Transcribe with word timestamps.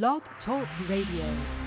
Blog 0.00 0.22
Talk 0.42 0.66
Radio. 0.88 1.61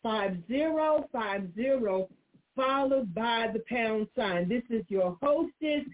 716-5050 0.05 2.09
followed 2.55 3.15
by 3.15 3.49
the 3.53 3.63
pound 3.69 4.07
sign. 4.17 4.49
This 4.49 4.63
is 4.69 4.85
your 4.89 5.17
hostess, 5.23 5.85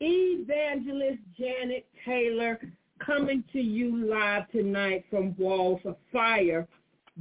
Evangelist 0.00 1.20
Janet 1.38 1.86
Taylor, 2.04 2.60
coming 3.04 3.44
to 3.52 3.60
you 3.60 4.08
live 4.08 4.50
tonight 4.50 5.04
from 5.10 5.36
Walls 5.36 5.80
of 5.84 5.96
Fire 6.12 6.66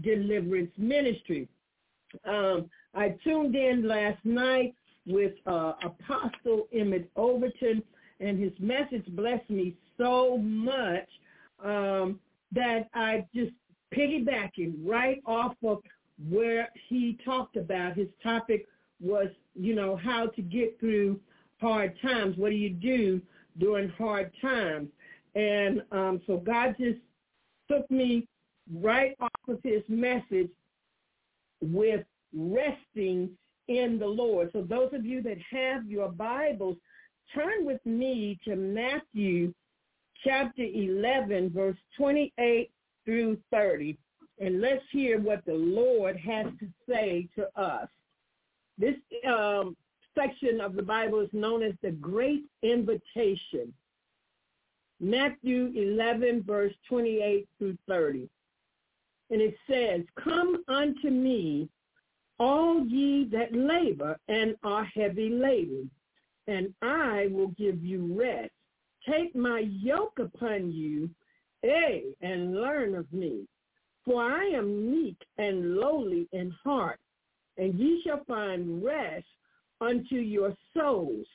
Deliverance 0.01 0.71
Ministry. 0.77 1.47
Um, 2.25 2.69
I 2.95 3.15
tuned 3.23 3.55
in 3.55 3.87
last 3.87 4.23
night 4.23 4.73
with 5.05 5.33
uh, 5.45 5.73
Apostle 5.83 6.67
Emmett 6.73 7.09
Overton 7.15 7.83
and 8.19 8.39
his 8.39 8.53
message 8.59 9.05
blessed 9.09 9.49
me 9.49 9.75
so 9.97 10.37
much 10.37 11.07
um, 11.63 12.19
that 12.51 12.87
I 12.93 13.25
just 13.35 13.51
piggybacking 13.93 14.75
right 14.83 15.21
off 15.25 15.53
of 15.63 15.79
where 16.29 16.69
he 16.89 17.17
talked 17.23 17.57
about. 17.57 17.95
His 17.95 18.07
topic 18.23 18.67
was, 18.99 19.27
you 19.55 19.75
know, 19.75 19.95
how 19.95 20.27
to 20.27 20.41
get 20.41 20.79
through 20.79 21.19
hard 21.61 21.93
times. 22.01 22.37
What 22.37 22.49
do 22.49 22.55
you 22.55 22.71
do 22.71 23.21
during 23.59 23.89
hard 23.89 24.31
times? 24.41 24.89
And 25.35 25.83
um, 25.91 26.21
so 26.25 26.37
God 26.37 26.75
just 26.79 26.99
took 27.69 27.89
me 27.91 28.27
right 28.73 29.15
off 29.19 29.29
of 29.47 29.59
his 29.63 29.83
message 29.87 30.49
with 31.61 32.03
resting 32.33 33.29
in 33.67 33.99
the 33.99 34.07
Lord. 34.07 34.49
So 34.53 34.61
those 34.61 34.89
of 34.93 35.05
you 35.05 35.21
that 35.23 35.37
have 35.51 35.85
your 35.85 36.09
Bibles, 36.09 36.77
turn 37.33 37.65
with 37.65 37.83
me 37.85 38.39
to 38.45 38.55
Matthew 38.55 39.53
chapter 40.23 40.63
11, 40.63 41.51
verse 41.51 41.77
28 41.97 42.71
through 43.05 43.37
30. 43.51 43.97
And 44.39 44.61
let's 44.61 44.83
hear 44.91 45.19
what 45.19 45.43
the 45.45 45.53
Lord 45.53 46.17
has 46.17 46.45
to 46.59 46.67
say 46.87 47.27
to 47.35 47.47
us. 47.59 47.87
This 48.77 48.95
um, 49.27 49.75
section 50.15 50.61
of 50.61 50.75
the 50.75 50.83
Bible 50.83 51.19
is 51.19 51.29
known 51.33 51.63
as 51.63 51.73
the 51.81 51.91
Great 51.91 52.43
Invitation. 52.61 53.73
Matthew 54.99 55.71
11, 55.75 56.43
verse 56.43 56.73
28 56.87 57.47
through 57.57 57.77
30. 57.87 58.29
And 59.29 59.41
it 59.41 59.55
says, 59.69 60.01
Come 60.23 60.63
unto 60.67 61.09
me, 61.09 61.69
all 62.39 62.85
ye 62.85 63.25
that 63.31 63.53
labor 63.53 64.17
and 64.27 64.55
are 64.63 64.85
heavy 64.85 65.29
laden, 65.29 65.89
and 66.47 66.73
I 66.81 67.27
will 67.31 67.49
give 67.49 67.83
you 67.83 68.15
rest. 68.17 68.51
Take 69.07 69.35
my 69.35 69.59
yoke 69.59 70.19
upon 70.19 70.71
you, 70.71 71.09
eh, 71.63 72.01
and 72.21 72.55
learn 72.55 72.95
of 72.95 73.11
me. 73.11 73.47
For 74.05 74.23
I 74.23 74.45
am 74.45 74.91
meek 74.91 75.17
and 75.37 75.75
lowly 75.75 76.27
in 76.31 76.53
heart, 76.63 76.99
and 77.57 77.77
ye 77.77 78.01
shall 78.03 78.23
find 78.25 78.83
rest 78.83 79.25
unto 79.81 80.15
your 80.15 80.55
souls. 80.75 81.25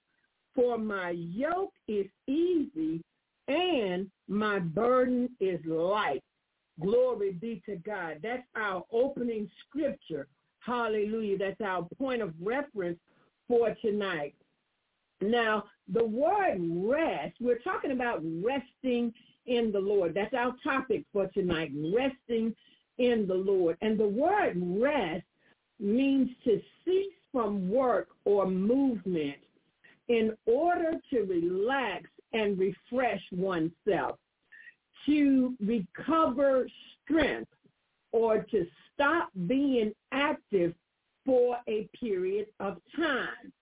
For 0.55 0.79
my 0.79 1.11
yoke 1.11 1.73
is 1.89 2.07
easy 2.27 3.03
and 3.49 4.11
my 4.29 4.59
burden 4.59 5.29
is 5.41 5.61
light. 5.65 6.23
Glory 6.81 7.33
be 7.33 7.63
to 7.67 7.77
God. 7.77 8.19
That's 8.23 8.47
our 8.57 8.85
opening 8.93 9.51
scripture. 9.67 10.27
Hallelujah. 10.61 11.39
That's 11.39 11.61
our 11.61 11.87
point 11.99 12.23
of 12.23 12.33
reference 12.41 12.99
for 13.49 13.75
tonight. 13.83 14.35
Now, 15.31 15.65
the 15.93 16.05
word 16.05 16.59
rest, 16.61 17.37
we're 17.41 17.59
talking 17.59 17.93
about 17.93 18.23
resting 18.43 19.13
in 19.47 19.73
the 19.73 19.81
Lord. 19.81 20.15
That's 20.15 20.35
our 20.35 20.55
topic 20.63 21.05
for 21.13 21.27
tonight, 21.29 21.73
resting 21.95 22.55
in 22.99 23.27
the 23.27 23.35
Lord. 23.35 23.77
And 23.81 23.99
the 23.99 24.09
word 24.09 24.55
rest 24.57 25.25
means 25.81 26.31
to 26.45 26.61
cease 26.85 27.13
from 27.33 27.69
work 27.69 28.09
or 28.25 28.47
movement 28.47 29.39
in 30.09 30.37
order 30.47 30.93
to 31.11 31.21
relax 31.23 32.05
and 32.33 32.59
refresh 32.59 33.23
oneself, 33.33 34.19
to 35.07 35.55
recover 35.61 36.67
strength, 37.03 37.51
or 38.13 38.43
to 38.43 38.67
stop 38.93 39.31
being 39.47 39.93
active 40.13 40.75
for 41.25 41.57
a 41.69 41.89
period 41.99 42.47
of 42.61 42.79
time. 42.95 43.53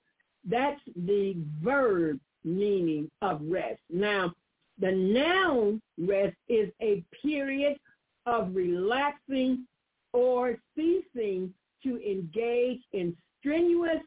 That's 0.44 0.80
the 0.96 1.36
verb 1.62 2.18
meaning 2.44 3.10
of 3.22 3.40
rest. 3.42 3.80
Now, 3.90 4.34
the 4.78 4.92
noun 4.92 5.82
rest 5.98 6.36
is 6.48 6.70
a 6.80 7.04
period 7.22 7.78
of 8.26 8.54
relaxing 8.54 9.66
or 10.12 10.56
ceasing 10.74 11.52
to 11.82 12.00
engage 12.02 12.80
in 12.92 13.16
strenuous 13.38 14.00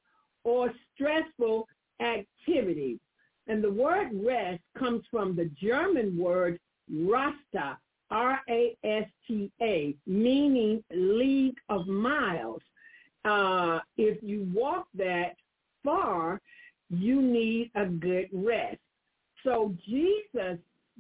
or 0.44 0.74
stressful 0.94 1.68
activity. 2.00 3.00
And 3.48 3.64
the 3.64 3.72
word 3.72 4.10
rest 4.14 4.62
comes 4.78 5.04
from 5.12 5.36
the 5.36 5.46
German 5.62 6.18
word 6.18 6.60
Rasta, 6.92 7.78
R-A-S-T-A, 8.10 9.96
meaning 10.06 10.84
league 10.92 11.58
of 11.70 11.88
miles. 11.88 12.62
Uh, 13.26 13.80
if 13.98 14.22
you 14.22 14.48
walk 14.54 14.88
that 14.94 15.36
far, 15.84 16.42
you 16.90 17.22
need 17.22 17.72
a 17.76 17.86
good 17.86 18.30
rest. 18.32 18.78
So 19.44 19.76
Jesus 19.86 20.58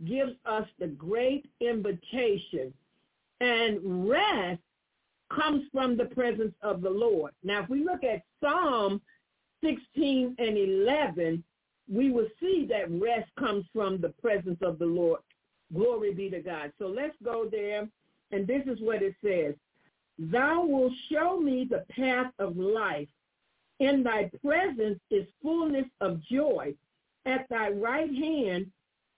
gives 0.08 0.34
us 0.46 0.68
the 0.80 0.88
great 0.88 1.46
invitation. 1.62 2.74
And 3.42 4.10
rest 4.10 4.62
comes 5.34 5.64
from 5.72 5.98
the 5.98 6.06
presence 6.06 6.54
of 6.62 6.82
the 6.82 6.90
Lord. 6.90 7.32
Now, 7.44 7.64
if 7.64 7.70
we 7.70 7.84
look 7.84 8.04
at 8.04 8.24
Psalm 8.42 9.02
16 9.64 10.36
and 10.38 10.58
11, 10.58 11.44
we 11.92 12.12
will 12.12 12.28
see 12.40 12.66
that 12.70 12.90
rest 12.92 13.30
comes 13.38 13.66
from 13.74 14.00
the 14.00 14.10
presence 14.10 14.60
of 14.62 14.80
the 14.80 14.86
Lord. 14.86 15.20
Glory 15.74 16.14
be 16.14 16.30
to 16.30 16.40
God. 16.40 16.72
So 16.80 16.88
let's 16.88 17.16
go 17.24 17.48
there. 17.50 17.88
And 18.32 18.48
this 18.48 18.64
is 18.66 18.80
what 18.82 19.02
it 19.02 19.16
says. 19.24 19.56
Thou 20.18 20.66
wilt 20.66 20.94
show 21.12 21.40
me 21.40 21.68
the 21.70 21.86
path 21.90 22.32
of 22.40 22.58
life. 22.58 23.08
In 23.80 24.04
thy 24.04 24.30
presence 24.44 25.00
is 25.10 25.28
fullness 25.42 25.88
of 26.02 26.22
joy. 26.24 26.74
At 27.26 27.48
thy 27.50 27.70
right 27.70 28.14
hand 28.14 28.68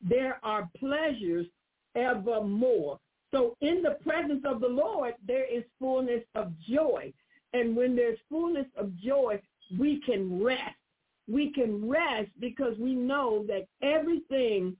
there 0.01 0.39
are 0.43 0.69
pleasures 0.77 1.47
evermore. 1.95 2.99
So 3.33 3.55
in 3.61 3.81
the 3.81 3.97
presence 4.03 4.43
of 4.45 4.61
the 4.61 4.67
Lord, 4.67 5.15
there 5.25 5.45
is 5.45 5.63
fullness 5.79 6.23
of 6.35 6.53
joy. 6.69 7.11
And 7.53 7.75
when 7.75 7.95
there's 7.95 8.19
fullness 8.29 8.67
of 8.77 8.95
joy, 8.97 9.41
we 9.77 9.99
can 10.01 10.41
rest. 10.41 10.75
We 11.27 11.51
can 11.51 11.87
rest 11.89 12.29
because 12.39 12.77
we 12.77 12.93
know 12.93 13.45
that 13.47 13.65
everything 13.81 14.77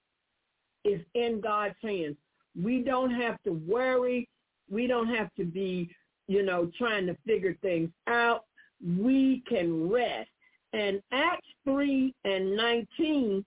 is 0.84 1.02
in 1.16 1.42
God's 1.42 1.76
hands. 1.82 2.16
We 2.62 2.82
don't 2.82 3.12
have 3.12 3.42
to 3.44 3.52
worry. 3.52 4.30
We 4.70 4.88
don't 4.88 5.14
have 5.14 5.34
to 5.36 5.44
be, 5.44 5.90
you 6.28 6.44
know, 6.44 6.72
trying 6.78 7.08
to 7.08 7.18
figure 7.26 7.58
things 7.62 7.90
out. 8.08 8.45
We 8.84 9.44
can 9.48 9.90
rest. 9.90 10.30
And 10.74 11.02
Acts 11.12 11.48
3 11.64 12.14
and 12.26 12.56
19 12.56 13.46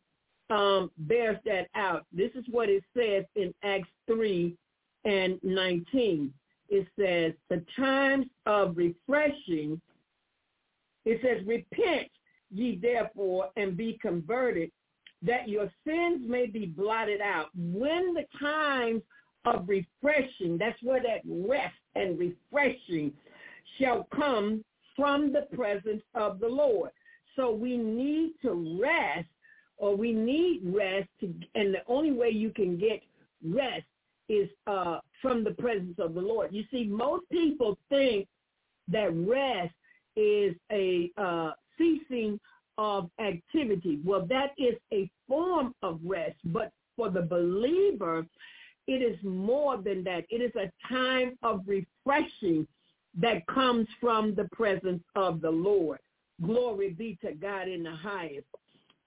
um, 0.50 0.90
bears 0.98 1.38
that 1.44 1.68
out. 1.74 2.06
This 2.12 2.30
is 2.34 2.44
what 2.50 2.68
it 2.68 2.82
says 2.96 3.24
in 3.36 3.52
Acts 3.62 3.88
3 4.06 4.56
and 5.04 5.38
19. 5.42 6.32
It 6.70 6.86
says, 6.98 7.32
the 7.48 7.64
times 7.76 8.26
of 8.46 8.76
refreshing, 8.76 9.80
it 11.04 11.20
says, 11.22 11.46
repent 11.46 12.08
ye 12.50 12.78
therefore 12.80 13.50
and 13.56 13.76
be 13.76 13.98
converted, 14.00 14.70
that 15.22 15.48
your 15.48 15.70
sins 15.86 16.22
may 16.26 16.46
be 16.46 16.66
blotted 16.66 17.20
out. 17.20 17.48
When 17.56 18.14
the 18.14 18.24
times 18.38 19.02
of 19.44 19.68
refreshing, 19.68 20.58
that's 20.58 20.80
where 20.82 21.02
that 21.02 21.20
rest 21.26 21.74
and 21.94 22.18
refreshing 22.18 23.12
shall 23.78 24.06
come 24.14 24.64
from 24.98 25.32
the 25.32 25.46
presence 25.56 26.02
of 26.14 26.40
the 26.40 26.48
Lord. 26.48 26.90
So 27.36 27.52
we 27.52 27.76
need 27.76 28.32
to 28.42 28.78
rest 28.82 29.28
or 29.76 29.96
we 29.96 30.12
need 30.12 30.62
rest 30.64 31.08
to, 31.20 31.32
and 31.54 31.72
the 31.72 31.82
only 31.86 32.10
way 32.10 32.30
you 32.30 32.50
can 32.50 32.76
get 32.76 33.00
rest 33.44 33.86
is 34.28 34.48
uh, 34.66 34.98
from 35.22 35.44
the 35.44 35.52
presence 35.52 35.94
of 36.00 36.14
the 36.14 36.20
Lord. 36.20 36.52
You 36.52 36.64
see, 36.70 36.84
most 36.84 37.24
people 37.30 37.78
think 37.88 38.26
that 38.88 39.14
rest 39.14 39.72
is 40.16 40.56
a 40.72 41.10
uh, 41.16 41.52
ceasing 41.78 42.40
of 42.76 43.08
activity. 43.20 44.00
Well, 44.04 44.26
that 44.26 44.50
is 44.58 44.74
a 44.92 45.08
form 45.28 45.74
of 45.82 46.00
rest, 46.04 46.38
but 46.46 46.72
for 46.96 47.08
the 47.08 47.22
believer, 47.22 48.26
it 48.88 49.02
is 49.02 49.16
more 49.22 49.76
than 49.76 50.02
that. 50.04 50.24
It 50.28 50.42
is 50.42 50.52
a 50.56 50.72
time 50.92 51.38
of 51.42 51.62
refreshing 51.66 52.66
that 53.20 53.46
comes 53.46 53.86
from 54.00 54.34
the 54.34 54.48
presence 54.52 55.02
of 55.16 55.40
the 55.40 55.50
Lord. 55.50 55.98
Glory 56.44 56.90
be 56.90 57.18
to 57.22 57.32
God 57.32 57.68
in 57.68 57.82
the 57.82 57.94
highest. 57.94 58.46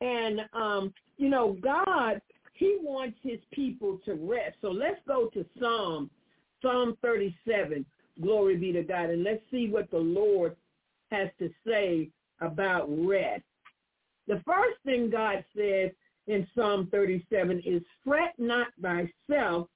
And, 0.02 0.42
um, 0.54 0.94
you 1.18 1.30
know, 1.30 1.58
God, 1.62 2.22
he 2.54 2.78
wants 2.82 3.18
his 3.24 3.40
people 3.52 4.00
to 4.06 4.16
rest. 4.16 4.58
So 4.62 4.70
let's 4.70 5.00
go 5.08 5.28
to 5.34 5.46
Psalm, 5.60 6.10
Psalm 6.62 6.98
37. 7.02 7.86
Glory 8.22 8.58
be 8.58 8.74
to 8.74 8.84
God. 8.84 9.10
And 9.10 9.24
let's 9.24 9.42
see 9.50 9.70
what 9.70 9.90
the 9.92 9.98
Lord 9.98 10.56
has 11.12 11.30
to 11.40 11.50
say 11.66 12.10
about 12.42 12.88
rest. 12.90 13.44
The 14.28 14.42
first 14.46 14.78
thing 14.86 15.10
God 15.10 15.44
says 15.56 15.92
in 16.28 16.48
Psalm 16.56 16.88
37 16.92 17.62
is, 17.66 17.82
fret 18.04 18.34
not 18.38 18.68
thyself 18.82 19.68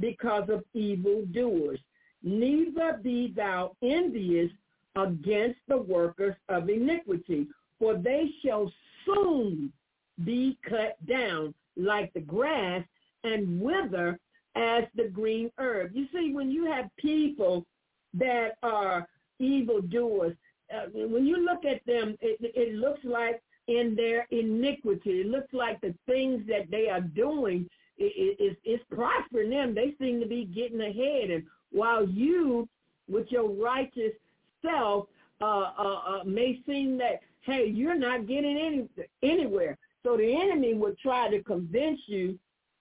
because 0.00 0.48
of 0.48 0.64
evil 0.74 1.24
doers, 1.32 1.80
neither 2.22 3.00
be 3.02 3.32
thou 3.34 3.76
envious 3.82 4.50
against 4.96 5.58
the 5.68 5.76
workers 5.76 6.36
of 6.48 6.68
iniquity, 6.68 7.46
for 7.78 7.96
they 7.96 8.30
shall 8.44 8.70
soon 9.06 9.72
be 10.24 10.58
cut 10.68 10.96
down 11.06 11.54
like 11.76 12.12
the 12.12 12.20
grass 12.20 12.84
and 13.24 13.60
wither 13.60 14.18
as 14.54 14.84
the 14.94 15.08
green 15.08 15.50
herb. 15.58 15.92
You 15.94 16.06
see, 16.12 16.32
when 16.34 16.50
you 16.50 16.66
have 16.66 16.90
people 16.96 17.64
that 18.14 18.56
are 18.62 19.08
evildoers, 19.38 20.36
uh, 20.72 20.86
when 20.92 21.26
you 21.26 21.38
look 21.44 21.64
at 21.64 21.84
them, 21.86 22.16
it, 22.20 22.38
it 22.40 22.74
looks 22.74 23.00
like 23.04 23.42
in 23.68 23.94
their 23.96 24.26
iniquity. 24.30 25.20
It 25.20 25.26
looks 25.26 25.52
like 25.52 25.80
the 25.80 25.94
things 26.06 26.42
that 26.48 26.70
they 26.70 26.88
are 26.88 27.00
doing 27.00 27.68
is, 27.98 28.56
is, 28.64 28.80
prospering 28.90 29.50
them. 29.50 29.74
They 29.74 29.94
seem 30.00 30.20
to 30.20 30.26
be 30.26 30.44
getting 30.44 30.80
ahead. 30.80 31.30
And 31.30 31.44
while 31.72 32.06
you, 32.08 32.68
with 33.08 33.26
your 33.30 33.50
righteous 33.50 34.12
self, 34.64 35.06
uh, 35.40 35.44
uh, 35.44 36.00
uh, 36.06 36.24
may 36.24 36.60
seem 36.66 36.96
that, 36.98 37.20
hey, 37.40 37.66
you're 37.66 37.98
not 37.98 38.28
getting 38.28 38.56
any, 38.56 38.88
anywhere. 39.22 39.76
So 40.02 40.16
the 40.16 40.40
enemy 40.40 40.74
would 40.74 40.98
try 40.98 41.28
to 41.28 41.42
convince 41.42 42.00
you 42.06 42.38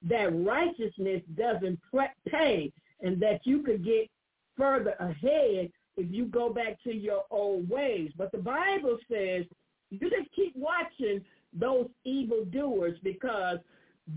that 0.08 0.30
righteousness 0.46 1.22
doesn't 1.38 1.80
pay 2.28 2.72
and 3.02 3.22
that 3.22 3.42
you 3.44 3.64
could 3.64 3.84
get 3.84 4.10
further 4.58 4.96
ahead 5.00 5.72
if 5.98 6.12
you 6.12 6.26
go 6.26 6.52
back 6.52 6.82
to 6.84 6.94
your 6.94 7.24
old 7.30 7.70
ways. 7.70 8.12
But 8.18 8.32
the 8.32 8.38
Bible 8.38 8.98
says 9.10 9.46
you 9.90 10.10
just 10.10 10.32
keep 10.36 10.56
watching 10.56 11.24
those 11.54 11.88
evildoers 12.06 12.98
because 13.04 13.58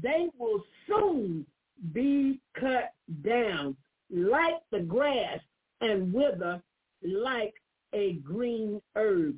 they 0.03 0.29
will 0.39 0.63
soon 0.87 1.45
be 1.93 2.41
cut 2.59 2.93
down 3.23 3.77
like 4.15 4.63
the 4.71 4.81
grass 4.81 5.41
and 5.81 6.13
wither 6.13 6.63
like 7.03 7.55
a 7.93 8.15
green 8.15 8.81
herb. 8.97 9.35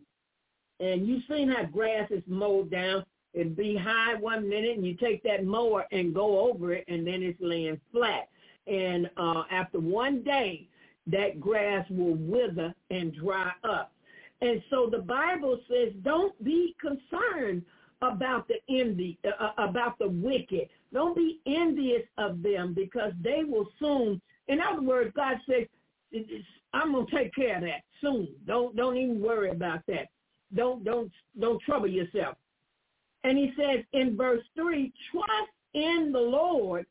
And 0.81 1.07
you've 1.07 1.23
seen 1.29 1.49
how 1.49 1.65
grass 1.65 2.11
is 2.11 2.23
mowed 2.27 2.71
down. 2.71 3.05
It'd 3.33 3.57
be 3.57 3.77
high 3.77 4.15
one 4.15 4.49
minute 4.49 4.77
and 4.77 4.87
you 4.87 4.95
take 4.95 5.23
that 5.25 5.45
mower 5.45 5.87
and 5.93 6.15
go 6.15 6.49
over 6.49 6.73
it 6.73 6.85
and 6.89 7.07
then 7.07 7.23
it's 7.23 7.41
laying 7.41 7.81
flat. 7.93 8.29
And 8.67 9.11
uh, 9.17 9.45
after 9.51 9.79
one 9.79 10.23
day, 10.23 10.69
that 11.07 11.41
grass 11.41 11.87
will 11.91 12.15
wither 12.15 12.75
and 12.91 13.15
dry 13.15 13.53
up. 13.65 13.93
And 14.41 14.63
so 14.71 14.89
the 14.91 14.99
Bible 14.99 15.59
says, 15.69 15.93
don't 16.03 16.43
be 16.45 16.75
concerned 16.81 17.63
about 18.03 18.49
the 18.49 18.57
envy, 18.69 19.19
uh, 19.25 19.45
uh, 19.45 19.69
about 19.69 19.99
the 19.99 20.09
wicked. 20.09 20.69
Don't 20.93 21.17
be 21.17 21.41
envious 21.47 22.03
of 22.19 22.43
them 22.43 22.75
because 22.75 23.13
they 23.23 23.45
will 23.45 23.69
soon. 23.79 24.21
In 24.49 24.61
other 24.61 24.83
words, 24.83 25.13
God 25.15 25.39
says, 25.49 25.67
I'm 26.73 26.93
gonna 26.93 27.07
take 27.13 27.35
care 27.35 27.57
of 27.57 27.63
that 27.63 27.83
soon. 28.01 28.29
Don't 28.47 28.77
don't 28.77 28.97
even 28.97 29.21
worry 29.21 29.51
about 29.51 29.81
that. 29.89 30.09
Don't 30.55 30.85
don't 30.85 31.11
don't 31.39 31.61
trouble 31.63 31.89
yourself. 31.89 32.37
And 33.25 33.37
he 33.37 33.53
says 33.59 33.85
in 33.93 34.17
verse 34.17 34.45
three, 34.55 34.93
trust 35.11 35.51
in 35.75 36.13
the 36.13 36.19
Lord 36.21 36.87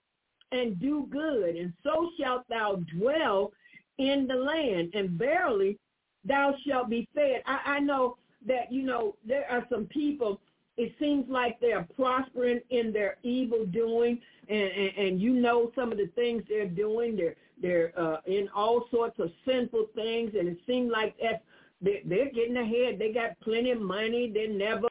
and 0.52 0.80
do 0.80 1.08
good, 1.10 1.56
and 1.56 1.74
so 1.84 2.10
shalt 2.20 2.44
thou 2.50 2.84
dwell 2.98 3.52
in 3.98 4.28
the 4.28 4.36
land. 4.36 4.94
And 4.94 5.12
verily 5.12 5.78
thou 6.24 6.56
shalt 6.68 6.90
be 6.90 7.08
fed. 7.16 7.42
I, 7.46 7.78
I 7.78 7.80
know 7.80 8.18
that, 8.48 8.72
you 8.72 8.84
know, 8.84 9.16
there 9.26 9.50
are 9.50 9.66
some 9.70 9.86
people, 9.86 10.40
it 10.78 10.94
seems 11.00 11.26
like 11.30 11.60
they're 11.60 11.88
prospering 11.96 12.60
in 12.70 12.92
their 12.92 13.18
evil 13.24 13.66
doing, 13.66 14.20
and, 14.50 14.60
and, 14.60 14.92
and 14.98 15.22
you 15.22 15.34
know 15.34 15.72
some 15.74 15.92
of 15.92 15.98
the 15.98 16.10
things 16.16 16.44
they're 16.48 16.68
doing. 16.68 17.16
They're, 17.16 17.36
they're 17.62 17.92
uh, 17.98 18.18
in 18.26 18.50
all 18.56 18.86
sorts 18.92 19.20
of 19.20 19.32
sinful 19.46 19.88
things, 19.96 20.32
and 20.38 20.48
it 20.48 20.58
seems 20.68 20.92
like 20.92 21.16
that's, 21.22 21.44
they're, 21.82 22.02
they're 22.06 22.32
getting 22.32 22.58
ahead. 22.58 23.00
They 23.00 23.12
got 23.12 23.40
plenty 23.42 23.72
of 23.72 23.82
money. 23.82 24.32
They're 24.34 24.50
never 24.50 24.88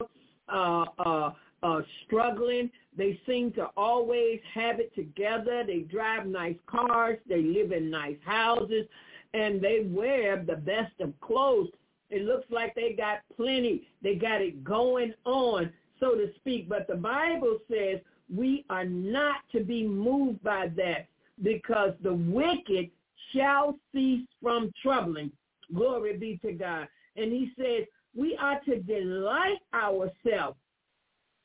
uh, 0.49 0.85
uh, 0.99 1.31
uh, 1.63 1.81
struggling. 2.05 2.71
They 2.97 3.19
seem 3.27 3.53
to 3.53 3.69
always 3.77 4.41
have 4.55 4.81
it 4.81 4.95
together. 4.95 5.65
They 5.67 5.81
drive 5.81 6.27
nice 6.27 6.57
cars. 6.67 7.19
They 7.29 7.43
live 7.43 7.73
in 7.73 7.91
nice 7.91 8.19
houses 8.25 8.87
and 9.35 9.61
they 9.61 9.87
wear 9.91 10.43
the 10.43 10.57
best 10.57 10.93
of 11.01 11.13
clothes. 11.21 11.69
It 12.09 12.23
looks 12.23 12.47
like 12.51 12.75
they 12.75 12.93
got 12.93 13.19
plenty. 13.37 13.89
They 14.03 14.15
got 14.15 14.41
it 14.41 14.63
going 14.63 15.13
on, 15.25 15.73
so 16.01 16.15
to 16.15 16.29
speak. 16.37 16.69
But 16.69 16.87
the 16.87 16.95
Bible 16.95 17.59
says 17.69 18.01
we 18.35 18.65
are 18.71 18.85
not 18.85 19.39
to 19.53 19.63
be 19.63 19.87
moved 19.87 20.43
by 20.43 20.69
that 20.77 21.09
because 21.43 21.93
the 22.03 22.15
wicked 22.15 22.91
shall 23.35 23.77
cease 23.93 24.27
from 24.43 24.71
troubling. 24.83 25.33
Glory 25.75 26.17
be 26.17 26.39
to 26.45 26.53
God. 26.53 26.89
And 27.17 27.33
he 27.33 27.53
says 27.59 27.87
we 28.17 28.37
are 28.37 28.61
to 28.61 28.81
delight 28.81 29.59
ourselves 29.75 30.57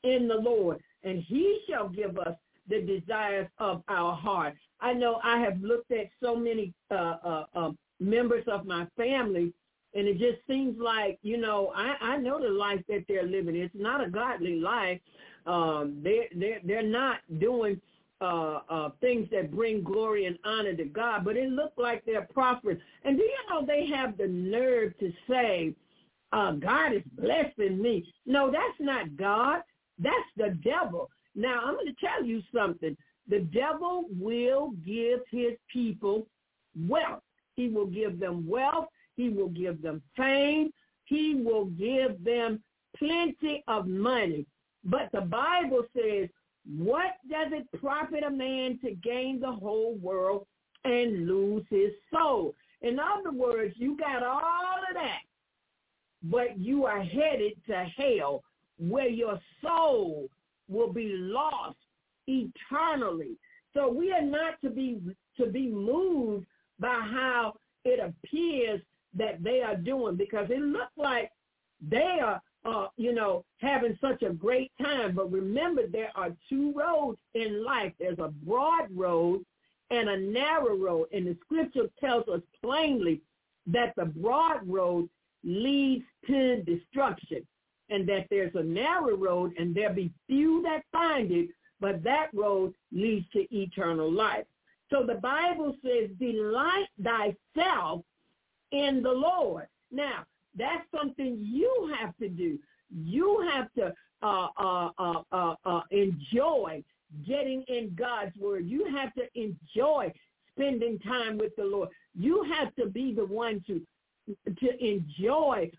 in 0.02 0.28
the 0.28 0.34
Lord, 0.34 0.80
and 1.02 1.22
he 1.22 1.60
shall 1.68 1.88
give 1.88 2.18
us 2.18 2.36
the 2.68 2.80
desires 2.80 3.48
of 3.58 3.82
our 3.88 4.14
heart. 4.14 4.54
I 4.80 4.92
know 4.92 5.20
I 5.22 5.40
have 5.40 5.60
looked 5.60 5.90
at 5.90 6.06
so 6.22 6.36
many 6.36 6.72
uh, 6.90 7.16
uh, 7.24 7.44
uh, 7.54 7.70
members 7.98 8.44
of 8.46 8.64
my 8.64 8.86
family, 8.96 9.52
and 9.94 10.06
it 10.06 10.18
just 10.18 10.38
seems 10.46 10.78
like 10.78 11.18
you 11.22 11.36
know 11.36 11.72
I, 11.74 11.96
I 12.00 12.16
know 12.16 12.40
the 12.40 12.48
life 12.48 12.80
that 12.88 13.04
they're 13.08 13.26
living. 13.26 13.56
It's 13.56 13.74
not 13.74 14.04
a 14.04 14.08
godly 14.08 14.60
life. 14.60 15.00
Um, 15.46 16.00
they 16.02 16.28
they 16.34 16.58
they're 16.64 16.82
not 16.82 17.18
doing 17.38 17.80
uh, 18.20 18.60
uh, 18.68 18.90
things 19.00 19.28
that 19.32 19.50
bring 19.50 19.82
glory 19.82 20.26
and 20.26 20.38
honor 20.44 20.74
to 20.74 20.84
God, 20.84 21.24
but 21.24 21.36
it 21.36 21.50
looks 21.50 21.76
like 21.78 22.04
they're 22.04 22.28
prospering. 22.32 22.80
And 23.04 23.16
do 23.16 23.22
you 23.22 23.38
know 23.48 23.64
they 23.64 23.86
have 23.86 24.16
the 24.18 24.26
nerve 24.26 24.98
to 24.98 25.12
say, 25.28 25.74
uh, 26.32 26.52
God 26.52 26.92
is 26.92 27.02
blessing 27.12 27.80
me? 27.80 28.06
No, 28.26 28.50
that's 28.50 28.78
not 28.78 29.16
God. 29.16 29.62
That's 29.98 30.14
the 30.36 30.50
devil. 30.62 31.10
Now, 31.34 31.62
I'm 31.64 31.74
going 31.74 31.86
to 31.86 32.06
tell 32.06 32.24
you 32.24 32.42
something. 32.54 32.96
The 33.28 33.40
devil 33.40 34.06
will 34.18 34.72
give 34.84 35.20
his 35.30 35.52
people 35.72 36.26
wealth. 36.88 37.22
He 37.56 37.68
will 37.68 37.86
give 37.86 38.18
them 38.18 38.48
wealth. 38.48 38.86
He 39.16 39.28
will 39.28 39.48
give 39.48 39.82
them 39.82 40.02
fame. 40.16 40.70
He 41.04 41.34
will 41.34 41.66
give 41.66 42.22
them 42.24 42.62
plenty 42.96 43.62
of 43.68 43.86
money. 43.86 44.46
But 44.84 45.10
the 45.12 45.20
Bible 45.20 45.84
says, 45.94 46.28
what 46.66 47.16
does 47.28 47.52
it 47.52 47.80
profit 47.80 48.22
a 48.24 48.30
man 48.30 48.78
to 48.84 48.92
gain 48.92 49.40
the 49.40 49.50
whole 49.50 49.96
world 49.96 50.46
and 50.84 51.26
lose 51.26 51.64
his 51.70 51.90
soul? 52.12 52.54
In 52.82 52.98
other 52.98 53.32
words, 53.32 53.74
you 53.76 53.96
got 53.96 54.22
all 54.22 54.78
of 54.88 54.94
that, 54.94 55.20
but 56.22 56.58
you 56.58 56.86
are 56.86 57.02
headed 57.02 57.52
to 57.66 57.84
hell 57.96 58.42
where 58.78 59.08
your 59.08 59.38
soul 59.62 60.28
will 60.68 60.92
be 60.92 61.12
lost 61.14 61.76
eternally. 62.26 63.36
So 63.74 63.88
we 63.88 64.12
are 64.12 64.22
not 64.22 64.60
to 64.62 64.70
be 64.70 65.00
to 65.36 65.46
be 65.46 65.68
moved 65.68 66.46
by 66.78 67.00
how 67.00 67.54
it 67.84 68.00
appears 68.00 68.80
that 69.14 69.42
they 69.42 69.62
are 69.62 69.76
doing 69.76 70.16
because 70.16 70.48
it 70.50 70.60
looks 70.60 70.92
like 70.96 71.30
they 71.80 72.18
are 72.22 72.40
uh, 72.64 72.88
you 72.96 73.12
know, 73.12 73.44
having 73.58 73.96
such 74.00 74.22
a 74.22 74.30
great 74.30 74.70
time. 74.80 75.14
But 75.14 75.32
remember, 75.32 75.86
there 75.86 76.10
are 76.14 76.30
two 76.48 76.72
roads 76.74 77.18
in 77.34 77.64
life. 77.64 77.92
There's 77.98 78.18
a 78.18 78.28
broad 78.28 78.88
road 78.94 79.44
and 79.90 80.08
a 80.08 80.18
narrow 80.18 80.76
road. 80.76 81.08
And 81.12 81.26
the 81.26 81.36
scripture 81.44 81.88
tells 81.98 82.28
us 82.28 82.42
plainly 82.62 83.20
that 83.66 83.94
the 83.96 84.04
broad 84.04 84.66
road 84.68 85.08
leads 85.42 86.04
to 86.26 86.62
destruction 86.62 87.46
and 87.88 88.08
that 88.08 88.26
there's 88.30 88.54
a 88.54 88.62
narrow 88.62 89.16
road 89.16 89.52
and 89.58 89.74
there 89.74 89.90
be 89.90 90.12
few 90.26 90.62
that 90.62 90.82
find 90.92 91.30
it, 91.32 91.48
but 91.80 92.02
that 92.04 92.28
road 92.34 92.74
leads 92.92 93.26
to 93.32 93.46
eternal 93.54 94.10
life. 94.10 94.44
So 94.90 95.04
the 95.04 95.14
Bible 95.14 95.74
says, 95.82 96.10
delight 96.18 96.88
thyself 97.02 98.02
in 98.70 99.02
the 99.02 99.12
Lord. 99.12 99.66
Now, 99.90 100.24
that's 100.56 100.84
something 100.94 101.38
you 101.40 101.94
have 101.98 102.16
to 102.18 102.28
do. 102.28 102.58
You 102.90 103.48
have 103.52 103.72
to 103.74 103.92
uh, 104.22 104.48
uh, 104.58 104.90
uh, 104.98 105.22
uh, 105.32 105.54
uh 105.64 105.80
enjoy 105.90 106.82
getting 107.26 107.62
in 107.68 107.94
God's 107.96 108.36
word. 108.36 108.66
You 108.66 108.86
have 108.96 109.12
to 109.14 109.22
enjoy 109.34 110.12
spending 110.52 110.98
time 111.00 111.38
with 111.38 111.54
the 111.56 111.64
Lord. 111.64 111.88
You 112.18 112.44
have 112.54 112.74
to 112.76 112.86
be 112.86 113.14
the 113.14 113.24
one 113.24 113.62
to 113.66 113.80
to 114.46 114.84
enjoy 114.84 115.70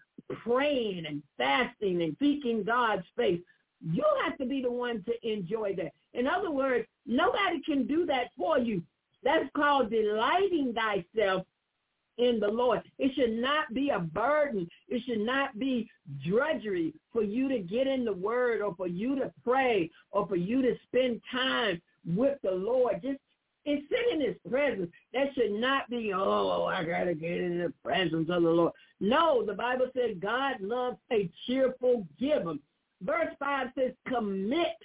praying 0.43 1.05
and 1.05 1.21
fasting 1.37 2.01
and 2.01 2.15
seeking 2.19 2.63
God's 2.63 3.05
face. 3.15 3.39
You 3.81 4.03
have 4.25 4.37
to 4.37 4.45
be 4.45 4.61
the 4.61 4.71
one 4.71 5.03
to 5.03 5.29
enjoy 5.29 5.75
that. 5.75 5.93
In 6.13 6.27
other 6.27 6.51
words, 6.51 6.85
nobody 7.05 7.61
can 7.61 7.87
do 7.87 8.05
that 8.07 8.29
for 8.37 8.59
you. 8.59 8.83
That's 9.23 9.49
called 9.55 9.89
delighting 9.89 10.73
thyself 10.73 11.45
in 12.21 12.39
the 12.39 12.47
Lord. 12.47 12.81
It 12.99 13.11
should 13.15 13.33
not 13.33 13.73
be 13.73 13.89
a 13.89 13.99
burden. 13.99 14.67
It 14.87 15.01
should 15.05 15.21
not 15.21 15.57
be 15.59 15.89
drudgery 16.25 16.93
for 17.11 17.23
you 17.23 17.49
to 17.49 17.59
get 17.59 17.87
in 17.87 18.05
the 18.05 18.13
word 18.13 18.61
or 18.61 18.75
for 18.75 18.87
you 18.87 19.15
to 19.17 19.31
pray 19.43 19.89
or 20.11 20.27
for 20.27 20.35
you 20.35 20.61
to 20.61 20.75
spend 20.87 21.21
time 21.31 21.81
with 22.05 22.37
the 22.43 22.51
Lord. 22.51 23.01
Just 23.01 23.19
and 23.65 23.81
sit 23.89 24.13
in 24.13 24.21
his 24.21 24.35
presence. 24.49 24.89
That 25.13 25.33
should 25.35 25.51
not 25.51 25.89
be, 25.89 26.13
oh, 26.15 26.65
I 26.65 26.83
got 26.83 27.03
to 27.05 27.13
get 27.13 27.37
in 27.37 27.59
the 27.59 27.73
presence 27.83 28.29
of 28.29 28.43
the 28.43 28.49
Lord. 28.49 28.73
No, 28.99 29.45
the 29.45 29.53
Bible 29.53 29.87
said 29.93 30.19
God 30.19 30.59
loves 30.61 30.97
a 31.11 31.29
cheerful 31.45 32.07
giver. 32.19 32.55
Verse 33.03 33.33
5 33.39 33.67
says, 33.77 33.91
commit 34.07 34.77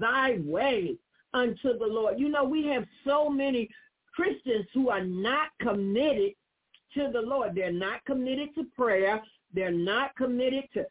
thy 0.00 0.38
way 0.40 0.96
unto 1.34 1.78
the 1.78 1.86
Lord. 1.86 2.18
You 2.18 2.28
know, 2.28 2.44
we 2.44 2.66
have 2.66 2.84
so 3.04 3.28
many 3.28 3.68
Christians 4.14 4.66
who 4.72 4.88
are 4.88 5.04
not 5.04 5.48
committed 5.60 6.32
to 6.96 7.10
the 7.12 7.20
Lord. 7.20 7.54
They're 7.54 7.72
not 7.72 8.04
committed 8.04 8.54
to 8.56 8.64
prayer. 8.76 9.22
They're 9.54 9.70
not 9.70 10.14
committed 10.16 10.64
to 10.74 10.84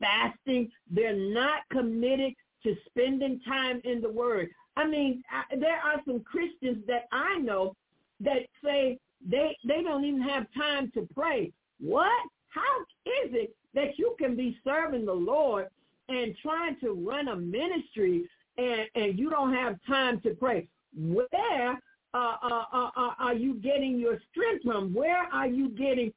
fasting. 0.00 0.70
They're 0.90 1.16
not 1.16 1.60
committed 1.70 2.34
to 2.64 2.74
spending 2.86 3.40
time 3.46 3.80
in 3.84 4.00
the 4.00 4.10
Word. 4.10 4.48
I 4.76 4.86
mean, 4.86 5.22
I, 5.30 5.56
there 5.56 5.78
are 5.78 6.00
some 6.06 6.20
Christians 6.20 6.84
that 6.86 7.06
I 7.12 7.38
know 7.38 7.74
that 8.20 8.42
say 8.64 8.98
they 9.28 9.56
they 9.66 9.82
don't 9.82 10.04
even 10.04 10.22
have 10.22 10.46
time 10.56 10.90
to 10.94 11.08
pray. 11.14 11.52
What? 11.80 12.10
How 12.48 12.80
is 13.24 13.32
it 13.32 13.56
that 13.74 13.98
you 13.98 14.14
can 14.18 14.36
be 14.36 14.58
serving 14.64 15.06
the 15.06 15.12
Lord 15.12 15.68
and 16.08 16.36
trying 16.42 16.76
to 16.80 16.92
run 16.92 17.28
a 17.28 17.36
ministry 17.36 18.28
and 18.58 18.82
and 18.94 19.18
you 19.18 19.30
don't 19.30 19.54
have 19.54 19.78
time 19.86 20.20
to 20.20 20.30
pray? 20.34 20.68
Where 20.96 21.78
uh, 22.14 22.36
uh, 22.42 22.64
uh, 22.72 22.90
uh, 22.96 23.14
are 23.18 23.34
you 23.34 23.54
getting 23.54 23.98
your 23.98 24.18
strength 24.30 24.64
from? 24.64 24.92
Where 24.92 25.24
are 25.32 25.46
you 25.46 25.70
getting 25.70 26.12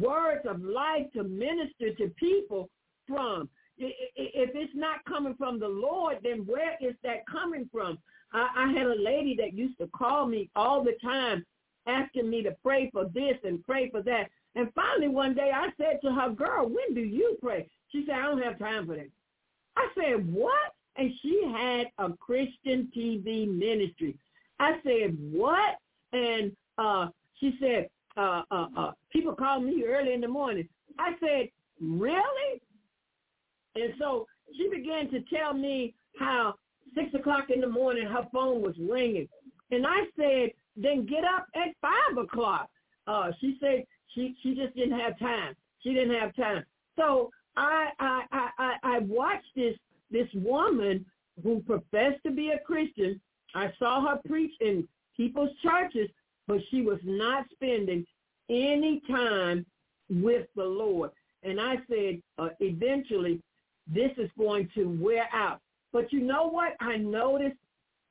words 0.00 0.42
of 0.48 0.62
life 0.62 1.06
to 1.14 1.22
minister 1.22 1.94
to 1.98 2.08
people 2.18 2.68
from? 3.06 3.48
If 3.76 4.50
it's 4.54 4.72
not 4.74 5.04
coming 5.04 5.34
from 5.36 5.60
the 5.60 5.68
Lord, 5.68 6.18
then 6.24 6.44
where 6.46 6.76
is 6.80 6.94
that 7.04 7.26
coming 7.30 7.68
from? 7.72 7.98
I, 8.32 8.48
I 8.56 8.72
had 8.72 8.86
a 8.86 9.00
lady 9.00 9.36
that 9.38 9.54
used 9.54 9.78
to 9.78 9.86
call 9.88 10.26
me 10.26 10.50
all 10.56 10.82
the 10.82 10.96
time 11.02 11.46
asking 11.86 12.28
me 12.28 12.42
to 12.42 12.56
pray 12.62 12.90
for 12.92 13.04
this 13.14 13.36
and 13.44 13.64
pray 13.64 13.88
for 13.90 14.02
that. 14.02 14.30
And 14.56 14.72
finally 14.74 15.08
one 15.08 15.34
day 15.34 15.52
I 15.54 15.68
said 15.76 16.00
to 16.02 16.12
her, 16.12 16.30
girl, 16.30 16.68
when 16.68 16.94
do 16.94 17.00
you 17.00 17.38
pray? 17.40 17.68
She 17.90 18.04
said, 18.06 18.16
I 18.16 18.22
don't 18.22 18.42
have 18.42 18.58
time 18.58 18.86
for 18.86 18.96
that. 18.96 19.08
I 19.76 19.88
said, 19.94 20.32
what? 20.32 20.74
And 20.96 21.12
she 21.22 21.40
had 21.56 21.86
a 22.04 22.12
Christian 22.14 22.90
TV 22.94 23.48
ministry. 23.48 24.16
I 24.60 24.72
said, 24.82 25.16
what? 25.32 25.76
And 26.12 26.52
uh, 26.78 27.08
she 27.38 27.56
said, 27.60 27.88
uh, 28.16 28.42
uh, 28.50 28.66
uh, 28.76 28.92
people 29.12 29.34
call 29.34 29.60
me 29.60 29.84
early 29.86 30.12
in 30.12 30.20
the 30.20 30.28
morning. 30.28 30.68
I 30.98 31.12
said, 31.20 31.48
really? 31.80 32.60
And 33.76 33.94
so 33.98 34.26
she 34.56 34.68
began 34.68 35.10
to 35.10 35.20
tell 35.32 35.54
me 35.54 35.94
how 36.18 36.54
six 36.94 37.14
o'clock 37.14 37.50
in 37.54 37.60
the 37.60 37.68
morning 37.68 38.06
her 38.06 38.26
phone 38.32 38.60
was 38.60 38.74
ringing. 38.78 39.28
And 39.70 39.86
I 39.86 40.00
said, 40.16 40.50
then 40.76 41.06
get 41.06 41.24
up 41.24 41.46
at 41.54 41.74
five 41.80 42.18
o'clock. 42.18 42.68
Uh, 43.06 43.30
she 43.40 43.56
said 43.60 43.84
she, 44.14 44.34
she 44.42 44.54
just 44.54 44.74
didn't 44.74 44.98
have 44.98 45.18
time. 45.18 45.54
She 45.82 45.92
didn't 45.92 46.18
have 46.18 46.34
time. 46.34 46.64
So 46.96 47.30
I, 47.56 47.88
I, 48.00 48.22
I, 48.58 48.74
I 48.82 48.98
watched 49.00 49.54
this, 49.54 49.74
this 50.10 50.28
woman 50.34 51.04
who 51.42 51.60
professed 51.60 52.22
to 52.26 52.32
be 52.32 52.50
a 52.50 52.58
Christian 52.64 53.20
I 53.54 53.72
saw 53.78 54.06
her 54.06 54.20
preach 54.26 54.52
in 54.60 54.86
people's 55.16 55.50
churches, 55.62 56.08
but 56.46 56.60
she 56.70 56.82
was 56.82 56.98
not 57.04 57.46
spending 57.52 58.06
any 58.48 59.02
time 59.08 59.66
with 60.08 60.46
the 60.56 60.64
Lord. 60.64 61.10
And 61.42 61.60
I 61.60 61.76
said, 61.88 62.20
uh, 62.38 62.48
eventually, 62.60 63.40
this 63.86 64.10
is 64.16 64.30
going 64.38 64.68
to 64.74 64.84
wear 65.00 65.28
out. 65.32 65.60
But 65.92 66.12
you 66.12 66.20
know 66.20 66.48
what 66.48 66.74
I 66.80 66.96
noticed 66.96 67.56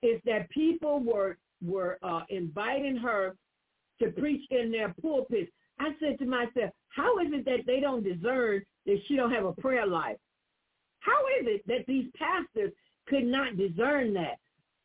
is 0.01 0.21
that 0.25 0.49
people 0.49 0.99
were 0.99 1.37
were 1.63 1.97
uh, 2.03 2.21
inviting 2.29 2.97
her 2.97 3.35
to 3.99 4.11
preach 4.11 4.45
in 4.51 4.71
their 4.71 4.93
pulpits. 5.01 5.51
I 5.79 5.89
said 5.99 6.19
to 6.19 6.25
myself, 6.25 6.71
how 6.89 7.17
is 7.19 7.27
it 7.31 7.45
that 7.45 7.65
they 7.65 7.79
don't 7.79 8.03
discern 8.03 8.63
that 8.85 8.99
she 9.07 9.15
don't 9.15 9.31
have 9.31 9.45
a 9.45 9.53
prayer 9.53 9.87
life? 9.87 10.17
How 10.99 11.19
is 11.39 11.47
it 11.47 11.67
that 11.67 11.85
these 11.87 12.05
pastors 12.15 12.71
could 13.07 13.25
not 13.25 13.57
discern 13.57 14.13
that? 14.13 14.37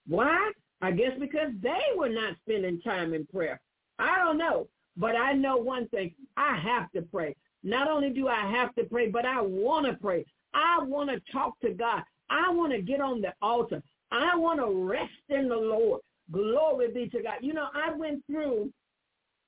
Why? 0.07 0.53
I 0.81 0.91
guess 0.91 1.13
because 1.19 1.53
they 1.61 1.97
were 1.97 2.09
not 2.09 2.37
spending 2.45 2.81
time 2.81 3.15
in 3.15 3.27
prayer. 3.27 3.61
I 3.99 4.19
don't 4.19 4.39
know. 4.39 4.67
But 4.97 5.17
I 5.17 5.33
know 5.33 5.57
one 5.57 5.89
thing. 5.89 6.15
I 6.37 6.57
have 6.59 6.91
to 6.93 7.03
pray. 7.03 7.35
Not 7.63 7.89
only 7.89 8.11
do 8.11 8.29
I 8.29 8.51
have 8.51 8.75
to 8.75 8.85
pray, 8.85 9.09
but 9.09 9.25
I 9.25 9.41
want 9.41 9.87
to 9.87 9.95
pray. 9.95 10.27
I 10.55 10.83
want 10.83 11.11
to 11.11 11.33
talk 11.33 11.59
to 11.61 11.71
God. 11.71 12.03
I 12.29 12.51
want 12.51 12.73
to 12.73 12.83
get 12.83 13.01
on 13.01 13.21
the 13.21 13.33
altar. 13.41 13.83
I 14.11 14.37
want 14.37 14.61
to 14.61 14.71
rest 14.71 15.13
in 15.29 15.49
the 15.49 15.57
Lord. 15.57 16.01
Glory 16.31 16.93
be 16.93 17.09
to 17.09 17.23
God. 17.23 17.37
You 17.41 17.55
know, 17.55 17.69
I 17.75 17.93
went 17.93 18.25
through 18.27 18.71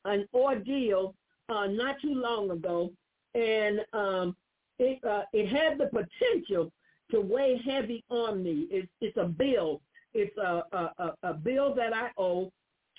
an 0.05 0.27
ordeal 0.33 1.14
uh, 1.49 1.67
not 1.67 2.01
too 2.01 2.14
long 2.14 2.51
ago, 2.51 2.90
and 3.35 3.81
um, 3.93 4.37
it 4.79 5.03
uh, 5.05 5.23
it 5.33 5.49
had 5.49 5.79
the 5.79 5.87
potential 5.87 6.73
to 7.11 7.21
weigh 7.21 7.61
heavy 7.64 8.03
on 8.09 8.43
me. 8.43 8.67
It's, 8.71 8.88
it's 9.01 9.17
a 9.17 9.27
bill 9.27 9.83
it's 10.14 10.37
a, 10.38 10.62
a, 10.72 11.12
a 11.22 11.35
bill 11.35 11.74
that 11.74 11.92
I 11.92 12.11
owe, 12.16 12.50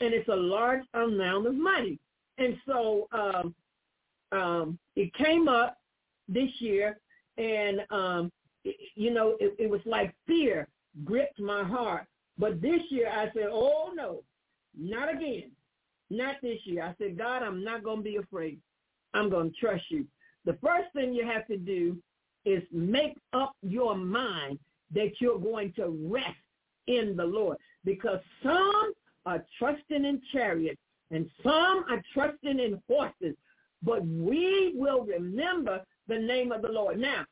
and 0.01 0.13
it's 0.13 0.27
a 0.29 0.35
large 0.35 0.83
amount 0.93 1.47
of 1.47 1.55
money. 1.55 1.97
And 2.37 2.57
so 2.67 3.07
um, 3.11 3.55
um, 4.31 4.79
it 4.95 5.13
came 5.13 5.47
up 5.47 5.77
this 6.27 6.49
year, 6.59 6.97
and 7.37 7.81
um, 7.89 8.31
it, 8.63 8.75
you 8.95 9.13
know, 9.13 9.35
it, 9.39 9.55
it 9.57 9.69
was 9.69 9.81
like 9.85 10.13
fear 10.27 10.67
gripped 11.03 11.39
my 11.39 11.63
heart. 11.63 12.05
But 12.37 12.61
this 12.61 12.81
year 12.89 13.09
I 13.09 13.25
said, 13.33 13.47
oh 13.51 13.91
no, 13.93 14.21
not 14.77 15.13
again. 15.13 15.51
Not 16.09 16.35
this 16.41 16.59
year. 16.65 16.83
I 16.83 16.93
said, 17.01 17.17
God, 17.17 17.41
I'm 17.41 17.63
not 17.63 17.83
going 17.83 17.97
to 17.97 18.03
be 18.03 18.17
afraid. 18.17 18.59
I'm 19.13 19.29
going 19.29 19.51
to 19.51 19.57
trust 19.57 19.85
you. 19.89 20.05
The 20.45 20.57
first 20.63 20.93
thing 20.93 21.13
you 21.13 21.25
have 21.25 21.47
to 21.47 21.57
do 21.57 21.97
is 22.45 22.61
make 22.71 23.17
up 23.33 23.55
your 23.63 23.95
mind 23.95 24.59
that 24.93 25.13
you're 25.19 25.39
going 25.39 25.73
to 25.73 25.97
rest 26.11 26.37
in 26.87 27.15
the 27.15 27.25
Lord 27.25 27.57
because 27.83 28.19
some 28.43 28.93
are 29.25 29.43
trusting 29.57 30.05
in 30.05 30.21
chariots 30.31 30.79
and 31.11 31.29
some 31.43 31.85
are 31.89 32.01
trusting 32.13 32.59
in 32.59 32.81
horses, 32.87 33.35
but 33.83 34.05
we 34.05 34.73
will 34.75 35.05
remember 35.05 35.81
the 36.07 36.17
name 36.17 36.51
of 36.51 36.61
the 36.61 36.67
Lord. 36.67 36.99
Now, 36.99 37.25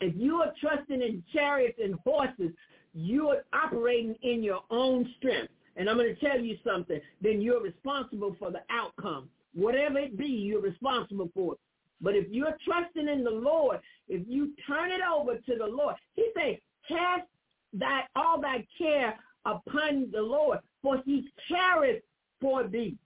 if 0.00 0.14
you 0.16 0.36
are 0.36 0.52
trusting 0.60 1.02
in 1.02 1.22
chariots 1.32 1.78
and 1.82 1.96
horses, 2.04 2.52
you 2.94 3.28
are 3.28 3.44
operating 3.52 4.14
in 4.22 4.42
your 4.42 4.62
own 4.70 5.12
strength. 5.18 5.52
And 5.76 5.88
I'm 5.88 5.96
going 5.96 6.14
to 6.14 6.20
tell 6.20 6.38
you 6.38 6.56
something, 6.64 7.00
then 7.22 7.40
you're 7.40 7.62
responsible 7.62 8.36
for 8.38 8.50
the 8.50 8.62
outcome. 8.70 9.28
Whatever 9.54 9.98
it 9.98 10.18
be, 10.18 10.26
you're 10.26 10.60
responsible 10.60 11.30
for 11.34 11.54
it. 11.54 11.58
But 12.00 12.14
if 12.14 12.26
you're 12.30 12.56
trusting 12.64 13.08
in 13.08 13.24
the 13.24 13.30
Lord, 13.30 13.80
if 14.08 14.22
you 14.28 14.52
turn 14.66 14.90
it 14.90 15.00
over 15.00 15.36
to 15.36 15.56
the 15.56 15.66
Lord, 15.66 15.96
he 16.14 16.30
says, 16.36 16.56
cast 16.86 17.28
that 17.74 18.06
all 18.16 18.40
thy 18.40 18.66
care 18.76 19.14
upon 19.44 20.10
the 20.12 20.20
Lord, 20.20 20.58
for 20.82 21.02
he 21.04 21.28
careth 21.48 22.02
for 22.40 22.64
thee. 22.66 22.96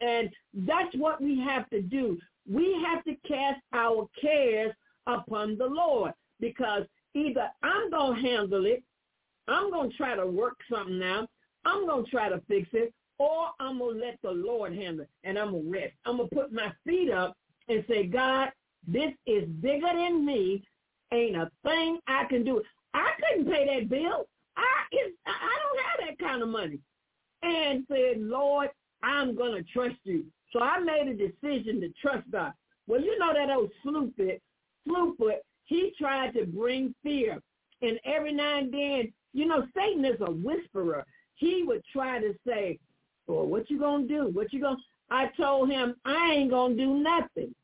And 0.00 0.30
that's 0.52 0.94
what 0.96 1.20
we 1.20 1.40
have 1.40 1.68
to 1.70 1.80
do. 1.80 2.18
We 2.50 2.76
have 2.86 3.04
to 3.04 3.14
cast 3.26 3.60
our 3.72 4.08
cares 4.20 4.72
upon 5.06 5.56
the 5.56 5.66
Lord 5.66 6.12
because 6.40 6.82
either 7.14 7.48
I'm 7.62 7.90
going 7.90 8.22
to 8.22 8.28
handle 8.28 8.66
it, 8.66 8.82
I'm 9.48 9.70
going 9.70 9.90
to 9.90 9.96
try 9.96 10.14
to 10.16 10.26
work 10.26 10.56
something 10.70 11.02
out, 11.02 11.28
I'm 11.64 11.86
going 11.86 12.04
to 12.04 12.10
try 12.10 12.28
to 12.28 12.42
fix 12.48 12.68
it, 12.72 12.92
or 13.18 13.48
I'm 13.60 13.78
going 13.78 13.98
to 13.98 14.04
let 14.04 14.18
the 14.22 14.30
Lord 14.30 14.74
handle 14.74 15.04
it 15.04 15.10
and 15.22 15.38
I'm 15.38 15.52
going 15.52 15.64
to 15.64 15.70
rest. 15.70 15.94
I'm 16.04 16.16
going 16.16 16.28
to 16.28 16.34
put 16.34 16.52
my 16.52 16.72
feet 16.84 17.10
up 17.10 17.36
and 17.68 17.84
say, 17.88 18.06
God, 18.06 18.50
this 18.86 19.12
is 19.26 19.48
bigger 19.60 19.92
than 19.94 20.26
me. 20.26 20.62
Ain't 21.12 21.36
a 21.36 21.50
thing 21.64 21.98
I 22.08 22.24
can 22.24 22.44
do. 22.44 22.62
I 22.94 23.10
couldn't 23.20 23.52
pay 23.52 23.66
that 23.66 23.88
bill. 23.88 24.26
I 24.56 24.62
it's, 24.92 25.16
I 25.26 25.58
don't 25.62 25.80
have 25.84 26.08
that 26.08 26.26
kind 26.26 26.42
of 26.42 26.48
money. 26.48 26.78
And 27.42 27.84
said, 27.88 28.20
Lord, 28.20 28.70
I'm 29.02 29.34
to 29.54 29.62
trust 29.64 29.96
you. 30.04 30.24
So 30.52 30.60
I 30.60 30.78
made 30.78 31.08
a 31.08 31.14
decision 31.14 31.80
to 31.80 31.92
trust 32.00 32.30
God. 32.30 32.52
Well, 32.86 33.00
you 33.00 33.18
know 33.18 33.32
that 33.34 33.50
old 33.50 33.70
Slewfoot, 33.84 34.40
Slewfoot, 34.88 35.38
he 35.64 35.92
tried 35.98 36.34
to 36.34 36.46
bring 36.46 36.94
fear. 37.02 37.40
And 37.82 37.98
every 38.04 38.32
now 38.32 38.58
and 38.58 38.72
then, 38.72 39.12
you 39.32 39.46
know, 39.46 39.66
Satan 39.76 40.04
is 40.04 40.20
a 40.20 40.30
whisperer. 40.30 41.04
He 41.34 41.64
would 41.64 41.82
try 41.92 42.20
to 42.20 42.34
say, 42.46 42.78
well, 43.26 43.46
what 43.46 43.68
you 43.70 43.78
to 44.08 44.14
do? 44.14 44.30
What 44.32 44.52
you 44.52 44.60
to... 44.76 44.82
I 45.10 45.30
told 45.36 45.70
him, 45.70 45.96
I 46.04 46.32
ain't 46.32 46.50
to 46.50 46.76
do 46.76 46.94
nothing. 46.94 47.54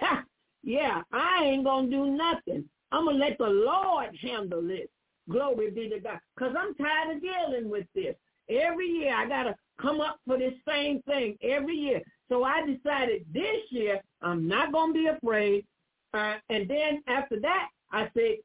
yeah, 0.62 1.02
I 1.12 1.44
ain't 1.44 1.64
to 1.90 1.96
do 1.96 2.06
nothing. 2.06 2.64
I'm 2.92 3.04
going 3.04 3.18
to 3.18 3.24
let 3.24 3.38
the 3.38 3.46
Lord 3.46 4.16
handle 4.20 4.62
this. 4.62 4.88
Glory 5.30 5.70
be 5.70 5.88
to 5.90 6.00
God. 6.00 6.18
Because 6.34 6.54
I'm 6.58 6.74
tired 6.74 7.16
of 7.16 7.22
dealing 7.22 7.70
with 7.70 7.86
this. 7.94 8.14
Every 8.48 8.86
year 8.86 9.14
I 9.14 9.28
got 9.28 9.42
to 9.44 9.54
come 9.80 10.00
up 10.00 10.20
for 10.26 10.38
this 10.38 10.54
same 10.66 11.02
thing. 11.02 11.36
Every 11.42 11.76
year. 11.76 12.00
So 12.28 12.44
I 12.44 12.64
decided 12.66 13.26
this 13.32 13.60
year 13.70 14.00
I'm 14.22 14.48
not 14.48 14.72
going 14.72 14.94
to 14.94 14.98
be 14.98 15.06
afraid. 15.06 15.66
Uh, 16.14 16.36
and 16.48 16.68
then 16.68 17.02
after 17.06 17.38
that, 17.40 17.68
I 17.92 18.08
said, 18.14 18.36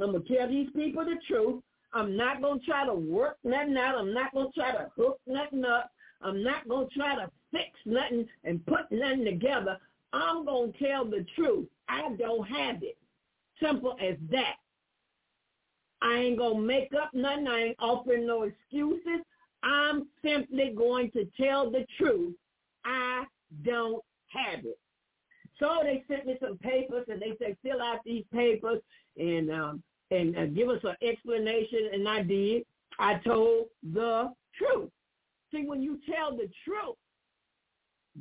I'm 0.00 0.12
going 0.12 0.22
to 0.22 0.36
tell 0.36 0.48
these 0.48 0.68
people 0.74 1.04
the 1.04 1.16
truth. 1.26 1.62
I'm 1.92 2.16
not 2.16 2.42
going 2.42 2.60
to 2.60 2.66
try 2.66 2.84
to 2.86 2.94
work 2.94 3.38
nothing 3.42 3.76
out. 3.76 3.96
I'm 3.96 4.12
not 4.12 4.32
going 4.32 4.52
to 4.52 4.60
try 4.60 4.72
to 4.72 4.90
hook 4.96 5.18
nothing 5.26 5.64
up. 5.64 5.90
I'm 6.22 6.42
not 6.42 6.68
going 6.68 6.88
to 6.88 6.94
try 6.94 7.14
to 7.16 7.30
fix 7.50 7.70
nothing 7.84 8.26
and 8.44 8.64
put 8.66 8.90
nothing 8.90 9.24
together. 9.24 9.78
I'm 10.12 10.44
going 10.44 10.72
to 10.72 10.78
tell 10.78 11.04
the 11.04 11.24
truth. 11.34 11.66
I 11.88 12.10
don't 12.18 12.46
have 12.46 12.82
it. 12.82 12.96
Simple 13.62 13.96
as 14.00 14.16
that. 14.30 14.56
I 16.02 16.14
ain't 16.14 16.38
going 16.38 16.56
to 16.56 16.66
make 16.66 16.90
up 16.94 17.10
nothing. 17.14 17.48
I 17.48 17.60
ain't 17.60 17.76
offering 17.78 18.26
no 18.26 18.42
excuses. 18.42 19.24
I'm 19.62 20.08
simply 20.22 20.72
going 20.76 21.10
to 21.12 21.26
tell 21.40 21.70
the 21.70 21.86
truth. 21.98 22.34
I 22.84 23.24
don't 23.64 24.02
have 24.28 24.64
it. 24.64 24.78
So 25.58 25.78
they 25.82 26.04
sent 26.06 26.26
me 26.26 26.36
some 26.40 26.58
papers 26.58 27.06
and 27.08 27.20
they 27.20 27.32
said, 27.38 27.56
fill 27.62 27.80
out 27.80 28.00
these 28.04 28.24
papers 28.32 28.80
and 29.16 29.50
um, 29.50 29.82
and 30.10 30.36
uh, 30.36 30.46
give 30.46 30.68
us 30.68 30.80
an 30.84 30.94
explanation. 31.02 31.90
And 31.92 32.08
I 32.08 32.22
did. 32.22 32.64
I 32.98 33.14
told 33.26 33.66
the 33.82 34.32
truth. 34.56 34.90
See, 35.52 35.64
when 35.64 35.82
you 35.82 35.98
tell 36.10 36.36
the 36.36 36.48
truth, 36.64 36.96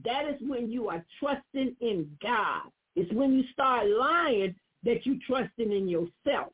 that 0.04 0.28
is 0.28 0.36
when 0.42 0.72
you 0.72 0.90
are 0.90 1.06
trusting 1.20 1.76
in 1.82 2.10
God. 2.22 2.64
It's 2.96 3.12
when 3.14 3.34
you 3.34 3.44
start 3.52 3.88
lying 3.88 4.56
that 4.86 5.06
you 5.06 5.20
trusting 5.28 5.72
in 5.72 5.88
yourself. 5.88 6.54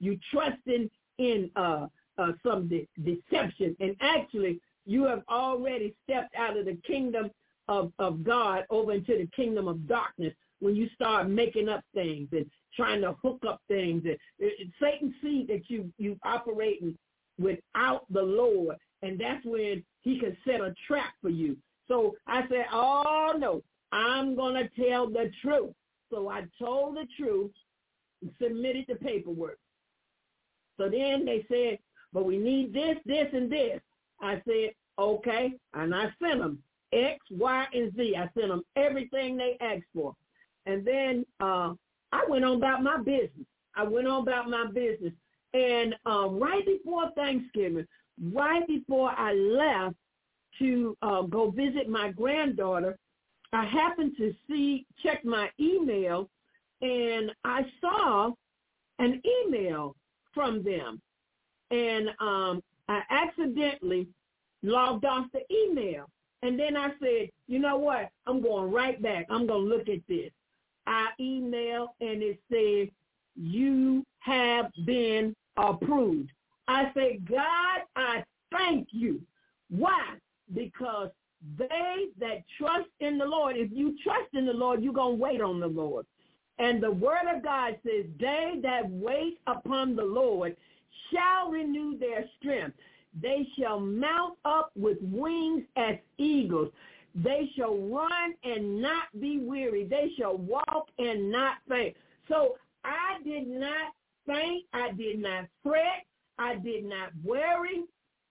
You 0.00 0.18
trusting 0.32 0.90
in 1.18 1.50
uh, 1.56 1.86
uh, 2.18 2.32
some 2.44 2.68
de- 2.68 2.88
deception. 3.04 3.76
And 3.80 3.96
actually, 4.00 4.60
you 4.86 5.04
have 5.04 5.22
already 5.28 5.94
stepped 6.04 6.34
out 6.36 6.56
of 6.56 6.66
the 6.66 6.78
kingdom 6.86 7.30
of, 7.68 7.92
of 7.98 8.24
God 8.24 8.64
over 8.70 8.92
into 8.92 9.16
the 9.16 9.28
kingdom 9.34 9.68
of 9.68 9.86
darkness 9.86 10.34
when 10.60 10.76
you 10.76 10.88
start 10.94 11.28
making 11.28 11.68
up 11.68 11.82
things 11.94 12.28
and 12.32 12.46
trying 12.74 13.00
to 13.02 13.14
hook 13.22 13.42
up 13.46 13.60
things. 13.68 14.04
And, 14.04 14.16
and 14.40 14.72
Satan 14.80 15.14
sees 15.22 15.46
that 15.48 15.68
you 15.68 15.92
you 15.98 16.18
operating 16.24 16.96
without 17.38 18.04
the 18.10 18.22
Lord, 18.22 18.76
and 19.02 19.20
that's 19.20 19.44
when 19.44 19.82
he 20.02 20.18
can 20.18 20.36
set 20.44 20.60
a 20.60 20.74
trap 20.86 21.12
for 21.20 21.30
you. 21.30 21.56
So 21.88 22.14
I 22.26 22.42
said, 22.48 22.66
oh 22.72 23.34
no, 23.38 23.62
I'm 23.90 24.36
gonna 24.36 24.68
tell 24.78 25.08
the 25.08 25.30
truth. 25.42 25.72
So 26.10 26.28
I 26.28 26.44
told 26.58 26.96
the 26.96 27.06
truth, 27.18 27.50
submitted 28.40 28.86
the 28.88 28.96
paperwork. 28.96 29.58
So 30.78 30.88
then 30.88 31.24
they 31.24 31.44
said, 31.48 31.78
but 32.12 32.24
we 32.24 32.38
need 32.38 32.72
this, 32.72 32.96
this, 33.06 33.28
and 33.32 33.50
this. 33.50 33.80
I 34.20 34.42
said, 34.46 34.72
okay, 34.98 35.52
and 35.74 35.94
I 35.94 36.12
sent 36.22 36.40
them 36.40 36.62
X, 36.92 37.18
Y, 37.30 37.66
and 37.72 37.94
Z. 37.96 38.16
I 38.16 38.28
sent 38.38 38.48
them 38.48 38.62
everything 38.76 39.36
they 39.36 39.56
asked 39.60 39.84
for. 39.94 40.14
And 40.66 40.84
then 40.86 41.26
uh, 41.40 41.74
I 42.12 42.24
went 42.28 42.44
on 42.44 42.56
about 42.56 42.82
my 42.82 42.98
business. 42.98 43.46
I 43.74 43.84
went 43.84 44.06
on 44.06 44.22
about 44.22 44.48
my 44.48 44.66
business. 44.66 45.12
And 45.54 45.94
uh, 46.06 46.28
right 46.28 46.64
before 46.64 47.10
Thanksgiving, 47.16 47.86
right 48.32 48.66
before 48.66 49.10
I 49.10 49.32
left 49.32 49.96
to 50.58 50.96
uh, 51.02 51.22
go 51.22 51.50
visit 51.50 51.88
my 51.88 52.12
granddaughter, 52.12 52.98
I 53.52 53.64
happened 53.66 54.12
to 54.18 54.34
see, 54.48 54.86
check 55.02 55.24
my 55.24 55.50
email, 55.60 56.28
and 56.82 57.30
I 57.44 57.62
saw 57.80 58.32
an 58.98 59.22
email 59.46 59.96
from 60.34 60.62
them. 60.62 61.00
And 61.70 62.08
um, 62.20 62.62
I 62.88 63.00
accidentally 63.08 64.08
logged 64.62 65.04
off 65.04 65.26
the 65.32 65.42
email. 65.50 66.10
And 66.42 66.58
then 66.58 66.76
I 66.76 66.90
said, 67.00 67.30
you 67.46 67.60
know 67.60 67.76
what? 67.76 68.10
I'm 68.26 68.42
going 68.42 68.70
right 68.72 69.00
back. 69.00 69.26
I'm 69.30 69.46
going 69.46 69.68
to 69.68 69.76
look 69.76 69.88
at 69.88 70.06
this. 70.08 70.30
I 70.86 71.08
emailed 71.20 71.88
and 72.00 72.22
it 72.22 72.40
said, 72.50 72.90
you 73.36 74.04
have 74.18 74.70
been 74.84 75.34
approved. 75.56 76.30
I 76.66 76.90
said, 76.94 77.28
God, 77.28 77.82
I 77.96 78.24
thank 78.50 78.88
you. 78.90 79.20
Why? 79.70 80.16
Because 80.52 81.10
they 81.56 82.06
that 82.18 82.42
trust 82.58 82.88
in 83.00 83.18
the 83.18 83.24
Lord, 83.24 83.56
if 83.56 83.70
you 83.72 83.96
trust 84.02 84.34
in 84.34 84.46
the 84.46 84.52
Lord, 84.52 84.82
you're 84.82 84.92
going 84.92 85.16
to 85.16 85.22
wait 85.22 85.40
on 85.40 85.60
the 85.60 85.66
Lord. 85.66 86.06
And 86.62 86.80
the 86.80 86.92
word 86.92 87.26
of 87.34 87.42
God 87.42 87.76
says, 87.84 88.04
they 88.20 88.60
that 88.62 88.88
wait 88.88 89.38
upon 89.48 89.96
the 89.96 90.04
Lord 90.04 90.56
shall 91.10 91.50
renew 91.50 91.98
their 91.98 92.24
strength. 92.38 92.76
They 93.20 93.44
shall 93.58 93.80
mount 93.80 94.38
up 94.44 94.70
with 94.76 94.98
wings 95.02 95.64
as 95.76 95.96
eagles. 96.18 96.68
They 97.16 97.50
shall 97.56 97.76
run 97.76 98.34
and 98.44 98.80
not 98.80 99.04
be 99.20 99.40
weary. 99.40 99.84
They 99.88 100.12
shall 100.16 100.36
walk 100.36 100.86
and 100.98 101.32
not 101.32 101.56
faint. 101.68 101.96
So 102.28 102.54
I 102.84 103.20
did 103.24 103.48
not 103.48 103.92
faint. 104.24 104.64
I 104.72 104.92
did 104.92 105.18
not 105.18 105.46
fret. 105.64 106.06
I 106.38 106.54
did 106.54 106.84
not 106.84 107.10
worry. 107.24 107.82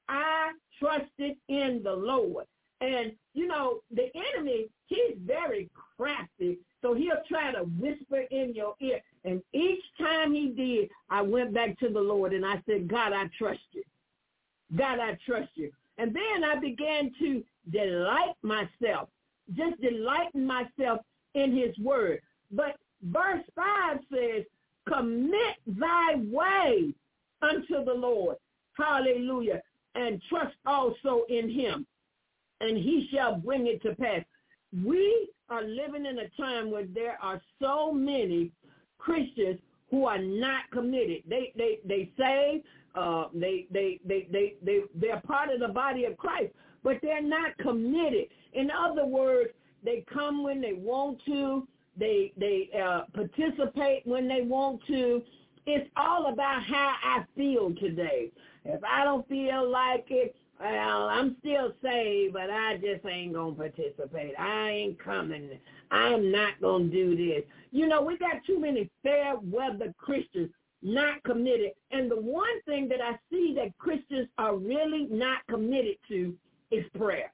I 0.07 0.51
trusted 0.79 1.35
in 1.49 1.81
the 1.83 1.93
Lord. 1.93 2.45
And, 2.79 3.11
you 3.33 3.45
know, 3.45 3.81
the 3.93 4.07
enemy, 4.35 4.67
he's 4.91 5.17
very 5.25 5.69
crafty. 5.97 6.59
So 6.81 6.93
he'll 6.93 7.23
try 7.27 7.51
to 7.51 7.63
whisper 7.79 8.23
in 8.31 8.53
your 8.55 8.75
ear. 8.81 8.99
And 9.23 9.41
each 9.53 9.83
time 9.99 10.33
he 10.33 10.49
did, 10.49 10.89
I 11.09 11.21
went 11.21 11.53
back 11.53 11.79
to 11.79 11.89
the 11.89 11.99
Lord 11.99 12.33
and 12.33 12.45
I 12.45 12.61
said, 12.65 12.89
God, 12.89 13.13
I 13.13 13.29
trust 13.37 13.59
you. 13.71 13.83
God, 14.75 14.99
I 14.99 15.17
trust 15.25 15.49
you. 15.55 15.71
And 15.97 16.15
then 16.15 16.43
I 16.43 16.59
began 16.59 17.11
to 17.19 17.43
delight 17.71 18.35
myself, 18.41 19.09
just 19.55 19.79
delighting 19.81 20.45
myself 20.45 21.01
in 21.35 21.55
his 21.55 21.77
word. 21.77 22.21
But 22.51 22.77
verse 23.03 23.43
5 23.55 23.99
says, 24.11 24.43
commit 24.87 25.57
thy 25.67 26.15
way 26.15 26.93
unto 27.41 27.85
the 27.85 27.93
Lord. 27.93 28.37
Hallelujah. 28.73 29.61
And 29.93 30.21
trust 30.29 30.55
also 30.65 31.25
in 31.29 31.49
him, 31.49 31.85
and 32.61 32.77
he 32.77 33.09
shall 33.13 33.35
bring 33.35 33.67
it 33.67 33.83
to 33.83 33.93
pass. 33.95 34.23
We 34.83 35.29
are 35.49 35.63
living 35.63 36.05
in 36.05 36.19
a 36.19 36.29
time 36.41 36.71
where 36.71 36.85
there 36.85 37.17
are 37.21 37.41
so 37.61 37.91
many 37.91 38.51
Christians 38.97 39.59
who 39.89 40.05
are 40.05 40.17
not 40.17 40.69
committed. 40.71 41.23
They 41.27 41.51
they 41.57 41.79
they 41.85 42.09
say 42.17 42.63
uh, 42.95 43.25
they 43.33 43.67
they 43.71 43.99
they 44.05 44.27
they 44.31 44.55
they 44.63 44.81
they're 44.95 45.21
part 45.21 45.49
of 45.51 45.59
the 45.59 45.67
body 45.67 46.05
of 46.05 46.17
Christ, 46.17 46.53
but 46.83 46.97
they're 47.01 47.21
not 47.21 47.57
committed. 47.57 48.27
In 48.53 48.71
other 48.71 49.05
words, 49.05 49.49
they 49.83 50.05
come 50.11 50.43
when 50.43 50.61
they 50.61 50.73
want 50.73 51.19
to. 51.25 51.67
They 51.97 52.31
they 52.37 52.69
uh, 52.81 53.01
participate 53.13 54.05
when 54.05 54.27
they 54.27 54.41
want 54.41 54.81
to. 54.87 55.21
It's 55.65 55.89
all 55.95 56.31
about 56.31 56.63
how 56.63 56.95
I 57.03 57.25
feel 57.35 57.73
today. 57.75 58.31
If 58.63 58.81
I 58.83 59.03
don't 59.03 59.27
feel 59.27 59.69
like 59.69 60.05
it, 60.09 60.35
well, 60.61 61.09
I'm 61.09 61.35
still 61.39 61.73
saved, 61.83 62.33
but 62.33 62.49
I 62.49 62.77
just 62.77 63.05
ain't 63.05 63.33
going 63.33 63.55
to 63.55 63.61
participate. 63.61 64.33
I 64.37 64.69
ain't 64.69 65.03
coming. 65.03 65.59
I'm 65.89 66.31
not 66.31 66.61
going 66.61 66.91
to 66.91 66.95
do 66.95 67.15
this. 67.15 67.43
You 67.71 67.87
know, 67.87 68.01
we 68.01 68.17
got 68.17 68.45
too 68.45 68.59
many 68.59 68.89
fair 69.03 69.35
weather 69.41 69.93
Christians 69.97 70.51
not 70.83 71.23
committed. 71.23 71.71
And 71.91 72.09
the 72.09 72.19
one 72.19 72.61
thing 72.65 72.87
that 72.89 73.01
I 73.01 73.17
see 73.31 73.53
that 73.57 73.77
Christians 73.77 74.27
are 74.37 74.55
really 74.55 75.07
not 75.09 75.39
committed 75.49 75.95
to 76.09 76.35
is 76.71 76.85
prayer. 76.97 77.31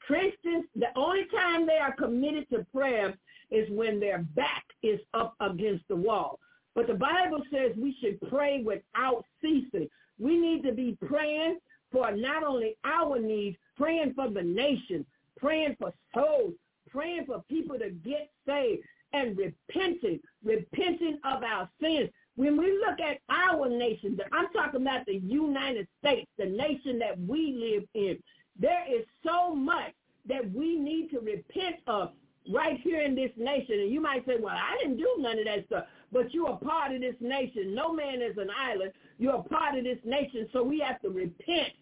Christians, 0.00 0.64
the 0.76 0.88
only 0.94 1.26
time 1.34 1.66
they 1.66 1.78
are 1.78 1.94
committed 1.94 2.48
to 2.50 2.66
prayer 2.72 3.14
is 3.50 3.68
when 3.70 4.00
their 4.00 4.18
back 4.34 4.64
is 4.82 5.00
up 5.14 5.34
against 5.40 5.86
the 5.88 5.96
wall. 5.96 6.38
But 6.74 6.86
the 6.86 6.94
Bible 6.94 7.42
says 7.52 7.72
we 7.76 7.96
should 8.00 8.20
pray 8.28 8.62
without 8.62 9.24
ceasing. 9.42 9.88
We 10.18 10.36
need 10.38 10.62
to 10.64 10.72
be 10.72 10.96
praying 11.06 11.58
for 11.96 12.12
not 12.12 12.44
only 12.44 12.76
our 12.84 13.18
needs, 13.18 13.56
praying 13.74 14.12
for 14.14 14.28
the 14.28 14.42
nation, 14.42 15.06
praying 15.38 15.74
for 15.78 15.94
souls, 16.14 16.52
praying 16.90 17.24
for 17.24 17.42
people 17.48 17.78
to 17.78 17.88
get 17.88 18.28
saved 18.46 18.82
and 19.14 19.38
repenting, 19.38 20.20
repenting 20.44 21.18
of 21.24 21.42
our 21.42 21.66
sins. 21.80 22.10
When 22.34 22.58
we 22.58 22.78
look 22.86 23.00
at 23.00 23.20
our 23.30 23.66
nation, 23.70 24.20
I'm 24.30 24.52
talking 24.52 24.82
about 24.82 25.06
the 25.06 25.16
United 25.16 25.88
States, 25.98 26.28
the 26.36 26.44
nation 26.44 26.98
that 26.98 27.18
we 27.18 27.52
live 27.52 27.88
in, 27.94 28.18
there 28.60 28.84
is 28.86 29.06
so 29.24 29.54
much 29.54 29.94
that 30.26 30.50
we 30.52 30.78
need 30.78 31.10
to 31.12 31.20
repent 31.20 31.76
of 31.86 32.10
right 32.52 32.78
here 32.80 33.02
in 33.02 33.14
this 33.14 33.30
nation. 33.36 33.80
And 33.80 33.90
you 33.90 34.00
might 34.00 34.24
say, 34.26 34.34
well, 34.40 34.54
I 34.54 34.76
didn't 34.80 34.98
do 34.98 35.08
none 35.18 35.38
of 35.38 35.44
that 35.44 35.66
stuff. 35.66 35.84
But 36.12 36.32
you're 36.32 36.56
part 36.56 36.94
of 36.94 37.00
this 37.00 37.16
nation. 37.20 37.74
No 37.74 37.92
man 37.92 38.22
is 38.22 38.36
an 38.38 38.50
island. 38.56 38.92
You're 39.18 39.42
part 39.42 39.76
of 39.76 39.84
this 39.84 39.98
nation. 40.04 40.48
So 40.52 40.62
we 40.62 40.78
have 40.80 41.00
to 41.02 41.10
repent 41.10 41.72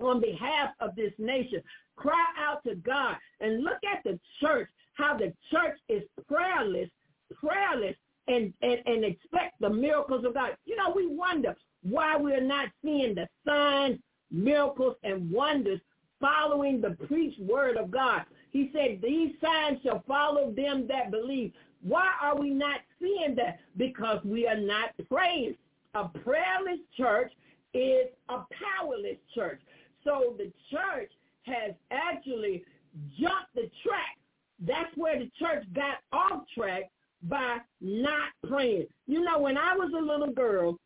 on 0.00 0.20
behalf 0.20 0.70
of 0.80 0.94
this 0.96 1.12
nation. 1.18 1.62
Cry 1.96 2.24
out 2.38 2.62
to 2.64 2.74
God 2.76 3.16
and 3.40 3.62
look 3.62 3.78
at 3.90 4.02
the 4.04 4.18
church, 4.40 4.68
how 4.94 5.16
the 5.16 5.32
church 5.50 5.78
is 5.88 6.02
prayerless, 6.28 6.88
prayerless, 7.34 7.96
and, 8.28 8.52
and, 8.62 8.80
and 8.86 9.04
expect 9.04 9.60
the 9.60 9.70
miracles 9.70 10.24
of 10.24 10.34
God. 10.34 10.56
You 10.64 10.76
know, 10.76 10.92
we 10.94 11.06
wonder 11.06 11.56
why 11.82 12.16
we're 12.16 12.40
not 12.40 12.68
seeing 12.84 13.14
the 13.14 13.26
signs, 13.46 13.98
miracles, 14.30 14.96
and 15.02 15.30
wonders 15.30 15.80
following 16.20 16.80
the 16.80 16.90
preached 17.06 17.40
word 17.40 17.76
of 17.76 17.90
God. 17.90 18.22
He 18.52 18.70
said, 18.72 19.00
these 19.02 19.32
signs 19.42 19.80
shall 19.82 20.04
follow 20.06 20.52
them 20.52 20.86
that 20.88 21.10
believe. 21.10 21.52
Why 21.82 22.10
are 22.20 22.38
we 22.38 22.50
not 22.50 22.80
seeing 23.00 23.34
that? 23.36 23.58
Because 23.76 24.20
we 24.24 24.46
are 24.46 24.60
not 24.60 24.90
praying. 25.10 25.56
A 25.94 26.08
prayerless 26.08 26.80
church 26.96 27.32
is 27.74 28.06
a 28.28 28.38
powerless 28.52 29.18
church. 29.34 29.60
So 30.04 30.34
the 30.36 30.52
church 30.70 31.10
has 31.44 31.72
actually 31.90 32.62
jumped 33.18 33.54
the 33.54 33.70
track. 33.82 34.18
That's 34.60 34.94
where 34.96 35.18
the 35.18 35.30
church 35.38 35.64
got 35.74 35.96
off 36.12 36.42
track 36.54 36.90
by 37.22 37.58
not 37.80 38.28
praying. 38.46 38.86
You 39.06 39.22
know, 39.22 39.38
when 39.38 39.56
I 39.56 39.74
was 39.74 39.92
a 39.96 40.04
little 40.04 40.32
girl, 40.32 40.78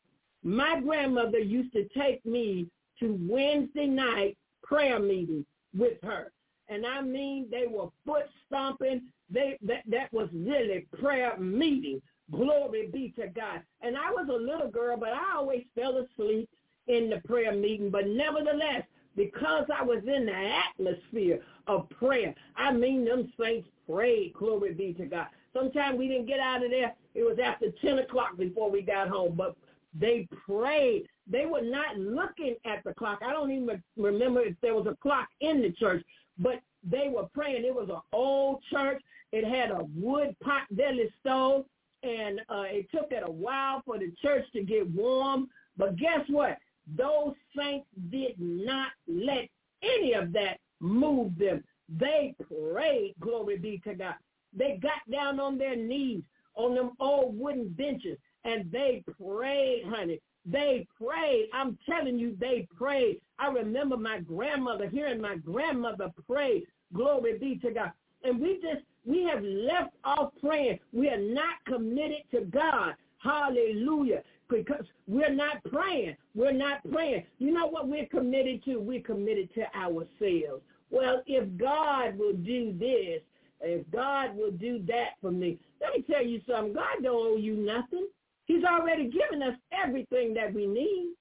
my 0.43 0.81
grandmother 0.81 1.39
used 1.39 1.73
to 1.73 1.89
take 1.89 2.25
me 2.25 2.69
to 3.01 3.19
Wednesday 3.29 3.87
night 3.87 4.39
prayer 4.63 4.99
meeting 4.99 5.45
with 5.77 5.99
her. 6.03 6.33
And 6.69 6.87
I 6.87 7.01
mean, 7.01 7.49
they 7.51 7.67
were 7.69 7.89
foot 8.05 8.27
stomping. 8.47 9.03
They 9.31 9.59
that 9.63 9.83
that 9.89 10.13
was 10.13 10.29
really 10.33 10.87
prayer 11.01 11.37
meeting. 11.39 12.01
Glory 12.31 12.89
be 12.93 13.13
to 13.19 13.29
God. 13.29 13.63
And 13.83 13.97
I 13.97 14.11
was 14.11 14.29
a 14.29 14.33
little 14.33 14.71
girl, 14.71 14.97
but 14.97 15.11
I 15.11 15.37
always 15.37 15.65
fell 15.75 15.99
asleep 15.99 16.49
in 16.89 17.11
the 17.11 17.21
prayer 17.27 17.53
meeting. 17.53 17.91
But 17.91 18.09
nevertheless, 18.09 18.83
because 19.15 19.65
I 19.75 19.83
was 19.83 20.03
in 20.07 20.27
the 20.27 20.61
atmosphere 20.69 21.41
of 21.67 21.89
prayer, 21.91 22.35
I 22.57 22.73
mean, 22.73 23.05
them 23.05 23.33
saints 23.41 23.69
prayed. 23.89 24.35
Glory 24.35 24.75
be 24.75 24.93
to 24.95 25.07
God. 25.07 25.27
Sometimes 25.53 25.99
we 25.99 26.09
didn't 26.09 26.27
get 26.27 26.41
out 26.41 26.65
of 26.65 26.71
there. 26.71 26.95
It 27.15 27.23
was 27.23 27.39
after 27.43 27.71
10 27.81 28.01
o'clock 28.01 28.37
before 28.37 28.71
we 28.71 28.83
got 28.83 29.09
home. 29.09 29.35
But 29.37 29.57
they 29.99 30.29
prayed. 30.47 31.07
They 31.27 31.47
were 31.47 31.63
not 31.63 31.97
looking 31.97 32.57
at 32.65 32.85
the 32.85 32.95
clock. 32.95 33.21
I 33.27 33.33
don't 33.33 33.51
even 33.51 33.83
remember 33.97 34.41
if 34.41 34.55
there 34.61 34.75
was 34.75 34.87
a 34.87 34.97
clock 35.03 35.29
in 35.41 35.63
the 35.63 35.73
church, 35.73 36.05
but 36.39 36.61
they 36.89 37.09
were 37.15 37.29
praying. 37.35 37.65
It 37.65 37.75
was 37.75 37.89
an 37.91 38.01
old 38.13 38.63
church. 38.73 39.03
It 39.33 39.45
had 39.45 39.71
a 39.71 39.85
wood 39.95 40.37
pot 40.43 40.63
belly 40.73 41.11
stove, 41.21 41.67
and 42.03 42.41
uh, 42.49 42.65
it 42.67 42.91
took 42.93 43.13
it 43.13 43.25
a 43.27 43.31
while 43.31 43.83
for 43.85 43.99
the 43.99 44.13
church 44.23 44.45
to 44.55 44.63
get 44.63 44.89
warm. 44.91 45.49
But 45.77 45.97
guess 45.97 46.21
what? 46.29 46.59
Those 46.97 47.35
saints 47.57 47.87
did 48.11 48.35
not 48.39 48.89
let 49.09 49.49
any 49.83 50.15
of 50.15 50.33
that 50.35 50.59
move 50.81 51.39
them. 51.39 51.65
They 51.89 52.35
prayed, 52.49 53.15
glory 53.21 53.59
be 53.59 53.81
to 53.87 53.95
God. 53.95 54.15
They 54.57 54.79
got 54.83 55.11
down 55.11 55.41
on 55.41 55.59
their 55.59 55.77
knees 55.77 56.23
on 56.55 56.75
them 56.75 56.93
old 57.01 57.39
wooden 57.39 57.69
benches 57.71 58.19
and 58.45 58.71
they 58.73 59.05
prayed, 59.21 59.85
honey. 59.89 60.21
They 60.47 60.87
prayed. 60.97 61.49
I'm 61.53 61.77
telling 61.89 62.19
you, 62.19 62.37
they 62.39 62.69
prayed. 62.77 63.21
I 63.39 63.49
remember 63.49 63.97
my 63.97 64.21
grandmother, 64.21 64.89
hearing 64.89 65.21
my 65.21 65.37
grandmother 65.37 66.13
pray. 66.27 66.65
Glory 66.95 67.39
be 67.39 67.57
to 67.59 67.73
God. 67.73 67.93
And 68.23 68.41
we 68.41 68.61
just, 68.63 68.85
we 69.05 69.25
have 69.25 69.43
left 69.43 69.95
off 70.05 70.33
praying. 70.41 70.79
We 70.93 71.09
are 71.09 71.21
not 71.21 71.57
committed 71.67 72.23
to 72.33 72.43
God. 72.43 72.95
Hallelujah. 73.19 74.23
Because 74.49 74.85
we're 75.09 75.35
not 75.35 75.65
praying. 75.65 76.17
We're 76.35 76.53
not 76.53 76.81
praying. 76.93 77.25
You 77.39 77.53
know 77.53 77.67
what 77.67 77.89
we're 77.89 78.07
committed 78.07 78.65
to? 78.65 78.77
We're 78.77 79.03
committed 79.03 79.53
to 79.55 79.63
ourselves. 79.77 80.63
Well, 80.91 81.23
if 81.27 81.57
God 81.59 82.17
will 82.17 82.35
do 82.35 82.73
this, 82.79 83.23
if 83.61 83.91
God 83.91 84.37
will 84.37 84.53
do 84.53 84.79
that 84.87 85.15
for 85.21 85.33
me, 85.33 85.59
let 85.81 85.95
me 85.97 86.05
tell 86.09 86.25
you 86.25 86.41
something. 86.49 86.75
God 86.75 87.03
don't 87.03 87.17
owe 87.17 87.37
you 87.37 87.57
nothing. 87.57 88.07
He's 88.47 88.65
already 88.65 89.11
given 89.11 89.43
us 89.43 89.57
everything 89.73 90.35
that 90.35 90.53
we 90.53 90.67
need. 90.67 91.13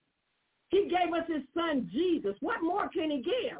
He 0.70 0.88
gave 0.88 1.14
us 1.14 1.28
his 1.28 1.44
son 1.54 1.90
Jesus. 1.92 2.36
What 2.40 2.64
more 2.64 2.88
can 2.90 3.12
he 3.12 3.22
give? 3.22 3.60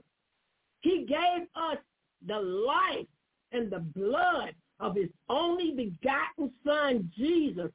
He 0.82 1.06
gave 1.06 1.48
us 1.56 1.78
the 2.26 2.40
life 2.40 3.08
and 3.52 3.72
the 3.72 3.80
blood 3.80 4.54
of 4.80 4.96
his 4.96 5.10
only 5.30 5.72
begotten 5.72 6.52
son 6.66 7.12
Jesus. 7.16 7.72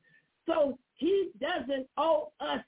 So 0.47 0.79
he 0.95 1.31
doesn't 1.41 1.87
owe 1.97 2.33
us 2.41 2.61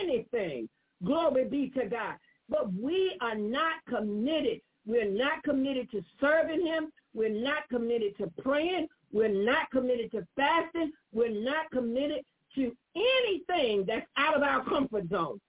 anything. 0.00 0.68
Glory 1.04 1.44
be 1.44 1.70
to 1.70 1.86
God. 1.86 2.14
But 2.48 2.72
we 2.72 3.16
are 3.20 3.34
not 3.34 3.74
committed. 3.88 4.60
We're 4.86 5.10
not 5.10 5.42
committed 5.44 5.90
to 5.92 6.02
serving 6.20 6.64
him. 6.64 6.92
We're 7.14 7.28
not 7.28 7.68
committed 7.68 8.16
to 8.18 8.30
praying. 8.42 8.88
We're 9.12 9.28
not 9.28 9.70
committed 9.70 10.10
to 10.12 10.26
fasting. 10.36 10.92
We're 11.12 11.30
not 11.30 11.70
committed 11.72 12.22
to 12.56 12.76
anything 12.96 13.84
that's 13.86 14.06
out 14.16 14.36
of 14.36 14.42
our 14.42 14.64
comfort 14.64 15.08
zone. 15.08 15.40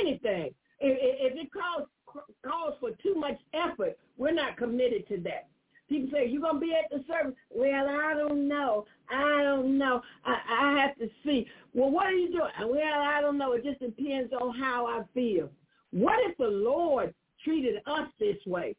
Anything. 0.00 0.50
If, 0.80 1.32
if 1.32 1.38
it 1.38 1.52
calls 1.52 1.88
calls 2.44 2.74
for 2.80 2.90
too 3.02 3.14
much 3.14 3.38
effort, 3.52 3.98
we're 4.16 4.32
not 4.32 4.56
committed 4.56 5.06
to 5.08 5.18
that. 5.18 5.48
People 5.88 6.10
say, 6.12 6.26
you're 6.28 6.42
going 6.42 6.54
to 6.54 6.60
be 6.60 6.72
at 6.72 6.90
the 6.90 7.04
service. 7.06 7.34
Well, 7.54 7.88
I 7.88 8.14
don't 8.14 8.48
know. 8.48 8.86
I 9.08 9.42
don't 9.42 9.78
know. 9.78 10.00
I, 10.24 10.38
I 10.48 10.80
have 10.80 10.96
to 10.98 11.08
see. 11.24 11.46
Well, 11.74 11.90
what 11.90 12.06
are 12.06 12.12
you 12.12 12.28
doing? 12.28 12.50
Well, 12.60 13.02
I 13.02 13.20
don't 13.20 13.38
know. 13.38 13.52
It 13.52 13.64
just 13.64 13.78
depends 13.78 14.32
on 14.32 14.58
how 14.58 14.86
I 14.86 15.02
feel. 15.14 15.48
What 15.92 16.18
if 16.22 16.36
the 16.38 16.48
Lord 16.48 17.14
treated 17.44 17.76
us 17.86 18.08
this 18.18 18.36
way? 18.46 18.74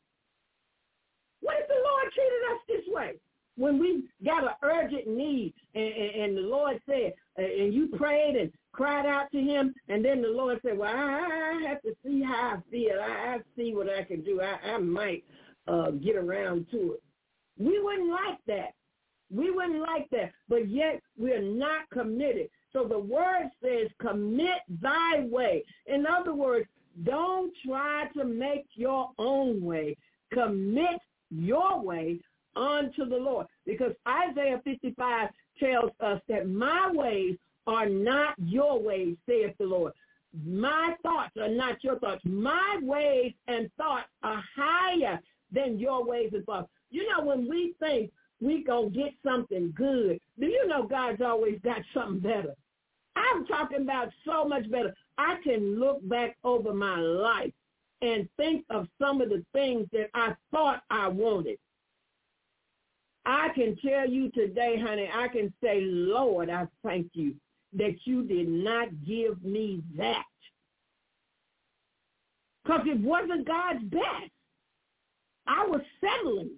What 1.41 1.56
if 1.60 1.67
the 1.67 1.76
Lord 1.76 2.13
treated 2.13 2.43
us 2.52 2.62
this 2.67 2.93
way? 2.93 3.19
When 3.57 3.79
we 3.79 4.03
got 4.23 4.43
an 4.43 4.51
urgent 4.61 5.07
need 5.07 5.53
and, 5.73 5.83
and, 5.83 6.15
and 6.21 6.37
the 6.37 6.41
Lord 6.41 6.79
said, 6.85 7.13
and 7.37 7.73
you 7.73 7.87
prayed 7.87 8.35
and 8.35 8.51
cried 8.71 9.05
out 9.05 9.31
to 9.31 9.39
him, 9.39 9.73
and 9.89 10.05
then 10.05 10.21
the 10.21 10.29
Lord 10.29 10.59
said, 10.63 10.77
well, 10.77 10.93
I, 10.95 11.57
I 11.57 11.67
have 11.67 11.81
to 11.81 11.95
see 12.05 12.21
how 12.21 12.57
I 12.57 12.71
feel. 12.71 12.99
I, 13.01 13.35
I 13.35 13.37
see 13.55 13.73
what 13.73 13.89
I 13.89 14.03
can 14.03 14.23
do. 14.23 14.41
I, 14.41 14.73
I 14.73 14.77
might 14.77 15.23
uh, 15.67 15.91
get 15.91 16.15
around 16.15 16.67
to 16.71 16.93
it. 16.93 17.03
We 17.57 17.81
wouldn't 17.81 18.09
like 18.09 18.37
that. 18.45 18.73
We 19.33 19.51
wouldn't 19.51 19.81
like 19.81 20.07
that, 20.11 20.31
but 20.47 20.69
yet 20.69 21.01
we're 21.17 21.41
not 21.41 21.89
committed. 21.91 22.49
So 22.71 22.85
the 22.87 22.99
word 22.99 23.49
says, 23.61 23.87
commit 23.99 24.59
thy 24.81 25.21
way. 25.21 25.63
In 25.87 26.05
other 26.05 26.33
words, 26.33 26.67
don't 27.03 27.51
try 27.65 28.05
to 28.15 28.23
make 28.23 28.67
your 28.75 29.09
own 29.17 29.63
way. 29.63 29.97
Commit 30.33 30.99
your 31.29 31.81
way 31.81 32.19
unto 32.57 33.05
the 33.05 33.15
Lord. 33.15 33.47
Because 33.65 33.93
Isaiah 34.07 34.61
55 34.63 35.29
tells 35.59 35.91
us 35.99 36.21
that 36.27 36.49
my 36.49 36.91
ways 36.91 37.37
are 37.67 37.87
not 37.87 38.35
your 38.37 38.81
ways, 38.81 39.15
saith 39.27 39.55
the 39.57 39.65
Lord. 39.65 39.93
My 40.45 40.95
thoughts 41.03 41.35
are 41.39 41.49
not 41.49 41.83
your 41.83 41.99
thoughts. 41.99 42.21
My 42.25 42.79
ways 42.81 43.33
and 43.47 43.69
thoughts 43.77 44.07
are 44.23 44.43
higher 44.55 45.19
than 45.51 45.79
your 45.79 46.05
ways 46.05 46.31
and 46.33 46.45
thoughts. 46.45 46.69
You 46.89 47.09
know, 47.09 47.25
when 47.25 47.47
we 47.49 47.73
think 47.79 48.11
we 48.39 48.63
going 48.63 48.91
to 48.91 48.97
get 48.97 49.13
something 49.23 49.73
good, 49.75 50.19
do 50.39 50.45
you 50.45 50.67
know 50.67 50.83
God's 50.83 51.21
always 51.21 51.59
got 51.63 51.81
something 51.93 52.19
better? 52.19 52.53
I'm 53.15 53.45
talking 53.47 53.81
about 53.81 54.09
so 54.25 54.47
much 54.47 54.69
better. 54.69 54.93
I 55.17 55.37
can 55.43 55.79
look 55.79 56.07
back 56.07 56.37
over 56.43 56.73
my 56.73 56.99
life 56.99 57.51
and 58.01 58.27
think 58.37 58.63
of 58.69 58.87
some 59.01 59.21
of 59.21 59.29
the 59.29 59.43
things 59.53 59.87
that 59.91 60.09
I 60.13 60.35
thought 60.51 60.83
I 60.91 61.07
wanted. 61.07 61.57
I 63.29 63.49
can 63.53 63.75
tell 63.85 64.09
you 64.09 64.31
today, 64.31 64.79
honey, 64.81 65.09
I 65.13 65.27
can 65.27 65.53
say, 65.61 65.81
Lord, 65.81 66.49
I 66.49 66.65
thank 66.81 67.07
you 67.13 67.35
that 67.73 67.95
you 68.05 68.23
did 68.23 68.47
not 68.47 68.87
give 69.05 69.43
me 69.43 69.83
that. 69.97 70.23
Because 72.63 72.81
it 72.85 73.01
wasn't 73.01 73.45
God's 73.45 73.83
best. 73.83 74.31
I 75.45 75.65
was 75.67 75.81
settling. 75.99 76.51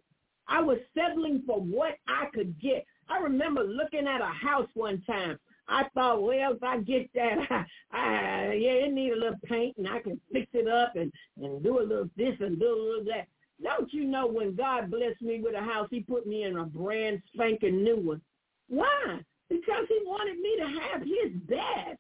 I 0.48 0.62
was 0.62 0.78
settling 0.96 1.42
for 1.48 1.60
what 1.60 1.96
I 2.08 2.26
could 2.36 2.60
get. 2.62 2.86
I 3.10 3.18
remember 3.18 3.64
looking 3.64 4.08
at 4.08 4.22
a 4.22 4.26
house 4.26 4.70
one 4.76 5.02
time. 5.08 5.40
I 5.68 5.86
thought, 5.96 6.22
well, 6.22 6.54
if 6.54 6.64
I 6.64 6.82
get 6.82 7.10
that, 7.16 7.38
I, 7.50 7.66
I, 7.98 8.54
yeah, 8.54 8.86
it 8.86 8.94
need 8.94 9.14
a 9.14 9.16
little 9.16 9.40
paint 9.44 9.76
and 9.78 9.88
I 9.88 10.02
can 10.02 10.22
fix 10.32 10.48
it 10.54 10.68
up 10.68 10.96
and, 10.96 11.12
and 11.42 11.64
do 11.64 11.80
a 11.80 11.82
little 11.82 12.10
this 12.16 12.36
and 12.40 12.60
do 12.60 12.68
a 12.68 12.78
little 12.78 13.06
that. 13.06 13.28
Don't 13.62 13.92
you 13.94 14.06
know 14.06 14.28
when 14.28 14.56
God 14.56 14.90
blessed 14.90 15.22
me 15.22 15.40
with 15.42 15.56
a 15.56 15.62
house, 15.62 15.88
he 15.92 16.00
put 16.02 16.26
me 16.26 16.44
in 16.44 16.58
a 16.58 16.66
brand 16.66 17.22
spanking 17.34 17.84
new 17.84 17.98
one. 17.98 18.22
Why? 18.68 19.20
Because 19.50 19.86
he 19.88 20.00
wanted 20.06 20.40
me 20.40 20.56
to 20.58 20.80
have 20.82 21.02
his 21.02 21.42
best. 21.48 22.00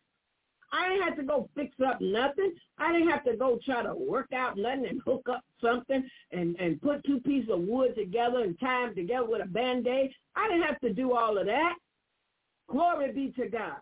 I 0.72 0.90
didn't 0.90 1.04
have 1.04 1.18
to 1.18 1.24
go 1.24 1.50
fix 1.56 1.76
up 1.86 2.00
nothing. 2.00 2.54
I 2.78 2.94
didn't 2.94 3.10
have 3.10 3.24
to 3.26 3.36
go 3.36 3.60
try 3.66 3.82
to 3.82 3.94
work 3.96 4.32
out 4.34 4.58
nothing 4.58 4.86
and 4.86 5.02
hook 5.04 5.28
up 5.30 5.44
something 5.62 6.08
and, 6.32 6.56
and 6.60 6.82
put 6.82 7.04
two 7.06 7.20
pieces 7.22 7.50
of 7.52 7.62
wood 7.62 7.96
together 7.96 8.44
and 8.44 8.60
tie 8.60 8.86
them 8.86 8.96
together 8.96 9.28
with 9.28 9.42
a 9.44 9.48
Band-Aid. 9.48 10.12
I 10.36 10.48
didn't 10.48 10.68
have 10.68 10.80
to 10.82 10.94
do 10.94 11.14
all 11.14 11.38
of 11.38 11.48
that. 11.48 11.76
Glory 12.70 13.12
be 13.12 13.32
to 13.42 13.50
God. 13.50 13.78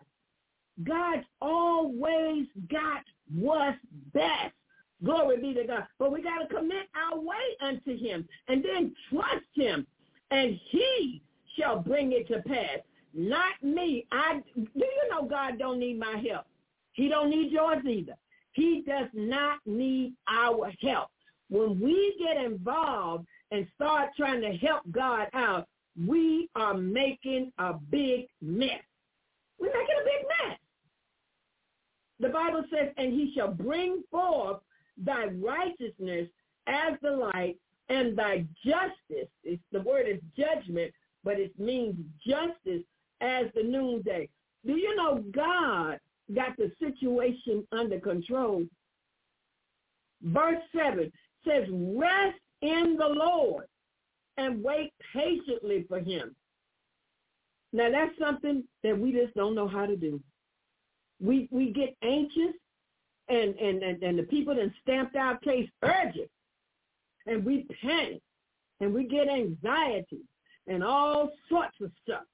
God's 0.82 1.26
always 1.42 2.46
got 2.70 3.02
what's 3.30 3.76
best. 4.14 4.54
Glory 5.04 5.40
be 5.40 5.54
to 5.54 5.64
God. 5.64 5.86
But 5.98 6.12
we 6.12 6.22
got 6.22 6.38
to 6.38 6.54
commit 6.54 6.88
our 6.96 7.18
way 7.18 7.36
unto 7.60 7.96
him 7.96 8.28
and 8.48 8.64
then 8.64 8.94
trust 9.10 9.46
him 9.54 9.86
and 10.30 10.58
he 10.70 11.22
shall 11.56 11.80
bring 11.80 12.12
it 12.12 12.28
to 12.28 12.42
pass. 12.42 12.78
Not 13.14 13.62
me. 13.62 14.06
I 14.12 14.40
do 14.54 14.66
you 14.74 15.08
know 15.10 15.26
God 15.26 15.58
don't 15.58 15.78
need 15.78 15.98
my 15.98 16.22
help. 16.28 16.46
He 16.92 17.08
don't 17.08 17.30
need 17.30 17.50
yours 17.52 17.84
either. 17.88 18.14
He 18.52 18.82
does 18.86 19.08
not 19.14 19.58
need 19.66 20.14
our 20.28 20.72
help. 20.82 21.08
When 21.48 21.80
we 21.80 22.16
get 22.18 22.44
involved 22.44 23.26
and 23.50 23.66
start 23.76 24.10
trying 24.16 24.42
to 24.42 24.52
help 24.56 24.82
God 24.90 25.28
out, 25.32 25.66
we 26.06 26.48
are 26.54 26.74
making 26.74 27.52
a 27.58 27.74
big 27.74 28.26
mess. 28.42 28.82
We're 29.58 29.66
making 29.66 29.96
a 30.00 30.04
big 30.04 30.26
mess. 30.48 30.58
The 32.20 32.28
Bible 32.28 32.64
says, 32.70 32.92
and 32.96 33.12
he 33.12 33.32
shall 33.34 33.52
bring 33.52 34.02
forth 34.10 34.58
thy 35.04 35.26
righteousness 35.26 36.28
as 36.66 36.94
the 37.02 37.10
light 37.10 37.56
and 37.88 38.16
thy 38.16 38.44
justice. 38.64 39.30
It's, 39.44 39.62
the 39.72 39.80
word 39.80 40.06
is 40.08 40.20
judgment, 40.36 40.92
but 41.24 41.38
it 41.38 41.58
means 41.58 41.96
justice 42.26 42.84
as 43.20 43.46
the 43.54 43.62
noonday. 43.62 44.28
Do 44.66 44.72
you 44.72 44.94
know 44.96 45.24
God 45.32 45.98
got 46.34 46.56
the 46.56 46.70
situation 46.78 47.66
under 47.72 47.98
control? 48.00 48.64
Verse 50.22 50.62
7 50.76 51.10
says, 51.46 51.64
rest 51.70 52.38
in 52.60 52.96
the 52.98 53.06
Lord 53.06 53.66
and 54.36 54.62
wait 54.62 54.92
patiently 55.12 55.84
for 55.88 56.00
him. 56.00 56.34
Now 57.72 57.90
that's 57.90 58.18
something 58.18 58.64
that 58.82 58.98
we 58.98 59.12
just 59.12 59.34
don't 59.34 59.54
know 59.54 59.68
how 59.68 59.86
to 59.86 59.96
do. 59.96 60.20
We 61.20 61.48
we 61.50 61.72
get 61.72 61.96
anxious 62.02 62.54
and 63.28 63.54
and 63.56 63.82
and, 63.82 64.02
and 64.02 64.18
the 64.18 64.24
people 64.24 64.54
that 64.54 64.70
stamped 64.82 65.16
our 65.16 65.38
case 65.38 65.68
urgent 65.82 66.30
and 67.26 67.44
we 67.44 67.66
panic 67.80 68.20
and 68.80 68.92
we 68.92 69.04
get 69.04 69.28
anxiety 69.28 70.22
and 70.66 70.82
all 70.82 71.30
sorts 71.48 71.76
of 71.80 71.90
stuff. 72.02 72.24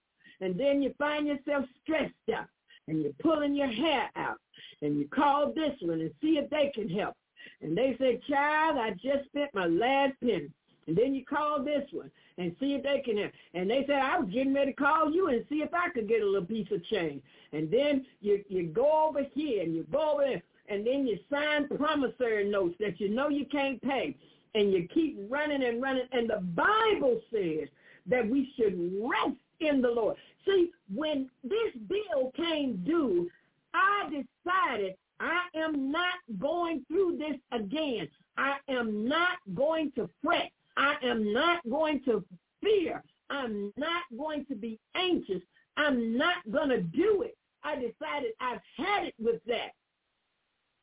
And 0.40 0.58
then 0.58 0.82
you 0.82 0.94
find 0.98 1.26
yourself 1.26 1.64
stressed 1.82 2.12
out 2.34 2.46
and 2.88 3.02
you're 3.02 3.12
pulling 3.22 3.54
your 3.54 3.68
hair 3.68 4.10
out 4.16 4.38
and 4.82 4.98
you 4.98 5.08
call 5.08 5.52
this 5.54 5.74
one 5.80 6.00
and 6.00 6.10
see 6.20 6.38
if 6.38 6.50
they 6.50 6.70
can 6.74 6.88
help. 6.88 7.14
And 7.62 7.76
they 7.76 7.96
say, 7.98 8.20
child, 8.28 8.78
I 8.78 8.90
just 8.90 9.26
spent 9.26 9.54
my 9.54 9.66
last 9.66 10.14
penny. 10.20 10.50
And 10.86 10.96
then 10.96 11.14
you 11.14 11.24
call 11.24 11.62
this 11.64 11.84
one 11.92 12.10
and 12.36 12.54
see 12.60 12.74
if 12.74 12.82
they 12.82 13.00
can 13.00 13.16
help. 13.16 13.32
And 13.54 13.70
they 13.70 13.84
said, 13.86 14.00
I 14.00 14.18
was 14.18 14.28
getting 14.30 14.52
ready 14.52 14.72
to 14.72 14.76
call 14.76 15.10
you 15.10 15.28
and 15.28 15.44
see 15.48 15.62
if 15.62 15.72
I 15.72 15.88
could 15.88 16.08
get 16.08 16.20
a 16.20 16.26
little 16.26 16.46
piece 16.46 16.70
of 16.72 16.84
change. 16.86 17.22
And 17.52 17.70
then 17.70 18.04
you, 18.20 18.44
you 18.48 18.66
go 18.66 19.08
over 19.08 19.22
here 19.32 19.62
and 19.62 19.74
you 19.74 19.86
go 19.90 20.14
over 20.14 20.24
there 20.24 20.42
and 20.68 20.86
then 20.86 21.06
you 21.06 21.18
sign 21.30 21.68
promissory 21.68 22.48
notes 22.48 22.76
that 22.80 23.00
you 23.00 23.08
know 23.08 23.28
you 23.28 23.46
can't 23.46 23.80
pay. 23.82 24.16
And 24.54 24.72
you 24.72 24.86
keep 24.94 25.18
running 25.28 25.64
and 25.64 25.82
running. 25.82 26.06
And 26.12 26.30
the 26.30 26.40
Bible 26.40 27.20
says 27.32 27.68
that 28.06 28.28
we 28.28 28.52
should 28.56 28.92
rest 29.02 29.36
in 29.60 29.82
the 29.82 29.90
Lord. 29.90 30.16
See, 30.46 30.70
when 30.94 31.28
this 31.42 31.72
bill 31.88 32.32
came 32.36 32.76
due, 32.84 33.28
I 33.74 34.04
decided 34.08 34.94
I 35.20 35.42
am 35.54 35.90
not 35.90 36.14
going 36.38 36.84
through 36.88 37.18
this 37.18 37.36
again. 37.52 38.08
I 38.36 38.56
am 38.68 39.08
not 39.08 39.38
going 39.54 39.92
to 39.92 40.08
fret. 40.22 40.50
I 40.76 40.96
am 41.02 41.32
not 41.32 41.68
going 41.68 42.02
to 42.04 42.24
fear. 42.62 43.02
I'm 43.30 43.72
not 43.76 44.02
going 44.16 44.44
to 44.46 44.54
be 44.54 44.78
anxious. 44.94 45.40
I'm 45.76 46.16
not 46.16 46.36
going 46.50 46.68
to 46.68 46.80
do 46.80 47.22
it. 47.22 47.36
I 47.62 47.76
decided 47.76 48.32
I've 48.40 48.60
had 48.76 49.04
it 49.04 49.14
with 49.18 49.44
that. 49.46 49.72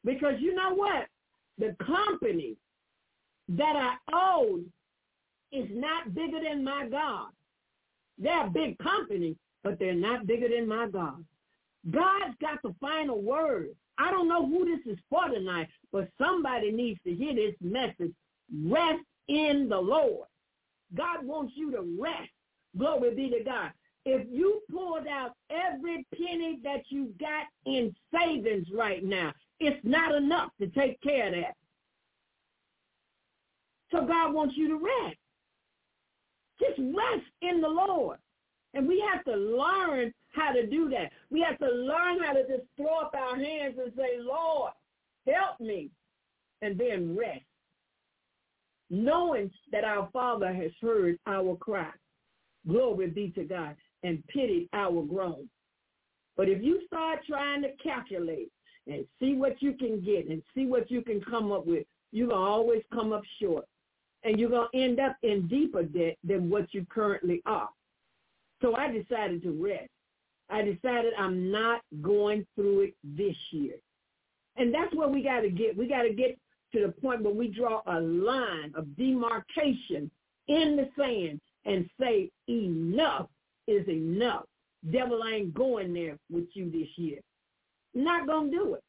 Because 0.03 0.35
you 0.39 0.55
know 0.55 0.73
what? 0.73 1.07
The 1.57 1.75
company 1.85 2.55
that 3.49 3.75
I 3.75 3.95
own 4.15 4.65
is 5.51 5.67
not 5.71 6.13
bigger 6.13 6.39
than 6.41 6.63
my 6.63 6.87
God. 6.87 7.29
They're 8.17 8.47
a 8.47 8.49
big 8.49 8.77
company, 8.77 9.35
but 9.63 9.79
they're 9.79 9.93
not 9.93 10.27
bigger 10.27 10.47
than 10.47 10.67
my 10.67 10.87
God. 10.87 11.23
God's 11.89 12.35
got 12.39 12.61
the 12.63 12.73
final 12.79 13.21
word. 13.21 13.69
I 13.97 14.11
don't 14.11 14.27
know 14.27 14.45
who 14.47 14.65
this 14.65 14.93
is 14.93 14.99
for 15.09 15.27
tonight, 15.27 15.67
but 15.91 16.09
somebody 16.19 16.71
needs 16.71 16.99
to 17.05 17.13
hear 17.13 17.33
this 17.35 17.55
message. 17.61 18.13
Rest 18.65 19.03
in 19.27 19.67
the 19.69 19.79
Lord. 19.79 20.27
God 20.95 21.25
wants 21.25 21.53
you 21.55 21.71
to 21.71 21.97
rest. 21.99 22.29
Glory 22.77 23.15
be 23.15 23.29
to 23.29 23.43
God. 23.43 23.71
If 24.05 24.27
you 24.31 24.61
pulled 24.71 25.07
out 25.07 25.33
every 25.49 26.05
penny 26.17 26.59
that 26.63 26.83
you 26.89 27.13
got 27.19 27.45
in 27.65 27.93
savings 28.13 28.67
right 28.73 29.03
now, 29.03 29.33
it's 29.61 29.79
not 29.83 30.15
enough 30.15 30.49
to 30.59 30.67
take 30.67 30.99
care 31.01 31.27
of 31.27 31.33
that. 31.33 31.55
So 33.91 34.05
God 34.05 34.33
wants 34.33 34.55
you 34.57 34.67
to 34.69 34.75
rest. 34.75 35.17
Just 36.59 36.79
rest 36.79 37.25
in 37.41 37.61
the 37.61 37.67
Lord. 37.67 38.17
And 38.73 38.87
we 38.87 39.03
have 39.13 39.23
to 39.25 39.35
learn 39.35 40.13
how 40.33 40.53
to 40.53 40.65
do 40.65 40.89
that. 40.89 41.11
We 41.29 41.41
have 41.41 41.59
to 41.59 41.67
learn 41.67 42.23
how 42.23 42.33
to 42.33 42.47
just 42.47 42.63
throw 42.77 42.99
up 43.01 43.13
our 43.13 43.35
hands 43.35 43.75
and 43.83 43.91
say, 43.97 44.17
Lord, 44.19 44.71
help 45.27 45.59
me, 45.59 45.89
and 46.61 46.77
then 46.79 47.15
rest. 47.17 47.41
Knowing 48.89 49.51
that 49.71 49.83
our 49.83 50.09
Father 50.11 50.53
has 50.53 50.71
heard 50.81 51.17
our 51.27 51.55
cry. 51.57 51.91
Glory 52.67 53.07
be 53.07 53.29
to 53.31 53.43
God 53.43 53.75
and 54.03 54.25
pitied 54.27 54.69
our 54.73 55.01
groan. 55.03 55.49
But 56.37 56.49
if 56.49 56.63
you 56.63 56.81
start 56.87 57.19
trying 57.27 57.61
to 57.63 57.69
calculate 57.83 58.51
and 58.87 59.05
see 59.19 59.35
what 59.35 59.61
you 59.61 59.73
can 59.73 60.01
get 60.01 60.27
and 60.27 60.41
see 60.55 60.65
what 60.65 60.89
you 60.89 61.01
can 61.01 61.21
come 61.21 61.51
up 61.51 61.65
with, 61.65 61.85
you're 62.11 62.27
going 62.27 62.39
to 62.39 62.45
always 62.45 62.81
come 62.93 63.13
up 63.13 63.23
short. 63.41 63.65
And 64.23 64.39
you're 64.39 64.49
going 64.49 64.67
to 64.71 64.79
end 64.79 64.99
up 64.99 65.15
in 65.23 65.47
deeper 65.47 65.83
debt 65.83 66.17
than 66.23 66.49
what 66.49 66.73
you 66.73 66.85
currently 66.89 67.41
are. 67.45 67.69
So 68.61 68.75
I 68.75 68.91
decided 68.91 69.41
to 69.43 69.51
rest. 69.51 69.89
I 70.49 70.61
decided 70.61 71.13
I'm 71.17 71.49
not 71.51 71.81
going 72.01 72.45
through 72.55 72.81
it 72.81 72.93
this 73.03 73.35
year. 73.51 73.75
And 74.57 74.73
that's 74.73 74.93
where 74.93 75.07
we 75.07 75.23
got 75.23 75.41
to 75.41 75.49
get. 75.49 75.75
We 75.75 75.87
got 75.87 76.03
to 76.03 76.13
get 76.13 76.37
to 76.73 76.81
the 76.85 76.91
point 76.91 77.23
where 77.23 77.33
we 77.33 77.47
draw 77.47 77.81
a 77.87 77.99
line 77.99 78.73
of 78.75 78.95
demarcation 78.95 80.11
in 80.47 80.75
the 80.75 80.89
sand 80.97 81.39
and 81.65 81.89
say 81.99 82.29
enough 82.47 83.27
is 83.67 83.87
enough. 83.87 84.43
Devil 84.91 85.21
I 85.23 85.35
ain't 85.35 85.53
going 85.53 85.93
there 85.93 86.17
with 86.29 86.47
you 86.53 86.71
this 86.71 86.87
year. 86.95 87.19
Not 87.93 88.27
going 88.27 88.51
to 88.51 88.57
do 88.57 88.73
it. 88.75 88.83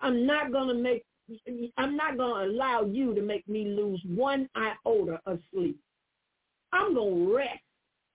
I'm 0.00 0.26
not 0.26 0.52
going 0.52 0.68
to 0.68 0.74
make, 0.74 1.04
I'm 1.76 1.96
not 1.96 2.16
going 2.16 2.48
to 2.48 2.52
allow 2.52 2.84
you 2.84 3.14
to 3.14 3.22
make 3.22 3.48
me 3.48 3.64
lose 3.64 4.00
one 4.06 4.48
iota 4.54 5.20
of 5.26 5.40
sleep. 5.52 5.78
I'm 6.72 6.94
going 6.94 7.26
to 7.26 7.36
rest. 7.36 7.60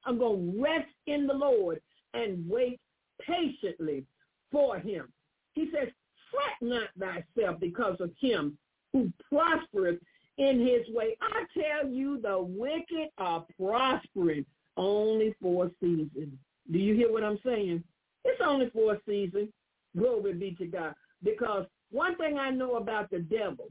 I'm 0.05 0.17
going 0.17 0.53
to 0.53 0.61
rest 0.61 0.89
in 1.07 1.27
the 1.27 1.33
Lord 1.33 1.81
and 2.13 2.47
wait 2.49 2.79
patiently 3.25 4.05
for 4.51 4.77
him. 4.77 5.11
He 5.53 5.69
says, 5.73 5.89
fret 6.31 6.61
not 6.61 6.89
thyself 6.99 7.59
because 7.59 7.97
of 7.99 8.11
him 8.19 8.57
who 8.93 9.11
prospereth 9.29 9.99
in 10.37 10.59
his 10.59 10.93
way. 10.93 11.17
I 11.21 11.43
tell 11.53 11.89
you, 11.89 12.19
the 12.21 12.41
wicked 12.41 13.09
are 13.17 13.45
prospering 13.59 14.45
only 14.77 15.35
for 15.41 15.65
a 15.65 15.71
season. 15.79 16.37
Do 16.71 16.79
you 16.79 16.95
hear 16.95 17.11
what 17.11 17.23
I'm 17.23 17.39
saying? 17.45 17.83
It's 18.23 18.41
only 18.43 18.69
for 18.69 18.93
a 18.93 18.99
season. 19.07 19.51
Glory 19.97 20.33
be 20.33 20.55
to 20.55 20.65
God. 20.65 20.93
Because 21.23 21.65
one 21.91 22.15
thing 22.17 22.37
I 22.37 22.49
know 22.49 22.75
about 22.75 23.09
the 23.09 23.19
devil, 23.19 23.67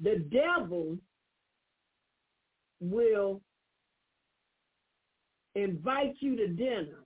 the 0.00 0.24
devil 0.30 0.96
will 2.80 3.40
invite 5.54 6.14
you 6.20 6.36
to 6.36 6.48
dinner, 6.48 7.04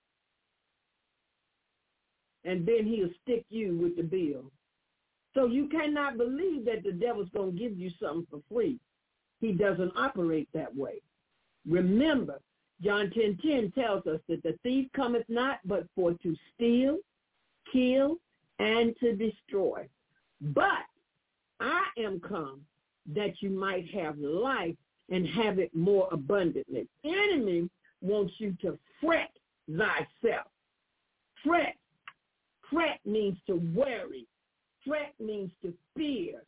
and 2.45 2.65
then 2.65 2.85
he'll 2.85 3.09
stick 3.23 3.45
you 3.49 3.77
with 3.77 3.95
the 3.95 4.03
bill. 4.03 4.51
So 5.33 5.47
you 5.47 5.67
cannot 5.67 6.17
believe 6.17 6.65
that 6.65 6.83
the 6.83 6.91
devil's 6.91 7.29
going 7.29 7.53
to 7.53 7.59
give 7.59 7.77
you 7.77 7.89
something 7.99 8.27
for 8.29 8.41
free. 8.53 8.79
He 9.39 9.51
doesn't 9.51 9.91
operate 9.97 10.47
that 10.53 10.75
way. 10.75 11.01
Remember, 11.67 12.39
John 12.81 13.09
10, 13.09 13.39
10 13.43 13.71
tells 13.71 14.05
us 14.05 14.19
that 14.27 14.43
the 14.43 14.57
thief 14.61 14.87
cometh 14.95 15.25
not 15.29 15.59
but 15.65 15.87
for 15.95 16.13
to 16.13 16.35
steal, 16.53 16.97
kill, 17.71 18.17
and 18.59 18.95
to 18.99 19.15
destroy. 19.15 19.87
But 20.41 20.85
I 21.59 21.83
am 21.97 22.19
come 22.19 22.61
that 23.13 23.41
you 23.41 23.49
might 23.49 23.89
have 23.93 24.17
life 24.17 24.75
and 25.09 25.27
have 25.27 25.59
it 25.59 25.73
more 25.75 26.07
abundantly. 26.11 26.87
Enemy 27.03 27.69
wants 28.01 28.33
you 28.37 28.55
to 28.61 28.77
fret 29.01 29.31
thyself. 29.69 30.47
Fret. 31.43 31.75
Fret 32.69 32.99
means 33.05 33.37
to 33.47 33.55
worry. 33.75 34.25
Fret 34.85 35.13
means 35.19 35.51
to 35.61 35.73
fear. 35.95 36.43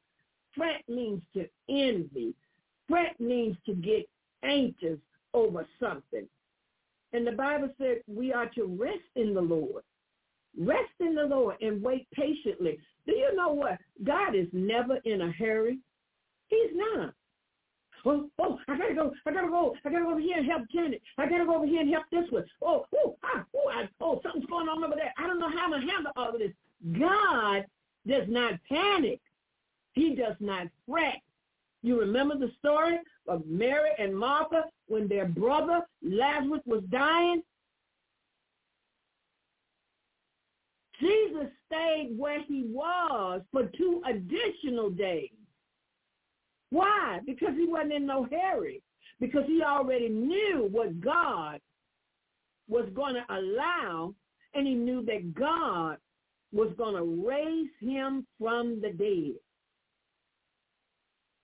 Fret 0.55 0.83
means 0.87 1.21
to 1.33 1.47
envy. 1.69 2.33
Fret 2.87 3.19
means 3.19 3.57
to 3.65 3.73
get 3.73 4.07
anxious 4.43 4.99
over 5.33 5.67
something. 5.79 6.27
And 7.13 7.27
the 7.27 7.31
Bible 7.33 7.69
said 7.77 8.01
we 8.07 8.33
are 8.33 8.49
to 8.55 8.65
rest 8.65 8.99
in 9.15 9.33
the 9.33 9.41
Lord. 9.41 9.83
Rest 10.57 10.91
in 10.99 11.15
the 11.15 11.25
Lord 11.25 11.55
and 11.61 11.81
wait 11.81 12.07
patiently. 12.11 12.79
Do 13.05 13.13
you 13.13 13.35
know 13.35 13.49
what? 13.49 13.77
God 14.03 14.35
is 14.35 14.47
never 14.53 14.97
in 15.05 15.21
a 15.21 15.31
hurry. 15.31 15.79
He's 16.47 16.71
not. 16.73 17.13
Oh, 18.07 18.29
oh, 18.39 18.59
I 18.67 18.77
gotta 18.77 18.93
go. 18.93 19.13
I 19.25 19.31
gotta 19.33 19.47
go. 19.47 19.75
I 19.83 19.89
gotta 19.89 20.03
go 20.03 20.11
over 20.11 20.19
here 20.19 20.37
and 20.37 20.45
help 20.45 20.63
Janet. 20.71 21.01
I 21.17 21.27
gotta 21.27 21.45
go 21.45 21.55
over 21.55 21.65
here 21.65 21.81
and 21.81 21.89
help 21.89 22.05
this 22.11 22.29
one. 22.29 22.45
Oh, 22.61 22.85
oh, 22.95 23.17
ah, 23.23 23.43
oh, 23.55 23.69
I, 23.69 23.89
oh, 23.99 24.19
something's 24.21 24.45
going 24.45 24.69
on 24.69 24.83
over 24.83 24.93
there. 24.95 25.11
I 25.17 25.25
don't 25.25 25.39
know 25.39 25.49
how 25.49 25.65
I'm 25.65 25.71
gonna 25.71 25.91
handle 25.91 26.11
all 26.15 26.29
of 26.29 26.39
this. 26.39 26.51
God 26.99 27.65
does 28.07 28.27
not 28.27 28.59
panic. 28.69 29.19
He 29.93 30.13
does 30.13 30.35
not 30.39 30.67
fret. 30.87 31.21
You 31.81 31.99
remember 31.99 32.37
the 32.37 32.51
story 32.59 32.99
of 33.27 33.45
Mary 33.47 33.89
and 33.97 34.15
Martha 34.15 34.65
when 34.87 35.07
their 35.07 35.25
brother 35.25 35.81
Lazarus 36.03 36.61
was 36.65 36.83
dying? 36.91 37.41
Jesus 40.99 41.47
stayed 41.65 42.15
where 42.17 42.41
he 42.43 42.63
was 42.67 43.41
for 43.51 43.69
two 43.77 44.01
additional 44.07 44.89
days. 44.89 45.29
Why? 46.69 47.19
Because 47.25 47.53
he 47.55 47.67
wasn't 47.67 47.93
in 47.93 48.05
no 48.05 48.27
hurry. 48.31 48.81
Because 49.19 49.43
he 49.47 49.61
already 49.61 50.09
knew 50.09 50.67
what 50.71 50.99
God 50.99 51.59
was 52.67 52.89
going 52.93 53.15
to 53.15 53.23
allow, 53.29 54.13
and 54.53 54.67
he 54.67 54.73
knew 54.73 55.05
that 55.05 55.33
God 55.33 55.97
was 56.51 56.73
going 56.77 56.95
to 56.95 57.27
raise 57.27 57.69
him 57.79 58.25
from 58.39 58.81
the 58.81 58.89
dead. 58.89 59.35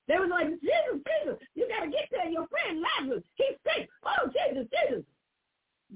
They 0.07 0.17
was 0.17 0.29
like, 0.29 0.47
Jesus, 0.47 1.03
Jesus, 1.23 1.39
you 1.55 1.67
got 1.69 1.85
to 1.85 1.91
get 1.91 2.09
there. 2.11 2.29
Your 2.29 2.47
friend 2.47 2.81
Lazarus, 2.81 3.23
he's 3.35 3.55
sick. 3.63 3.87
Oh, 4.03 4.27
Jesus, 4.27 4.67
Jesus. 4.89 5.05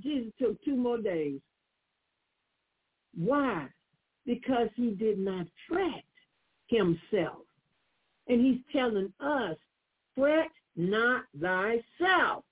Jesus 0.02 0.32
took 0.40 0.64
two 0.64 0.76
more 0.76 0.98
days. 0.98 1.40
Why? 3.18 3.68
Because 4.26 4.70
he 4.76 4.92
did 4.92 5.20
not 5.20 5.48
fret 5.68 6.04
himself. 6.68 7.44
And 8.28 8.44
he's 8.44 8.62
telling 8.72 9.14
us, 9.20 9.56
fret 10.16 10.50
not 10.76 11.24
thyself 11.40 12.44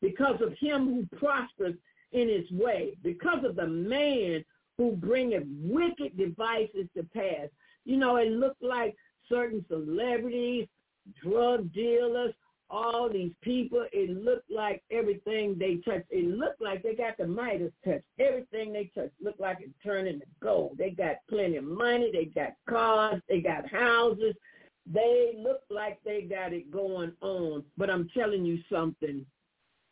because 0.00 0.40
of 0.40 0.52
him 0.58 0.86
who 1.10 1.18
prospers 1.18 1.74
in 2.12 2.28
his 2.28 2.50
way, 2.52 2.96
because 3.02 3.44
of 3.44 3.56
the 3.56 3.66
man 3.66 4.44
who 4.76 4.92
bringeth 4.92 5.44
wicked 5.60 6.16
devices 6.16 6.86
to 6.96 7.02
pass. 7.02 7.48
You 7.84 7.96
know, 7.96 8.16
it 8.16 8.30
looked 8.30 8.62
like 8.62 8.96
certain 9.28 9.64
celebrities, 9.68 10.68
drug 11.22 11.72
dealers, 11.72 12.32
all 12.70 13.08
these 13.08 13.32
people, 13.42 13.86
it 13.92 14.10
looked 14.10 14.50
like 14.50 14.82
everything 14.90 15.56
they 15.58 15.76
touched. 15.76 16.06
It 16.10 16.26
looked 16.26 16.60
like 16.60 16.82
they 16.82 16.94
got 16.94 17.16
the 17.16 17.26
Midas 17.26 17.72
touch. 17.84 18.02
Everything 18.18 18.72
they 18.72 18.90
touched 18.94 19.14
looked 19.22 19.40
like 19.40 19.60
it 19.60 19.70
turned 19.82 20.08
into 20.08 20.26
gold. 20.42 20.76
They 20.78 20.90
got 20.90 21.16
plenty 21.28 21.56
of 21.56 21.64
money. 21.64 22.10
They 22.12 22.26
got 22.26 22.52
cars. 22.68 23.22
They 23.28 23.40
got 23.40 23.68
houses. 23.70 24.34
They 24.90 25.32
look 25.36 25.60
like 25.70 25.98
they 26.04 26.22
got 26.22 26.52
it 26.52 26.70
going 26.70 27.12
on. 27.20 27.64
But 27.76 27.90
I'm 27.90 28.08
telling 28.16 28.44
you 28.44 28.58
something. 28.70 29.24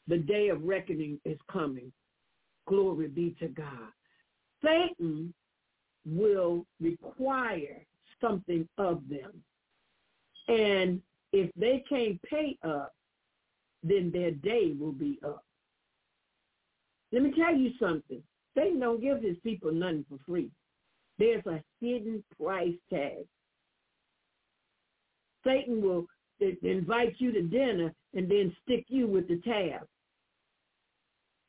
The 0.09 0.18
day 0.18 0.49
of 0.51 0.62
reckoning 0.62 1.18
is 1.24 1.39
coming. 1.51 1.93
Glory 2.68 3.09
be 3.09 3.35
to 3.41 3.49
God. 3.49 3.91
Satan 4.62 5.35
will 6.05 6.64
require 6.81 7.85
something 8.20 8.68
of 8.79 9.03
them. 9.09 9.33
And 10.49 11.03
if 11.37 11.51
they 11.55 11.84
can't 11.87 12.20
pay 12.22 12.57
up, 12.64 12.95
then 13.82 14.11
their 14.11 14.30
day 14.30 14.74
will 14.78 14.93
be 14.93 15.18
up. 15.22 15.45
Let 17.12 17.22
me 17.22 17.32
tell 17.37 17.55
you 17.55 17.72
something. 17.78 18.22
Satan 18.57 18.80
don't 18.80 19.03
give 19.03 19.22
his 19.22 19.37
people 19.43 19.70
nothing 19.70 20.07
for 20.09 20.18
free. 20.26 20.51
There's 21.18 21.45
a 21.45 21.62
hidden 21.80 22.24
price 22.41 22.74
tag. 22.91 23.26
Satan 25.45 25.82
will 25.82 26.07
invite 26.41 27.14
you 27.18 27.32
to 27.32 27.43
dinner 27.43 27.93
and 28.14 28.30
then 28.30 28.57
stick 28.64 28.87
you 28.89 29.07
with 29.07 29.28
the 29.28 29.41
tab. 29.45 29.87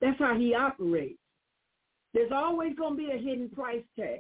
That's 0.01 0.19
how 0.19 0.37
he 0.37 0.53
operates. 0.53 1.19
There's 2.13 2.31
always 2.33 2.75
going 2.75 2.97
to 2.97 2.97
be 2.97 3.11
a 3.11 3.17
hidden 3.17 3.49
price 3.49 3.83
tag. 3.97 4.19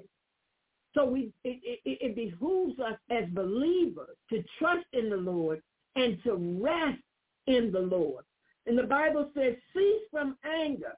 So 0.97 1.05
we, 1.05 1.31
it, 1.43 1.59
it, 1.85 1.97
it 2.01 2.15
behooves 2.15 2.79
us 2.79 2.97
as 3.11 3.25
believers 3.29 4.17
to 4.31 4.43
trust 4.57 4.85
in 4.93 5.11
the 5.11 5.17
Lord 5.17 5.61
and 5.95 6.17
to 6.23 6.35
rest 6.59 7.01
in 7.45 7.71
the 7.71 7.79
Lord. 7.79 8.25
And 8.65 8.75
the 8.75 8.83
Bible 8.83 9.29
says, 9.35 9.53
cease 9.75 10.01
from 10.09 10.37
anger. 10.43 10.93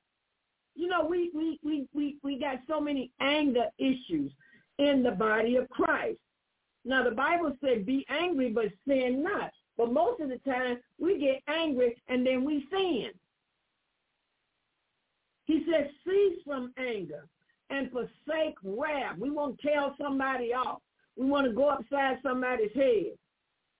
You 0.73 0.87
know, 0.87 1.05
we, 1.05 1.31
we, 1.35 1.59
we, 1.63 1.87
we, 1.93 2.15
we 2.23 2.39
got 2.39 2.59
so 2.65 2.79
many 2.79 3.11
anger 3.19 3.65
issues 3.77 4.31
in 4.77 5.03
the 5.03 5.11
body 5.11 5.57
of 5.57 5.69
Christ. 5.69 6.19
Now, 6.85 7.03
the 7.03 7.11
Bible 7.11 7.51
said, 7.61 7.85
be 7.85 8.05
angry, 8.07 8.51
but 8.51 8.71
sin 8.87 9.21
not. 9.21 9.51
But 9.77 9.91
most 9.91 10.21
of 10.21 10.29
the 10.29 10.37
time, 10.49 10.77
we 10.97 11.19
get 11.19 11.43
angry 11.53 12.01
and 12.07 12.25
then 12.25 12.45
we 12.45 12.65
sin. 12.71 13.09
He 15.43 15.65
says, 15.69 15.87
cease 16.05 16.39
from 16.45 16.71
anger 16.77 17.27
and 17.69 17.91
forsake 17.91 18.55
wrath. 18.63 19.17
We 19.17 19.29
want 19.29 19.59
to 19.59 19.67
tell 19.67 19.95
somebody 20.01 20.53
off. 20.53 20.81
We 21.15 21.25
want 21.25 21.47
to 21.47 21.53
go 21.53 21.69
upside 21.69 22.17
somebody's 22.23 22.73
head. 22.73 23.17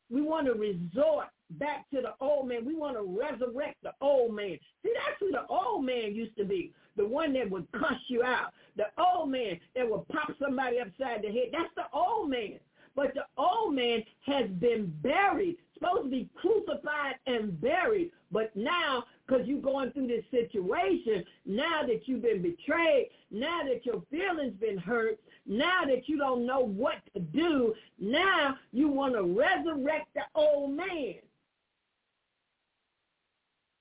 We 0.10 0.22
want 0.22 0.48
to 0.48 0.54
resort 0.54 1.28
back 1.52 1.90
to 1.92 2.02
the 2.02 2.14
old 2.20 2.48
man. 2.48 2.66
We 2.66 2.76
want 2.76 2.98
to 2.98 3.04
resurrect 3.04 3.78
the 3.84 3.92
old 4.02 4.36
man. 4.36 4.58
See, 4.84 4.92
that's 4.94 5.20
who 5.20 5.32
the 5.32 5.46
old 5.48 5.86
man 5.86 6.14
used 6.14 6.36
to 6.38 6.46
be. 6.46 6.74
The 6.98 7.08
one 7.08 7.34
that 7.34 7.50
would 7.50 7.72
cuss 7.72 8.00
you 8.08 8.24
out. 8.24 8.54
The 8.76 8.86
old 8.98 9.32
man 9.32 9.60
that 9.76 9.90
would 9.90 10.08
pop 10.10 10.32
somebody 10.42 10.80
upside 10.80 11.24
the 11.24 11.30
head. 11.30 11.50
That's 11.52 11.74
the 11.76 11.98
old 11.98 12.30
man. 12.30 12.60
But 12.96 13.14
the 13.14 13.24
old 13.38 13.76
man 13.76 14.04
has 14.26 14.50
been 14.60 14.94
buried, 15.02 15.58
supposed 15.80 16.04
to 16.06 16.10
be 16.10 16.30
crucified 16.36 17.16
and 17.26 17.60
buried. 17.62 18.12
But 18.32 18.56
now, 18.56 19.06
because 19.26 19.48
you're 19.48 19.62
going 19.62 19.92
through 19.92 20.08
this 20.08 20.24
situation, 20.32 21.24
now 21.46 21.82
that 21.88 22.02
you've 22.06 22.22
been 22.22 22.42
betrayed, 22.42 23.10
now 23.32 23.62
that 23.64 23.86
your 23.86 24.04
feelings 24.12 24.54
been 24.60 24.78
hurt, 24.78 25.20
now 25.46 25.86
that 25.86 26.08
you 26.08 26.18
don't 26.18 26.46
know 26.46 26.60
what 26.60 26.96
to 27.14 27.20
do, 27.20 27.74
now 28.00 28.56
you 28.72 28.88
want 28.88 29.14
to 29.16 29.24
resurrect 29.24 30.14
the 30.14 30.22
old 30.36 30.76
man. 30.76 31.16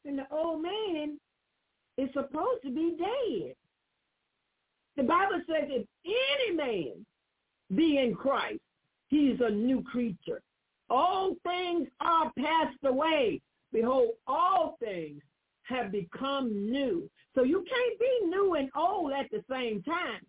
And 0.05 0.18
the 0.18 0.26
old 0.30 0.62
man 0.62 1.18
is 1.99 2.09
supposed 2.14 2.62
to 2.64 2.70
be 2.70 2.96
dead. 2.99 3.55
The 4.96 5.03
Bible 5.03 5.42
says 5.46 5.68
if 5.68 5.86
any 6.05 6.57
man 6.57 7.07
be 7.74 7.99
in 7.99 8.14
Christ, 8.14 8.61
He's 9.09 9.38
a 9.40 9.51
new 9.51 9.82
creature. 9.82 10.42
All 10.91 11.34
things 11.45 11.89
are 12.01 12.32
passed 12.39 12.78
away. 12.84 13.41
Behold, 13.72 14.11
all 14.26 14.76
things 14.80 15.22
have 15.64 15.93
become 15.93 16.70
new. 16.70 17.11
So 17.34 17.43
you 17.43 17.64
can't 17.68 18.01
be 18.01 18.26
new 18.26 18.55
and 18.55 18.70
old 18.76 19.12
at 19.12 19.30
the 19.30 19.43
same 19.51 19.82
time. 19.82 20.20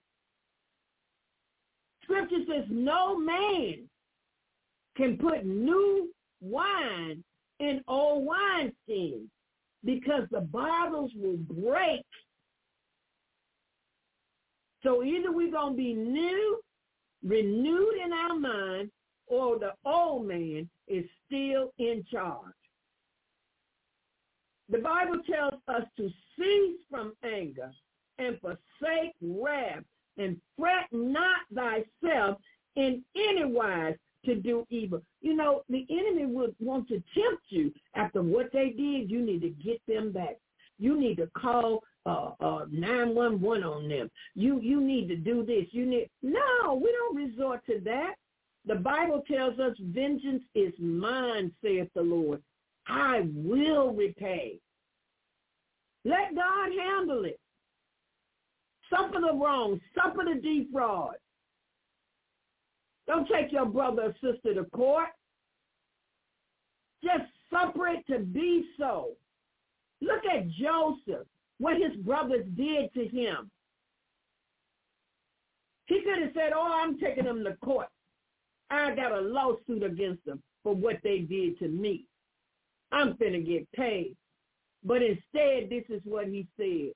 Scripture 2.04 2.44
says 2.48 2.66
no 2.70 3.18
man 3.18 3.88
can 4.98 5.18
put 5.18 5.46
new 5.46 6.10
wine 6.42 7.24
in 7.60 7.82
old 7.88 8.28
wineskins 8.28 9.28
because 9.86 10.24
the 10.32 10.42
bottles 10.42 11.12
will 11.16 11.38
break. 11.38 12.06
So 14.84 15.04
either 15.04 15.32
we're 15.32 15.52
going 15.52 15.74
to 15.74 15.78
be 15.78 15.94
new 15.94 16.60
renewed 17.24 17.96
in 18.04 18.14
our 18.14 18.38
mind 18.38 18.90
or 19.30 19.60
the 19.60 19.74
old 19.86 20.28
man 20.28 20.70
is 20.88 21.06
still 21.26 21.72
in 21.78 22.04
charge. 22.12 22.54
The 24.70 24.80
Bible 24.80 25.22
tells 25.30 25.62
us 25.68 25.84
to 25.98 26.10
cease 26.38 26.78
from 26.90 27.14
anger 27.24 27.72
and 28.20 28.40
forsake 28.40 29.14
wrath 29.22 29.84
and 30.18 30.38
fret 30.58 30.88
not 30.92 31.40
thyself 31.54 32.38
in 32.76 33.04
any 33.16 33.46
wise 33.46 33.96
to 34.26 34.36
do 34.36 34.66
evil. 34.70 35.02
You 35.22 35.36
know, 35.36 35.64
the 35.70 35.86
enemy 35.90 36.26
would 36.26 36.56
want 36.60 36.88
to 36.90 37.02
tempt 37.14 37.44
you 37.50 37.72
after 37.96 38.22
what 38.22 38.52
they 38.52 38.70
did. 38.70 39.10
You 39.10 39.22
need 39.22 39.42
to 39.42 39.50
get 39.50 39.82
them 39.88 40.12
back. 40.12 40.38
You 40.78 41.00
need 41.00 41.18
to 41.18 41.28
call 41.38 41.84
uh, 42.06 42.32
uh, 42.40 42.66
911 42.72 43.64
on 43.64 43.90
them. 43.90 44.10
You 44.36 44.60
you 44.62 44.82
need 44.82 45.08
to 45.10 45.16
do 45.16 45.46
this. 45.46 45.66
You 45.72 45.86
need 45.86 46.10
no. 46.22 46.80
We 46.82 46.92
don't 46.92 47.16
resort 47.16 47.66
to 47.68 47.80
that. 47.86 48.16
The 48.66 48.76
Bible 48.76 49.24
tells 49.28 49.60
us, 49.60 49.76
"Vengeance 49.80 50.44
is 50.54 50.74
mine," 50.80 51.52
saith 51.62 51.90
the 51.94 52.02
Lord. 52.02 52.44
I 52.88 53.22
will 53.34 53.94
repay. 53.94 54.60
Let 56.06 56.36
God 56.36 56.72
handle 56.72 57.26
it. 57.26 57.40
Suffer 58.90 59.20
the 59.20 59.34
wrong. 59.34 59.80
Suffer 59.96 60.24
the 60.26 60.42
defraud. 60.42 61.16
Don't 63.08 63.28
take 63.28 63.52
your 63.52 63.66
brother 63.66 64.04
or 64.04 64.14
sister 64.14 64.54
to 64.56 64.66
court. 64.72 65.10
Just 67.04 67.26
suffer 67.52 67.88
it 67.88 68.06
to 68.08 68.20
be 68.20 68.66
so. 68.78 69.10
Look 70.02 70.26
at 70.26 70.50
Joseph 70.50 71.28
what 71.60 71.78
his 71.78 71.96
brothers 71.98 72.46
did 72.56 72.94
to 72.94 73.08
him. 73.08 73.52
He 75.88 76.02
could 76.02 76.22
have 76.22 76.32
said, 76.34 76.54
oh, 76.56 76.82
I'm 76.84 77.00
taking 77.00 77.26
them 77.26 77.44
to 77.44 77.56
court. 77.58 77.88
I 78.70 78.96
got 78.96 79.12
a 79.12 79.22
lawsuit 79.22 79.84
against 79.84 80.24
them 80.26 80.42
for 80.64 80.76
what 80.76 80.98
they 81.04 81.20
did 81.20 81.58
to 81.60 81.68
me. 81.68 82.06
I'm 82.92 83.14
finna 83.14 83.46
get 83.46 83.72
paid. 83.74 84.16
But 84.84 85.02
instead, 85.02 85.70
this 85.70 85.84
is 85.90 86.02
what 86.04 86.28
he 86.28 86.48
said. 86.58 86.94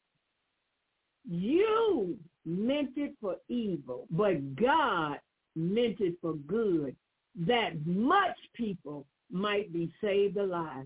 You 1.30 2.18
meant 2.46 2.92
it 2.98 3.16
for 3.22 3.36
evil, 3.48 4.08
but 4.12 4.56
God 4.56 5.20
meant 5.56 6.00
it 6.00 6.16
for 6.22 6.34
good 6.34 6.96
that 7.36 7.86
much 7.86 8.38
people 8.54 9.06
might 9.32 9.72
be 9.74 9.92
saved 10.02 10.38
alive. 10.38 10.86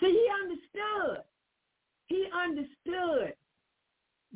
So 0.00 0.06
he 0.06 0.26
understood. 0.42 1.24
He 2.06 2.26
understood 2.34 3.34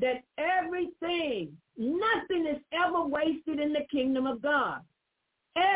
that 0.01 0.23
everything, 0.39 1.57
nothing 1.77 2.47
is 2.47 2.63
ever 2.73 3.05
wasted 3.05 3.59
in 3.61 3.73
the 3.73 3.87
kingdom 3.91 4.27
of 4.27 4.43
God. 4.43 4.81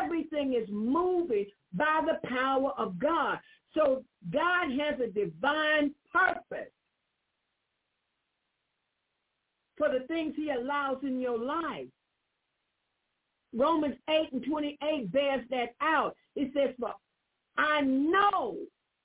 Everything 0.02 0.54
is 0.54 0.68
moving 0.70 1.46
by 1.74 2.02
the 2.06 2.26
power 2.28 2.72
of 2.78 2.98
God. 2.98 3.38
So 3.74 4.04
God 4.32 4.70
has 4.70 5.00
a 5.00 5.08
divine 5.08 5.94
purpose 6.12 6.70
for 9.76 9.88
the 9.88 10.06
things 10.06 10.34
he 10.36 10.50
allows 10.50 10.98
in 11.02 11.20
your 11.20 11.38
life. 11.38 11.88
Romans 13.54 13.96
8 14.08 14.32
and 14.32 14.44
28 14.44 15.12
bears 15.12 15.44
that 15.50 15.74
out. 15.80 16.14
It 16.36 16.52
says, 16.54 16.74
for 16.78 16.94
I 17.56 17.80
know 17.82 18.56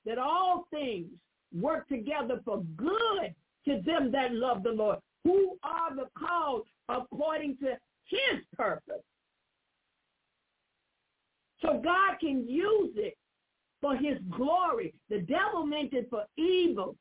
that 0.06 0.18
all 0.18 0.68
things 0.72 1.08
work 1.54 1.88
together 1.88 2.42
for 2.46 2.64
good 2.76 3.34
to 3.66 3.82
them 3.86 4.12
that 4.12 4.34
love 4.34 4.64
the 4.64 4.72
Lord, 4.72 5.00
who 5.24 5.58
are 5.64 5.96
the 5.96 6.08
called 6.18 6.64
according 6.90 7.58
to 7.58 7.78
his 8.06 8.44
purpose. 8.56 9.04
So 11.62 11.82
God 11.84 12.20
can 12.20 12.48
use 12.48 12.94
it 12.96 13.18
for 13.82 13.96
his 13.96 14.18
glory. 14.36 14.94
The 15.10 15.20
devil 15.20 15.66
meant 15.66 15.94
it 15.94 16.08
for 16.10 16.26
evil. 16.38 16.96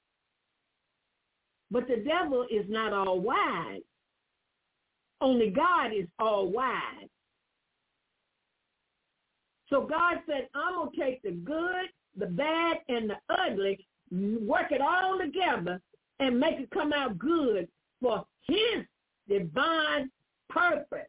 But 1.70 1.88
the 1.88 1.96
devil 1.96 2.46
is 2.50 2.64
not 2.68 2.92
all 2.92 3.20
wise. 3.20 3.82
Only 5.20 5.50
God 5.50 5.92
is 5.92 6.06
all 6.18 6.50
wise. 6.50 7.08
So 9.68 9.86
God 9.86 10.18
said, 10.26 10.48
I'm 10.54 10.74
going 10.74 10.90
to 10.92 11.00
take 11.00 11.22
the 11.22 11.32
good, 11.32 11.86
the 12.16 12.26
bad, 12.26 12.78
and 12.88 13.10
the 13.10 13.16
ugly, 13.28 13.84
work 14.10 14.70
it 14.70 14.80
all 14.80 15.18
together, 15.18 15.80
and 16.20 16.38
make 16.38 16.60
it 16.60 16.70
come 16.70 16.92
out 16.92 17.18
good 17.18 17.66
for 18.00 18.24
his 18.46 18.84
divine 19.28 20.10
purpose. 20.48 21.08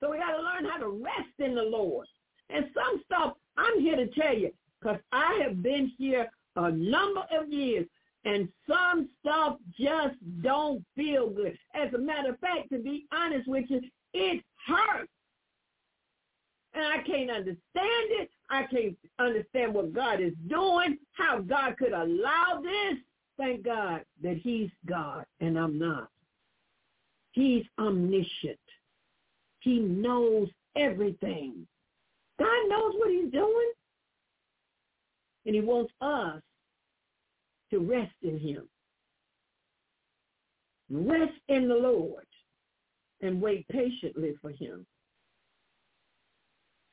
So 0.00 0.10
we 0.10 0.18
got 0.18 0.36
to 0.36 0.42
learn 0.42 0.64
how 0.70 0.78
to 0.78 0.88
rest 0.88 1.38
in 1.38 1.54
the 1.54 1.62
Lord. 1.62 2.06
And 2.50 2.66
some 2.74 3.02
stuff, 3.04 3.34
I'm 3.56 3.80
here 3.80 3.96
to 3.96 4.06
tell 4.08 4.36
you, 4.36 4.50
because 4.80 4.98
I 5.12 5.40
have 5.42 5.62
been 5.62 5.92
here 5.98 6.28
a 6.56 6.70
number 6.70 7.24
of 7.36 7.52
years, 7.52 7.86
and 8.24 8.48
some 8.68 9.08
stuff 9.20 9.56
just 9.78 10.16
don't 10.42 10.84
feel 10.96 11.30
good. 11.30 11.56
As 11.74 11.92
a 11.94 11.98
matter 11.98 12.30
of 12.30 12.38
fact, 12.40 12.70
to 12.72 12.78
be 12.78 13.06
honest 13.12 13.48
with 13.48 13.64
you, 13.68 13.80
it 14.12 14.42
hurts. 14.66 15.10
And 16.74 16.84
I 16.84 17.02
can't 17.02 17.30
understand 17.30 17.56
it. 17.74 18.30
I 18.50 18.64
can't 18.64 18.96
understand 19.18 19.74
what 19.74 19.92
God 19.92 20.20
is 20.20 20.32
doing, 20.48 20.98
how 21.12 21.40
God 21.40 21.76
could 21.78 21.92
allow 21.92 22.60
this. 22.62 22.98
Thank 23.36 23.64
God 23.64 24.04
that 24.22 24.36
he's 24.36 24.70
God 24.86 25.24
and 25.40 25.58
I'm 25.58 25.78
not. 25.78 26.08
He's 27.32 27.64
omniscient. 27.78 28.58
He 29.60 29.78
knows 29.78 30.48
everything. 30.76 31.66
God 32.38 32.68
knows 32.68 32.92
what 32.96 33.10
he's 33.10 33.32
doing. 33.32 33.72
And 35.46 35.54
he 35.54 35.60
wants 35.60 35.92
us 36.00 36.40
to 37.70 37.78
rest 37.78 38.14
in 38.22 38.38
him. 38.38 38.68
Rest 40.90 41.38
in 41.48 41.68
the 41.68 41.74
Lord 41.74 42.26
and 43.20 43.40
wait 43.40 43.66
patiently 43.68 44.34
for 44.40 44.50
him. 44.50 44.86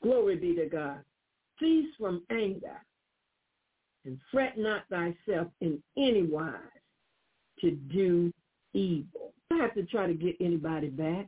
Glory 0.01 0.35
be 0.35 0.55
to 0.55 0.65
God. 0.65 0.99
Cease 1.59 1.93
from 1.97 2.23
anger 2.29 2.81
and 4.05 4.19
fret 4.31 4.57
not 4.57 4.83
thyself 4.89 5.47
in 5.61 5.81
any 5.97 6.23
wise 6.23 6.59
to 7.61 7.71
do 7.71 8.31
evil. 8.73 9.33
I 9.51 9.57
have 9.57 9.73
to 9.75 9.83
try 9.83 10.07
to 10.07 10.13
get 10.13 10.35
anybody 10.39 10.89
back. 10.89 11.27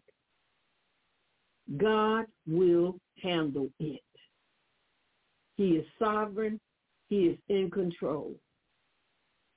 God 1.75 2.25
will 2.47 2.95
handle 3.21 3.69
it. 3.79 4.01
He 5.57 5.71
is 5.71 5.85
sovereign. 5.99 6.59
He 7.09 7.25
is 7.25 7.37
in 7.49 7.69
control. 7.71 8.33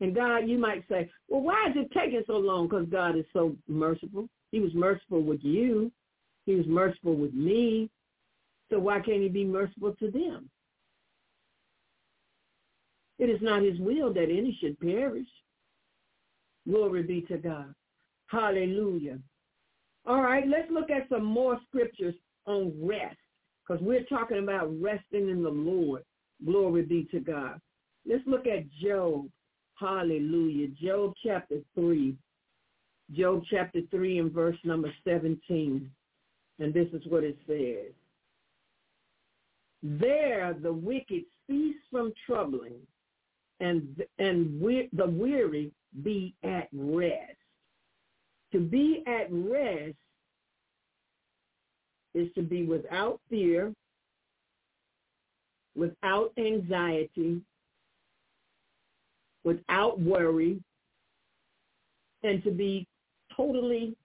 And 0.00 0.14
God, 0.14 0.48
you 0.48 0.58
might 0.58 0.84
say, 0.88 1.10
well, 1.28 1.42
why 1.42 1.68
is 1.68 1.76
it 1.76 1.92
taking 1.92 2.22
so 2.26 2.38
long? 2.38 2.68
Because 2.68 2.86
God 2.88 3.16
is 3.16 3.26
so 3.32 3.54
merciful. 3.68 4.28
He 4.50 4.60
was 4.60 4.74
merciful 4.74 5.22
with 5.22 5.40
you. 5.42 5.92
He 6.46 6.54
was 6.54 6.66
merciful 6.66 7.14
with 7.14 7.34
me. 7.34 7.90
So 8.70 8.78
why 8.78 9.00
can't 9.00 9.22
he 9.22 9.28
be 9.28 9.44
merciful 9.44 9.94
to 9.96 10.10
them? 10.10 10.48
It 13.18 13.28
is 13.28 13.42
not 13.42 13.62
his 13.62 13.78
will 13.78 14.12
that 14.14 14.30
any 14.30 14.56
should 14.60 14.80
perish. 14.80 15.28
Glory 16.66 17.02
be 17.02 17.20
to 17.22 17.36
God. 17.36 17.74
Hallelujah. 18.28 19.18
All 20.06 20.22
right, 20.22 20.46
let's 20.46 20.70
look 20.70 20.90
at 20.90 21.08
some 21.08 21.24
more 21.24 21.58
scriptures 21.68 22.14
on 22.46 22.72
rest 22.80 23.16
because 23.62 23.82
we're 23.82 24.04
talking 24.04 24.38
about 24.38 24.70
resting 24.80 25.28
in 25.28 25.42
the 25.42 25.50
Lord. 25.50 26.02
Glory 26.44 26.82
be 26.82 27.06
to 27.10 27.20
God. 27.20 27.60
Let's 28.06 28.26
look 28.26 28.46
at 28.46 28.70
Job. 28.82 29.28
Hallelujah. 29.78 30.68
Job 30.82 31.12
chapter 31.24 31.58
3. 31.74 32.16
Job 33.12 33.42
chapter 33.50 33.80
3 33.90 34.18
and 34.18 34.32
verse 34.32 34.56
number 34.64 34.92
17. 35.04 35.90
And 36.58 36.74
this 36.74 36.88
is 36.92 37.02
what 37.06 37.24
it 37.24 37.38
says. 37.46 37.92
There 39.82 40.54
the 40.60 40.72
wicked 40.72 41.24
cease 41.46 41.76
from 41.90 42.12
troubling, 42.26 42.80
and 43.60 44.02
and 44.18 44.60
we, 44.60 44.90
the 44.92 45.06
weary 45.06 45.72
be 46.02 46.34
at 46.44 46.68
rest. 46.72 47.39
To 48.52 48.60
be 48.60 49.02
at 49.06 49.28
rest 49.30 49.94
is 52.14 52.28
to 52.34 52.42
be 52.42 52.64
without 52.64 53.20
fear, 53.28 53.72
without 55.76 56.32
anxiety, 56.36 57.40
without 59.44 60.00
worry, 60.00 60.60
and 62.22 62.42
to 62.44 62.50
be 62.50 62.86
totally 63.36 63.96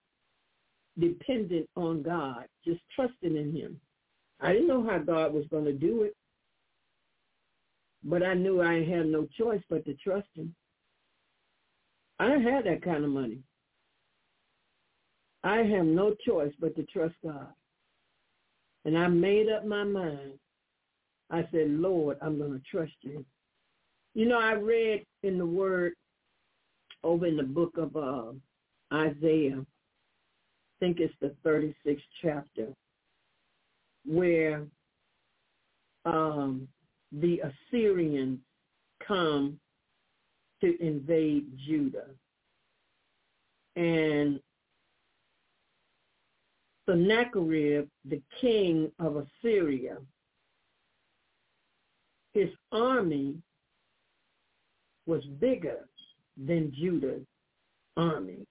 dependent 0.98 1.68
on 1.76 2.02
God, 2.02 2.46
just 2.64 2.80
trusting 2.94 3.36
in 3.36 3.54
him. 3.54 3.80
I 4.40 4.52
didn't 4.52 4.68
know 4.68 4.86
how 4.86 4.98
God 4.98 5.34
was 5.34 5.44
going 5.50 5.64
to 5.64 5.72
do 5.72 6.02
it, 6.02 6.14
but 8.04 8.22
I 8.22 8.34
knew 8.34 8.62
I 8.62 8.84
had 8.84 9.06
no 9.06 9.26
choice 9.38 9.62
but 9.68 9.84
to 9.86 9.94
trust 9.94 10.28
him. 10.34 10.54
I 12.18 12.30
have 12.30 12.64
that 12.64 12.82
kind 12.82 13.04
of 13.04 13.10
money. 13.10 13.40
I 15.46 15.58
have 15.58 15.86
no 15.86 16.12
choice 16.26 16.52
but 16.58 16.74
to 16.74 16.82
trust 16.84 17.14
God. 17.24 17.46
And 18.84 18.98
I 18.98 19.06
made 19.06 19.48
up 19.48 19.64
my 19.64 19.84
mind. 19.84 20.32
I 21.30 21.46
said, 21.52 21.70
Lord, 21.70 22.18
I'm 22.20 22.36
going 22.36 22.52
to 22.52 22.62
trust 22.68 22.94
you. 23.02 23.24
You 24.14 24.26
know, 24.26 24.40
I 24.40 24.52
read 24.54 25.04
in 25.22 25.38
the 25.38 25.46
word 25.46 25.92
over 27.04 27.26
in 27.26 27.36
the 27.36 27.44
book 27.44 27.78
of 27.78 27.94
uh, 27.94 28.32
Isaiah, 28.92 29.60
I 29.60 30.74
think 30.80 30.98
it's 30.98 31.14
the 31.20 31.32
36th 31.44 32.00
chapter, 32.20 32.68
where 34.04 34.64
um, 36.04 36.66
the 37.12 37.40
Assyrians 37.70 38.40
come 39.06 39.60
to 40.60 40.84
invade 40.84 41.46
Judah. 41.66 42.08
And 43.76 44.40
Sennacherib, 46.88 47.88
the 48.04 48.22
king 48.40 48.90
of 48.98 49.16
Assyria, 49.16 49.98
his 52.32 52.50
army 52.70 53.36
was 55.06 55.24
bigger 55.40 55.88
than 56.36 56.72
Judah's 56.78 57.26
army. 57.96 58.46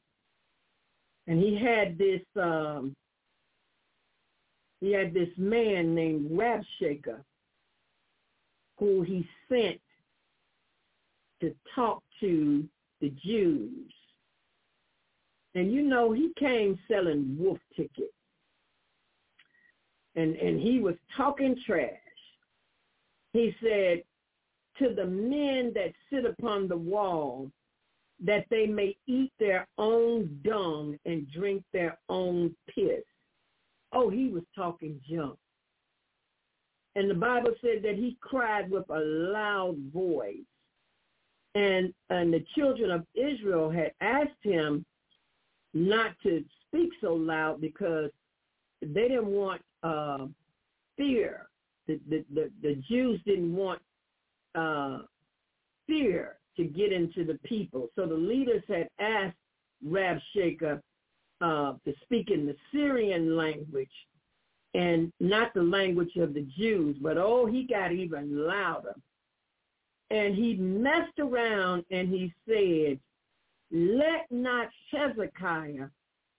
And 1.27 1.39
he 1.39 1.55
had 1.55 1.97
this 1.97 2.21
um, 2.35 2.95
he 4.81 4.91
had 4.91 5.13
this 5.13 5.29
man 5.37 5.95
named 5.95 6.29
Rabshakeh 6.31 7.23
who 8.77 9.01
he 9.03 9.27
sent 9.49 9.79
to 11.41 11.53
talk 11.73 12.03
to 12.19 12.67
the 13.01 13.09
Jews. 13.23 13.91
And 15.53 15.71
you 15.71 15.81
know, 15.81 16.11
he 16.11 16.31
came 16.37 16.77
selling 16.89 17.37
wolf 17.39 17.59
tickets. 17.75 18.14
And 20.15 20.35
and 20.35 20.59
he 20.59 20.79
was 20.79 20.95
talking 21.15 21.55
trash. 21.65 21.91
He 23.33 23.53
said, 23.61 24.03
to 24.79 24.93
the 24.93 25.05
men 25.05 25.71
that 25.73 25.93
sit 26.11 26.25
upon 26.25 26.67
the 26.67 26.77
wall, 26.77 27.49
that 28.23 28.45
they 28.49 28.65
may 28.65 28.95
eat 29.07 29.31
their 29.39 29.67
own 29.77 30.39
dung 30.43 30.97
and 31.05 31.29
drink 31.31 31.63
their 31.73 31.97
own 32.09 32.55
piss. 32.73 33.03
Oh, 33.91 34.09
he 34.09 34.29
was 34.29 34.43
talking 34.55 34.99
junk. 35.09 35.37
And 36.95 37.09
the 37.09 37.15
Bible 37.15 37.51
said 37.61 37.83
that 37.83 37.95
he 37.95 38.17
cried 38.21 38.69
with 38.71 38.89
a 38.89 38.99
loud 38.99 39.77
voice. 39.93 40.37
And, 41.55 41.93
and 42.09 42.33
the 42.33 42.43
children 42.55 42.91
of 42.91 43.05
Israel 43.15 43.69
had 43.69 43.91
asked 44.01 44.31
him 44.41 44.85
not 45.73 46.11
to 46.23 46.43
speak 46.67 46.89
so 47.01 47.13
loud 47.13 47.61
because 47.61 48.11
they 48.81 49.07
didn't 49.07 49.27
want 49.27 49.61
uh, 49.85 50.25
fear. 50.97 51.47
The, 51.87 51.99
the, 52.09 52.25
the, 52.33 52.51
the 52.61 52.75
Jews 52.89 53.21
didn't 53.25 53.55
want 53.55 53.81
uh, 54.55 54.99
fear 55.87 56.37
to 56.57 56.63
get 56.63 56.91
into 56.91 57.23
the 57.23 57.37
people. 57.43 57.89
So 57.95 58.05
the 58.07 58.15
leaders 58.15 58.63
had 58.67 58.89
asked 58.99 59.37
Rabshakeh 59.85 60.81
uh, 61.41 61.73
to 61.85 61.93
speak 62.03 62.31
in 62.31 62.45
the 62.45 62.55
Syrian 62.71 63.35
language 63.35 63.87
and 64.73 65.11
not 65.19 65.53
the 65.53 65.63
language 65.63 66.15
of 66.17 66.33
the 66.33 66.47
Jews. 66.57 66.95
But 66.99 67.17
oh, 67.17 67.45
he 67.45 67.67
got 67.67 67.91
even 67.91 68.47
louder. 68.47 68.95
And 70.09 70.35
he 70.35 70.55
messed 70.55 71.19
around 71.19 71.83
and 71.91 72.09
he 72.09 72.33
said, 72.47 72.99
let 73.71 74.25
not 74.31 74.69
Hezekiah 74.91 75.89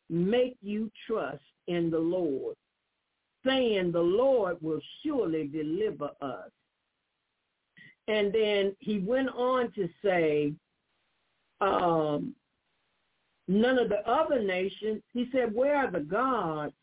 make 0.09 0.57
you 0.63 0.91
trust 1.07 1.43
in 1.67 1.91
the 1.91 1.99
Lord, 1.99 2.57
saying 3.47 3.93
the 3.93 4.01
Lord 4.01 4.57
will 4.61 4.81
surely 5.05 5.47
deliver 5.47 6.11
us. 6.21 6.51
And 8.09 8.33
then 8.33 8.77
he 8.79 8.99
went 8.99 9.29
on 9.31 9.73
to 9.73 9.89
say, 10.05 10.53
um, 11.61 12.35
none 13.49 13.79
of 13.79 13.89
the 13.89 14.09
other 14.09 14.43
nations, 14.43 15.03
he 15.13 15.29
said, 15.33 15.55
where 15.55 15.77
are 15.77 15.91
the 15.91 16.01
gods 16.01 16.75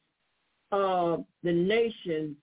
of 0.71 1.25
the 1.43 1.51
nations 1.51 2.35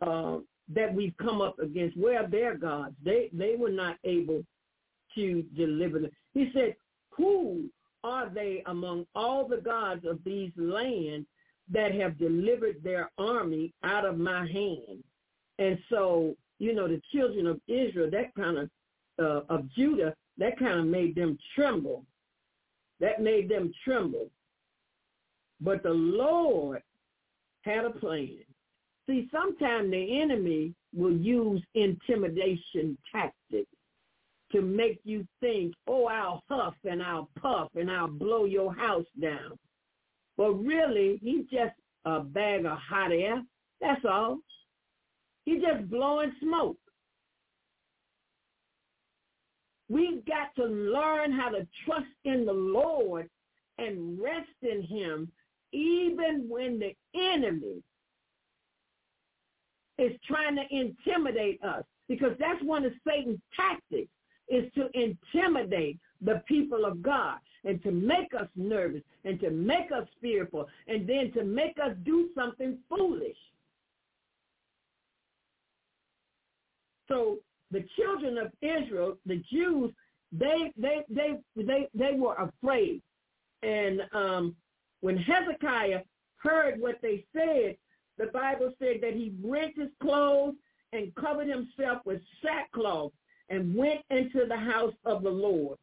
uh, 0.00 0.38
that 0.74 0.94
we've 0.94 1.16
come 1.18 1.40
up 1.40 1.58
against? 1.58 1.96
Where 1.96 2.22
are 2.22 2.28
their 2.28 2.56
gods? 2.56 2.94
They, 3.04 3.30
they 3.32 3.56
were 3.56 3.70
not 3.70 3.96
able 4.04 4.42
to 5.14 5.42
deliver 5.56 5.98
them. 5.98 6.10
He 6.32 6.50
said, 6.54 6.76
who 7.10 7.64
are 8.04 8.28
they 8.28 8.62
among 8.66 9.06
all 9.14 9.48
the 9.48 9.56
gods 9.56 10.04
of 10.06 10.20
these 10.24 10.52
lands 10.56 11.26
that 11.70 11.94
have 11.94 12.18
delivered 12.18 12.82
their 12.82 13.10
army 13.18 13.72
out 13.82 14.04
of 14.04 14.18
my 14.18 14.46
hand? 14.46 15.02
And 15.58 15.78
so, 15.90 16.34
you 16.58 16.74
know, 16.74 16.88
the 16.88 17.00
children 17.12 17.46
of 17.46 17.60
Israel, 17.66 18.10
that 18.10 18.34
kind 18.34 18.58
of, 18.58 18.70
uh, 19.18 19.52
of 19.52 19.68
Judah, 19.74 20.14
that 20.38 20.58
kind 20.58 20.80
of 20.80 20.86
made 20.86 21.14
them 21.14 21.38
tremble. 21.54 22.04
That 23.00 23.20
made 23.20 23.48
them 23.48 23.72
tremble. 23.84 24.30
But 25.60 25.82
the 25.82 25.90
Lord 25.90 26.82
had 27.62 27.84
a 27.84 27.90
plan. 27.90 28.38
See, 29.06 29.28
sometimes 29.32 29.90
the 29.90 30.20
enemy 30.20 30.74
will 30.94 31.16
use 31.16 31.62
intimidation 31.74 32.98
tactics 33.12 33.70
to 34.52 34.62
make 34.62 35.00
you 35.04 35.26
think, 35.40 35.74
oh, 35.86 36.06
I'll 36.06 36.42
huff 36.48 36.74
and 36.84 37.02
I'll 37.02 37.28
puff 37.40 37.68
and 37.74 37.90
I'll 37.90 38.08
blow 38.08 38.44
your 38.44 38.74
house 38.74 39.06
down. 39.20 39.58
But 40.36 40.52
really, 40.54 41.18
he's 41.22 41.46
just 41.50 41.74
a 42.04 42.20
bag 42.20 42.66
of 42.66 42.78
hot 42.78 43.12
air. 43.12 43.42
That's 43.80 44.04
all. 44.04 44.38
He's 45.44 45.62
just 45.62 45.88
blowing 45.90 46.32
smoke. 46.42 46.78
We've 49.88 50.24
got 50.26 50.54
to 50.56 50.64
learn 50.64 51.32
how 51.32 51.50
to 51.50 51.66
trust 51.84 52.06
in 52.24 52.44
the 52.44 52.52
Lord 52.52 53.28
and 53.78 54.20
rest 54.20 54.48
in 54.62 54.82
him 54.82 55.30
even 55.72 56.46
when 56.48 56.78
the 56.78 56.94
enemy 57.14 57.82
is 59.98 60.12
trying 60.26 60.56
to 60.56 60.62
intimidate 60.70 61.62
us 61.62 61.84
because 62.08 62.32
that's 62.38 62.62
one 62.62 62.84
of 62.84 62.92
Satan's 63.06 63.40
tactics 63.54 64.10
is 64.48 64.64
to 64.74 64.88
intimidate 64.94 65.98
the 66.20 66.42
people 66.46 66.84
of 66.84 67.02
God 67.02 67.38
and 67.66 67.82
to 67.82 67.90
make 67.90 68.32
us 68.32 68.48
nervous 68.54 69.02
and 69.24 69.38
to 69.40 69.50
make 69.50 69.90
us 69.92 70.06
fearful 70.22 70.66
and 70.86 71.06
then 71.06 71.32
to 71.32 71.44
make 71.44 71.76
us 71.82 71.94
do 72.04 72.30
something 72.34 72.78
foolish. 72.88 73.36
So 77.08 77.38
the 77.70 77.84
children 77.96 78.38
of 78.38 78.52
Israel, 78.62 79.18
the 79.26 79.42
Jews, 79.52 79.92
they 80.32 80.72
they 80.76 81.04
they 81.10 81.38
they 81.56 81.88
they 81.94 82.12
were 82.14 82.34
afraid. 82.34 83.02
And 83.62 84.02
um, 84.12 84.56
when 85.00 85.16
Hezekiah 85.16 86.02
heard 86.36 86.80
what 86.80 87.00
they 87.02 87.24
said, 87.32 87.76
the 88.18 88.26
Bible 88.26 88.72
said 88.78 89.00
that 89.02 89.14
he 89.14 89.34
rent 89.42 89.74
his 89.76 89.90
clothes 90.00 90.54
and 90.92 91.14
covered 91.16 91.48
himself 91.48 91.98
with 92.04 92.20
sackcloth 92.42 93.12
and 93.48 93.74
went 93.74 94.00
into 94.10 94.46
the 94.46 94.56
house 94.56 94.94
of 95.04 95.22
the 95.22 95.30
Lord. 95.30 95.78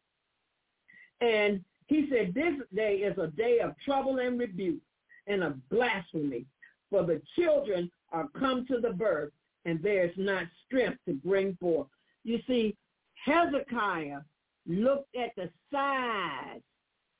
And 1.21 1.63
he 1.93 2.09
said, 2.09 2.33
this 2.33 2.55
day 2.73 2.97
is 2.97 3.17
a 3.17 3.27
day 3.27 3.59
of 3.59 3.75
trouble 3.85 4.19
and 4.19 4.39
rebuke 4.39 4.81
and 5.27 5.43
of 5.43 5.69
blasphemy, 5.69 6.45
for 6.89 7.03
the 7.03 7.21
children 7.35 7.89
are 8.11 8.27
come 8.37 8.65
to 8.67 8.79
the 8.79 8.91
birth, 8.91 9.31
and 9.65 9.81
there 9.81 10.05
is 10.05 10.17
not 10.17 10.43
strength 10.65 10.99
to 11.07 11.13
bring 11.13 11.55
forth. 11.59 11.87
You 12.23 12.39
see, 12.47 12.75
Hezekiah 13.23 14.21
looked 14.67 15.15
at 15.15 15.35
the 15.35 15.49
size 15.71 16.61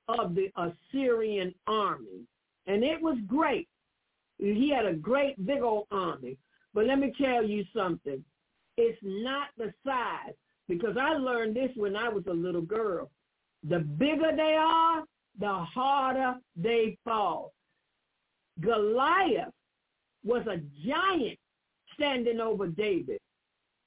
of 0.08 0.36
the 0.36 0.52
Assyrian 0.58 1.54
army, 1.68 2.28
and 2.68 2.84
it 2.84 3.02
was 3.02 3.18
great. 3.28 3.68
He 4.38 4.70
had 4.70 4.86
a 4.86 4.94
great 4.94 5.46
big 5.46 5.62
old 5.62 5.88
army. 5.92 6.38
But 6.74 6.88
let 6.88 7.00
me 7.00 7.14
tell 7.22 7.44
you 7.44 7.64
something. 7.76 8.24
It's 8.78 9.00
not 9.04 9.50
the 9.58 9.74
size, 9.86 10.34
because 10.68 10.98
I 11.00 11.14
learned 11.14 11.56
this 11.56 11.70
when 11.76 11.96
I 11.96 12.10
was 12.10 12.24
a 12.28 12.34
little 12.34 12.62
girl. 12.62 13.12
The 13.68 13.80
bigger 13.80 14.32
they 14.36 14.58
are, 14.60 15.04
the 15.40 15.54
harder 15.54 16.36
they 16.56 16.98
fall. 17.04 17.54
Goliath 18.60 19.54
was 20.24 20.46
a 20.48 20.62
giant 20.86 21.40
standing 21.96 22.40
over 22.40 22.68
David, 22.68 23.20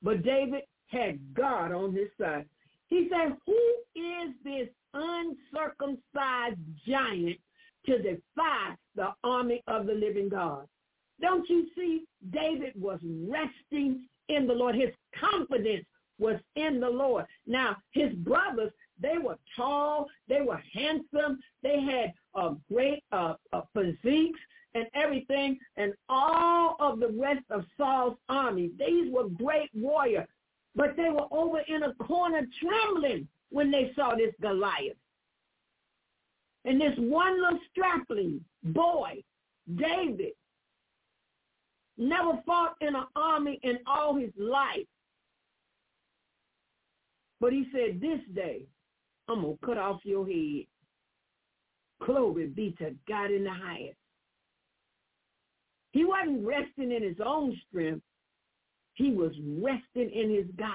but 0.02 0.22
David 0.22 0.62
had 0.88 1.18
God 1.34 1.72
on 1.72 1.92
his 1.92 2.08
side. 2.20 2.46
He 2.88 3.08
said, 3.10 3.36
who 3.46 3.74
is 3.94 4.34
this 4.44 4.68
uncircumcised 4.94 6.60
giant 6.86 7.38
to 7.86 7.98
defy 7.98 8.74
the 8.94 9.08
army 9.24 9.62
of 9.66 9.86
the 9.86 9.94
living 9.94 10.28
God? 10.28 10.66
Don't 11.20 11.48
you 11.48 11.66
see? 11.74 12.04
David 12.30 12.72
was 12.76 13.00
resting 13.02 14.06
in 14.28 14.46
the 14.46 14.52
Lord. 14.52 14.74
His 14.74 14.90
confidence 15.18 15.84
was 16.18 16.36
in 16.54 16.80
the 16.80 16.88
Lord. 16.88 17.26
Now, 17.46 17.76
his 17.92 18.12
brothers, 18.14 18.72
they 19.00 19.18
were 19.18 19.38
tall, 19.56 20.06
they 20.28 20.40
were 20.40 20.62
handsome, 20.72 21.38
they 21.62 21.80
had 21.80 22.12
a 22.34 22.54
great 22.72 23.02
uh, 23.12 23.34
uh, 23.52 23.62
physiques 23.74 24.40
and 24.74 24.86
everything, 24.94 25.58
and 25.76 25.94
all 26.08 26.76
of 26.80 27.00
the 27.00 27.08
rest 27.08 27.44
of 27.50 27.64
Saul's 27.76 28.16
army, 28.28 28.70
these 28.78 29.10
were 29.12 29.28
great 29.28 29.70
warriors, 29.74 30.28
but 30.74 30.96
they 30.96 31.08
were 31.08 31.26
over 31.30 31.60
in 31.60 31.84
a 31.84 31.94
corner 31.94 32.42
trembling 32.60 33.26
when 33.50 33.70
they 33.70 33.92
saw 33.96 34.14
this 34.14 34.34
Goliath. 34.40 34.96
And 36.66 36.80
this 36.80 36.94
one 36.98 37.40
little 37.40 37.60
strapling 37.70 38.44
boy, 38.64 39.22
David, 39.76 40.32
never 41.96 42.42
fought 42.44 42.74
in 42.80 42.94
an 42.94 43.06
army 43.14 43.58
in 43.62 43.78
all 43.86 44.16
his 44.16 44.32
life. 44.38 44.86
But 47.40 47.52
he 47.52 47.66
said, 47.72 48.00
this 48.00 48.20
day, 48.34 48.62
I'm 49.28 49.42
going 49.42 49.58
to 49.58 49.66
cut 49.66 49.78
off 49.78 50.00
your 50.04 50.26
head. 50.26 50.66
Glory 52.04 52.46
be 52.46 52.74
to 52.78 52.94
God 53.08 53.30
in 53.30 53.44
the 53.44 53.50
highest. 53.50 53.96
He 55.92 56.04
wasn't 56.04 56.46
resting 56.46 56.92
in 56.92 57.02
his 57.02 57.16
own 57.24 57.58
strength. 57.68 58.02
He 58.94 59.12
was 59.12 59.32
resting 59.60 60.10
in 60.10 60.30
his 60.30 60.46
God. 60.58 60.68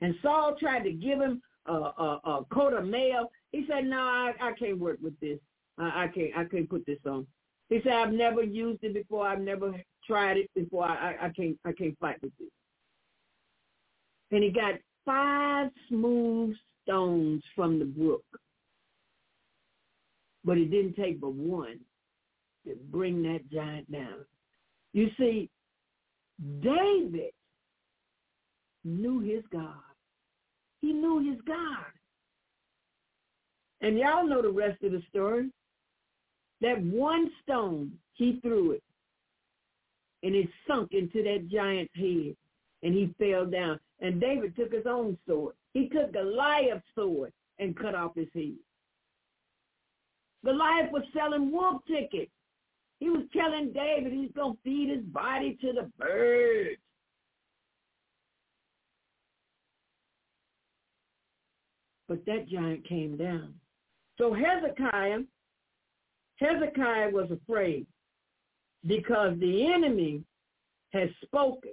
And 0.00 0.14
Saul 0.22 0.56
tried 0.58 0.84
to 0.84 0.92
give 0.92 1.18
him 1.20 1.40
a, 1.66 1.72
a, 1.72 2.20
a 2.24 2.44
coat 2.52 2.74
of 2.74 2.84
mail. 2.84 3.30
He 3.52 3.66
said, 3.68 3.86
no, 3.86 3.98
I, 3.98 4.32
I 4.40 4.52
can't 4.52 4.78
work 4.78 4.98
with 5.02 5.18
this. 5.20 5.38
I, 5.78 6.04
I 6.04 6.08
can't 6.08 6.30
I 6.36 6.44
can't 6.44 6.68
put 6.68 6.84
this 6.86 6.98
on. 7.06 7.26
He 7.70 7.80
said, 7.82 7.92
I've 7.92 8.12
never 8.12 8.42
used 8.42 8.84
it 8.84 8.94
before. 8.94 9.26
I've 9.26 9.40
never 9.40 9.74
tried 10.06 10.36
it 10.36 10.50
before. 10.54 10.84
I, 10.84 11.12
I, 11.12 11.26
I 11.26 11.28
can't 11.30 11.58
I 11.64 11.72
can't 11.72 11.98
fight 11.98 12.22
with 12.22 12.32
this. 12.38 12.50
And 14.30 14.44
he 14.44 14.50
got 14.50 14.74
five 15.04 15.70
smooth 15.88 16.54
stones 16.84 17.42
from 17.56 17.78
the 17.80 17.84
brook. 17.84 18.24
But 20.44 20.58
it 20.58 20.70
didn't 20.70 20.94
take 20.94 21.20
but 21.20 21.32
one 21.32 21.80
to 22.66 22.76
bring 22.90 23.22
that 23.24 23.40
giant 23.52 23.90
down. 23.90 24.24
You 24.92 25.08
see, 25.18 25.50
David 26.60 27.32
knew 28.84 29.20
his 29.20 29.42
God. 29.52 29.74
He 30.80 30.92
knew 30.92 31.18
his 31.30 31.40
God. 31.46 31.86
And 33.80 33.98
y'all 33.98 34.26
know 34.26 34.42
the 34.42 34.50
rest 34.50 34.82
of 34.82 34.92
the 34.92 35.02
story. 35.10 35.50
That 36.60 36.82
one 36.82 37.30
stone, 37.42 37.92
he 38.14 38.38
threw 38.42 38.72
it. 38.72 38.82
and 40.24 40.34
it 40.34 40.48
sunk 40.66 40.92
into 40.92 41.22
that 41.22 41.48
giant's 41.52 41.92
head, 41.94 42.34
and 42.82 42.94
he 42.94 43.14
fell 43.18 43.44
down. 43.44 43.78
And 44.00 44.20
David 44.20 44.56
took 44.56 44.72
his 44.72 44.86
own 44.86 45.18
sword. 45.28 45.54
He 45.74 45.88
took 45.88 46.12
Goliath's 46.12 46.84
sword 46.94 47.32
and 47.58 47.76
cut 47.76 47.94
off 47.94 48.14
his 48.14 48.28
head. 48.32 48.54
Goliath 50.44 50.92
was 50.92 51.02
selling 51.12 51.50
wolf 51.50 51.82
tickets. 51.86 52.30
He 53.00 53.10
was 53.10 53.24
telling 53.36 53.72
David 53.72 54.12
he's 54.12 54.30
going 54.36 54.54
to 54.54 54.58
feed 54.62 54.88
his 54.90 55.04
body 55.04 55.58
to 55.60 55.72
the 55.72 55.90
birds. 55.98 56.80
But 62.08 62.24
that 62.26 62.48
giant 62.48 62.86
came 62.88 63.16
down. 63.16 63.54
So 64.18 64.32
Hezekiah, 64.32 65.20
Hezekiah 66.36 67.10
was 67.10 67.30
afraid 67.30 67.86
because 68.86 69.36
the 69.40 69.72
enemy 69.72 70.22
has 70.92 71.08
spoken 71.24 71.72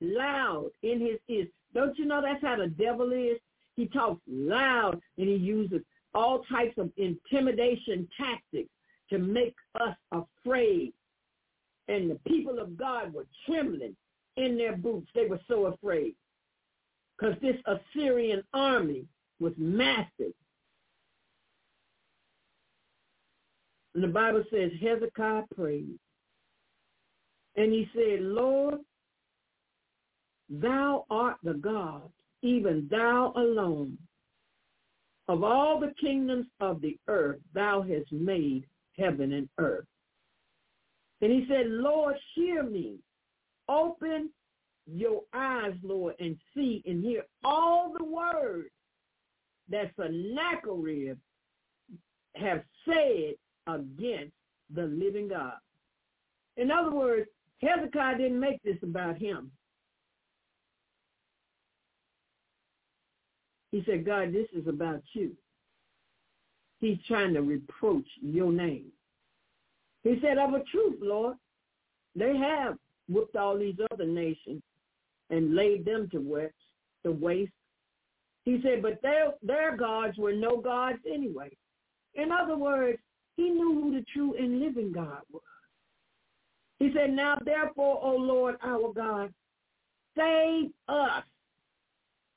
loud 0.00 0.70
in 0.82 1.00
his 1.00 1.18
ears. 1.28 1.48
Don't 1.74 1.98
you 1.98 2.04
know 2.04 2.20
that's 2.22 2.42
how 2.42 2.56
the 2.56 2.68
devil 2.68 3.12
is? 3.12 3.38
He 3.76 3.86
talks 3.86 4.20
loud 4.26 5.00
and 5.18 5.28
he 5.28 5.36
uses 5.36 5.80
all 6.14 6.42
types 6.50 6.76
of 6.78 6.90
intimidation 6.96 8.08
tactics 8.18 8.70
to 9.10 9.18
make 9.18 9.54
us 9.80 9.96
afraid. 10.12 10.92
And 11.88 12.10
the 12.10 12.18
people 12.26 12.58
of 12.58 12.76
God 12.76 13.12
were 13.12 13.26
trembling 13.46 13.96
in 14.36 14.56
their 14.56 14.76
boots. 14.76 15.08
They 15.14 15.26
were 15.26 15.40
so 15.48 15.66
afraid 15.66 16.14
because 17.18 17.36
this 17.40 17.56
Assyrian 17.66 18.42
army 18.54 19.04
was 19.38 19.52
massive. 19.56 20.32
And 23.94 24.04
the 24.04 24.08
Bible 24.08 24.44
says 24.52 24.70
Hezekiah 24.80 25.44
prayed. 25.54 25.98
And 27.56 27.72
he 27.72 27.88
said, 27.94 28.20
Lord, 28.20 28.78
thou 30.50 31.06
art 31.10 31.36
the 31.42 31.54
God, 31.54 32.10
even 32.42 32.88
thou 32.90 33.32
alone. 33.36 33.96
Of 35.28 35.44
all 35.44 35.78
the 35.78 35.94
kingdoms 36.00 36.46
of 36.58 36.80
the 36.80 36.98
earth, 37.06 37.38
thou 37.54 37.82
hast 37.82 38.10
made 38.10 38.66
heaven 38.98 39.32
and 39.32 39.48
earth. 39.58 39.86
And 41.20 41.30
he 41.30 41.46
said, 41.48 41.66
Lord, 41.68 42.16
hear 42.34 42.62
me. 42.64 42.96
Open 43.68 44.30
your 44.86 45.22
eyes, 45.32 45.74
Lord, 45.82 46.14
and 46.18 46.36
see 46.54 46.82
and 46.86 47.04
hear 47.04 47.22
all 47.44 47.94
the 47.96 48.04
words 48.04 48.70
that 49.68 49.92
Sennacherib 49.96 51.16
have 52.34 52.62
said 52.84 53.34
against 53.66 54.34
the 54.74 54.82
living 54.82 55.28
God. 55.28 55.54
In 56.56 56.70
other 56.70 56.90
words, 56.90 57.28
Hezekiah 57.60 58.18
didn't 58.18 58.40
make 58.40 58.60
this 58.62 58.78
about 58.82 59.16
him. 59.16 59.52
He 63.72 63.82
said, 63.86 64.04
God, 64.04 64.32
this 64.32 64.48
is 64.52 64.66
about 64.66 65.02
you. 65.12 65.32
He's 66.80 66.98
trying 67.06 67.34
to 67.34 67.42
reproach 67.42 68.06
your 68.20 68.52
name. 68.52 68.86
He 70.02 70.18
said, 70.22 70.38
of 70.38 70.54
a 70.54 70.64
truth, 70.64 70.98
Lord, 71.00 71.36
they 72.16 72.36
have 72.36 72.76
whipped 73.08 73.36
all 73.36 73.58
these 73.58 73.76
other 73.92 74.06
nations 74.06 74.62
and 75.28 75.54
laid 75.54 75.84
them 75.84 76.08
to 76.10 76.18
waste. 76.18 76.54
To 77.04 77.12
waste. 77.12 77.52
He 78.44 78.60
said, 78.62 78.82
but 78.82 79.00
their, 79.02 79.34
their 79.42 79.76
gods 79.76 80.18
were 80.18 80.32
no 80.32 80.56
gods 80.56 80.98
anyway. 81.10 81.50
In 82.14 82.32
other 82.32 82.56
words, 82.56 82.98
he 83.36 83.50
knew 83.50 83.74
who 83.74 83.94
the 83.94 84.04
true 84.12 84.34
and 84.38 84.60
living 84.60 84.92
God 84.92 85.20
was. 85.30 85.42
He 86.78 86.90
said, 86.94 87.12
now 87.12 87.38
therefore, 87.44 88.00
O 88.02 88.16
Lord 88.16 88.56
our 88.62 88.92
God, 88.92 89.32
save 90.16 90.70
us 90.88 91.24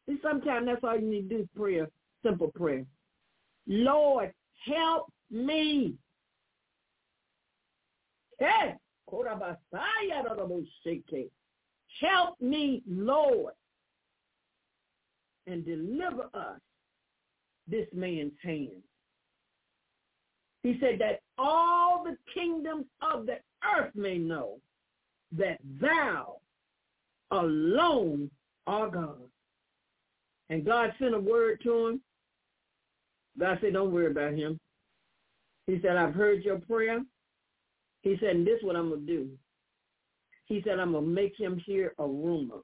and 0.07 0.19
sometimes 0.21 0.65
that's 0.65 0.83
all 0.83 0.99
you 0.99 1.09
need 1.09 1.29
to 1.29 1.37
do 1.37 1.41
is 1.43 1.47
prayer, 1.55 1.87
simple 2.25 2.51
prayer. 2.53 2.85
Lord, 3.67 4.33
help 4.65 5.11
me. 5.31 5.95
Help 12.01 12.41
me, 12.41 12.81
Lord, 12.87 13.53
and 15.47 15.65
deliver 15.65 16.29
us 16.33 16.59
this 17.67 17.87
man's 17.93 18.33
hand. 18.41 18.81
He 20.63 20.77
said 20.79 20.99
that 20.99 21.21
all 21.37 22.03
the 22.03 22.17
kingdoms 22.33 22.85
of 23.01 23.25
the 23.25 23.37
earth 23.77 23.91
may 23.95 24.17
know 24.17 24.59
that 25.37 25.59
thou 25.79 26.37
alone 27.31 28.29
art 28.67 28.93
God. 28.93 29.17
And 30.53 30.63
God 30.63 30.93
sent 30.99 31.15
a 31.15 31.19
word 31.19 31.61
to 31.63 31.87
him. 31.87 32.01
God 33.39 33.57
said, 33.59 33.73
don't 33.73 33.91
worry 33.91 34.11
about 34.11 34.35
him. 34.35 34.59
He 35.65 35.79
said, 35.81 35.97
I've 35.97 36.13
heard 36.13 36.43
your 36.43 36.59
prayer. 36.59 37.01
He 38.03 38.17
said, 38.19 38.35
and 38.35 38.45
this 38.45 38.59
is 38.59 38.63
what 38.63 38.75
I'm 38.75 38.89
going 38.89 39.03
to 39.03 39.11
do. 39.11 39.29
He 40.45 40.61
said, 40.63 40.79
I'm 40.79 40.91
going 40.91 41.05
to 41.05 41.09
make 41.09 41.33
him 41.35 41.59
hear 41.65 41.95
a 41.97 42.05
rumor. 42.05 42.59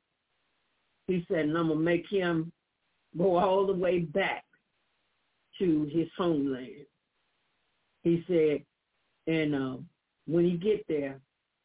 He 1.07 1.25
said, 1.27 1.39
and 1.39 1.57
I'm 1.57 1.69
going 1.69 1.79
to 1.79 1.83
make 1.83 2.05
him 2.11 2.51
go 3.17 3.37
all 3.37 3.65
the 3.65 3.73
way 3.73 4.01
back 4.01 4.43
to 5.57 5.89
his 5.91 6.09
homeland. 6.15 6.85
He 8.03 8.23
said, 8.27 8.63
and 9.25 9.55
uh, 9.55 9.77
when 10.27 10.45
he 10.45 10.57
get 10.57 10.85
there, 10.87 11.19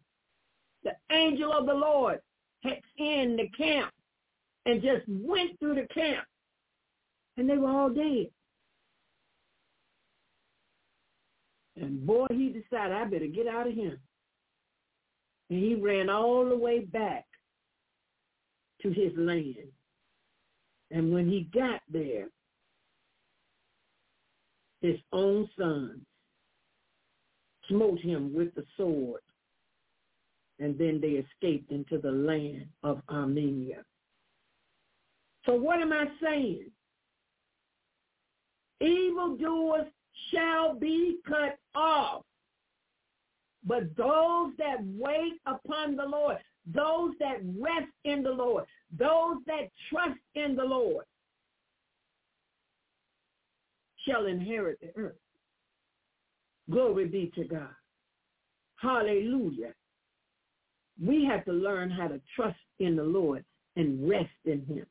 The 0.84 0.96
angel 1.12 1.52
of 1.52 1.66
the 1.66 1.74
Lord 1.74 2.20
had 2.64 2.80
in 2.98 3.36
the 3.38 3.50
camp 3.50 3.92
and 4.66 4.82
just 4.82 5.04
went 5.08 5.60
through 5.60 5.76
the 5.76 5.88
camp. 5.94 6.26
And 7.38 7.50
they 7.50 7.58
were 7.58 7.70
all 7.70 7.90
dead. 7.90 8.28
And 11.78 12.06
boy, 12.06 12.28
he 12.30 12.50
decided, 12.50 12.96
I 12.96 13.06
better 13.06 13.28
get 13.28 13.48
out 13.48 13.68
of 13.68 13.74
here. 13.74 14.00
And 15.50 15.60
he 15.60 15.76
ran 15.76 16.10
all 16.10 16.48
the 16.48 16.58
way 16.58 16.82
back 16.82 17.26
to 18.82 18.90
his 18.90 19.14
land. 19.16 19.72
And 20.92 21.14
when 21.14 21.30
he 21.30 21.50
got 21.54 21.82
there, 21.92 22.28
his 24.82 24.98
own 25.12 25.50
sons, 25.58 26.00
smote 27.68 28.00
him 28.00 28.34
with 28.34 28.54
the 28.56 28.66
sword, 28.78 29.22
and 30.60 30.78
then 30.78 31.00
they 31.02 31.24
escaped 31.24 31.72
into 31.72 31.98
the 31.98 32.12
land 32.12 32.68
of 32.84 33.02
Armenia. 33.10 33.84
So 35.46 35.54
what 35.54 35.80
am 35.80 35.94
I 35.94 36.06
saying? 36.22 36.72
Evildoers 38.82 39.88
shall 40.32 40.74
be 40.76 41.18
cut 41.28 41.58
off. 41.76 42.24
But 43.66 43.96
those 43.98 44.52
that 44.58 44.78
wait 44.98 45.34
upon 45.46 45.96
the 45.96 46.06
Lord, 46.06 46.38
those 46.74 47.12
that 47.20 47.40
rest 47.58 47.92
in 48.06 48.24
the 48.24 48.32
Lord, 48.32 48.66
those 48.98 49.38
that 49.48 49.70
trust 49.90 50.20
in 50.36 50.56
the 50.56 50.64
Lord, 50.64 51.06
shall 54.10 54.26
inherit 54.26 54.80
the 54.82 55.00
earth. 55.00 55.18
Glory 56.70 57.08
be 57.08 57.32
to 57.36 57.44
God. 57.44 57.74
Hallelujah. 58.78 59.74
We 61.04 61.26
have 61.26 61.46
to 61.46 61.52
learn 61.52 61.90
how 61.90 62.08
to 62.08 62.22
trust 62.36 62.60
in 62.80 62.96
the 62.96 63.04
Lord 63.04 63.44
and 63.76 64.08
rest 64.10 64.30
in 64.46 64.66
him. 64.66 64.86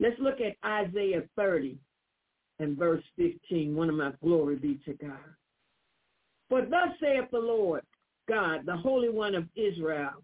Let's 0.00 0.18
look 0.20 0.38
at 0.40 0.56
Isaiah 0.64 1.22
30 1.36 1.78
and 2.58 2.76
verse 2.76 3.02
15, 3.16 3.74
one 3.74 3.88
of 3.88 3.94
my 3.94 4.12
glory 4.22 4.56
be 4.56 4.80
to 4.84 4.94
God. 4.94 5.18
For 6.48 6.62
thus 6.62 6.90
saith 7.00 7.30
the 7.30 7.38
Lord 7.38 7.82
God, 8.28 8.62
the 8.66 8.76
Holy 8.76 9.08
One 9.08 9.34
of 9.34 9.44
Israel, 9.56 10.22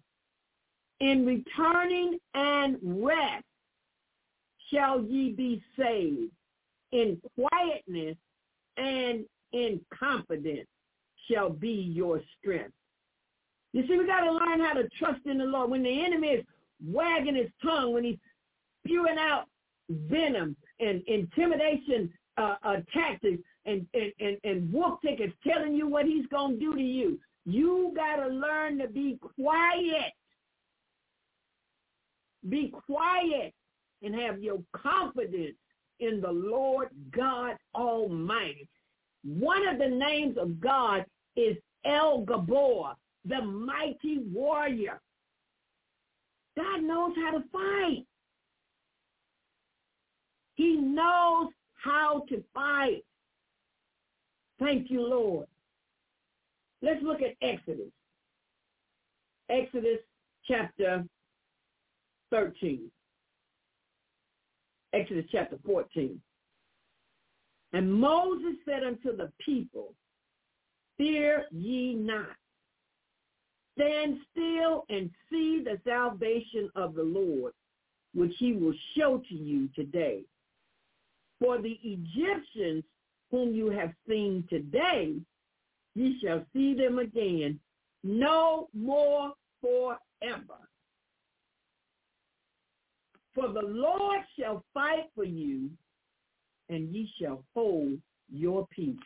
In 1.01 1.24
returning 1.24 2.18
and 2.34 2.76
rest 2.82 3.44
shall 4.72 5.03
ye 5.03 5.32
be 5.32 5.62
saved. 5.78 6.32
In 6.93 7.20
quietness 7.36 8.16
and 8.76 9.24
in 9.53 9.80
confidence 9.97 10.66
shall 11.30 11.51
be 11.51 11.93
your 11.95 12.20
strength. 12.38 12.72
You 13.72 13.86
see, 13.86 13.97
we 13.97 14.07
got 14.07 14.22
to 14.22 14.32
learn 14.32 14.61
how 14.61 14.72
to 14.74 14.88
trust 14.99 15.20
in 15.26 15.38
the 15.38 15.45
Lord. 15.45 15.70
When 15.70 15.82
the 15.82 16.05
enemy 16.05 16.28
is 16.28 16.45
wagging 16.84 17.36
his 17.36 17.51
tongue, 17.62 17.93
when 17.93 18.05
he's 18.05 18.18
spewing 18.84 19.18
out 19.18 19.45
venom 19.88 20.57
and 20.80 21.03
intimidation 21.07 22.12
uh, 22.36 22.57
uh, 22.62 22.76
tactics 22.93 23.43
and, 23.66 23.86
and, 23.95 24.12
and, 24.20 24.38
and 24.45 24.72
wolf 24.72 25.01
tickets 25.05 25.34
telling 25.47 25.74
you 25.74 25.86
what 25.86 26.07
he's 26.07 26.26
going 26.26 26.55
to 26.55 26.61
do 26.61 26.74
to 26.74 26.82
you, 26.82 27.18
you 27.45 27.93
got 27.95 28.16
to 28.16 28.28
learn 28.28 28.78
to 28.78 28.88
be 28.88 29.18
quiet. 29.36 30.12
Be 32.49 32.72
quiet 32.86 33.53
and 34.03 34.14
have 34.14 34.43
your 34.43 34.59
confidence 34.72 35.57
in 36.01 36.20
the 36.20 36.30
Lord 36.30 36.88
God 37.11 37.57
Almighty. 37.74 38.68
One 39.24 39.66
of 39.68 39.78
the 39.78 39.88
names 39.88 40.36
of 40.38 40.61
God 40.61 41.05
is 41.36 41.57
El 41.84 42.24
Gibbor, 42.24 42.94
the 43.24 43.42
mighty 43.42 44.18
warrior. 44.32 45.01
God 46.57 46.82
knows 46.82 47.12
how 47.16 47.30
to 47.32 47.44
fight. 47.53 48.05
He 50.57 50.76
knows 50.76 51.48
how 51.74 52.24
to 52.28 52.42
fight. 52.53 53.03
Thank 54.59 54.90
you, 54.90 55.01
Lord. 55.07 55.46
Let's 56.82 57.03
look 57.03 57.20
at 57.22 57.36
Exodus. 57.42 57.92
Exodus 59.48 59.98
chapter 60.46 61.05
13. 62.30 62.90
Exodus 64.93 65.26
chapter 65.30 65.57
14. 65.64 66.20
And 67.72 67.93
Moses 67.93 68.57
said 68.64 68.82
unto 68.82 69.16
the 69.16 69.30
people, 69.45 69.95
Fear 70.97 71.47
ye 71.53 71.95
not. 71.95 72.36
Stand 73.78 74.18
still 74.30 74.84
and 74.91 75.11
see 75.30 75.62
the 75.64 75.78
salvation 75.86 76.68
of 76.74 76.95
the 76.95 77.03
Lord, 77.03 77.53
which 78.14 78.34
he 78.38 78.53
will 78.53 78.74
show 78.97 79.22
to 79.28 79.34
you 79.34 79.68
today. 79.74 80.22
For 81.38 81.62
the 81.62 81.78
Egyptians 81.82 82.84
whom 83.30 83.55
you 83.55 83.70
have 83.70 83.93
seen 84.09 84.45
today, 84.51 85.14
ye 85.95 86.18
shall 86.22 86.45
see 86.53 86.74
them 86.74 86.99
again, 86.99 87.59
no 88.03 88.68
more 88.74 89.32
forever. 89.61 90.68
For 93.41 93.49
the 93.49 93.66
Lord 93.66 94.20
shall 94.38 94.62
fight 94.74 95.09
for 95.14 95.24
you, 95.24 95.70
and 96.68 96.95
ye 96.95 97.11
shall 97.18 97.43
hold 97.55 97.99
your 98.30 98.68
peace. 98.70 98.99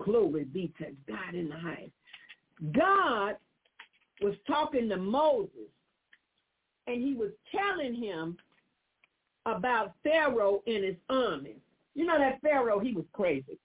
Glory 0.00 0.44
be 0.44 0.72
to 0.78 0.92
God 1.08 1.34
in 1.34 1.48
the 1.48 1.56
highest. 1.56 1.90
God 2.72 3.34
was 4.22 4.34
talking 4.46 4.88
to 4.88 4.96
Moses, 4.96 5.72
and 6.86 7.02
he 7.02 7.14
was 7.14 7.30
telling 7.50 7.96
him 7.96 8.36
about 9.44 9.94
Pharaoh 10.04 10.62
and 10.68 10.84
his 10.84 10.96
army. 11.10 11.56
You 11.96 12.06
know 12.06 12.18
that 12.18 12.40
Pharaoh, 12.40 12.78
he 12.78 12.92
was 12.92 13.06
crazy. 13.12 13.58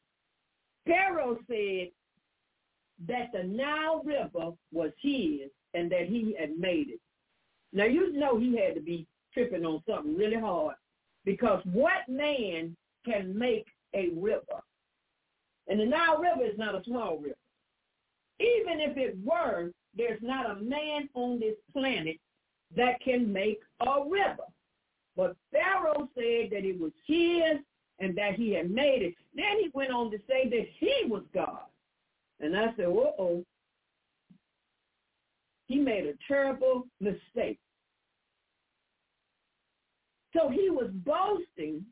Pharaoh 0.87 1.37
said 1.47 1.89
that 3.07 3.31
the 3.31 3.43
Nile 3.43 4.01
River 4.03 4.53
was 4.71 4.89
his 4.99 5.51
and 5.75 5.91
that 5.91 6.07
he 6.07 6.35
had 6.39 6.57
made 6.57 6.89
it. 6.89 6.99
Now 7.73 7.85
you 7.85 8.11
know 8.13 8.39
he 8.39 8.57
had 8.57 8.73
to 8.73 8.81
be 8.81 9.05
tripping 9.33 9.65
on 9.65 9.81
something 9.87 10.15
really 10.15 10.39
hard 10.39 10.75
because 11.25 11.61
what 11.71 12.07
man 12.07 12.75
can 13.05 13.37
make 13.37 13.65
a 13.93 14.09
river? 14.15 14.61
And 15.67 15.79
the 15.79 15.85
Nile 15.85 16.17
River 16.17 16.43
is 16.43 16.57
not 16.57 16.75
a 16.75 16.83
small 16.83 17.17
river. 17.17 17.35
Even 18.39 18.79
if 18.79 18.97
it 18.97 19.15
were, 19.23 19.71
there's 19.95 20.21
not 20.21 20.49
a 20.49 20.55
man 20.61 21.07
on 21.13 21.39
this 21.39 21.55
planet 21.71 22.17
that 22.75 22.99
can 23.01 23.31
make 23.31 23.59
a 23.81 24.03
river. 24.03 24.43
But 25.15 25.35
Pharaoh 25.51 26.09
said 26.15 26.49
that 26.51 26.65
it 26.65 26.79
was 26.79 26.91
his 27.05 27.59
and 27.99 28.17
that 28.17 28.33
he 28.33 28.51
had 28.51 28.71
made 28.71 29.03
it. 29.03 29.15
Then 29.35 29.59
he 29.59 29.69
went 29.73 29.91
on 29.91 30.11
to 30.11 30.17
say 30.27 30.49
that 30.49 30.67
he 30.79 31.07
was 31.07 31.23
God. 31.33 31.59
And 32.39 32.57
I 32.57 32.73
said, 32.75 32.85
uh-oh. 32.85 33.45
He 35.67 35.77
made 35.77 36.05
a 36.05 36.13
terrible 36.27 36.87
mistake. 36.99 37.59
So 40.35 40.49
he 40.49 40.69
was 40.69 40.89
boasting 40.91 41.85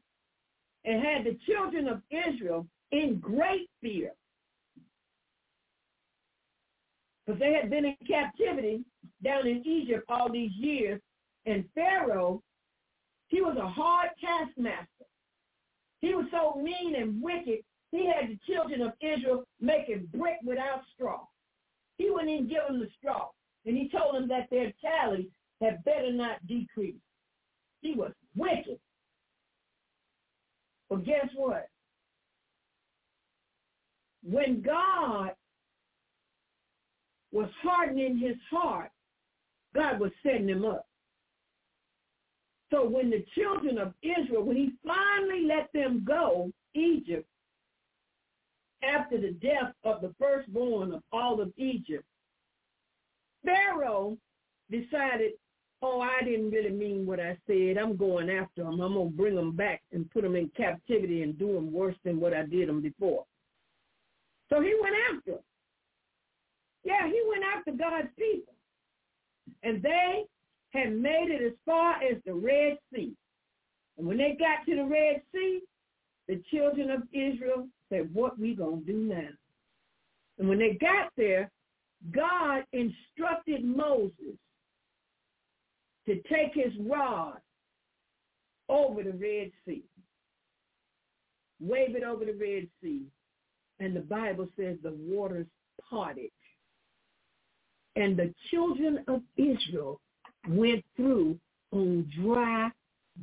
and 0.84 1.04
had 1.04 1.26
the 1.26 1.38
children 1.46 1.88
of 1.88 2.02
Israel 2.10 2.66
in 2.92 3.20
great 3.20 3.70
fear. 3.82 4.12
Because 7.26 7.40
they 7.40 7.54
had 7.54 7.70
been 7.70 7.86
in 7.86 7.96
captivity 8.08 8.84
down 9.24 9.48
in 9.48 9.66
Egypt 9.66 10.04
all 10.10 10.32
these 10.32 10.52
years. 10.54 11.00
And 11.46 11.66
Pharaoh, 11.76 12.42
he 13.28 13.42
was 13.42 13.58
a 13.58 13.68
hard 13.68 14.10
taskmaster. 14.20 14.88
He 16.00 16.16
was 16.16 16.26
so 16.32 16.60
mean 16.60 16.96
and 16.96 17.22
wicked, 17.22 17.60
he 17.92 18.08
had 18.08 18.30
the 18.30 18.40
children 18.52 18.82
of 18.82 18.94
Israel 19.02 19.44
making 19.60 20.10
brick 20.14 20.38
without 20.44 20.82
straw. 20.94 21.26
He 21.98 22.10
wouldn't 22.10 22.30
even 22.30 22.48
give 22.48 22.68
them 22.68 22.80
the 22.80 22.90
straw. 22.98 23.30
And 23.66 23.78
he 23.78 23.90
told 23.90 24.16
them 24.16 24.28
that 24.30 24.50
their 24.50 24.74
tally 24.82 25.30
had 25.62 25.84
better 25.84 26.12
not 26.12 26.46
decrease. 26.48 26.96
He 27.82 27.94
was 27.94 28.14
wicked. 28.36 28.80
But 30.90 31.06
guess 31.06 31.28
what? 31.36 31.68
When 34.24 34.62
God 34.62 35.32
was 37.32 37.50
hardening 37.64 38.18
his 38.18 38.36
heart, 38.50 38.92
God 39.74 40.00
was 40.00 40.12
setting 40.22 40.50
him 40.50 40.66
up. 40.66 40.86
So 42.72 42.88
when 42.88 43.10
the 43.10 43.26
children 43.36 43.78
of 43.78 43.94
Israel, 44.02 44.44
when 44.44 44.58
he 44.58 44.72
finally 44.86 45.46
let 45.46 45.70
them 45.74 46.06
go, 46.08 46.52
Egypt, 46.74 47.28
after 48.84 49.20
the 49.20 49.32
death 49.34 49.74
of 49.84 50.02
the 50.02 50.14
firstborn 50.20 50.94
of 50.94 51.04
all 51.12 51.42
of 51.42 51.52
Egypt, 51.58 52.06
Pharaoh 53.44 54.18
decided 54.70 55.32
oh, 55.82 56.02
I 56.02 56.24
didn't 56.24 56.52
really 56.52 56.70
mean 56.70 57.06
what 57.06 57.20
I 57.20 57.38
said. 57.48 57.78
I'm 57.78 57.96
going 57.96 58.30
after 58.30 58.64
them. 58.64 58.80
I'm 58.82 58.94
going 58.94 59.12
to 59.12 59.18
bring 59.18 59.36
them 59.36 59.56
back 59.56 59.82
and 59.92 60.10
put 60.12 60.24
them 60.24 60.36
in 60.36 60.50
captivity 60.56 61.24
and 61.24 61.38
do 61.38 61.54
them 61.54 61.72
worse 61.72 61.96
than 62.04 62.20
what 62.20 62.34
I 62.34 62.46
did 62.46 62.70
them 62.70 62.82
before. 62.82 63.26
So 64.50 64.62
he 64.62 64.76
went 64.82 64.96
after 65.12 65.32
them. 65.32 65.44
Yeah, 66.84 67.08
he 67.08 67.22
went 67.28 67.44
after 67.56 67.72
God's 67.72 68.10
people. 68.18 68.54
And 69.64 69.82
they 69.82 70.26
had 70.72 70.94
made 70.94 71.30
it 71.30 71.46
as 71.46 71.54
far 71.66 71.96
as 71.96 72.18
the 72.26 72.34
Red 72.34 72.78
Sea. 72.94 73.14
And 73.98 74.08
when 74.08 74.18
they 74.18 74.38
got 74.40 74.66
to 74.66 74.76
the 74.76 74.86
Red 74.86 75.22
Sea, 75.34 75.62
the 76.28 76.42
children 76.52 76.92
of 76.92 77.04
Israel 77.12 77.68
said, 77.90 78.14
what 78.14 78.40
we 78.40 78.56
going 78.56 78.86
to 78.86 78.92
do 78.92 78.98
now? 78.98 79.30
And 80.38 80.48
when 80.48 80.60
they 80.60 80.78
got 80.80 81.12
there, 81.18 81.52
God 82.12 82.64
instructed 82.72 83.64
Moses 83.64 84.38
to 86.06 86.16
take 86.24 86.54
his 86.54 86.74
rod 86.80 87.38
over 88.70 89.04
the 89.04 89.12
Red 89.12 89.52
Sea. 89.66 89.84
Wave 91.60 91.96
it 91.96 92.04
over 92.04 92.26
the 92.26 92.34
Red 92.34 92.68
Sea. 92.82 93.04
And 93.80 93.96
the 93.96 94.02
Bible 94.02 94.48
says 94.58 94.78
the 94.84 94.96
waters 94.98 95.48
parted. 95.90 96.32
And 97.96 98.18
the 98.18 98.34
children 98.50 99.04
of 99.08 99.22
Israel 99.38 100.00
went 100.48 100.84
through 100.96 101.38
on 101.72 102.10
dry 102.22 102.70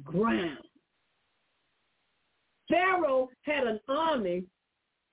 ground. 0.04 0.58
Pharaoh 2.68 3.30
had 3.42 3.66
an 3.66 3.80
army 3.88 4.44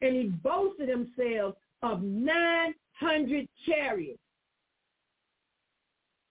and 0.01 0.15
he 0.15 0.23
boasted 0.43 0.89
himself 0.89 1.55
of 1.81 2.01
900 2.01 3.47
chariots. 3.65 4.19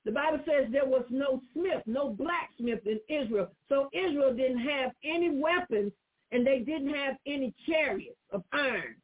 The 0.05 0.13
Bible 0.13 0.41
says 0.45 0.71
there 0.71 0.85
was 0.87 1.05
no 1.09 1.41
smith, 1.53 1.83
no 1.87 2.11
blacksmith 2.11 2.87
in 2.87 3.01
Israel. 3.09 3.51
So 3.69 3.89
Israel 3.93 4.35
didn't 4.35 4.59
have 4.59 4.93
any 5.03 5.31
weapons 5.31 5.93
and 6.31 6.47
they 6.47 6.59
didn't 6.59 6.95
have 6.95 7.17
any 7.27 7.55
chariots 7.67 8.19
of 8.31 8.43
iron. 8.53 8.97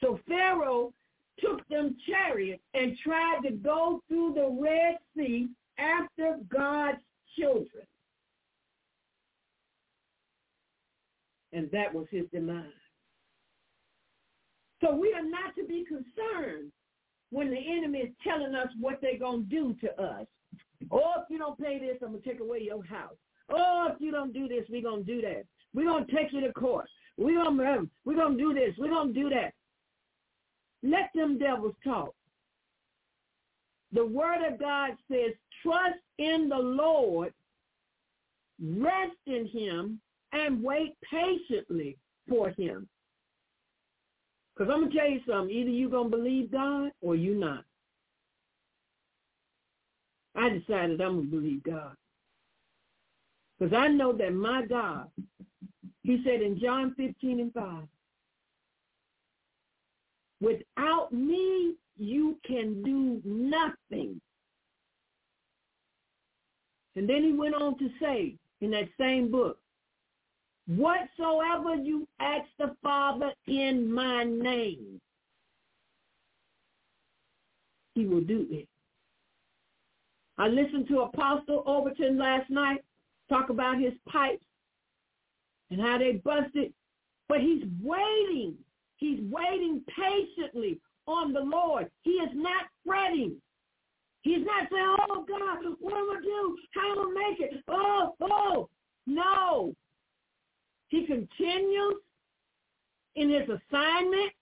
So 0.00 0.18
Pharaoh 0.26 0.92
took 1.38 1.66
them 1.68 1.96
chariots 2.08 2.62
and 2.74 2.96
tried 3.04 3.40
to 3.44 3.52
go 3.52 4.02
through 4.08 4.34
the 4.34 4.48
Red 4.60 4.98
Sea 5.16 5.48
after 5.78 6.38
God's 6.48 6.98
children. 7.38 7.86
And 11.52 11.70
that 11.72 11.94
was 11.94 12.06
his 12.10 12.24
demise. 12.32 12.64
So 14.82 14.94
we 14.94 15.12
are 15.12 15.24
not 15.24 15.54
to 15.56 15.64
be 15.64 15.84
concerned 15.84 16.72
when 17.30 17.50
the 17.50 17.58
enemy 17.58 17.98
is 17.98 18.12
telling 18.24 18.54
us 18.54 18.68
what 18.80 19.00
they're 19.00 19.18
going 19.18 19.44
to 19.44 19.48
do 19.48 19.76
to 19.80 20.02
us. 20.02 20.26
Oh, 20.90 21.12
if 21.18 21.24
you 21.28 21.38
don't 21.38 21.58
pay 21.60 21.78
this, 21.78 21.98
I'm 22.02 22.12
going 22.12 22.22
to 22.22 22.28
take 22.28 22.40
away 22.40 22.60
your 22.62 22.84
house. 22.84 23.16
Oh, 23.50 23.88
if 23.92 24.00
you 24.00 24.10
don't 24.10 24.32
do 24.32 24.48
this, 24.48 24.64
we're 24.70 24.82
going 24.82 25.04
to 25.04 25.14
do 25.14 25.20
that. 25.22 25.44
We're 25.74 25.86
going 25.86 26.06
to 26.06 26.12
take 26.12 26.32
you 26.32 26.40
to 26.40 26.52
court. 26.52 26.88
We're 27.16 27.42
going 27.42 27.58
to, 27.58 27.88
we're 28.04 28.14
going 28.14 28.38
to 28.38 28.42
do 28.42 28.54
this. 28.54 28.74
We're 28.78 28.90
going 28.90 29.12
to 29.12 29.20
do 29.20 29.28
that. 29.30 29.52
Let 30.82 31.10
them 31.14 31.38
devils 31.38 31.74
talk. 31.82 32.14
The 33.92 34.06
word 34.06 34.46
of 34.46 34.60
God 34.60 34.90
says, 35.10 35.32
trust 35.62 35.98
in 36.18 36.48
the 36.48 36.58
Lord, 36.58 37.32
rest 38.62 39.16
in 39.26 39.46
him, 39.46 40.00
and 40.32 40.62
wait 40.62 40.94
patiently 41.10 41.96
for 42.28 42.50
him. 42.50 42.86
Because 44.58 44.72
I'm 44.72 44.80
going 44.80 44.90
to 44.90 44.98
tell 44.98 45.08
you 45.08 45.20
something. 45.28 45.54
Either 45.54 45.70
you're 45.70 45.90
going 45.90 46.10
to 46.10 46.16
believe 46.16 46.50
God 46.50 46.90
or 47.00 47.14
you're 47.14 47.36
not. 47.36 47.64
I 50.34 50.48
decided 50.48 51.00
I'm 51.00 51.16
going 51.16 51.30
to 51.30 51.36
believe 51.36 51.62
God. 51.62 51.94
Because 53.58 53.72
I 53.76 53.88
know 53.88 54.12
that 54.12 54.32
my 54.32 54.66
God, 54.66 55.08
he 56.02 56.22
said 56.24 56.42
in 56.42 56.58
John 56.60 56.94
15 56.96 57.40
and 57.40 57.52
5, 57.52 57.82
without 60.40 61.12
me, 61.12 61.74
you 61.96 62.38
can 62.44 62.82
do 62.82 63.20
nothing. 63.24 64.20
And 66.96 67.08
then 67.08 67.22
he 67.22 67.32
went 67.32 67.54
on 67.54 67.78
to 67.78 67.88
say 68.00 68.34
in 68.60 68.72
that 68.72 68.88
same 68.98 69.30
book, 69.30 69.58
whatsoever 70.68 71.74
you 71.74 72.06
ask 72.20 72.46
the 72.58 72.76
Father 72.82 73.32
in 73.46 73.92
my 73.92 74.24
name, 74.24 75.00
he 77.94 78.06
will 78.06 78.20
do 78.20 78.46
it. 78.50 78.68
I 80.36 80.46
listened 80.46 80.86
to 80.88 81.00
Apostle 81.00 81.64
Overton 81.66 82.16
last 82.16 82.48
night 82.48 82.84
talk 83.28 83.50
about 83.50 83.78
his 83.78 83.92
pipes 84.08 84.44
and 85.70 85.80
how 85.80 85.98
they 85.98 86.12
busted, 86.24 86.72
but 87.28 87.40
he's 87.40 87.64
waiting. 87.82 88.54
He's 88.96 89.20
waiting 89.30 89.82
patiently 89.88 90.80
on 91.06 91.32
the 91.32 91.40
Lord. 91.40 91.90
He 92.02 92.12
is 92.12 92.30
not 92.34 92.64
fretting. 92.86 93.36
He's 94.22 94.44
not 94.44 94.68
saying, 94.70 94.96
oh, 95.10 95.24
God, 95.28 95.76
what 95.80 95.94
am 95.94 96.04
I 96.04 96.06
going 96.06 96.22
to 96.22 96.28
do? 96.28 96.56
How 96.74 96.92
am 96.92 96.98
I 96.98 97.02
going 97.02 97.14
to 97.14 97.30
make 97.30 97.40
it? 97.40 97.64
Oh, 97.68 98.14
oh. 98.20 98.68
No. 99.06 99.74
He 100.88 101.06
continues 101.06 101.94
in 103.14 103.30
his 103.30 103.42
assignment. 103.42 104.32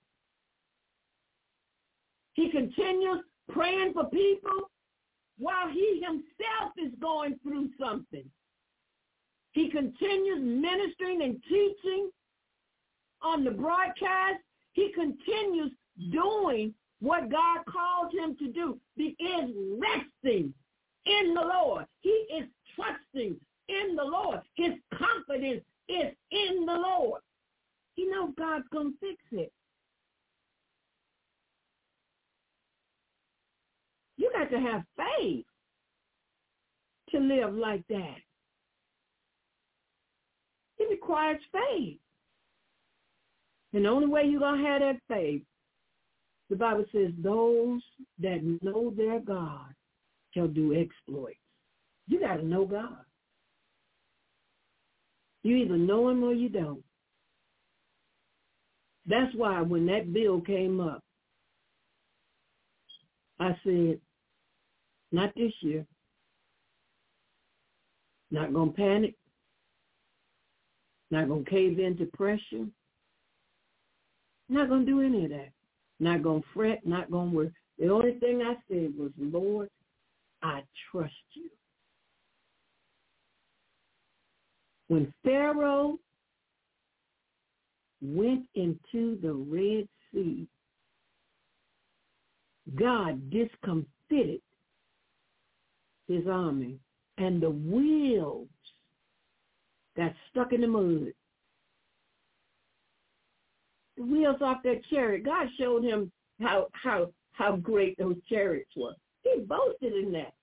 He 2.35 2.51
continues 2.51 3.21
praying 3.51 3.93
for 3.93 4.05
people 4.05 4.71
while 5.39 5.69
he 5.69 6.03
himself 6.03 6.73
is 6.79 6.93
going 7.01 7.39
through 7.43 7.71
something. 7.81 8.25
He 9.53 9.71
continues 9.71 10.41
ministering 10.43 11.23
and 11.23 11.43
teaching 11.49 12.11
on 13.23 13.45
the 13.45 13.51
broadcast. 13.51 14.41
He 14.73 14.93
continues 14.93 15.73
doing 16.13 16.75
what 17.01 17.31
God 17.31 17.65
called 17.67 18.13
him 18.13 18.37
to 18.37 18.53
do. 18.53 18.79
He 18.97 19.17
is 19.19 19.51
resting 19.79 20.53
in 21.07 21.35
the 21.35 21.41
Lord. 21.41 21.87
He 22.01 22.11
is 22.11 22.47
trusting 22.75 23.37
in 23.69 23.97
the 23.97 24.05
Lord. 24.05 24.41
His 24.55 24.73
confidence 24.93 25.65
is 25.89 26.15
in 26.31 26.67
the 26.67 26.73
Lord. 26.73 27.21
You 27.97 28.11
know 28.11 28.33
God's 28.39 28.67
going 28.73 28.93
to 28.93 28.99
fix 29.01 29.23
it. 29.33 29.53
You 34.17 34.31
got 34.33 34.51
to 34.51 34.61
have 34.61 34.83
faith 34.97 35.45
to 37.11 37.19
live 37.19 37.55
like 37.55 37.83
that. 37.89 38.17
It 40.79 40.91
requires 40.91 41.41
faith. 41.53 41.99
And 43.73 43.85
the 43.85 43.89
only 43.89 44.07
way 44.07 44.25
you're 44.25 44.41
going 44.41 44.63
to 44.63 44.67
have 44.67 44.81
that 44.81 45.01
faith, 45.09 45.43
the 46.49 46.57
Bible 46.57 46.85
says, 46.93 47.11
those 47.23 47.83
that 48.21 48.41
know 48.63 48.93
their 48.97 49.21
God 49.21 49.75
shall 50.33 50.49
do 50.49 50.75
exploits. 50.75 51.37
You 52.09 52.21
got 52.21 52.37
to 52.37 52.47
know 52.47 52.65
God. 52.65 53.05
You 55.47 55.55
either 55.59 55.77
know 55.77 56.09
him 56.09 56.25
or 56.25 56.33
you 56.33 56.49
don't. 56.49 56.83
That's 59.07 59.33
why 59.37 59.61
when 59.61 59.87
that 59.87 60.13
bill 60.13 60.41
came 60.41 60.81
up, 60.81 61.05
I 63.39 63.57
said, 63.63 64.01
not 65.13 65.33
this 65.37 65.53
year. 65.61 65.87
Not 68.33 68.53
going 68.53 68.73
to 68.73 68.77
panic. 68.77 69.15
Not 71.13 71.29
going 71.29 71.45
to 71.45 71.51
cave 71.51 71.79
into 71.79 72.07
pressure. 72.07 72.67
Not 74.49 74.69
going 74.69 74.85
to 74.85 74.91
do 74.91 75.01
any 75.01 75.27
of 75.27 75.31
that. 75.31 75.51
Not 76.01 76.25
going 76.25 76.43
to 76.43 76.49
fret. 76.53 76.85
Not 76.85 77.09
going 77.09 77.31
to 77.31 77.37
worry. 77.37 77.53
The 77.79 77.89
only 77.89 78.19
thing 78.19 78.43
I 78.43 78.55
said 78.69 78.95
was, 78.99 79.13
Lord, 79.17 79.71
I 80.43 80.65
trust 80.91 81.15
you. 81.35 81.51
When 84.89 85.13
Pharaoh 85.25 85.99
went 88.01 88.47
into 88.55 89.19
the 89.21 89.33
Red 89.33 89.89
Sea, 90.13 90.47
God 92.75 93.31
discomfited 93.31 94.41
his 96.09 96.27
army, 96.29 96.79
and 97.19 97.43
the 97.43 97.51
wheels 97.51 98.49
got 99.97 100.13
stuck 100.31 100.53
in 100.53 100.61
the 100.61 100.69
mud. 100.69 101.13
The 103.97 104.05
wheels 104.05 104.43
off 104.43 104.59
that 104.65 104.85
chariot. 104.91 105.25
God 105.25 105.49
showed 105.59 105.83
him 105.83 106.13
how 106.41 106.69
how 106.73 107.11
how 107.33 107.57
great 107.57 107.97
those 107.99 108.17
chariots 108.29 108.71
were. 108.77 108.95
He 109.23 109.41
boasted 109.41 109.95
in 109.95 110.13
that. 110.13 110.35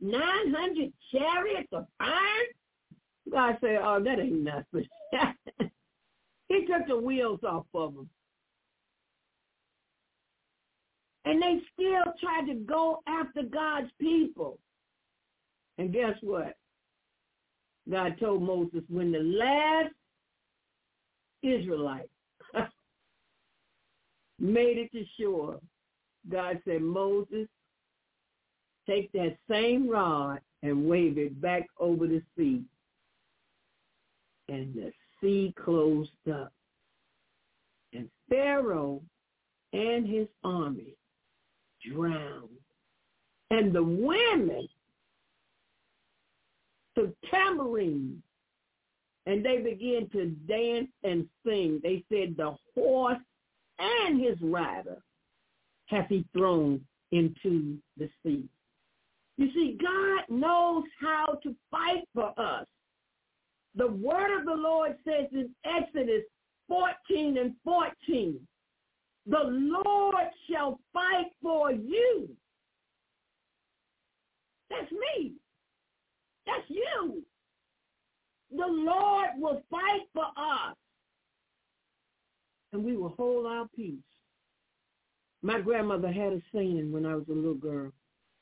Nine 0.00 0.52
hundred 0.54 0.92
chariots 1.10 1.68
of 1.72 1.86
iron. 1.98 2.46
God 3.32 3.56
said, 3.60 3.78
"Oh, 3.82 4.02
that 4.02 4.20
ain't 4.20 4.42
nothing." 4.42 4.86
he 6.48 6.66
took 6.66 6.86
the 6.86 6.96
wheels 6.96 7.40
off 7.42 7.66
of 7.74 7.94
them. 7.94 8.08
And 11.24 11.40
they 11.40 11.60
still 11.72 12.12
tried 12.20 12.46
to 12.46 12.54
go 12.54 13.00
after 13.06 13.42
God's 13.42 13.90
people. 14.00 14.58
And 15.78 15.92
guess 15.92 16.16
what? 16.20 16.56
God 17.90 18.16
told 18.20 18.42
Moses, 18.42 18.82
when 18.88 19.12
the 19.12 19.20
last 19.20 19.94
Israelite 21.42 22.10
made 24.38 24.78
it 24.78 24.92
to 24.92 25.04
shore, 25.18 25.58
God 26.30 26.60
said, 26.64 26.82
Moses, 26.82 27.48
take 28.88 29.10
that 29.12 29.36
same 29.50 29.88
rod 29.88 30.40
and 30.62 30.86
wave 30.86 31.18
it 31.18 31.40
back 31.40 31.66
over 31.78 32.06
the 32.06 32.22
sea. 32.36 32.62
And 34.52 34.74
the 34.74 34.92
sea 35.20 35.54
closed 35.64 36.10
up. 36.30 36.52
And 37.94 38.10
Pharaoh 38.28 39.00
and 39.72 40.06
his 40.06 40.28
army 40.44 40.94
drowned. 41.90 42.50
And 43.50 43.72
the 43.72 43.82
women 43.82 44.68
took 46.94 47.14
tambourines 47.30 48.22
and 49.24 49.42
they 49.42 49.58
began 49.58 50.10
to 50.10 50.26
dance 50.46 50.90
and 51.02 51.26
sing. 51.46 51.80
They 51.82 52.04
said, 52.12 52.36
the 52.36 52.54
horse 52.74 53.16
and 53.78 54.20
his 54.20 54.36
rider 54.42 54.98
hath 55.86 56.08
he 56.10 56.26
thrown 56.36 56.84
into 57.10 57.78
the 57.96 58.10
sea. 58.22 58.44
You 59.38 59.50
see, 59.54 59.78
God 59.80 60.24
knows 60.28 60.84
how 61.00 61.38
to 61.42 61.56
fight 61.70 62.04
for 62.14 62.38
us. 62.38 62.66
The 63.74 63.88
word 63.88 64.38
of 64.38 64.44
the 64.44 64.54
Lord 64.54 64.96
says 65.04 65.28
in 65.32 65.50
Exodus 65.64 66.22
14 66.68 67.38
and 67.38 67.54
14, 67.64 68.38
the 69.26 69.44
Lord 69.44 70.26
shall 70.50 70.78
fight 70.92 71.26
for 71.40 71.72
you. 71.72 72.28
That's 74.68 74.90
me. 74.90 75.32
That's 76.46 76.68
you. 76.68 77.22
The 78.50 78.66
Lord 78.66 79.28
will 79.36 79.62
fight 79.70 80.02
for 80.12 80.26
us. 80.36 80.76
And 82.72 82.84
we 82.84 82.96
will 82.96 83.14
hold 83.16 83.46
our 83.46 83.68
peace. 83.74 83.98
My 85.42 85.60
grandmother 85.60 86.10
had 86.10 86.32
a 86.32 86.42
saying 86.54 86.90
when 86.92 87.04
I 87.04 87.14
was 87.14 87.24
a 87.28 87.32
little 87.32 87.54
girl. 87.54 87.92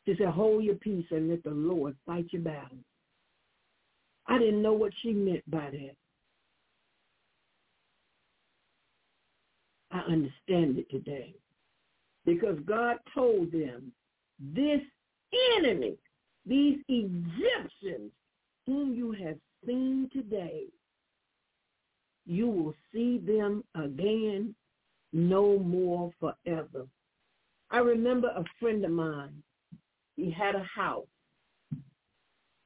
She 0.06 0.14
said, 0.16 0.28
hold 0.28 0.64
your 0.64 0.76
peace 0.76 1.06
and 1.10 1.28
let 1.28 1.42
the 1.44 1.50
Lord 1.50 1.96
fight 2.06 2.26
your 2.30 2.42
battles. 2.42 2.84
I 4.30 4.38
didn't 4.38 4.62
know 4.62 4.72
what 4.72 4.92
she 5.02 5.12
meant 5.12 5.42
by 5.50 5.70
that. 5.70 5.96
I 9.90 9.98
understand 10.10 10.78
it 10.78 10.88
today. 10.88 11.34
because 12.24 12.58
God 12.66 12.96
told 13.14 13.52
them, 13.52 13.92
this 14.38 14.80
enemy, 15.58 15.96
these 16.46 16.78
Egyptians 16.88 18.12
whom 18.66 18.94
you 18.94 19.12
have 19.12 19.36
seen 19.66 20.08
today, 20.12 20.64
you 22.26 22.48
will 22.48 22.74
see 22.92 23.18
them 23.18 23.64
again 23.74 24.54
no 25.12 25.58
more 25.58 26.12
forever. 26.20 26.86
I 27.70 27.78
remember 27.78 28.28
a 28.28 28.44
friend 28.58 28.84
of 28.84 28.90
mine. 28.90 29.42
He 30.16 30.30
had 30.30 30.54
a 30.54 30.62
house. 30.62 31.06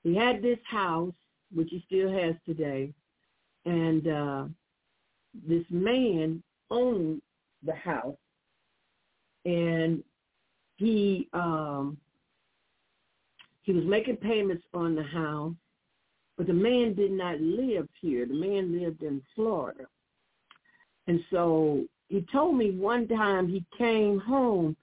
He 0.03 0.15
had 0.15 0.43
this 0.43 0.59
house, 0.71 1.15
which 1.55 1.69
he 1.71 1.83
still 1.87 2.11
has 2.11 2.35
today, 2.45 2.93
and 3.65 4.09
uh, 4.09 4.45
this 5.49 5.65
man 5.71 6.43
owned 6.71 7.23
the 7.65 7.75
house, 7.75 8.17
and 9.45 10.03
he 10.77 11.29
um, 11.33 11.97
he 13.63 13.73
was 13.73 13.85
making 13.85 14.17
payments 14.17 14.65
on 14.75 14.95
the 14.95 15.03
house, 15.03 15.55
but 16.37 16.47
the 16.47 16.53
man 16.53 16.95
did 16.95 17.13
not 17.13 17.41
live 17.41 17.89
here. 18.01 18.27
The 18.27 18.35
man 18.35 18.79
lived 18.79 19.03
in 19.03 19.23
Florida. 19.35 19.85
And 21.07 21.21
so 21.31 21.85
he 22.09 22.27
told 22.31 22.57
me 22.57 22.73
one 22.73 23.09
time 23.09 23.49
he 23.49 23.65
came 23.77 24.19
home 24.19 24.77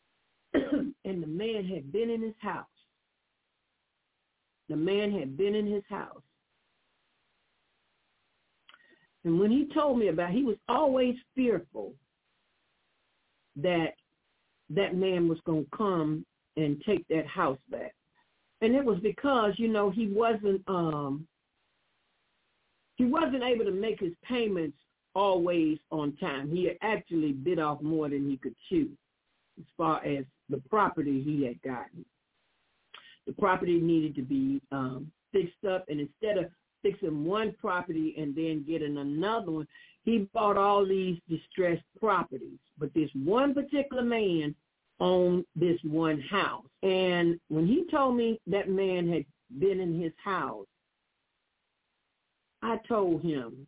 and 0.54 1.22
the 1.22 1.26
man 1.26 1.66
had 1.66 1.92
been 1.92 2.08
in 2.08 2.22
his 2.22 2.34
house. 2.38 2.66
The 4.68 4.76
man 4.76 5.12
had 5.12 5.36
been 5.36 5.54
in 5.54 5.66
his 5.66 5.84
house. 5.88 6.22
And 9.24 9.40
when 9.40 9.50
he 9.50 9.68
told 9.74 9.98
me 9.98 10.08
about 10.08 10.30
it, 10.30 10.36
he 10.36 10.44
was 10.44 10.56
always 10.68 11.16
fearful 11.34 11.94
that 13.56 13.94
that 14.70 14.94
man 14.94 15.28
was 15.28 15.38
going 15.44 15.64
to 15.64 15.76
come 15.76 16.24
and 16.56 16.82
take 16.86 17.06
that 17.08 17.26
house 17.26 17.58
back 17.70 17.94
and 18.60 18.74
it 18.74 18.84
was 18.84 18.98
because 19.00 19.52
you 19.56 19.68
know 19.68 19.90
he 19.90 20.08
wasn't 20.08 20.62
um 20.66 21.26
he 22.96 23.04
wasn't 23.04 23.42
able 23.42 23.64
to 23.64 23.72
make 23.72 24.00
his 24.00 24.14
payments 24.26 24.78
always 25.14 25.78
on 25.90 26.16
time. 26.16 26.50
He 26.50 26.64
had 26.64 26.78
actually 26.80 27.32
bit 27.32 27.58
off 27.58 27.82
more 27.82 28.08
than 28.08 28.28
he 28.28 28.38
could 28.38 28.54
chew 28.68 28.88
as 29.58 29.64
far 29.76 30.02
as 30.04 30.24
the 30.48 30.62
property 30.70 31.22
he 31.22 31.44
had 31.44 31.60
gotten. 31.62 32.04
The 33.26 33.32
property 33.32 33.80
needed 33.80 34.14
to 34.16 34.22
be 34.22 34.60
um, 34.70 35.10
fixed 35.32 35.64
up, 35.68 35.84
and 35.88 36.00
instead 36.00 36.38
of 36.38 36.50
fixing 36.82 37.24
one 37.24 37.54
property 37.60 38.14
and 38.16 38.34
then 38.34 38.64
getting 38.66 38.98
another 38.98 39.50
one, 39.50 39.68
he 40.04 40.28
bought 40.32 40.56
all 40.56 40.86
these 40.86 41.18
distressed 41.28 41.82
properties. 42.00 42.58
But 42.78 42.94
this 42.94 43.10
one 43.14 43.52
particular 43.54 44.04
man 44.04 44.54
owned 45.00 45.44
this 45.56 45.78
one 45.82 46.20
house. 46.20 46.64
And 46.82 47.40
when 47.48 47.66
he 47.66 47.84
told 47.90 48.16
me 48.16 48.40
that 48.46 48.68
man 48.68 49.08
had 49.12 49.24
been 49.58 49.80
in 49.80 50.00
his 50.00 50.12
house, 50.24 50.66
I 52.62 52.78
told 52.88 53.22
him, 53.22 53.66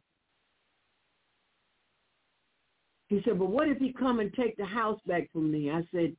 he 3.08 3.20
said, 3.24 3.38
but 3.38 3.48
what 3.48 3.68
if 3.68 3.78
he 3.78 3.92
come 3.92 4.20
and 4.20 4.32
take 4.34 4.56
the 4.56 4.64
house 4.64 5.00
back 5.06 5.30
from 5.32 5.50
me? 5.50 5.70
I 5.70 5.82
said, 5.92 6.14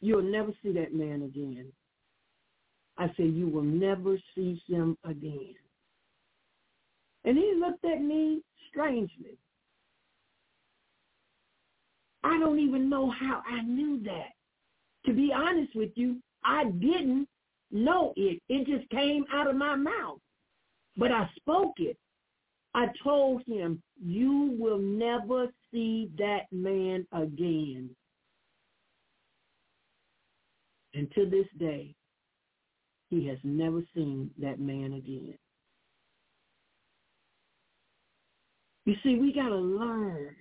you'll 0.00 0.22
never 0.22 0.52
see 0.62 0.72
that 0.72 0.94
man 0.94 1.22
again. 1.22 1.66
I 2.98 3.06
said, 3.16 3.32
you 3.32 3.48
will 3.48 3.62
never 3.62 4.18
see 4.34 4.62
him 4.66 4.96
again. 5.04 5.54
And 7.24 7.36
he 7.36 7.54
looked 7.58 7.84
at 7.84 8.02
me 8.02 8.42
strangely. 8.68 9.38
I 12.22 12.38
don't 12.38 12.58
even 12.58 12.90
know 12.90 13.10
how 13.10 13.42
I 13.46 13.62
knew 13.62 14.02
that 14.04 14.32
to 15.06 15.12
be 15.12 15.32
honest 15.34 15.74
with 15.74 15.90
you, 15.94 16.16
I 16.44 16.64
didn't 16.64 17.28
know 17.70 18.12
it. 18.16 18.40
It 18.48 18.66
just 18.66 18.88
came 18.90 19.24
out 19.32 19.48
of 19.48 19.56
my 19.56 19.76
mouth. 19.76 20.18
But 20.96 21.12
I 21.12 21.28
spoke 21.36 21.74
it. 21.78 21.96
I 22.74 22.86
told 23.02 23.42
him, 23.46 23.82
you 24.02 24.56
will 24.58 24.78
never 24.78 25.48
see 25.72 26.10
that 26.18 26.42
man 26.52 27.06
again. 27.12 27.90
And 30.94 31.10
to 31.14 31.26
this 31.26 31.46
day, 31.58 31.94
he 33.10 33.26
has 33.26 33.38
never 33.42 33.82
seen 33.94 34.30
that 34.40 34.60
man 34.60 34.92
again. 34.94 35.34
You 38.86 38.94
see, 39.02 39.16
we 39.16 39.32
got 39.32 39.48
to 39.48 39.56
learn 39.56 40.34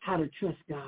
how 0.00 0.16
to 0.16 0.28
trust 0.38 0.58
God 0.68 0.82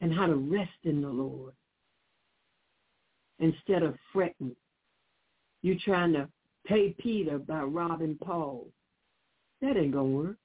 and 0.00 0.14
how 0.14 0.26
to 0.26 0.36
rest 0.36 0.70
in 0.84 1.00
the 1.00 1.08
Lord 1.08 1.54
instead 3.38 3.82
of 3.82 3.96
fretting. 4.12 4.54
You 5.62 5.78
trying 5.78 6.12
to 6.12 6.28
pay 6.66 6.94
Peter 6.98 7.38
by 7.38 7.62
robbing 7.62 8.18
Paul. 8.22 8.68
That 9.62 9.76
ain't 9.76 9.92
going 9.92 10.12
to 10.12 10.16
work. 10.16 10.36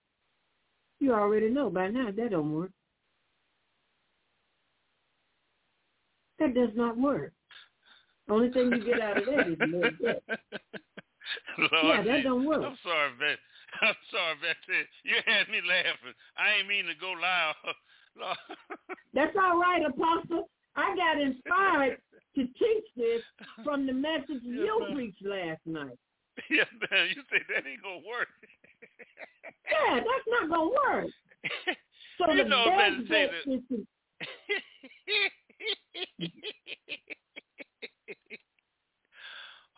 You 1.00 1.14
already 1.14 1.50
know 1.50 1.70
by 1.70 1.90
now 1.90 2.10
that 2.16 2.32
don't 2.32 2.54
work. 2.54 2.72
That 6.40 6.54
does 6.54 6.70
not 6.76 6.98
work. 6.98 7.34
Only 8.30 8.52
thing 8.52 8.72
you 8.72 8.86
get 8.86 9.02
out 9.02 9.18
of 9.18 9.26
that 9.26 9.48
is 9.48 9.58
more 9.70 9.92
debt. 9.92 10.24
Lord, 11.58 11.72
yeah, 11.84 12.04
that 12.04 12.24
don't 12.24 12.46
work. 12.46 12.64
I'm 12.64 12.78
sorry, 12.84 13.12
man. 13.20 13.38
I'm 13.82 13.96
sorry, 14.12 14.36
man. 14.42 14.86
You 15.04 15.16
had 15.26 15.50
me 15.50 15.60
laughing. 15.68 16.16
I 16.38 16.60
ain't 16.60 16.68
mean 16.68 16.86
to 16.86 16.96
go 17.00 17.12
loud. 17.12 17.56
That's 19.14 19.36
all 19.36 19.60
right, 19.60 19.82
Apostle. 19.86 20.50
I 20.76 20.96
got 20.96 21.20
inspired 21.22 21.98
to 22.36 22.42
teach 22.46 22.86
this 22.96 23.22
from 23.64 23.86
the 23.86 23.94
message 23.94 24.42
yes, 24.44 24.66
you 24.66 24.86
man. 24.88 24.96
preached 24.96 25.26
last 25.26 25.62
night. 25.66 25.98
Yeah, 26.50 26.64
man. 26.90 27.10
You 27.10 27.22
say 27.30 27.44
that 27.50 27.68
ain't 27.68 27.84
gonna 27.84 28.08
work. 28.08 28.30
yeah, 29.68 29.96
that's 29.96 30.28
not 30.28 30.50
gonna 30.50 30.70
work. 30.70 31.12
So 32.18 32.32
you 32.32 32.44
the 32.44 32.50
know, 32.50 32.66
best 32.66 33.10
bet 33.10 33.30
is 33.46 33.62
to... 33.70 33.86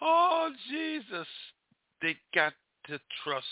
oh 0.02 0.50
Jesus, 0.70 1.28
they 2.02 2.16
got 2.34 2.54
to 2.88 3.00
trust. 3.24 3.46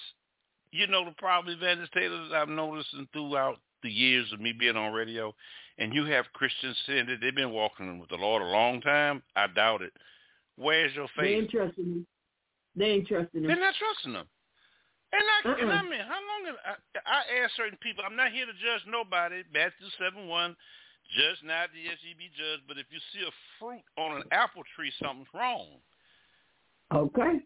You 0.71 0.87
know 0.87 1.05
the 1.05 1.11
problem, 1.17 1.55
Evangelist 1.55 1.93
Taylor, 1.93 2.27
I'm 2.35 2.55
noticing 2.55 3.07
throughout 3.11 3.57
the 3.81 3.89
years 3.89 4.31
of 4.33 4.39
me 4.39 4.53
being 4.53 4.75
on 4.75 4.93
radio, 4.93 5.33
and 5.77 5.93
you 5.93 6.05
have 6.05 6.25
Christians 6.33 6.77
saying 6.85 7.07
that 7.07 7.21
they've 7.21 7.35
been 7.35 7.51
walking 7.51 7.99
with 7.99 8.09
the 8.09 8.17
Lord 8.17 8.41
a 8.41 8.45
long 8.45 8.81
time, 8.81 9.23
I 9.35 9.47
doubt 9.47 9.81
it. 9.81 9.93
Where's 10.57 10.93
your 10.93 11.07
faith? 11.15 11.25
They 11.25 11.35
ain't 11.35 11.49
trusting 11.49 11.85
him. 11.85 12.07
They 12.75 12.85
ain't 12.85 13.07
trusting 13.07 13.41
him. 13.41 13.47
They're 13.47 13.59
not 13.59 13.73
trusting 13.79 14.13
him. 14.13 14.27
And 15.11 15.23
I, 15.25 15.49
uh-uh. 15.49 15.61
and 15.61 15.71
I 15.71 15.81
mean, 15.81 16.05
how 16.05 16.21
long? 16.21 16.45
Have, 16.45 16.77
I, 17.05 17.09
I 17.09 17.43
ask 17.43 17.55
certain 17.55 17.79
people. 17.81 18.03
I'm 18.05 18.15
not 18.15 18.31
here 18.31 18.45
to 18.45 18.53
judge 18.53 18.85
nobody. 18.85 19.41
Matthew 19.51 19.89
seven 19.97 20.27
one, 20.27 20.55
judge 21.15 21.41
not, 21.43 21.69
yes 21.73 21.97
ye 22.05 22.13
be 22.13 22.29
judged. 22.35 22.63
But 22.67 22.77
if 22.77 22.85
you 22.91 22.99
see 23.13 23.25
a 23.25 23.33
fruit 23.59 23.83
on 23.97 24.17
an 24.17 24.23
apple 24.31 24.63
tree, 24.75 24.91
something's 25.01 25.31
wrong. 25.33 25.81
Okay. 26.93 27.41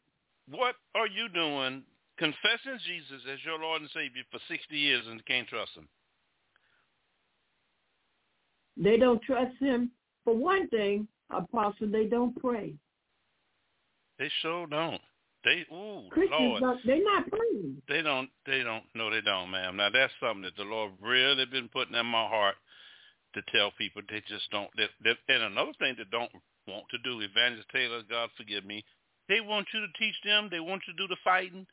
What 0.49 0.75
are 0.95 1.07
you 1.07 1.29
doing, 1.29 1.83
confessing 2.17 2.79
Jesus 2.85 3.23
as 3.31 3.39
your 3.45 3.59
Lord 3.59 3.81
and 3.81 3.89
Savior 3.93 4.23
for 4.31 4.39
sixty 4.47 4.77
years 4.77 5.03
and 5.07 5.23
can't 5.25 5.47
trust 5.47 5.71
Him? 5.75 5.87
They 8.77 8.97
don't 8.97 9.21
trust 9.21 9.55
him. 9.59 9.91
For 10.23 10.35
one 10.35 10.67
thing, 10.69 11.07
Apostle, 11.29 11.89
they 11.91 12.05
don't 12.05 12.35
pray. 12.41 12.73
They 14.19 14.29
sure 14.41 14.67
don't. 14.67 15.01
They 15.43 15.65
ooh 15.73 16.07
Christians 16.09 16.61
Lord. 16.61 16.77
they're 16.85 17.03
not 17.03 17.29
praying. 17.29 17.81
They 17.89 18.01
don't. 18.01 18.29
They 18.45 18.63
don't. 18.63 18.83
No, 18.95 19.09
they 19.09 19.19
don't, 19.19 19.51
ma'am. 19.51 19.75
Now 19.75 19.89
that's 19.89 20.13
something 20.19 20.43
that 20.43 20.55
the 20.55 20.63
Lord 20.63 20.91
really 21.01 21.45
been 21.45 21.67
putting 21.67 21.95
in 21.95 22.05
my 22.05 22.27
heart 22.27 22.55
to 23.33 23.41
tell 23.51 23.71
people. 23.77 24.01
They 24.09 24.21
just 24.27 24.49
don't. 24.51 24.69
They, 24.77 24.87
they, 25.03 25.33
and 25.33 25.43
another 25.43 25.73
thing 25.79 25.95
they 25.97 26.05
don't 26.11 26.31
want 26.67 26.85
to 26.91 26.97
do, 26.99 27.21
Evangelist 27.21 27.69
Taylor, 27.73 28.01
God 28.09 28.29
forgive 28.37 28.65
me. 28.65 28.83
They 29.29 29.41
want 29.41 29.67
you 29.73 29.81
to 29.81 29.87
teach 29.97 30.15
them. 30.25 30.49
They 30.51 30.59
want 30.59 30.83
you 30.87 30.93
to 30.93 30.97
do 30.97 31.07
the 31.07 31.17
fighting. 31.23 31.65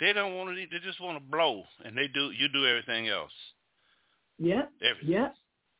They 0.00 0.12
don't 0.12 0.36
want 0.36 0.50
to. 0.50 0.54
They 0.56 0.84
just 0.84 1.00
want 1.00 1.18
to 1.18 1.30
blow, 1.30 1.64
and 1.84 1.96
they 1.96 2.08
do. 2.08 2.30
You 2.30 2.48
do 2.48 2.66
everything 2.66 3.08
else. 3.08 3.32
Yep. 4.38 4.70
Everything. 4.82 5.10
Yep. 5.10 5.34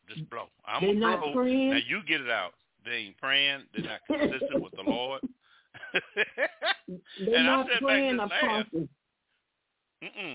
Just 0.08 0.30
blow. 0.30 0.46
I'm 0.66 0.82
They're 0.82 0.90
a 0.90 0.94
not 0.94 1.20
blow. 1.20 1.32
praying. 1.32 1.70
Now 1.70 1.80
you 1.86 2.02
get 2.06 2.20
it 2.20 2.30
out. 2.30 2.52
They 2.84 2.92
ain't 2.92 3.18
praying. 3.18 3.62
They're 3.74 3.84
not 3.84 4.00
consistent 4.06 4.62
with 4.62 4.72
the 4.72 4.82
Lord. 4.82 5.20
They're 5.94 7.36
and 7.36 7.46
not 7.46 7.66
I 7.70 7.78
praying, 7.80 8.18
Apostle. 8.18 8.88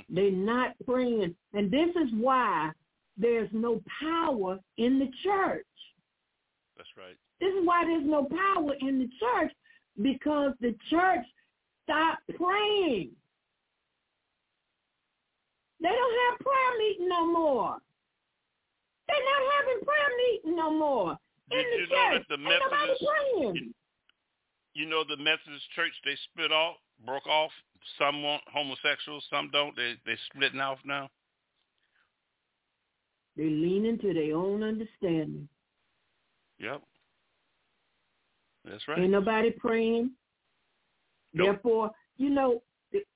They're 0.10 0.32
not 0.32 0.76
praying. 0.86 1.36
And 1.54 1.72
this 1.72 1.90
is 1.90 2.10
why 2.14 2.72
there's 3.18 3.50
no 3.52 3.82
power 4.02 4.60
in 4.78 5.00
the 5.00 5.10
church. 5.24 5.66
That's 6.78 6.90
right. 6.98 7.18
This 7.40 7.50
is 7.50 7.66
why 7.66 7.86
there's 7.86 8.06
no 8.06 8.26
power 8.26 8.74
in 8.82 9.00
the 9.00 9.10
church 9.20 9.52
because 10.02 10.54
the 10.62 10.76
church 10.90 11.26
stopped 11.84 12.22
praying. 12.36 13.12
They 15.80 15.90
don't 15.90 16.18
have 16.30 16.40
prayer 16.40 16.78
meeting 16.80 17.10
no 17.10 17.26
more. 17.32 17.78
They're 19.08 19.18
not 19.18 19.52
having 19.58 19.86
prayer 19.86 20.12
meeting 20.18 20.56
no 20.56 20.72
more. 20.72 21.18
In 21.52 21.58
the 21.58 21.78
you 21.78 21.88
church. 21.88 22.26
the 22.28 22.36
Ain't 22.36 22.44
nobody 22.44 22.94
praying. 23.06 23.56
you, 23.56 23.74
you 24.74 24.86
know 24.86 25.04
the 25.08 25.18
Methodist 25.18 25.64
church 25.76 25.94
they 26.04 26.18
split 26.32 26.52
off, 26.52 26.76
broke 27.06 27.28
off. 27.28 27.52
Some 27.98 28.22
want 28.22 28.42
homosexuals, 28.52 29.24
some 29.30 29.50
don't. 29.54 29.76
They 29.76 29.94
they 30.06 30.18
splitting 30.34 30.60
off 30.60 30.80
now. 30.84 31.10
They 33.38 33.44
lean 33.44 33.86
into 33.86 34.14
their 34.14 34.36
own 34.36 34.64
understanding. 34.64 35.48
Yep. 36.60 36.82
That's 38.66 38.88
right. 38.88 39.00
Ain't 39.00 39.12
nobody 39.12 39.52
praying. 39.52 40.12
Nope. 41.34 41.48
Therefore, 41.48 41.92
you 42.18 42.30
know, 42.32 42.64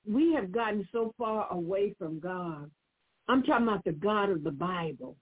we 0.08 0.32
have 0.34 0.52
gotten 0.52 0.86
so 0.92 1.12
far 1.18 1.50
away 1.52 1.94
from 1.98 2.20
God. 2.20 2.70
I'm 3.28 3.42
talking 3.42 3.66
about 3.66 3.84
the 3.84 3.92
God 3.92 4.30
of 4.30 4.44
the 4.44 4.50
Bible. 4.50 5.16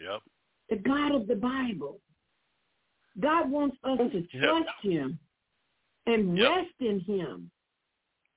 Yep. 0.00 0.20
The 0.70 0.76
God 0.76 1.14
of 1.14 1.26
the 1.26 1.36
Bible. 1.36 2.00
God 3.20 3.50
wants 3.50 3.76
us 3.84 3.98
to 4.12 4.26
Yep. 4.32 4.42
trust 4.42 4.68
him 4.82 5.18
and 6.06 6.36
Yep. 6.36 6.48
rest 6.50 6.74
in 6.80 7.00
him. 7.00 7.50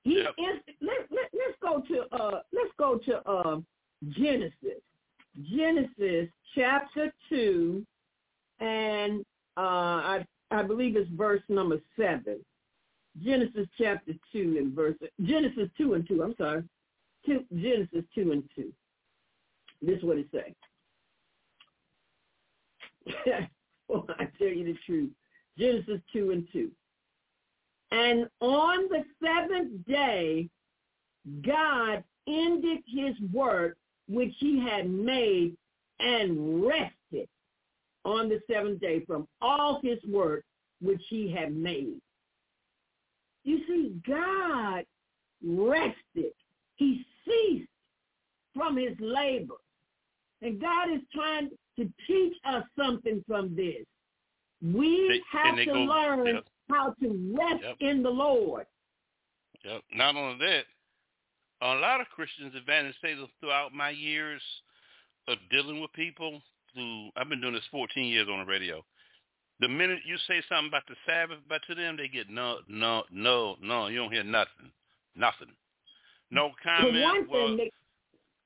He 0.02 0.18
Yep. 0.22 0.34
is 0.38 0.76
let, 0.80 0.98
let, 1.10 1.30
let's 1.32 1.58
go 1.60 1.80
to 1.88 2.14
uh 2.14 2.42
let's 2.52 2.72
go 2.78 2.98
to 2.98 3.28
uh 3.28 3.60
Genesis. 4.08 4.82
Genesis 5.42 6.28
chapter 6.54 7.12
two 7.28 7.86
and 8.60 9.24
uh 9.56 9.60
I 9.60 10.26
I 10.50 10.62
believe 10.62 10.96
it's 10.96 11.10
verse 11.10 11.42
number 11.48 11.78
seven. 11.96 12.40
Genesis 13.22 13.66
chapter 13.78 14.12
two 14.32 14.56
and 14.58 14.74
verse 14.74 14.96
Genesis 15.22 15.68
two 15.76 15.94
and 15.94 16.06
two, 16.06 16.22
I'm 16.22 16.34
sorry. 16.36 16.62
Two, 17.26 17.44
Genesis 17.54 18.04
two 18.14 18.32
and 18.32 18.42
two. 18.54 18.72
This 19.82 19.98
is 19.98 20.04
what 20.04 20.18
it 20.18 20.26
says. 20.32 20.54
well, 23.88 24.06
I 24.18 24.28
tell 24.38 24.48
you 24.48 24.64
the 24.64 24.76
truth. 24.86 25.10
Genesis 25.58 26.00
2 26.12 26.30
and 26.30 26.46
2. 26.52 26.70
And 27.90 28.28
on 28.40 28.88
the 28.88 29.04
seventh 29.22 29.84
day, 29.86 30.48
God 31.44 32.04
ended 32.26 32.78
his 32.86 33.14
work 33.32 33.76
which 34.08 34.34
he 34.38 34.58
had 34.60 34.88
made 34.88 35.56
and 36.00 36.64
rested 36.64 37.28
on 38.04 38.28
the 38.28 38.40
seventh 38.50 38.80
day 38.80 39.04
from 39.04 39.26
all 39.40 39.80
his 39.82 39.98
work 40.08 40.44
which 40.80 41.02
he 41.08 41.30
had 41.30 41.54
made. 41.54 42.00
You 43.44 43.60
see, 43.66 43.94
God 44.06 44.84
rested. 45.44 46.32
He 46.76 47.04
ceased 47.26 47.68
from 48.54 48.76
his 48.76 48.96
labor. 49.00 49.54
And 50.42 50.60
God 50.60 50.90
is 50.90 51.00
trying 51.12 51.50
to 51.78 51.92
teach 52.06 52.34
us 52.44 52.64
something 52.78 53.22
from 53.26 53.54
this. 53.56 53.84
We 54.62 55.08
They- 55.08 55.20
have 55.30 55.56
to 55.56 55.64
go- 55.64 55.72
learn 55.84 56.26
yep. 56.26 56.46
how 56.68 56.92
to 56.92 57.34
rest 57.36 57.62
Yep. 57.62 57.76
in 57.80 58.02
the 58.02 58.10
Lord. 58.10 58.66
Yep. 59.64 59.82
Not 59.92 60.16
only 60.16 60.38
that, 60.46 60.66
a 61.62 61.74
lot 61.74 62.00
of 62.00 62.08
Christians, 62.08 62.52
Evangelist 62.54 63.00
Taylor, 63.02 63.26
throughout 63.40 63.72
my 63.72 63.90
years 63.90 64.42
of 65.26 65.38
dealing 65.50 65.80
with 65.80 65.92
people, 65.92 66.40
through 66.72 67.10
I've 67.16 67.28
been 67.28 67.40
doing 67.40 67.54
this 67.54 67.62
14 67.70 68.04
years 68.04 68.28
on 68.30 68.40
the 68.40 68.44
radio. 68.44 68.84
The 69.60 69.68
minute 69.68 70.00
you 70.06 70.16
say 70.28 70.40
something 70.48 70.68
about 70.68 70.86
the 70.88 70.94
Sabbath, 71.04 71.38
but 71.48 71.60
to 71.66 71.74
them 71.74 71.96
they 71.96 72.06
get 72.06 72.30
no, 72.30 72.58
no, 72.68 73.02
no, 73.10 73.56
no. 73.60 73.88
You 73.88 73.98
don't 73.98 74.12
hear 74.12 74.22
nothing, 74.22 74.70
nothing, 75.16 75.48
no 76.30 76.52
comment. 76.62 77.02
one 77.02 77.26
well, 77.28 77.56
thing, 77.56 77.70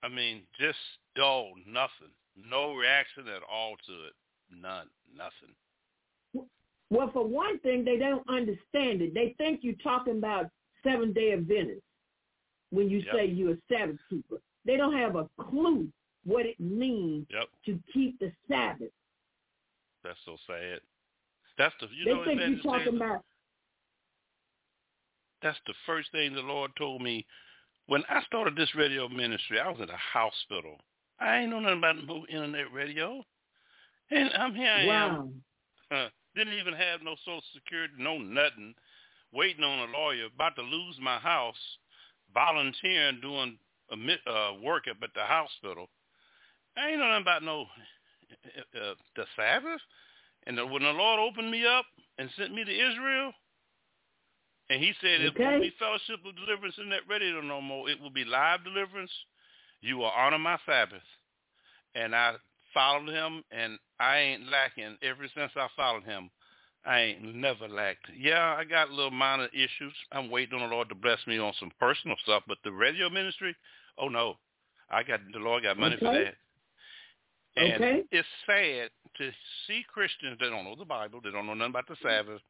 I 0.02 0.08
mean, 0.08 0.42
just 0.58 0.78
dull, 1.14 1.52
nothing, 1.66 2.12
no 2.48 2.74
reaction 2.74 3.28
at 3.28 3.42
all 3.50 3.76
to 3.86 3.92
it, 4.06 4.14
none, 4.50 4.86
nothing. 5.14 6.48
well, 6.88 7.10
for 7.12 7.26
one 7.26 7.58
thing, 7.58 7.84
they 7.84 7.98
don't 7.98 8.26
understand 8.26 9.02
it. 9.02 9.12
They 9.12 9.34
think 9.36 9.60
you're 9.62 9.74
talking 9.82 10.16
about 10.16 10.46
seven 10.82 11.12
day 11.12 11.34
Adventists 11.34 11.84
when 12.72 12.88
you 12.88 12.98
Yep. 13.00 13.14
say 13.14 13.26
you're 13.26 13.52
a 13.52 13.58
Sabbath 13.68 13.98
keeper. 14.08 14.38
They 14.64 14.76
don't 14.76 14.96
have 14.96 15.16
a 15.16 15.28
clue 15.38 15.88
what 16.24 16.46
it 16.46 16.58
means 16.58 17.26
Yep, 17.30 17.48
to 17.66 17.78
keep 17.92 18.18
the 18.18 18.32
Sabbath. 18.48 18.92
that's 20.02 20.18
so 20.24 20.36
sad. 20.46 20.80
That's 21.58 21.74
the 21.80 21.86
you 21.94 22.04
they 22.06 22.12
know 22.12 22.24
think 22.24 22.40
you're 22.40 22.62
talking 22.62 22.96
about 22.96 23.24
that's 25.42 25.58
the 25.66 25.74
first 25.86 26.10
thing 26.12 26.34
the 26.34 26.40
Lord 26.40 26.70
told 26.76 27.02
me 27.02 27.26
when 27.86 28.04
I 28.08 28.22
started 28.22 28.56
this 28.56 28.74
radio 28.74 29.08
ministry. 29.08 29.58
I 29.60 29.68
was 29.68 29.80
in 29.80 29.90
a 29.90 29.96
hospital. 29.96 30.78
I 31.20 31.38
ain't 31.38 31.50
know 31.50 31.60
nothing 31.60 31.78
about 31.78 31.96
no 32.06 32.24
internet 32.26 32.72
radio, 32.72 33.24
and 34.10 34.30
I'm 34.38 34.54
here. 34.54 34.70
I 34.70 34.82
am. 34.82 34.86
wow. 34.86 35.28
Uh, 35.90 36.08
didn't 36.34 36.54
even 36.54 36.74
have 36.74 37.02
no 37.02 37.14
Social 37.24 37.42
Security, 37.54 37.94
no 37.98 38.18
nothing. 38.18 38.74
Waiting 39.32 39.64
on 39.64 39.88
a 39.88 39.92
lawyer, 39.92 40.26
about 40.34 40.56
to 40.56 40.62
lose 40.62 40.98
my 41.00 41.18
house, 41.18 41.56
volunteering 42.34 43.20
doing 43.20 43.58
uh, 43.92 44.52
work 44.62 44.84
up 44.90 44.96
at 45.02 45.14
the 45.14 45.22
hospital. 45.22 45.88
I 46.76 46.88
ain't 46.90 46.98
know 46.98 47.08
nothing 47.08 47.22
about 47.22 47.42
no 47.42 47.66
uh, 48.32 48.78
uh, 48.78 48.94
the 49.16 49.24
Sabbath. 49.36 49.80
And 50.46 50.58
the, 50.58 50.66
when 50.66 50.82
the 50.82 50.90
Lord 50.90 51.20
opened 51.20 51.50
me 51.50 51.64
up 51.66 51.84
and 52.18 52.28
sent 52.36 52.54
me 52.54 52.64
to 52.64 52.70
Israel, 52.70 53.32
and 54.70 54.80
He 54.80 54.92
said 55.00 55.20
it 55.20 55.34
Okay. 55.34 55.44
won't 55.44 55.62
be 55.62 55.72
fellowship 55.78 56.24
of 56.26 56.36
deliverance 56.36 56.76
in 56.78 56.88
that 56.90 57.08
radio 57.08 57.40
no 57.40 57.60
more. 57.60 57.90
It 57.90 58.00
will 58.00 58.10
be 58.10 58.24
live 58.24 58.64
deliverance. 58.64 59.12
You 59.80 59.98
will 59.98 60.06
honor 60.06 60.38
my 60.38 60.58
Sabbath. 60.64 61.02
And 61.94 62.14
I 62.14 62.34
followed 62.72 63.08
Him, 63.08 63.44
and 63.50 63.78
I 64.00 64.18
ain't 64.18 64.48
lacking 64.48 64.96
ever 65.02 65.26
since 65.36 65.52
I 65.56 65.68
followed 65.76 66.04
Him. 66.04 66.30
I 66.84 67.00
ain't 67.00 67.34
never 67.34 67.68
lacked. 67.68 68.06
Yeah, 68.16 68.56
I 68.58 68.64
got 68.64 68.90
little 68.90 69.10
minor 69.10 69.48
issues. 69.52 69.94
I'm 70.10 70.30
waiting 70.30 70.58
on 70.60 70.68
the 70.68 70.74
Lord 70.74 70.88
to 70.88 70.94
bless 70.94 71.24
me 71.26 71.38
on 71.38 71.52
some 71.60 71.70
personal 71.78 72.16
stuff, 72.24 72.42
but 72.48 72.58
the 72.64 72.72
radio 72.72 73.08
ministry, 73.08 73.54
oh 73.98 74.08
no, 74.08 74.34
I 74.90 75.02
got 75.02 75.20
the 75.32 75.38
Lord 75.38 75.62
got 75.62 75.78
money 75.78 75.96
for 75.96 76.08
Okay. 76.08 76.24
that. 76.24 76.34
And 77.56 77.82
Okay. 77.82 78.02
it's 78.10 78.28
sad 78.46 78.90
to 79.18 79.30
see 79.66 79.84
Christians 79.92 80.38
that 80.40 80.50
don't 80.50 80.64
know 80.64 80.74
the 80.76 80.84
Bible, 80.84 81.20
they 81.22 81.30
don't 81.30 81.46
know 81.46 81.54
nothing 81.54 81.70
about 81.70 81.86
the 81.86 81.96
Sabbath, 82.02 82.40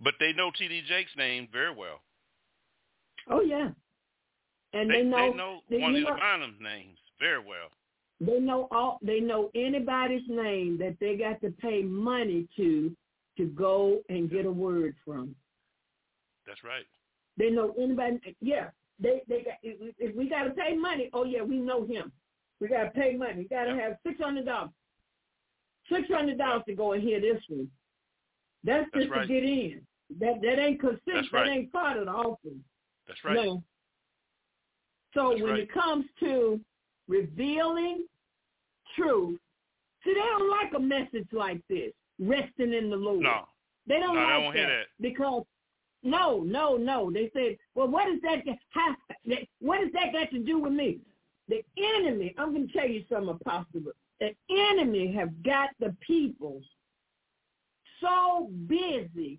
but 0.00 0.14
they 0.18 0.32
know 0.32 0.50
T.D. 0.56 0.82
Jakes' 0.88 1.10
name 1.16 1.48
very 1.52 1.74
well. 1.74 2.00
Oh 3.28 3.40
yeah. 3.40 3.70
And 4.72 4.90
They, 4.90 4.96
they, 4.96 5.02
know 5.02 5.30
they 5.30 5.36
know 5.36 5.60
they, 5.70 5.78
one 5.80 5.96
of 5.96 6.02
know, 6.02 6.16
Bynum's 6.16 6.60
names 6.60 6.98
very 7.20 7.38
well. 7.40 7.68
they 8.20 8.38
know 8.38 8.68
all 8.70 8.98
they 9.02 9.20
know 9.20 9.50
anybody's 9.54 10.26
name 10.28 10.78
that 10.78 10.96
they 11.00 11.16
got 11.16 11.40
to 11.42 11.50
pay 11.50 11.82
money 11.82 12.48
to 12.56 12.96
to 13.36 13.46
go 13.46 14.00
and 14.08 14.30
get 14.30 14.46
a 14.46 14.50
word 14.50 14.94
from. 15.04 15.34
That's 16.46 16.62
right. 16.64 16.84
They 17.36 17.50
know 17.50 17.74
anybody. 17.78 18.36
Yeah, 18.40 18.68
they 19.00 19.22
they 19.28 19.42
got. 19.42 19.54
If, 19.62 19.94
if 19.98 20.14
we 20.14 20.28
got 20.28 20.44
to 20.44 20.50
pay 20.50 20.76
money, 20.76 21.10
oh 21.12 21.24
yeah, 21.24 21.42
we 21.42 21.56
know 21.58 21.84
him. 21.84 22.12
We 22.60 22.68
got 22.68 22.84
to 22.84 22.90
pay 22.90 23.16
money. 23.16 23.34
We 23.38 23.44
got 23.44 23.64
to 23.64 23.70
Yep. 23.74 23.80
have 23.80 23.96
six 24.06 24.20
hundred 24.20 24.46
dollars. 24.46 24.70
Six 25.90 26.08
hundred 26.08 26.38
dollars 26.38 26.62
to 26.68 26.74
go 26.74 26.92
and 26.92 27.02
hear 27.02 27.20
this 27.20 27.42
one. 27.48 27.68
That's 28.62 28.88
That's 28.92 29.04
just 29.06 29.14
right. 29.14 29.26
to 29.26 29.34
get 29.34 29.42
in. 29.42 29.80
That 30.20 30.40
that 30.42 30.58
ain't 30.58 30.80
consistent. 30.80 31.02
That's 31.14 31.28
That 31.32 31.48
ain't 31.48 31.72
part 31.72 31.96
of 31.98 32.06
the 32.06 32.12
offering. 32.12 32.62
That's 33.08 33.22
right. 33.24 33.34
No. 33.34 33.62
So 35.14 35.30
That's 35.30 35.42
when 35.42 35.50
right. 35.52 35.60
it 35.60 35.72
comes 35.72 36.06
to 36.20 36.60
revealing 37.08 38.06
truth, 38.96 39.38
see, 40.04 40.14
they 40.14 40.20
don't 40.20 40.50
like 40.50 40.72
a 40.76 40.80
message 40.80 41.28
like 41.32 41.60
this, 41.68 41.92
resting 42.18 42.72
in 42.72 42.90
the 42.90 42.96
Lord. 42.96 43.20
No, 43.22 43.48
They 43.86 43.98
don't 43.98 44.14
No, 44.14 44.20
like 44.22 44.42
don't 44.42 44.54
hear 44.54 44.66
that. 44.68 44.86
because 45.00 45.44
no, 46.02 46.42
no, 46.42 46.76
no. 46.76 47.10
They 47.10 47.30
said, 47.32 47.56
well, 47.74 47.88
what 47.88 48.06
does 48.06 48.20
that 48.22 48.42
have? 48.70 48.96
What 49.60 49.80
does 49.80 49.90
that 49.94 50.12
got 50.12 50.30
to 50.30 50.38
do 50.38 50.58
with 50.58 50.72
me? 50.72 51.00
The 51.48 51.62
enemy. 51.76 52.34
I'm 52.38 52.52
going 52.54 52.66
to 52.68 52.72
tell 52.72 52.88
you 52.88 53.04
something, 53.08 53.30
Apostle. 53.30 53.82
The 54.20 54.34
enemy 54.50 55.12
have 55.14 55.42
got 55.42 55.70
the 55.80 55.96
people 56.06 56.60
so 58.00 58.50
busy 58.66 59.38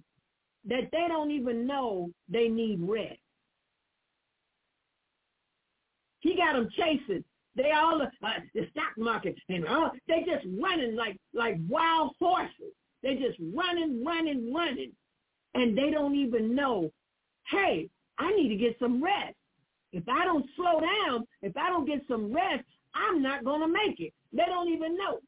that 0.67 0.89
they 0.91 1.05
don't 1.07 1.31
even 1.31 1.67
know 1.67 2.09
they 2.27 2.47
need 2.47 2.79
rest. 2.81 3.19
He 6.19 6.35
got 6.35 6.53
them 6.53 6.69
chasing. 6.75 7.23
They 7.55 7.71
all 7.71 8.01
uh, 8.01 8.29
the 8.53 8.67
stock 8.71 8.97
market 8.97 9.35
and 9.49 9.65
all 9.67 9.91
they 10.07 10.25
just 10.25 10.45
running 10.59 10.95
like 10.95 11.17
like 11.33 11.57
wild 11.67 12.11
horses. 12.19 12.73
They 13.01 13.15
just 13.15 13.37
running, 13.53 14.03
running, 14.03 14.53
running, 14.53 14.91
and 15.53 15.77
they 15.77 15.91
don't 15.91 16.15
even 16.15 16.55
know. 16.55 16.91
Hey, 17.49 17.89
I 18.17 18.31
need 18.31 18.49
to 18.49 18.55
get 18.55 18.77
some 18.79 19.03
rest. 19.03 19.35
If 19.91 20.03
I 20.09 20.25
don't 20.25 20.45
slow 20.55 20.81
down, 20.81 21.25
if 21.41 21.55
I 21.55 21.69
don't 21.69 21.85
get 21.85 22.01
some 22.07 22.33
rest, 22.33 22.63
I'm 22.93 23.21
not 23.21 23.45
gonna 23.45 23.67
make 23.67 23.99
it. 23.99 24.13
They 24.33 24.45
don't 24.45 24.69
even 24.69 24.97
know. 24.97 25.19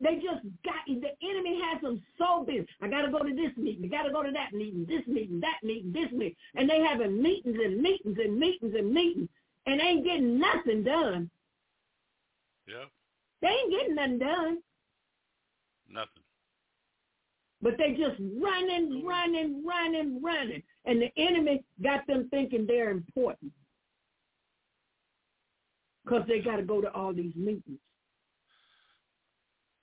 They 0.00 0.16
just 0.16 0.44
got 0.64 0.86
the 0.86 1.10
enemy 1.28 1.60
has 1.64 1.82
them 1.82 2.00
so 2.18 2.44
busy. 2.44 2.66
I 2.80 2.88
got 2.88 3.02
to 3.02 3.10
go 3.10 3.18
to 3.18 3.34
this 3.34 3.56
meeting. 3.56 3.84
I 3.84 3.88
got 3.88 4.04
to 4.04 4.12
go 4.12 4.22
to 4.22 4.30
that 4.30 4.52
meeting. 4.52 4.86
This 4.88 5.04
meeting, 5.08 5.40
that 5.40 5.58
meeting, 5.64 5.92
this 5.92 6.12
meeting, 6.12 6.36
and 6.54 6.70
they 6.70 6.80
having 6.80 7.20
meetings 7.20 7.56
and 7.60 7.82
meetings 7.82 8.16
and 8.18 8.38
meetings 8.38 8.74
and 8.76 8.92
meetings, 8.92 9.28
and 9.68 9.80
ain't 9.82 10.04
getting 10.04 10.38
nothing 10.38 10.82
done. 10.82 11.30
Yeah. 12.66 12.84
They 13.42 13.48
ain't 13.48 13.70
getting 13.70 13.94
nothing 13.94 14.18
done. 14.18 14.58
Nothing. 15.90 16.22
But 17.60 17.74
they 17.76 17.90
just 17.90 18.18
running, 18.18 18.90
mm-hmm. 18.90 19.06
running, 19.06 19.64
running, 19.66 20.22
running. 20.22 20.62
And 20.86 21.02
the 21.02 21.10
enemy 21.18 21.64
got 21.82 22.06
them 22.06 22.28
thinking 22.30 22.66
they're 22.66 22.90
important. 22.90 23.52
Because 26.04 26.22
they 26.26 26.38
got 26.40 26.56
to 26.56 26.62
go 26.62 26.80
to 26.80 26.90
all 26.94 27.12
these 27.12 27.34
meetings. 27.36 27.78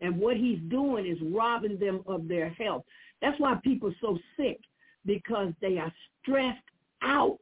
And 0.02 0.18
what 0.18 0.36
he's 0.36 0.60
doing 0.68 1.06
is 1.06 1.18
robbing 1.22 1.78
them 1.78 2.02
of 2.08 2.28
their 2.28 2.50
health. 2.50 2.84
That's 3.22 3.40
why 3.40 3.56
people 3.64 3.90
are 3.90 3.96
so 4.02 4.18
sick, 4.38 4.60
because 5.06 5.54
they 5.62 5.78
are 5.78 5.94
stressed 6.22 6.58
out. 7.04 7.40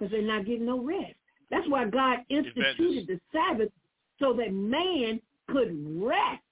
Because 0.00 0.12
they're 0.12 0.22
not 0.22 0.46
getting 0.46 0.64
no 0.64 0.80
rest. 0.82 1.14
That's 1.50 1.68
why 1.68 1.84
God 1.84 2.20
instituted 2.30 3.06
the 3.06 3.20
Sabbath 3.32 3.70
so 4.18 4.32
that 4.32 4.50
man 4.52 5.20
could 5.48 5.76
rest. 6.02 6.42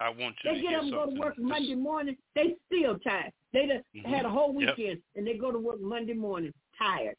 I 0.00 0.08
want 0.08 0.34
you 0.42 0.50
They 0.50 0.56
to 0.56 0.62
get 0.62 0.74
up 0.74 0.82
and 0.82 0.90
go 0.90 1.06
to 1.06 1.20
work 1.20 1.36
This- 1.36 1.44
Monday 1.44 1.76
morning, 1.76 2.16
they 2.34 2.56
still 2.66 2.98
tired. 2.98 3.32
They 3.52 3.66
done 3.66 3.84
Mhm. 3.94 4.04
had 4.06 4.24
a 4.24 4.28
whole 4.28 4.60
Yep. 4.60 4.76
weekend 4.76 5.02
and 5.14 5.24
they 5.24 5.34
go 5.34 5.52
to 5.52 5.58
work 5.58 5.80
Monday 5.80 6.14
morning 6.14 6.52
tired. 6.76 7.16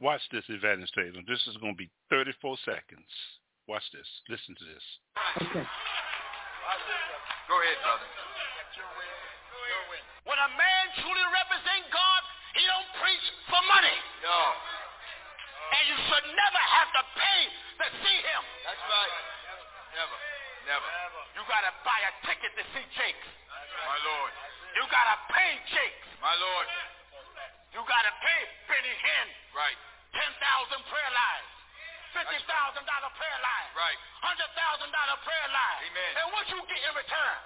Watch 0.00 0.28
this, 0.30 0.48
Evangelist 0.50 0.92
Taylor. 0.94 1.22
This 1.22 1.46
is 1.46 1.56
going 1.58 1.74
to 1.74 1.78
be 1.78 1.90
34 2.10 2.58
seconds. 2.58 3.38
Watch 3.68 3.88
this. 3.92 4.22
Listen 4.28 4.56
to 4.56 4.64
this. 4.64 4.98
Okay. 5.36 5.66
Go 7.48 7.62
ahead, 7.62 7.82
brother. 7.82 8.25
No. 14.26 14.42
And 15.70 15.84
you 15.86 15.96
should 16.02 16.26
never 16.34 16.62
have 16.74 16.90
to 16.98 17.02
pay 17.14 17.40
to 17.78 17.86
see 18.02 18.18
him. 18.26 18.42
That's 18.66 18.82
right. 18.90 19.14
Never. 19.94 20.16
Never. 20.66 20.88
You 21.38 21.42
gotta 21.46 21.70
buy 21.86 22.00
a 22.10 22.12
ticket 22.26 22.50
to 22.58 22.64
see 22.74 22.86
Jakes. 22.98 23.30
My 23.86 23.98
Lord. 24.02 24.32
You 24.74 24.82
gotta 24.90 25.16
pay 25.30 25.52
Jakes. 25.70 26.10
My 26.18 26.34
Lord. 26.42 26.66
You 27.70 27.86
gotta 27.86 28.12
pay 28.18 28.40
Benny 28.66 28.94
Hinn. 28.98 29.28
Right. 29.54 29.78
Ten 30.10 30.30
thousand 30.42 30.82
prayer 30.90 31.12
lines. 31.14 31.50
Fifty 32.18 32.40
thousand 32.50 32.82
dollar 32.82 33.10
prayer 33.14 33.38
line. 33.46 33.70
Right. 33.78 33.98
Hundred 34.26 34.50
thousand 34.58 34.90
dollar 34.90 35.16
prayer 35.22 35.48
line. 35.54 35.78
Amen. 35.86 36.12
And 36.18 36.26
what 36.34 36.44
you 36.50 36.58
get 36.66 36.80
in 36.82 36.92
return? 36.98 37.38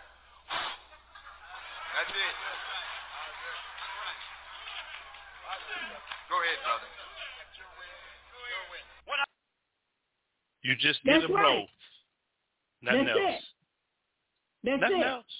That's 1.92 2.14
it. 2.14 2.34
Go 6.28 6.36
ahead, 6.38 6.58
brother. 6.64 6.86
You 10.62 10.76
just 10.76 11.00
That's 11.04 11.22
did 11.22 11.30
a 11.30 11.32
blow. 11.32 11.40
right. 11.40 11.68
Nothing 12.82 13.04
That's 13.06 13.18
else. 13.18 13.32
it. 13.32 13.44
That's 14.64 14.80
Nothing 14.82 15.00
it. 15.00 15.06
else. 15.06 15.32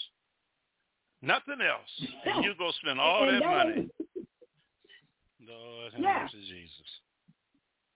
Nothing 1.23 1.61
else. 1.61 1.93
And 2.25 2.45
you 2.45 2.55
go 2.57 2.71
spend 2.81 2.99
all 3.01 3.29
And 3.29 3.43
that 3.43 3.47
money. 3.47 3.73
ain't- 3.85 3.93
Lord 5.47 5.93
have 5.93 6.01
Yeah. 6.03 6.23
mercy, 6.23 6.41
Jesus. 6.49 7.01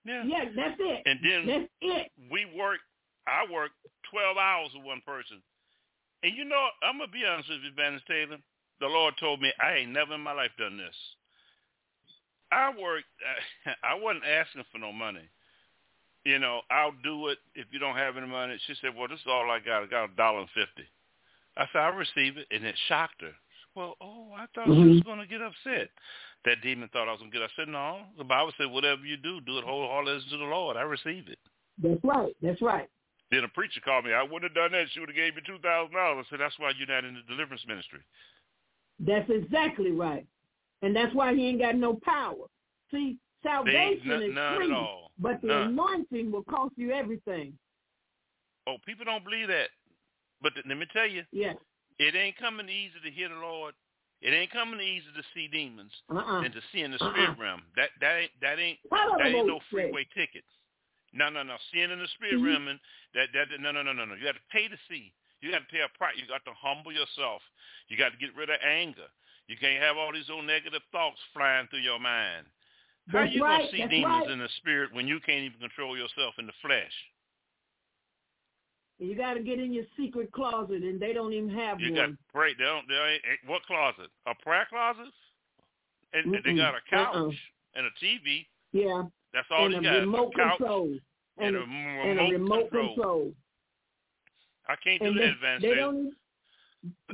Yeah. 0.04 0.22
Yeah, 0.24 0.44
that's 0.54 0.76
it. 0.80 1.02
And 1.06 1.20
then 1.24 1.46
That's 1.46 1.72
it. 1.80 2.12
we 2.30 2.44
work. 2.46 2.80
I 3.26 3.46
work 3.46 3.72
twelve 4.10 4.36
hours 4.36 4.74
with 4.74 4.84
one 4.84 5.00
person, 5.00 5.42
and 6.22 6.36
you 6.36 6.44
know 6.44 6.70
I'm 6.82 6.98
gonna 6.98 7.10
be 7.10 7.24
honest 7.24 7.48
with 7.48 7.62
you, 7.62 7.70
Evangelist 7.70 8.06
Taylor. 8.06 8.38
The 8.80 8.86
Lord 8.88 9.16
told 9.16 9.40
me 9.40 9.50
I 9.60 9.76
ain't 9.76 9.92
never 9.92 10.14
in 10.14 10.20
my 10.20 10.32
life 10.32 10.54
done 10.58 10.76
this. 10.76 11.16
I 12.54 12.70
worked. 12.70 13.10
I 13.82 13.94
wasn't 13.98 14.24
asking 14.24 14.64
for 14.70 14.78
no 14.78 14.92
money. 14.92 15.26
You 16.24 16.38
know, 16.38 16.60
I'll 16.70 16.94
do 17.02 17.28
it 17.28 17.38
if 17.54 17.66
you 17.70 17.78
don't 17.78 17.96
have 17.96 18.16
any 18.16 18.26
money. 18.26 18.56
She 18.66 18.74
said, 18.80 18.94
"Well, 18.96 19.08
this 19.08 19.20
is 19.20 19.26
all 19.28 19.50
I 19.50 19.58
got. 19.58 19.82
I 19.82 19.86
got 19.86 20.10
a 20.10 20.16
dollar 20.16 20.40
and 20.40 20.50
fifty. 20.54 20.88
I 21.56 21.66
said, 21.72 21.80
"I 21.80 21.88
receive 21.88 22.38
it," 22.38 22.46
and 22.50 22.64
it 22.64 22.74
shocked 22.88 23.20
her. 23.20 23.34
Well, 23.74 23.96
oh, 24.00 24.30
I 24.32 24.46
thought 24.54 24.66
she 24.66 24.70
was 24.70 25.00
Mhm. 25.00 25.04
going 25.04 25.18
to 25.18 25.26
get 25.26 25.42
upset. 25.42 25.90
That 26.44 26.62
demon 26.62 26.88
thought 26.90 27.08
I 27.08 27.12
was 27.12 27.20
going 27.20 27.32
to 27.32 27.38
get 27.38 27.44
upset. 27.44 27.68
No, 27.68 28.06
the 28.16 28.24
Bible 28.24 28.52
said, 28.56 28.70
"Whatever 28.70 29.04
you 29.04 29.16
do, 29.16 29.40
do 29.40 29.58
it 29.58 29.64
wholeheartedly 29.64 30.30
to 30.30 30.36
the 30.38 30.44
Lord." 30.44 30.76
I 30.76 30.82
receive 30.82 31.28
it. 31.28 31.38
That's 31.78 32.02
right. 32.04 32.34
That's 32.40 32.62
right. 32.62 32.88
Then 33.30 33.44
a 33.44 33.48
preacher 33.48 33.80
called 33.80 34.04
me. 34.04 34.12
I 34.12 34.22
wouldn't 34.22 34.44
have 34.44 34.54
done 34.54 34.72
that. 34.72 34.88
She 34.90 35.00
would 35.00 35.08
have 35.08 35.16
gave 35.16 35.34
me 35.34 35.42
two 35.44 35.58
thousand 35.58 35.94
dollars. 35.94 36.26
I 36.26 36.30
said, 36.30 36.40
"That's 36.40 36.58
why 36.58 36.70
you're 36.70 36.86
not 36.86 37.04
in 37.04 37.14
the 37.14 37.22
deliverance 37.22 37.66
ministry." 37.66 38.00
That's 39.00 39.28
exactly 39.28 39.90
right. 39.90 40.26
And 40.84 40.94
that's 40.94 41.14
why 41.14 41.34
he 41.34 41.48
ain't 41.48 41.60
got 41.60 41.76
no 41.76 41.94
power. 42.04 42.44
See, 42.90 43.16
salvation 43.42 44.06
none- 44.08 44.22
is 44.22 44.56
free, 44.56 44.98
but 45.18 45.40
the 45.40 45.48
None. 45.48 45.68
anointing 45.70 46.30
will 46.30 46.44
cost 46.44 46.74
you 46.76 46.92
everything. 46.92 47.56
Oh, 48.66 48.76
people 48.84 49.04
don't 49.06 49.24
believe 49.24 49.48
that. 49.48 49.70
But 50.42 50.52
th- 50.54 50.66
let 50.68 50.76
me 50.76 50.84
tell 50.92 51.06
you, 51.06 51.24
Yes. 51.32 51.56
it 51.98 52.14
ain't 52.14 52.36
coming 52.36 52.68
easy 52.68 53.00
to 53.00 53.10
hear 53.10 53.28
the 53.30 53.36
Lord. 53.36 53.74
It 54.20 54.32
ain't 54.32 54.50
coming 54.50 54.80
easy 54.80 55.10
to 55.16 55.22
see 55.34 55.48
demons 55.48 55.92
Uh-uh. 56.10 56.42
and 56.42 56.52
to 56.52 56.60
see 56.72 56.82
in 56.82 56.90
the 56.90 57.02
Uh-uh. 57.02 57.12
spirit 57.12 57.38
realm. 57.38 57.62
That 57.76 57.90
that 58.00 58.16
ain't 58.18 58.32
that 58.40 58.58
ain't 58.58 58.78
that 58.90 59.26
ain't 59.26 59.46
no 59.46 59.58
say? 59.60 59.64
freeway 59.70 60.04
ticket. 60.14 60.44
No, 61.12 61.28
no, 61.30 61.42
no. 61.42 61.56
Seeing 61.72 61.90
in 61.90 61.98
the 61.98 62.08
spirit 62.08 62.36
Mhm. 62.40 62.44
realm 62.46 62.68
and 62.68 62.80
that 63.14 63.32
that 63.32 63.48
no 63.60 63.70
no 63.72 63.82
no 63.82 63.92
no 63.92 64.04
no. 64.04 64.14
You 64.14 64.24
got 64.24 64.34
to 64.36 64.42
pay 64.50 64.68
to 64.68 64.76
see. 64.88 65.12
You 65.40 65.50
got 65.50 65.60
to 65.60 65.66
pay 65.72 65.80
a 65.80 65.88
price. 65.88 66.16
You 66.16 66.26
got 66.26 66.44
to 66.46 66.52
humble 66.54 66.92
yourself. 66.92 67.42
You 67.88 67.96
got 67.96 68.12
to 68.12 68.18
get 68.18 68.34
rid 68.34 68.48
of 68.50 68.60
anger. 68.62 69.08
You 69.48 69.56
can't 69.58 69.82
have 69.82 69.96
all 69.96 70.12
these 70.12 70.30
old 70.30 70.46
negative 70.46 70.82
thoughts 70.90 71.18
flying 71.32 71.66
through 71.68 71.80
your 71.80 71.98
mind. 72.00 72.46
How 73.08 73.20
That's 73.24 73.34
you 73.34 73.42
right. 73.44 73.58
gonna 73.58 73.70
see 73.70 73.78
That's 73.78 73.90
demons 73.90 74.22
right. 74.24 74.30
in 74.30 74.38
the 74.38 74.48
spirit 74.58 74.94
when 74.94 75.06
you 75.06 75.20
can't 75.20 75.44
even 75.44 75.60
control 75.60 75.96
yourself 75.96 76.34
in 76.38 76.46
the 76.46 76.56
flesh? 76.62 76.92
You 78.98 79.14
got 79.16 79.34
to 79.34 79.40
get 79.40 79.58
in 79.58 79.72
your 79.72 79.84
secret 79.98 80.30
closet, 80.32 80.82
and 80.82 81.00
they 81.00 81.12
don't 81.12 81.32
even 81.32 81.50
have 81.50 81.80
You 81.80 81.90
got 81.94 82.08
one. 82.08 82.18
pray. 82.32 82.54
They 82.56 82.64
don't. 82.64 82.86
They 82.88 82.94
ain't, 82.94 83.22
what 83.46 83.62
closet? 83.64 84.08
A 84.26 84.34
prayer 84.42 84.66
closet? 84.70 85.12
And 86.12 86.32
they 86.44 86.54
got 86.54 86.74
a 86.74 86.76
uh-uh. 86.76 86.80
couch 86.90 87.14
Uh-uh. 87.16 87.30
and 87.74 87.86
a 87.86 87.90
TV. 88.04 88.46
Yeah, 88.72 89.02
That's 89.32 89.48
all 89.50 89.64
and 89.66 89.74
you 89.74 89.80
a 89.80 89.82
got. 89.82 89.98
remote 90.00 90.32
a 90.34 90.38
couch 90.38 90.56
control. 90.58 90.98
and, 91.38 91.46
And, 91.48 91.56
a, 91.56 91.58
a, 91.58 91.62
m- 91.62 91.70
and 92.08 92.18
a 92.20 92.22
remote 92.38 92.70
control. 92.70 92.94
control. 92.94 93.32
I 94.68 94.76
can't 94.82 95.00
do 95.02 95.08
And 95.08 95.16
that, 95.18 95.20
they, 95.22 95.28
Advanced 95.28 95.62
they 95.62 95.74
don't 95.74 96.12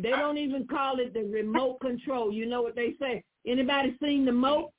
they 0.02 0.10
don't 0.10 0.38
even 0.38 0.66
call 0.66 0.98
it 1.00 1.14
the 1.14 1.22
remote 1.24 1.80
control. 1.80 2.32
You 2.32 2.46
know 2.46 2.62
what 2.62 2.74
they 2.74 2.94
say? 3.00 3.22
Anybody 3.46 3.96
seen 4.02 4.24
the 4.24 4.32
moat? 4.32 4.72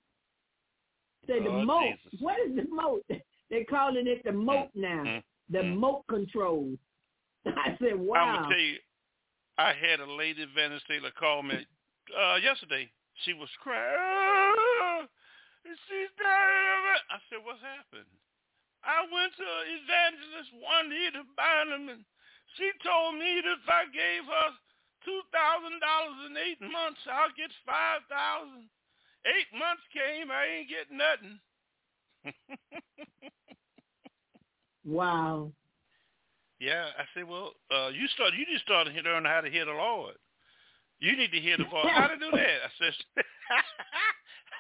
Say 1.27 1.39
the 1.39 1.49
Oh, 1.49 1.63
moat. 1.65 1.95
Jesus. 2.03 2.19
What 2.22 2.39
is 2.39 2.55
the 2.55 2.65
moat? 2.69 3.03
They're 3.49 3.65
calling 3.65 4.07
it 4.07 4.23
the 4.23 4.31
moat 4.31 4.69
now. 4.76 5.03
mm, 5.03 5.23
the 5.49 5.59
mm. 5.59 5.76
moat 5.77 6.07
control. 6.07 6.72
I 7.45 7.76
said, 7.80 7.93
I'm 7.93 8.05
wow. 8.07 8.35
gonna 8.35 8.49
tell 8.49 8.59
you, 8.63 8.77
I 9.57 9.73
had 9.73 9.99
a 9.99 10.09
lady, 10.11 10.45
Taylor, 10.88 11.11
call 11.19 11.43
me 11.43 11.65
uh, 12.15 12.35
yesterday. 12.41 12.89
She 13.26 13.34
was 13.34 13.49
crying. 13.61 13.93
"Ah, 13.99 15.05
She's 15.63 16.09
dying. 16.18 17.05
I 17.11 17.19
said, 17.30 17.43
what's 17.43 17.61
happened? 17.61 18.09
I 18.81 19.05
went 19.13 19.30
to 19.38 19.45
Evangelist 19.77 20.51
to 21.13 21.22
Bynum, 21.38 21.89
and 21.93 22.01
she 22.57 22.72
told 22.81 23.13
me 23.19 23.41
that 23.45 23.61
if 23.61 23.68
I 23.69 23.85
gave 23.93 24.26
her 24.26 24.49
two 25.06 25.22
thousand 25.32 25.80
dollars 25.82 26.19
in 26.30 26.38
eight 26.38 26.61
months, 26.61 27.02
I'll 27.10 27.34
get 27.38 27.52
five 27.65 28.02
thousand. 28.10 28.69
Eight 29.26 29.49
months 29.53 29.86
came, 29.94 30.32
I 30.32 30.44
ain't 30.49 30.69
getting 30.69 30.98
nothing. 30.98 31.38
wow. 34.86 35.52
Yeah, 36.61 36.94
I 36.94 37.06
said, 37.14 37.26
well, 37.26 37.53
uh, 37.73 37.90
you 37.90 38.06
start. 38.14 38.34
You 38.38 38.45
just 38.45 38.65
started 38.65 38.94
to 38.94 39.02
learn 39.02 39.26
how 39.26 39.41
to 39.41 39.49
hear 39.49 39.65
the 39.65 39.73
Lord. 39.73 40.14
You 41.02 41.18
need 41.18 41.34
to 41.34 41.41
hear 41.41 41.57
the 41.57 41.65
voice. 41.65 41.90
How 41.90 42.06
to 42.06 42.18
do 42.18 42.30
that? 42.30 42.57
I 42.61 42.69
said, 42.78 42.94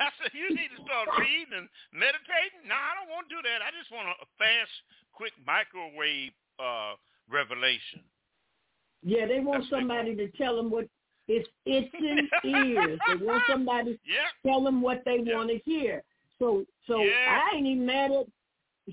I 0.01 0.09
said, 0.17 0.33
you 0.33 0.49
need 0.49 0.73
to 0.73 0.81
start 0.81 1.13
reading 1.21 1.53
and 1.53 1.69
meditating. 1.93 2.65
No, 2.65 2.73
I 2.73 2.97
don't 2.97 3.13
want 3.13 3.29
to 3.29 3.35
do 3.37 3.41
that. 3.45 3.61
I 3.61 3.69
just 3.77 3.93
want 3.93 4.09
a 4.09 4.25
fast, 4.41 4.73
quick 5.13 5.37
microwave 5.45 6.33
uh, 6.57 6.97
revelation. 7.29 8.01
Yeah, 9.03 9.25
they 9.25 9.39
want 9.39 9.63
That's 9.63 9.71
somebody 9.71 10.15
to 10.15 10.27
tell 10.37 10.55
them 10.55 10.69
what 10.69 10.87
it's 11.27 11.49
itching 11.65 12.29
ears. 12.45 12.99
They 13.07 13.15
want 13.25 13.43
somebody 13.49 13.93
to 13.97 13.99
tell 14.47 14.63
them 14.63 14.81
what 14.81 15.03
they 15.05 15.19
Yeah. 15.23 15.35
want 15.35 15.49
to 15.49 15.57
hear. 15.65 16.03
So, 16.39 16.65
so 16.87 17.03
Yeah. 17.03 17.39
I 17.41 17.55
ain't 17.57 17.67
even 17.67 17.85
mad 17.85 18.11
at. 18.11 18.25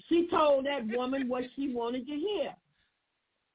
She 0.08 0.28
told 0.28 0.66
that 0.66 0.86
woman 0.86 1.28
what 1.28 1.44
she 1.56 1.72
wanted 1.72 2.06
to 2.06 2.14
hear. 2.14 2.54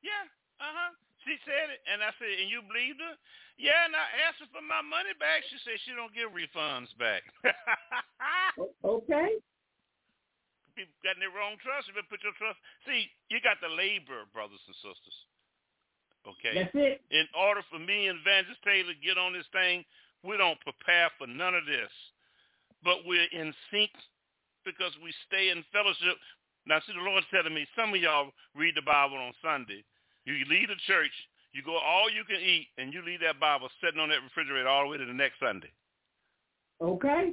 yeah, 0.01 0.25
uh 0.59 0.73
huh. 0.73 0.91
She 1.23 1.39
said 1.47 1.71
it, 1.71 1.79
and 1.87 2.03
I 2.03 2.11
said, 2.19 2.35
and 2.35 2.51
you 2.51 2.59
believed 2.67 2.99
her? 2.99 3.15
Yeah, 3.55 3.87
and 3.87 3.95
I 3.95 4.03
asked 4.27 4.43
her 4.43 4.49
for 4.51 4.59
my 4.59 4.83
money 4.83 5.15
back. 5.15 5.39
She 5.47 5.55
said 5.63 5.79
she 5.87 5.95
don't 5.95 6.11
give 6.11 6.33
refunds 6.35 6.91
back. 6.99 7.23
Okay. 8.83 9.39
people 10.75 10.93
got 11.01 11.15
in 11.17 11.21
their 11.23 11.33
wrong 11.33 11.55
trust. 11.61 11.87
You 11.87 11.93
better 11.95 12.09
put 12.11 12.21
your 12.21 12.35
trust. 12.37 12.59
See, 12.85 13.07
you 13.29 13.39
got 13.41 13.57
the 13.63 13.69
labor, 13.71 14.25
brothers 14.35 14.61
and 14.67 14.75
sisters. 14.83 15.15
Okay. 16.27 16.53
That's 16.55 16.71
it. 16.75 17.01
In 17.11 17.27
order 17.35 17.61
for 17.69 17.79
me 17.79 18.07
and 18.07 18.19
Evangelist 18.19 18.61
Taylor 18.63 18.93
to 18.93 18.99
get 19.05 19.17
on 19.17 19.33
this 19.33 19.47
thing, 19.51 19.83
we 20.23 20.37
don't 20.37 20.59
prepare 20.61 21.09
for 21.17 21.27
none 21.27 21.53
of 21.55 21.65
this. 21.65 21.91
but 22.83 23.05
we're 23.05 23.27
in 23.31 23.53
sync 23.71 23.91
because 24.65 24.91
we 25.03 25.13
stay 25.27 25.49
in 25.49 25.63
fellowship. 25.71 26.17
Now, 26.67 26.79
see, 26.85 26.93
the 26.93 27.03
Lord's 27.03 27.27
telling 27.31 27.53
me, 27.53 27.67
some 27.75 27.93
of 27.93 27.99
y'all 27.99 28.31
read 28.55 28.75
the 28.75 28.81
Bible 28.81 29.17
on 29.17 29.33
Sunday. 29.43 29.83
You 30.25 30.35
leave 30.49 30.67
the 30.69 30.79
church, 30.87 31.11
you 31.51 31.61
go 31.63 31.75
all 31.77 32.09
you 32.09 32.23
can 32.23 32.39
eat, 32.39 32.67
and 32.77 32.93
you 32.93 33.03
leave 33.03 33.19
that 33.19 33.39
Bible 33.39 33.69
sitting 33.83 33.99
on 33.99 34.09
that 34.09 34.23
refrigerator 34.23 34.67
all 34.67 34.83
the 34.83 34.89
way 34.89 34.97
to 34.97 35.05
the 35.05 35.13
next 35.13 35.39
Sunday. 35.39 35.71
Okay. 36.81 37.31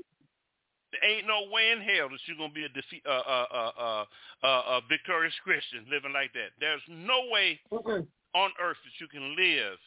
There 0.91 1.05
ain't 1.11 1.27
no 1.27 1.47
way 1.53 1.71
in 1.71 1.79
hell 1.81 2.09
that 2.11 2.19
you're 2.27 2.37
gonna 2.37 2.53
be 2.53 2.65
a 2.65 2.69
defeat, 2.69 3.03
uh, 3.07 3.11
uh, 3.23 3.47
uh, 3.55 3.71
uh, 3.79 4.05
uh, 4.43 4.62
uh, 4.67 4.81
victorious 4.89 5.35
Christian 5.45 5.87
living 5.91 6.12
like 6.12 6.33
that. 6.35 6.51
There's 6.59 6.83
no 6.89 7.27
way 7.31 7.61
Uh-uh. 7.71 8.03
On 8.35 8.51
earth 8.62 8.77
that 8.85 9.01
you 9.01 9.09
can 9.09 9.35
live 9.36 9.78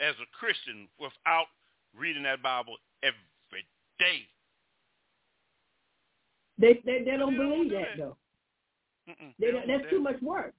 as 0.00 0.14
a 0.20 0.26
Christian 0.38 0.88
without 0.98 1.46
reading 1.96 2.22
that 2.24 2.42
Bible 2.42 2.76
every 3.02 3.66
day. 3.98 4.26
They 6.58 6.80
they, 6.84 7.04
they 7.04 7.16
don't 7.16 7.32
They 7.32 7.38
don't 7.38 7.50
believe 7.50 7.70
do 7.70 7.76
that 7.78 7.86
though. 7.98 8.16
They, 9.38 9.50
don't- 9.50 9.66
don't 9.66 9.68
that's 9.80 9.90
too 9.90 10.00
much 10.00 10.20
work. 10.22 10.54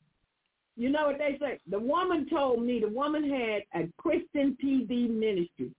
You 0.77 0.89
know 0.89 1.07
what 1.07 1.17
they 1.17 1.37
say? 1.39 1.59
The 1.69 1.79
woman 1.79 2.27
told 2.29 2.63
me 2.63 2.79
the 2.79 2.87
woman 2.89 3.29
had 3.29 3.63
a 3.75 3.87
Christian 3.97 4.57
TV 4.63 5.09
ministry, 5.09 5.71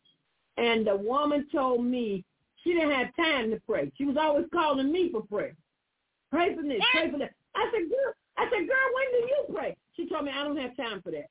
and 0.59 0.86
the 0.86 0.97
woman 0.97 1.47
told 1.51 1.85
me 1.85 2.24
she 2.62 2.74
didn't 2.74 2.93
have 2.93 3.16
time 3.16 3.51
to 3.51 3.60
pray. 3.66 3.90
She 3.97 4.05
was 4.05 4.16
always 4.16 4.47
calling 4.52 4.93
me 4.93 5.10
for 5.10 5.23
prayer. 5.23 5.55
Pray 6.31 6.55
for 6.55 6.62
this, 6.62 6.81
pray 6.93 7.10
for 7.10 7.19
that. 7.19 7.32
I 7.56 7.70
said, 7.73 7.89
girl, 7.89 8.12
I 8.39 8.44
said, 8.44 8.66
girl, 8.69 8.89
when 8.94 9.10
do 9.12 9.27
you 9.27 9.44
pray? 9.55 9.77
She 9.97 10.09
told 10.09 10.24
me 10.24 10.32
I 10.32 10.44
don't 10.44 10.56
have 10.56 10.77
time 10.77 11.02
for 11.02 11.10
that. 11.10 11.28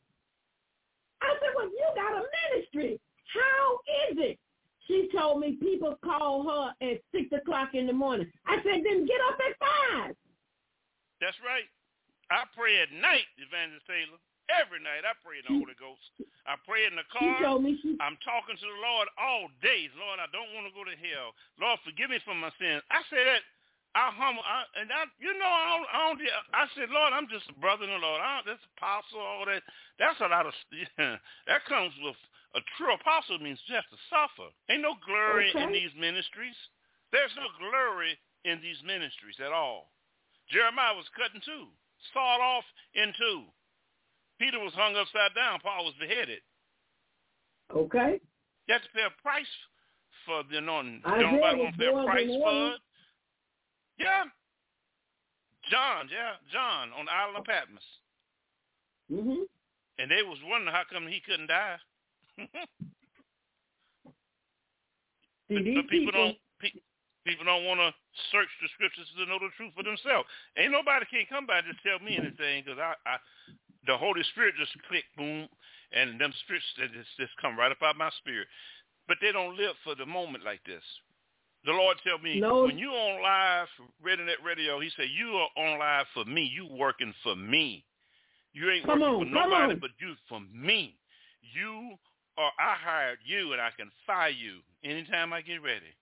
I 1.22 1.34
said, 1.40 1.54
well, 1.56 1.70
you 1.70 1.86
got 1.96 2.18
a 2.18 2.24
ministry. 2.52 3.00
How 3.34 3.78
is 4.10 4.18
it? 4.18 4.40
She 4.88 5.10
told 5.16 5.40
me 5.40 5.58
people 5.62 5.98
call 6.04 6.44
her 6.44 6.74
at 6.82 7.02
six 7.14 7.32
o'clock 7.32 7.74
in 7.74 7.88
the 7.88 7.94
morning. 7.94 8.28
I 8.46 8.58
said, 8.58 8.82
then 8.84 9.06
get 9.06 9.22
up 9.30 9.38
at 9.40 9.54
five. 9.62 10.16
That's 11.22 11.38
right. 11.46 11.70
I 12.34 12.50
pray 12.58 12.82
at 12.82 12.90
night, 12.92 13.30
Evangelist 13.38 13.86
Taylor. 13.86 14.18
Every 14.52 14.84
night 14.84 15.08
I 15.08 15.16
pray 15.24 15.40
in 15.40 15.48
the 15.48 15.56
Holy 15.64 15.78
Ghost. 15.80 16.04
I 16.44 16.60
pray 16.68 16.84
in 16.84 16.98
the 17.00 17.08
car. 17.08 17.24
She 17.24 17.46
told 17.46 17.64
me 17.64 17.80
she 17.80 17.96
I'm 18.04 18.20
talking 18.20 18.58
to 18.60 18.68
the 18.68 18.82
Lord 18.84 19.08
all 19.16 19.48
days. 19.64 19.94
Lord, 19.96 20.20
I 20.20 20.28
don't 20.36 20.52
want 20.52 20.68
to 20.68 20.74
go 20.76 20.84
to 20.84 20.98
hell. 20.98 21.32
Lord, 21.56 21.80
forgive 21.88 22.12
me 22.12 22.20
for 22.28 22.36
my 22.36 22.52
sins. 22.60 22.84
I 22.92 23.00
say 23.08 23.24
that. 23.24 23.48
I 23.92 24.08
humble, 24.16 24.44
I, 24.48 24.64
and 24.80 24.88
I, 24.88 25.04
you 25.20 25.36
know, 25.36 25.52
I 25.52 25.66
don't, 25.76 25.90
I 25.92 26.00
don't. 26.08 26.20
I 26.56 26.64
said, 26.80 26.88
Lord, 26.96 27.12
I'm 27.12 27.28
just 27.28 27.52
a 27.52 27.58
brother 27.60 27.84
in 27.84 27.92
the 27.92 28.00
Lord. 28.00 28.24
I 28.24 28.40
don't, 28.40 28.56
this 28.56 28.64
apostle, 28.80 29.20
all 29.20 29.44
that. 29.52 29.68
That's 30.00 30.20
a 30.24 30.32
lot 30.32 30.48
of. 30.48 30.56
that 30.96 31.62
comes 31.68 31.92
with 32.00 32.16
a 32.56 32.64
true 32.80 32.96
apostle 32.96 33.44
means 33.44 33.60
you 33.68 33.76
have 33.76 33.92
to 33.92 34.00
suffer. 34.08 34.48
Ain't 34.72 34.88
no 34.88 34.96
glory 35.04 35.52
in 35.52 35.76
these 35.76 35.92
ministries. 36.00 36.56
There's 37.12 37.36
no 37.36 37.52
glory 37.60 38.16
in 38.48 38.64
these 38.64 38.80
ministries 38.88 39.36
at 39.44 39.52
all. 39.52 39.92
Jeremiah 40.48 40.96
was 40.96 41.08
cut 41.12 41.36
in 41.36 41.44
two, 41.44 41.68
sawed 42.16 42.40
off 42.40 42.64
in 42.96 43.12
two. 43.20 43.44
Peter 44.40 44.60
was 44.60 44.74
hung 44.74 44.96
upside 44.96 45.36
down. 45.36 45.60
Paul 45.60 45.84
was 45.84 45.96
beheaded. 46.00 46.40
okay. 47.76 48.24
You 48.68 48.74
have 48.74 48.88
to 48.88 48.94
pay 48.96 49.04
a 49.04 49.22
price 49.22 49.52
for 50.24 50.44
the 50.48 50.64
anointing. 50.64 51.04
Isaiah 51.04 51.22
Don't 51.28 51.36
nobody 51.36 51.60
want 51.60 51.76
to 51.76 51.80
pay 51.80 51.92
a 51.92 52.04
price 52.08 52.32
for 52.32 52.56
it. 52.72 52.80
Yeah. 54.02 54.26
John, 55.70 56.10
yeah, 56.10 56.42
John 56.52 56.90
on 56.98 57.06
the 57.06 57.12
island 57.12 57.38
of 57.38 57.46
Patmos. 57.46 57.86
Mhm. 59.12 59.48
And 60.00 60.10
they 60.10 60.24
was 60.24 60.42
wondering 60.44 60.74
how 60.74 60.84
come 60.90 61.06
he 61.08 61.22
couldn't 61.22 61.48
die. 61.48 61.78
See, 65.48 65.62
these 65.62 65.76
but 65.76 65.88
people, 65.92 66.12
people, 66.12 66.12
don't 66.12 66.38
pe- 66.60 66.82
people 67.28 67.46
don't 67.46 67.66
want 67.66 67.80
to 67.80 67.94
search 68.32 68.48
the 68.64 68.70
scriptures 68.74 69.08
to 69.18 69.26
know 69.28 69.38
the 69.38 69.52
truth 69.58 69.74
for 69.76 69.84
themselves. 69.84 70.28
Ain't 70.58 70.72
nobody 70.72 71.06
can 71.12 71.26
come 71.28 71.46
by 71.46 71.60
and 71.60 71.68
just 71.68 71.84
tell 71.84 72.00
me 72.00 72.18
anything 72.18 72.64
because 72.64 72.80
I, 72.80 72.96
I, 73.06 73.20
the 73.86 73.98
Holy 73.98 74.24
Spirit 74.32 74.56
just 74.58 74.72
click 74.88 75.04
boom, 75.18 75.50
and 75.92 76.20
them 76.20 76.34
spirits 76.44 76.66
that 76.80 76.94
just, 76.94 77.12
just 77.20 77.36
come 77.42 77.60
right 77.60 77.72
up 77.72 77.84
out 77.84 77.98
my 77.98 78.10
spirit. 78.24 78.48
But 79.08 79.18
they 79.22 79.32
don't 79.32 79.58
live 79.58 79.76
for 79.84 79.94
the 79.94 80.06
moment 80.06 80.46
like 80.46 80.64
this. 80.64 80.84
The 81.66 81.72
Lord 81.72 81.98
tell 82.04 82.18
me 82.18 82.40
No. 82.40 82.64
when 82.64 82.78
you 82.78 82.90
on 82.90 83.22
live 83.22 83.68
Rednet 84.04 84.44
Radio, 84.44 84.80
He 84.80 84.90
said 84.96 85.06
you 85.16 85.30
are 85.36 85.50
on 85.58 85.78
live 85.80 86.08
for 86.14 86.26
me. 86.26 86.44
You 86.54 86.66
working 86.66 87.14
for 87.24 87.36
me. 87.36 87.86
You 88.54 88.70
ain't 88.72 88.86
Come 88.86 89.00
working 89.02 89.16
on, 89.16 89.26
for 89.28 89.32
nobody 89.34 89.74
on. 89.74 89.80
but 89.80 89.92
you 90.00 90.16
for 90.28 90.40
me. 90.54 90.98
You 91.54 91.96
are 92.38 92.52
I 92.60 92.76
hired 92.76 93.20
you 93.26 93.54
and 93.54 93.62
I 93.62 93.70
can 93.78 93.92
fire 94.08 94.30
you 94.30 94.60
anytime 94.84 95.34
I 95.34 95.42
get 95.42 95.62
ready. 95.62 95.94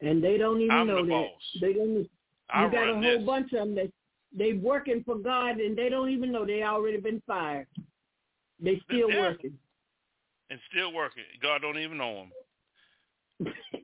and 0.00 0.22
they 0.22 0.36
don't 0.36 0.60
even 0.60 0.70
I'm 0.76 0.86
know 0.88 0.96
the 0.96 1.02
that. 1.02 1.08
boss. 1.08 1.58
They 1.60 1.72
don't. 1.72 1.94
You 1.94 2.08
I 2.50 2.68
got 2.68 2.88
a 2.88 2.92
whole 2.94 3.00
this. 3.00 3.22
bunch 3.24 3.52
of 3.52 3.58
them 3.60 3.74
that 3.76 3.90
they 4.36 4.52
working 4.54 5.02
for 5.06 5.16
God 5.16 5.58
and 5.58 5.76
they 5.76 5.88
don't 5.88 6.10
even 6.10 6.30
know 6.32 6.44
they 6.44 6.62
already 6.62 6.98
been 7.00 7.22
fired. 7.26 7.66
They 8.60 8.80
still 8.84 9.08
working. 9.08 9.58
and 10.50 10.60
still 10.70 10.92
working. 10.92 11.24
God 11.40 11.62
don't 11.62 11.78
even 11.78 11.96
know 11.96 12.26
him. 13.40 13.46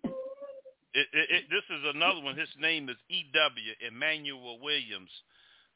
It, 0.94 1.06
it, 1.12 1.28
it, 1.30 1.44
this 1.50 1.64
is 1.70 1.84
another 1.94 2.20
one. 2.22 2.36
His 2.36 2.48
name 2.60 2.88
is 2.88 2.96
E.W. 3.10 3.72
Emmanuel 3.86 4.58
Williams. 4.60 5.10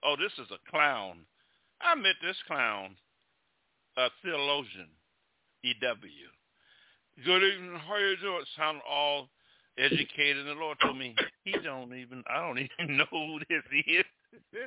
Oh, 0.02 0.16
this 0.16 0.32
is 0.39 0.51
a 0.51 0.70
clown. 0.70 1.26
I 1.80 1.94
met 1.94 2.16
this 2.22 2.36
clown, 2.47 2.97
a 3.97 4.09
theologian, 4.22 4.89
E.W. 5.64 6.28
Good 7.24 7.43
evening. 7.43 7.78
How 7.86 7.98
you 7.98 8.16
doing? 8.22 8.44
Sound 8.56 8.80
all 8.89 9.28
educated. 9.76 10.47
The 10.47 10.55
Lord 10.55 10.78
told 10.80 10.97
me 10.97 11.14
he 11.44 11.52
don't 11.62 11.94
even. 11.94 12.24
I 12.26 12.40
don't 12.40 12.59
even 12.80 12.97
know 12.97 13.06
who 13.10 13.39
this 13.48 13.62
is. 13.86 14.05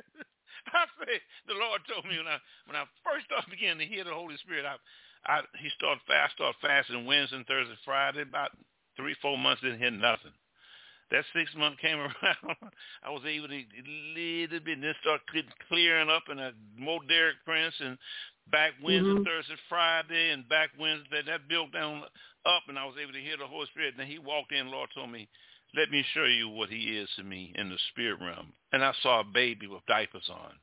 I 0.72 0.86
say 0.98 1.20
the 1.46 1.54
Lord 1.54 1.82
told 1.90 2.06
me 2.06 2.16
when 2.18 2.28
I 2.30 2.38
when 2.66 2.76
I 2.76 2.86
first 3.02 3.26
started 3.26 3.50
beginning 3.50 3.82
to 3.82 3.92
hear 3.92 4.04
the 4.04 4.14
Holy 4.14 4.36
Spirit. 4.38 4.64
I, 4.64 4.78
I 5.26 5.42
he 5.58 5.68
started 5.74 6.00
fast, 6.06 6.34
started 6.34 6.56
fasting 6.62 7.04
Wednesday, 7.04 7.42
Thursday, 7.46 7.76
Friday. 7.84 8.22
About 8.22 8.54
three, 8.96 9.14
four 9.22 9.38
months 9.38 9.62
didn't 9.62 9.78
hear 9.78 9.90
nothing. 9.90 10.32
That 11.10 11.24
six 11.32 11.50
month 11.56 11.78
came 11.78 11.98
around, 12.00 12.56
I 13.04 13.10
was 13.10 13.22
able 13.24 13.48
to 13.48 13.54
a 13.54 13.84
little 14.14 14.60
bit, 14.60 14.74
and 14.74 14.82
then 14.82 14.94
start 15.00 15.20
clearing 15.68 16.10
up, 16.10 16.24
and 16.28 16.40
I 16.40 16.50
more 16.76 17.00
Derek 17.08 17.36
Prince, 17.44 17.74
and 17.80 17.96
back 18.50 18.72
Wednesday, 18.82 19.12
Mhm. 19.12 19.24
Thursday, 19.24 19.56
Friday, 19.68 20.30
and 20.30 20.48
back 20.48 20.70
Wednesday. 20.78 21.22
That 21.22 21.48
built 21.48 21.72
down 21.72 22.02
up, 22.44 22.68
and 22.68 22.78
I 22.78 22.84
was 22.84 22.96
able 22.98 23.12
to 23.12 23.20
hear 23.20 23.36
the 23.36 23.46
Holy 23.46 23.66
Spirit. 23.66 23.94
And 23.94 24.00
then 24.00 24.06
he 24.06 24.18
walked 24.18 24.52
in. 24.52 24.70
Lord 24.70 24.90
told 24.94 25.10
me, 25.10 25.28
"Let 25.74 25.90
me 25.90 26.02
show 26.14 26.24
you 26.24 26.48
what 26.48 26.70
He 26.70 26.96
is 26.96 27.08
to 27.16 27.22
me 27.22 27.52
in 27.54 27.68
the 27.68 27.78
spirit 27.90 28.20
realm." 28.20 28.52
And 28.72 28.84
I 28.84 28.92
saw 29.02 29.20
a 29.20 29.24
baby 29.24 29.66
with 29.66 29.86
diapers 29.86 30.28
on. 30.28 30.58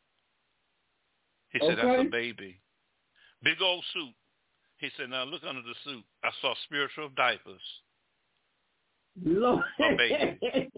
He 1.52 1.60
said, 1.60 1.78
"That's 1.78 2.00
a 2.00 2.04
baby, 2.10 2.60
big 3.42 3.62
old 3.62 3.86
suit." 3.86 4.16
He 4.78 4.90
said, 4.92 5.10
"Now 5.10 5.24
look 5.24 5.44
under 5.44 5.62
the 5.62 5.76
suit. 5.76 6.06
I 6.24 6.32
saw 6.42 6.54
spiritual 6.56 7.10
diapers." 7.10 7.82
Lord. 9.22 9.64
A 9.80 9.96
baby. 9.96 10.38
hey, 10.42 10.70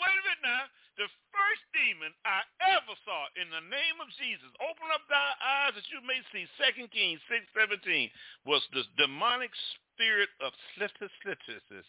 wait 0.00 0.16
a 0.16 0.22
minute 0.24 0.42
now. 0.42 0.64
The 0.96 1.10
first 1.34 1.64
demon 1.74 2.14
I 2.22 2.46
ever 2.70 2.94
saw 3.02 3.26
in 3.34 3.50
the 3.50 3.66
name 3.66 3.98
of 3.98 4.06
Jesus, 4.14 4.46
open 4.62 4.88
up 4.94 5.02
thy 5.10 5.30
eyes 5.42 5.74
that 5.74 5.90
you 5.90 5.98
may 6.06 6.22
see, 6.30 6.46
2 6.62 6.86
Kings 6.94 7.18
6.17, 7.26 8.14
was 8.46 8.62
the 8.70 8.86
demonic 8.94 9.50
spirit 9.92 10.30
of 10.38 10.54
slittisis, 10.78 11.88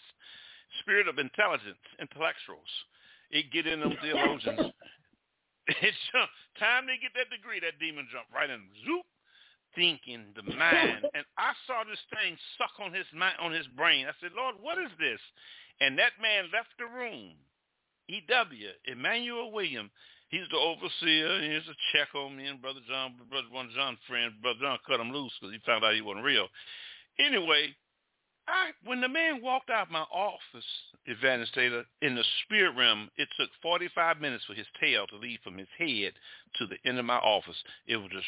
spirit 0.81 1.05
of 1.07 1.21
intelligence, 1.21 1.85
intellectuals. 2.01 2.67
It 3.29 3.53
get 3.53 3.69
in 3.69 3.79
them 3.79 3.93
theologians. 4.01 4.73
It's 5.65 5.97
time 6.61 6.85
they 6.85 7.01
get 7.01 7.17
that 7.17 7.33
degree, 7.33 7.57
that 7.57 7.81
demon 7.81 8.05
jump 8.13 8.29
right 8.29 8.53
in, 8.53 8.69
zoop, 8.85 9.04
thinking 9.75 10.33
the 10.35 10.43
mind. 10.43 11.05
and 11.13 11.25
I 11.37 11.53
saw 11.67 11.83
this 11.83 12.01
thing 12.09 12.37
suck 12.57 12.73
on 12.79 12.93
his 12.93 13.05
mind, 13.13 13.35
on 13.39 13.51
his 13.51 13.67
brain. 13.75 14.07
I 14.07 14.15
said, 14.21 14.31
Lord, 14.35 14.55
what 14.61 14.77
is 14.77 14.91
this? 14.99 15.19
And 15.81 15.99
that 15.99 16.15
man 16.21 16.45
left 16.53 16.71
the 16.79 16.87
room. 16.87 17.35
E.W. 18.07 18.69
Emmanuel 18.85 19.51
William. 19.51 19.91
He's 20.29 20.47
the 20.51 20.57
overseer. 20.57 21.31
And 21.41 21.53
He's 21.53 21.69
a 21.69 21.77
check 21.93 22.13
on 22.15 22.37
me 22.37 22.47
and 22.47 22.61
Brother 22.61 22.81
John, 22.87 23.15
Brother 23.29 23.47
one 23.51 23.69
John 23.75 23.97
friend. 24.07 24.33
Brother 24.41 24.59
John 24.61 24.79
cut 24.87 24.99
him 24.99 25.11
loose 25.11 25.33
because 25.39 25.53
he 25.53 25.59
found 25.65 25.83
out 25.83 25.95
he 25.95 26.01
wasn't 26.01 26.25
real. 26.25 26.47
Anyway, 27.19 27.75
I 28.47 28.71
when 28.85 29.01
the 29.01 29.09
man 29.09 29.41
walked 29.41 29.69
out 29.69 29.87
of 29.87 29.91
my 29.91 30.05
office, 30.11 30.65
Evangelist 31.05 31.53
Taylor, 31.53 31.83
in 32.01 32.15
the 32.15 32.23
spirit 32.43 32.75
realm, 32.77 33.09
it 33.17 33.27
took 33.39 33.49
45 33.61 34.21
minutes 34.21 34.45
for 34.45 34.53
his 34.53 34.67
tail 34.79 35.07
to 35.07 35.17
leave 35.17 35.39
from 35.43 35.57
his 35.57 35.67
head 35.77 36.13
to 36.57 36.67
the 36.67 36.77
end 36.87 36.99
of 36.99 37.05
my 37.05 37.17
office. 37.17 37.57
It 37.87 37.97
was 37.97 38.09
just 38.11 38.27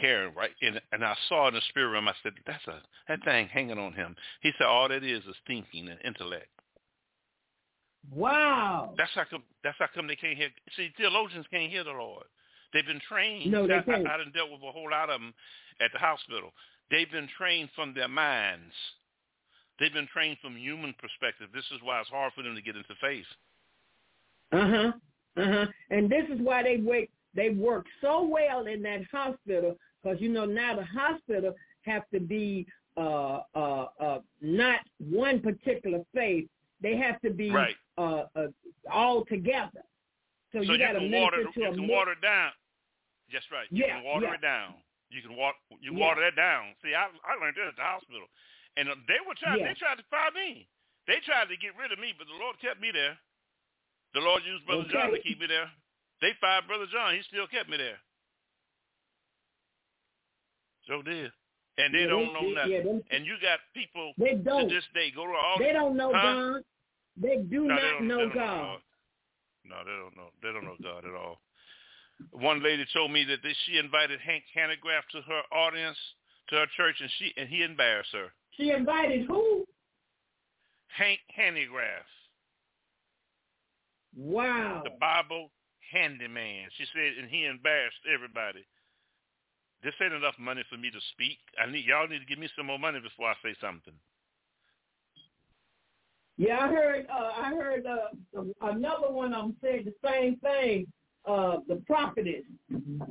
carrying 0.00 0.34
right 0.34 0.50
in, 0.60 0.78
and 0.92 1.04
I 1.04 1.14
saw 1.28 1.48
in 1.48 1.54
the 1.54 1.60
spirit 1.68 1.90
realm. 1.92 2.08
I 2.08 2.14
said, 2.22 2.32
"That's 2.46 2.66
a 2.66 2.82
that 3.08 3.24
thing 3.24 3.48
hanging 3.48 3.78
on 3.78 3.92
him." 3.92 4.16
He 4.40 4.52
said, 4.58 4.66
"All 4.66 4.88
that 4.88 5.04
is 5.04 5.24
is 5.24 5.36
thinking 5.46 5.88
and 5.88 6.00
intellect." 6.04 6.48
wow. 8.14 8.94
That's 8.96 9.10
how 9.14 9.24
come. 9.28 9.42
That's 9.64 9.76
how 9.78 9.86
come 9.94 10.06
they 10.06 10.16
can't 10.16 10.36
hear. 10.36 10.50
See, 10.76 10.92
theologians 10.96 11.46
can't 11.50 11.70
hear 11.70 11.84
the 11.84 11.90
Lord. 11.90 12.24
They've 12.72 12.86
been 12.86 13.00
trained. 13.08 13.50
No, 13.50 13.66
they 13.66 13.76
I, 13.76 13.82
can't. 13.82 14.06
I, 14.06 14.14
I 14.14 14.16
done 14.18 14.32
dealt 14.34 14.50
with 14.50 14.62
a 14.62 14.72
whole 14.72 14.90
lot 14.90 15.10
of 15.10 15.20
them 15.20 15.34
at 15.80 15.90
the 15.92 15.98
hospital. 15.98 16.52
They've 16.90 17.10
been 17.10 17.28
trained 17.36 17.70
from 17.74 17.94
their 17.94 18.08
minds. 18.08 18.72
They've 19.78 19.92
been 19.92 20.08
trained 20.12 20.38
from 20.40 20.56
human 20.56 20.94
perspective. 20.98 21.48
This 21.52 21.64
is 21.74 21.80
why 21.82 22.00
it's 22.00 22.08
hard 22.08 22.32
for 22.34 22.42
them 22.42 22.54
to 22.54 22.62
get 22.62 22.76
into 22.76 22.94
faith. 23.00 23.26
Uh 24.52 24.68
huh. 24.68 24.92
Uh 25.36 25.52
huh. 25.52 25.66
And 25.90 26.10
this 26.10 26.24
is 26.32 26.40
why 26.40 26.62
they 26.62 26.78
wait. 26.78 27.10
They 27.34 27.50
work 27.50 27.84
so 28.00 28.26
well 28.26 28.66
in 28.66 28.82
that 28.82 29.02
hospital 29.12 29.76
because 30.06 30.20
you 30.20 30.28
know 30.28 30.44
now 30.44 30.76
the 30.76 30.84
hospital 30.84 31.54
have 31.82 32.02
to 32.14 32.20
be 32.20 32.66
uh, 32.96 33.40
uh, 33.54 33.86
uh, 34.00 34.18
not 34.40 34.80
one 34.98 35.40
particular 35.40 36.00
faith. 36.14 36.46
They 36.80 36.96
have 36.96 37.20
to 37.22 37.30
be 37.30 37.50
right. 37.50 37.74
uh, 37.98 38.24
uh, 38.36 38.46
all 38.92 39.24
together. 39.24 39.82
So, 40.52 40.62
So 40.62 40.72
you 40.72 40.78
got 40.78 40.92
to 40.92 41.08
water, 41.10 41.42
to 41.42 41.50
you 41.58 41.66
a 41.66 41.70
can 41.74 41.80
mix- 41.82 41.90
water 41.90 42.12
it 42.12 42.22
down. 42.22 42.52
That's 43.32 43.44
right. 43.50 43.66
You 43.70 43.84
Yeah, 43.84 43.98
can 43.98 44.04
water 44.04 44.26
yeah. 44.30 44.34
it 44.38 44.42
down. 44.42 44.74
You 45.10 45.22
can 45.22 45.34
water 45.36 45.58
you 45.80 45.92
Yeah. 45.92 45.98
water 46.06 46.20
that 46.22 46.36
down. 46.36 46.74
See, 46.82 46.94
I 46.94 47.10
I 47.26 47.34
learned 47.42 47.56
that 47.58 47.74
at 47.74 47.76
the 47.76 47.82
hospital, 47.82 48.26
and 48.76 48.88
uh, 48.88 48.94
they 49.10 49.18
were 49.26 49.34
trying. 49.34 49.58
Yeah. 49.60 49.74
They 49.74 49.74
tried 49.74 49.98
to 49.98 50.06
fire 50.10 50.30
me. 50.30 50.68
They 51.06 51.18
tried 51.26 51.48
to 51.50 51.56
get 51.58 51.74
rid 51.78 51.90
of 51.92 51.98
me, 51.98 52.14
but 52.16 52.26
the 52.26 52.38
Lord 52.38 52.58
kept 52.62 52.80
me 52.80 52.90
there. 52.94 53.18
The 54.14 54.20
Lord 54.22 54.42
used 54.46 54.66
Brother 54.66 54.86
John 54.90 55.10
to 55.12 55.20
keep 55.20 55.38
me 55.40 55.46
there. 55.46 55.70
They 56.22 56.32
fired 56.40 56.66
Brother 56.66 56.86
John. 56.90 57.14
He 57.14 57.22
still 57.22 57.46
kept 57.46 57.68
me 57.70 57.76
there. 57.76 57.98
So 60.88 61.02
did. 61.02 61.32
And 61.78 61.92
they 61.94 62.00
Yeah, 62.00 62.06
don't 62.06 62.32
know 62.32 62.40
they- 62.42 62.54
nothing. 62.54 62.72
yeah, 62.72 62.82
them- 62.82 63.04
and 63.10 63.26
you 63.26 63.36
got 63.42 63.60
people 63.74 64.14
They 64.16 64.30
to 64.30 64.36
don't. 64.36 64.68
this 64.68 64.84
day 64.94 65.10
go 65.10 65.26
to 65.26 65.32
all 65.32 65.58
They 65.58 65.72
don't 65.72 65.96
know 65.96 66.12
Huh? 66.14 66.22
God. 66.34 66.64
They 67.18 67.36
do 67.38 67.64
no, 67.66 67.74
not 67.74 67.80
don't, 67.80 68.08
know 68.08 68.16
they 68.18 68.22
don't 68.24 68.34
God. 68.34 68.82
No, 69.64 69.84
they 69.84 69.90
don't 69.90 70.16
know. 70.16 70.30
They 70.42 70.52
don't 70.52 70.64
know 70.64 70.76
God 70.82 71.04
at 71.04 71.14
all. 71.14 71.40
One 72.30 72.62
lady 72.62 72.86
told 72.94 73.10
me 73.10 73.24
that 73.24 73.42
they, 73.42 73.52
she 73.66 73.76
invited 73.78 74.20
Hank 74.20 74.44
Hanegraaff 74.54 75.06
to 75.12 75.20
her 75.22 75.42
audience, 75.52 75.98
to 76.48 76.56
her 76.56 76.66
church, 76.76 76.96
and 77.00 77.10
she 77.18 77.32
and 77.36 77.48
he 77.48 77.62
embarrassed 77.62 78.12
her. 78.12 78.32
She 78.52 78.70
invited 78.70 79.26
who? 79.26 79.66
Hank 80.88 81.20
Hanegraaff, 81.36 82.06
Wow. 84.14 84.82
the 84.84 84.90
Bible 84.98 85.50
Answer 85.92 86.28
Man. 86.28 86.68
She 86.76 86.84
said, 86.94 87.18
and 87.18 87.28
he 87.30 87.44
embarrassed 87.44 88.00
everybody. 88.12 88.64
This 89.86 89.94
ain't 90.02 90.14
enough 90.14 90.34
money 90.40 90.64
for 90.68 90.76
me 90.76 90.90
to 90.90 90.98
speak. 91.12 91.38
I 91.64 91.70
need 91.70 91.84
y'all 91.84 92.08
need 92.08 92.18
to 92.18 92.24
give 92.24 92.40
me 92.40 92.48
some 92.56 92.66
more 92.66 92.78
money 92.78 92.98
before 92.98 93.28
I 93.28 93.34
say 93.40 93.54
something. 93.60 93.92
Yeah, 96.36 96.58
I 96.58 96.66
heard. 96.66 97.06
Uh, 97.08 97.30
I 97.36 97.54
heard 97.54 97.86
uh, 97.86 98.42
another 98.62 99.12
one 99.12 99.32
of 99.32 99.42
them 99.44 99.56
said 99.60 99.84
the 99.84 99.94
same 100.04 100.38
thing. 100.38 100.88
Uh, 101.24 101.58
the 101.68 101.76
prophetess 101.86 102.42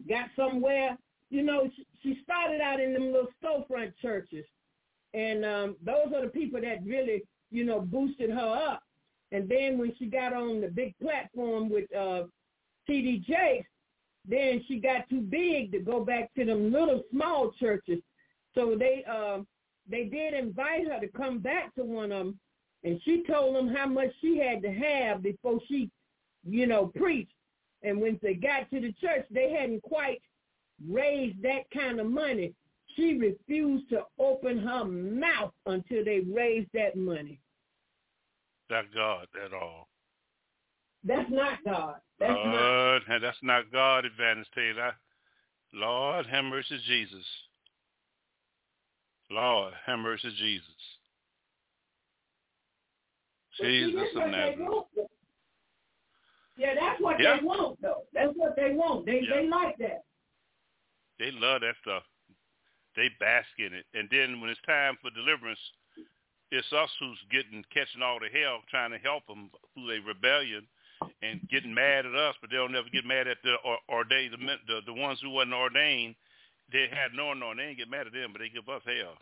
got 0.09 0.25
somewhere. 0.35 0.97
You 1.29 1.43
know, 1.43 1.69
she, 1.77 1.87
she 2.03 2.19
started 2.23 2.59
out 2.59 2.81
in 2.81 2.91
them 2.91 3.13
little 3.13 3.29
storefront 3.41 3.93
churches, 4.01 4.43
and 5.13 5.45
um, 5.45 5.75
those 5.81 6.07
are 6.13 6.23
the 6.23 6.31
people 6.31 6.59
that 6.59 6.83
really, 6.85 7.23
you 7.51 7.63
know, 7.63 7.79
boosted 7.79 8.31
her 8.31 8.69
up. 8.69 8.83
And 9.31 9.47
then 9.47 9.77
when 9.77 9.93
she 9.97 10.07
got 10.07 10.33
on 10.33 10.59
the 10.59 10.67
big 10.67 10.93
platform 11.01 11.69
with 11.69 11.85
uh, 11.95 12.23
T.D. 12.85 13.23
Jakes, 13.25 13.69
then 14.27 14.63
she 14.67 14.79
got 14.79 15.07
too 15.09 15.21
big 15.21 15.71
to 15.71 15.79
go 15.79 16.03
back 16.03 16.33
to 16.35 16.45
them 16.45 16.71
little 16.71 17.03
small 17.11 17.51
churches. 17.59 17.99
So 18.53 18.75
they 18.77 19.03
uh, 19.09 19.39
they 19.89 20.05
did 20.05 20.33
invite 20.33 20.87
her 20.87 20.99
to 20.99 21.07
come 21.07 21.39
back 21.39 21.75
to 21.75 21.83
one 21.83 22.11
of 22.11 22.25
them, 22.25 22.39
and 22.83 22.99
she 23.03 23.23
told 23.29 23.55
them 23.55 23.73
how 23.73 23.87
much 23.87 24.09
she 24.21 24.37
had 24.37 24.61
to 24.63 24.71
have 24.71 25.21
before 25.21 25.59
she, 25.67 25.91
you 26.43 26.65
know, 26.65 26.91
preached. 26.95 27.31
And 27.83 28.01
when 28.01 28.19
they 28.21 28.33
got 28.33 28.69
to 28.71 28.79
the 28.79 28.93
church, 28.93 29.25
they 29.29 29.51
hadn't 29.51 29.83
quite 29.83 30.21
raised 30.89 31.41
that 31.43 31.69
kind 31.73 31.99
of 31.99 32.07
money. 32.07 32.53
She 32.95 33.17
refused 33.17 33.89
to 33.89 34.03
open 34.17 34.57
her 34.59 34.85
mouth 34.85 35.51
until 35.65 36.03
they 36.03 36.21
raised 36.21 36.69
that 36.73 36.97
money. 36.97 37.39
Not 38.69 38.85
God 38.93 39.27
at 39.43 39.53
all. 39.53 39.87
That's 41.03 41.29
not 41.29 41.59
God. 41.63 41.95
That's 42.19 42.31
not. 42.31 42.45
Lord, 42.45 43.01
and 43.09 43.23
that's 43.23 43.37
not 43.41 43.71
God, 43.71 44.05
Evangelist 44.05 44.51
Taylor. 44.53 44.93
Lord, 45.73 46.25
have 46.27 46.45
mercy, 46.45 46.79
Jesus. 46.87 47.25
Lord, 49.29 49.73
have 49.85 49.99
mercy, 49.99 50.31
Jesus. 50.37 50.69
Jesus 53.59 54.09
of 54.15 54.29
Nazareth. 54.29 54.85
Yeah, 56.57 56.75
that's 56.75 57.01
what 57.01 57.19
Yeah. 57.19 57.37
they 57.37 57.43
want, 57.43 57.81
though. 57.81 58.07
That's 58.13 58.33
what 58.35 58.55
they 58.55 58.71
want. 58.71 59.05
They 59.05 59.21
Yeah. 59.21 59.41
they 59.41 59.47
like 59.47 59.77
that. 59.77 60.05
They 61.17 61.31
love 61.31 61.61
that 61.61 61.77
stuff. 61.77 62.03
They 62.95 63.09
bask 63.19 63.59
in 63.59 63.73
it. 63.73 63.85
And 63.93 64.09
then 64.09 64.39
when 64.39 64.49
it's 64.49 64.61
time 64.61 64.97
for 64.97 65.09
deliverance, 65.09 65.59
it's 66.51 66.71
us 66.71 66.95
who's 66.99 67.21
getting 67.23 67.63
catching 67.65 68.01
all 68.01 68.19
the 68.19 68.29
hell 68.29 68.61
trying 68.69 68.91
to 68.91 68.99
help 68.99 69.25
them 69.27 69.51
through 69.73 69.87
their 69.87 70.01
rebellion 70.01 70.67
and 71.21 71.41
getting 71.49 71.73
mad 71.73 72.05
at 72.05 72.15
us, 72.15 72.35
but 72.41 72.49
they'll 72.49 72.69
never 72.69 72.87
get 72.91 73.05
mad 73.05 73.27
at 73.27 73.37
the 73.43 73.55
or, 73.63 73.77
ordained 73.89 74.33
the, 74.33 74.37
the 74.67 74.79
the 74.85 74.93
ones 74.93 75.19
who 75.21 75.29
wasn't 75.29 75.53
ordained. 75.53 76.15
They 76.71 76.87
had 76.89 77.13
no 77.15 77.33
no, 77.33 77.53
they 77.55 77.63
ain't 77.63 77.77
get 77.77 77.89
mad 77.89 78.07
at 78.07 78.13
them, 78.13 78.31
but 78.31 78.39
they 78.39 78.49
give 78.49 78.67
us 78.69 78.81
hell. 78.85 79.15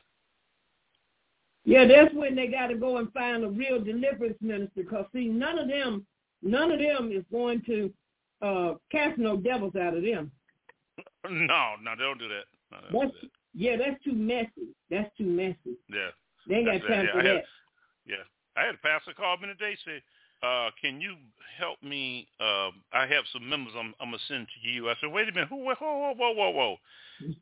Yeah, 1.65 1.85
that's 1.87 2.13
when 2.13 2.35
they 2.35 2.47
got 2.47 2.67
to 2.67 2.75
go 2.75 2.97
and 2.97 3.11
find 3.13 3.43
a 3.43 3.47
real 3.49 3.81
deliverance 3.81 4.37
minister. 4.41 4.83
Cause 4.83 5.05
see, 5.13 5.27
none 5.29 5.57
of 5.57 5.67
them, 5.69 6.05
none 6.41 6.71
of 6.71 6.79
them 6.79 7.11
is 7.11 7.23
going 7.31 7.61
to 7.67 7.91
uh 8.41 8.73
cast 8.91 9.17
no 9.17 9.37
devils 9.37 9.75
out 9.75 9.95
of 9.95 10.03
them. 10.03 10.31
No, 11.29 11.75
no, 11.81 11.91
they 11.97 12.03
don't 12.03 12.19
do 12.19 12.27
that. 12.27 12.43
No, 12.71 12.77
they 12.81 12.91
don't 12.91 13.01
That's 13.07 13.21
do 13.21 13.27
that. 13.27 13.31
yeah, 13.53 13.75
that's 13.77 14.03
too 14.03 14.11
messy. 14.13 14.75
That's 14.89 15.09
too 15.17 15.25
messy. 15.25 15.77
Yeah. 15.89 16.09
They 16.47 16.55
ain't 16.55 16.65
got 16.65 16.87
time 16.87 17.05
right. 17.05 17.09
for 17.13 17.17
Yeah, 17.17 17.19
I 17.19 17.23
that. 17.23 17.35
had- 17.35 17.43
Yeah. 18.05 18.23
I 18.55 18.65
had 18.67 18.75
a 18.75 18.77
pastor 18.79 19.13
call 19.13 19.37
me 19.37 19.47
today 19.47 19.75
say, 19.85 20.03
uh, 20.43 20.69
can 20.81 20.99
you 21.01 21.15
help 21.57 21.81
me? 21.81 22.27
Uh, 22.39 22.69
I 22.93 23.05
have 23.07 23.23
some 23.31 23.47
members 23.47 23.73
I'm, 23.77 23.93
I'm 24.01 24.09
going 24.09 24.19
to 24.19 24.25
send 24.33 24.47
to 24.47 24.67
you. 24.69 24.89
I 24.89 24.95
said, 25.01 25.11
wait 25.11 25.29
a 25.29 25.31
minute. 25.31 25.49
Who, 25.49 25.57
whoa, 25.63 25.75
whoa, 25.79 26.13
whoa, 26.17 26.31
whoa, 26.33 26.49
whoa. 26.51 26.75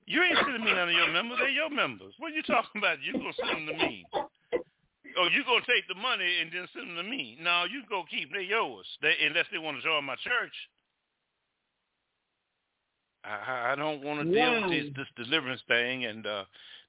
You 0.06 0.22
ain't 0.24 0.38
sending 0.38 0.64
me 0.64 0.74
none 0.74 0.90
of 0.90 0.96
your 0.96 1.12
members. 1.12 1.38
They're 1.40 1.50
your 1.50 1.70
members. 1.70 2.14
What 2.20 2.32
are 2.32 2.36
you 2.36 2.44
talking 2.44 2.78
about? 2.80 2.98
You 3.02 3.14
going 3.14 3.34
to 3.34 3.46
send 3.48 3.68
them 3.68 3.78
to 3.78 3.86
me. 3.88 4.06
Oh, 5.18 5.28
you 5.34 5.44
going 5.44 5.62
to 5.62 5.68
take 5.72 5.88
the 5.88 5.96
money 5.96 6.40
and 6.42 6.52
then 6.54 6.68
send 6.74 6.90
them 6.90 6.98
to 6.98 7.04
me. 7.04 7.38
No, 7.42 7.64
you 7.70 7.82
go 7.90 8.04
keep. 8.10 8.32
They're 8.32 8.42
yours. 8.42 8.86
They, 9.02 9.14
unless 9.26 9.46
they 9.52 9.58
want 9.58 9.78
to 9.78 9.84
join 9.84 10.06
my 10.06 10.16
church. 10.16 10.54
I, 13.24 13.30
I- 13.52 13.72
I 13.72 13.76
don't 13.76 14.04
want 14.04 14.20
to 14.22 14.26
deal 14.34 14.62
with 14.62 14.72
this, 14.96 15.06
this 15.16 15.26
deliverance 15.26 15.62
thing, 15.68 16.06
and 16.06 16.26
uh, 16.26 16.44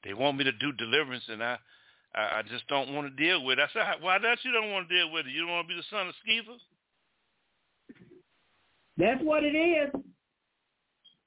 they 0.05 0.15
want 0.15 0.37
me 0.39 0.45
to 0.45 0.53
do 0.53 0.73
deliverance, 0.73 1.25
and 1.29 1.43
I, 1.43 1.59
I, 2.15 2.39
I 2.39 2.43
just 2.43 2.67
don't 2.69 2.95
want 2.95 3.09
to 3.09 3.23
deal 3.23 3.45
with 3.45 3.59
it. 3.59 3.63
I 3.63 3.73
said, 3.73 4.03
why 4.03 4.19
that 4.19 4.39
you 4.43 4.53
don't 4.53 4.71
want 4.71 4.89
to 4.89 4.95
deal 4.95 5.11
with 5.11 5.27
it? 5.27 5.31
You 5.31 5.43
don't 5.43 5.51
want 5.51 5.69
to 5.69 5.75
be 5.75 5.81
the 5.81 5.87
son 5.91 6.09
of 6.09 6.15
Sceva? 6.27 6.57
That's 8.99 9.23
what 9.23 9.45
it 9.45 9.57
is. 9.57 9.91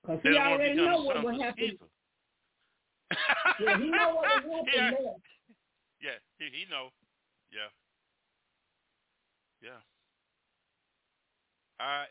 Cause 0.06 0.20
he 0.22 0.30
don't 0.30 0.50
want 0.52 0.62
to 0.62 0.68
already 0.68 0.76
know 0.76 1.04
what 1.04 1.24
will 1.24 1.42
happen. 1.42 1.78
Yeah, 3.60 3.78
he 3.78 3.90
know 3.90 4.16
what 4.16 4.46
will 4.46 4.66
happen 4.66 4.74
yeah, 4.76 4.92
yeah, 6.02 6.18
he, 6.40 6.46
he 6.46 6.66
know. 6.70 6.90
Yeah, 7.52 7.70
yeah. 9.62 9.80
I 11.80 12.06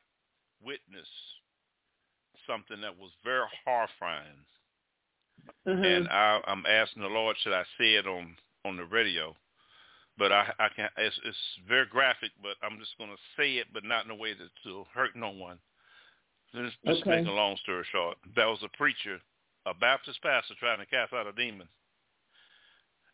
witnessed 0.65 1.09
something 2.47 2.81
that 2.81 2.97
was 2.99 3.11
very 3.23 3.47
horrifying. 3.65 4.47
Uh-huh. 5.67 5.83
and 5.83 6.09
I, 6.09 6.41
I'm 6.47 6.65
asking 6.67 7.03
the 7.03 7.09
Lord, 7.09 7.37
should 7.43 7.53
I 7.53 7.65
say 7.79 7.95
it 7.95 8.07
on 8.07 8.35
on 8.65 8.77
the 8.77 8.85
radio? 8.85 9.35
But 10.17 10.33
I, 10.33 10.53
I 10.59 10.69
can. 10.75 10.89
It's, 10.97 11.19
it's 11.25 11.37
very 11.69 11.87
graphic, 11.87 12.31
but 12.43 12.57
I'm 12.63 12.79
just 12.79 12.97
going 12.99 13.11
to 13.11 13.17
say 13.37 13.55
it, 13.55 13.67
but 13.73 13.85
not 13.85 14.05
in 14.05 14.11
a 14.11 14.15
way 14.15 14.33
that 14.33 14.49
to 14.65 14.85
hurt 14.95 15.17
no 15.17 15.31
one. 15.31 15.59
Just, 16.55 16.77
just 16.87 17.01
Okay. 17.01 17.17
make 17.17 17.27
a 17.27 17.31
long 17.31 17.57
story 17.63 17.85
short, 17.91 18.17
there 18.37 18.49
was 18.49 18.63
a 18.63 18.77
preacher, 18.77 19.19
a 19.67 19.75
Baptist 19.75 20.23
pastor, 20.23 20.55
trying 20.61 20.79
to 20.79 20.87
cast 20.87 21.13
out 21.13 21.27
a 21.27 21.33
demon, 21.33 21.67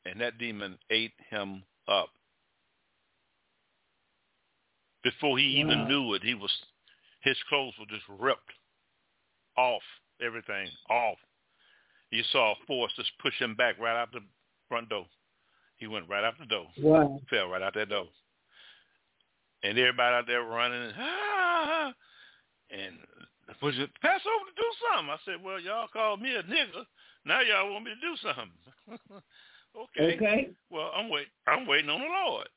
and 0.04 0.20
that 0.20 0.38
demon 0.38 0.78
ate 0.90 1.14
him 1.30 1.62
up. 1.88 2.10
Before 5.02 5.38
he 5.38 5.44
even 5.44 5.88
knew 5.88 6.12
it, 6.12 6.22
he 6.22 6.34
was 6.34 6.50
his 7.22 7.36
clothes 7.48 7.72
were 7.78 7.86
just 7.86 8.04
ripped 8.20 8.52
off, 9.56 9.82
everything 10.22 10.68
off. 10.90 11.16
You 12.10 12.22
saw 12.32 12.52
a 12.52 12.66
force 12.66 12.92
just 12.96 13.10
push 13.22 13.38
him 13.38 13.54
back 13.54 13.78
right 13.78 13.98
out 13.98 14.12
the 14.12 14.20
front 14.68 14.88
door. 14.90 15.06
He 15.80 15.86
went 15.86 16.08
right 16.08 16.22
out 16.22 16.38
the 16.38 16.46
door, 16.46 16.66
wow. 16.78 17.20
fell 17.28 17.48
right 17.48 17.62
out 17.62 17.74
that 17.74 17.88
door. 17.88 18.06
And 19.62 19.78
everybody 19.78 20.14
out 20.14 20.26
there 20.26 20.42
running, 20.44 20.82
and, 20.82 20.94
ah, 20.98 21.92
and 22.70 22.94
it 23.48 23.90
pass 24.00 24.20
over 24.24 24.44
to 24.44 24.56
do 24.56 24.70
something? 24.88 25.10
I 25.10 25.16
said, 25.24 25.44
well, 25.44 25.60
y'all 25.60 25.88
called 25.92 26.20
me 26.20 26.34
a 26.34 26.42
nigger. 26.42 26.84
Now 27.24 27.40
y'all 27.40 27.72
want 27.72 27.84
me 27.84 27.92
to 27.92 28.00
do 28.00 28.16
something. 28.22 28.52
okay. 29.76 30.16
Okay. 30.16 30.48
Well, 30.70 30.90
I'm 30.94 31.08
wait. 31.08 31.26
I'm 31.46 31.66
waiting 31.66 31.90
on 31.90 32.00
the 32.00 32.06
Lord. 32.06 32.48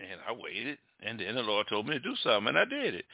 And 0.00 0.20
I 0.28 0.32
waited, 0.32 0.78
and 1.04 1.20
then 1.20 1.34
the 1.34 1.42
Lord 1.42 1.66
told 1.68 1.86
me 1.86 1.94
to 1.94 2.00
do 2.00 2.14
something, 2.24 2.48
and 2.48 2.58
I 2.58 2.64
did 2.64 2.94
it. 2.94 3.04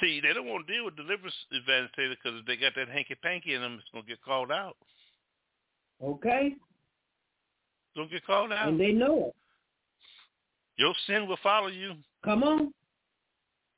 See, 0.00 0.20
they 0.20 0.34
don't 0.34 0.48
want 0.48 0.66
to 0.66 0.72
deal 0.72 0.84
with 0.84 0.96
deliverance 0.96 1.34
advantage 1.56 1.90
because 1.96 2.40
if 2.40 2.46
they 2.46 2.56
got 2.56 2.74
that 2.76 2.88
hanky 2.88 3.14
panky 3.14 3.54
in 3.54 3.62
them, 3.62 3.78
it's 3.80 3.88
gonna 3.92 4.04
get 4.04 4.22
called 4.22 4.50
out. 4.50 4.76
Okay. 6.02 6.56
Don't 7.96 8.10
get 8.10 8.24
called 8.26 8.52
out. 8.52 8.68
And 8.68 8.78
they 8.78 8.92
know 8.92 9.28
it. 9.28 9.34
Your 10.76 10.94
sin 11.06 11.26
will 11.26 11.38
follow 11.42 11.68
you. 11.68 11.94
Come 12.22 12.44
on. 12.44 12.74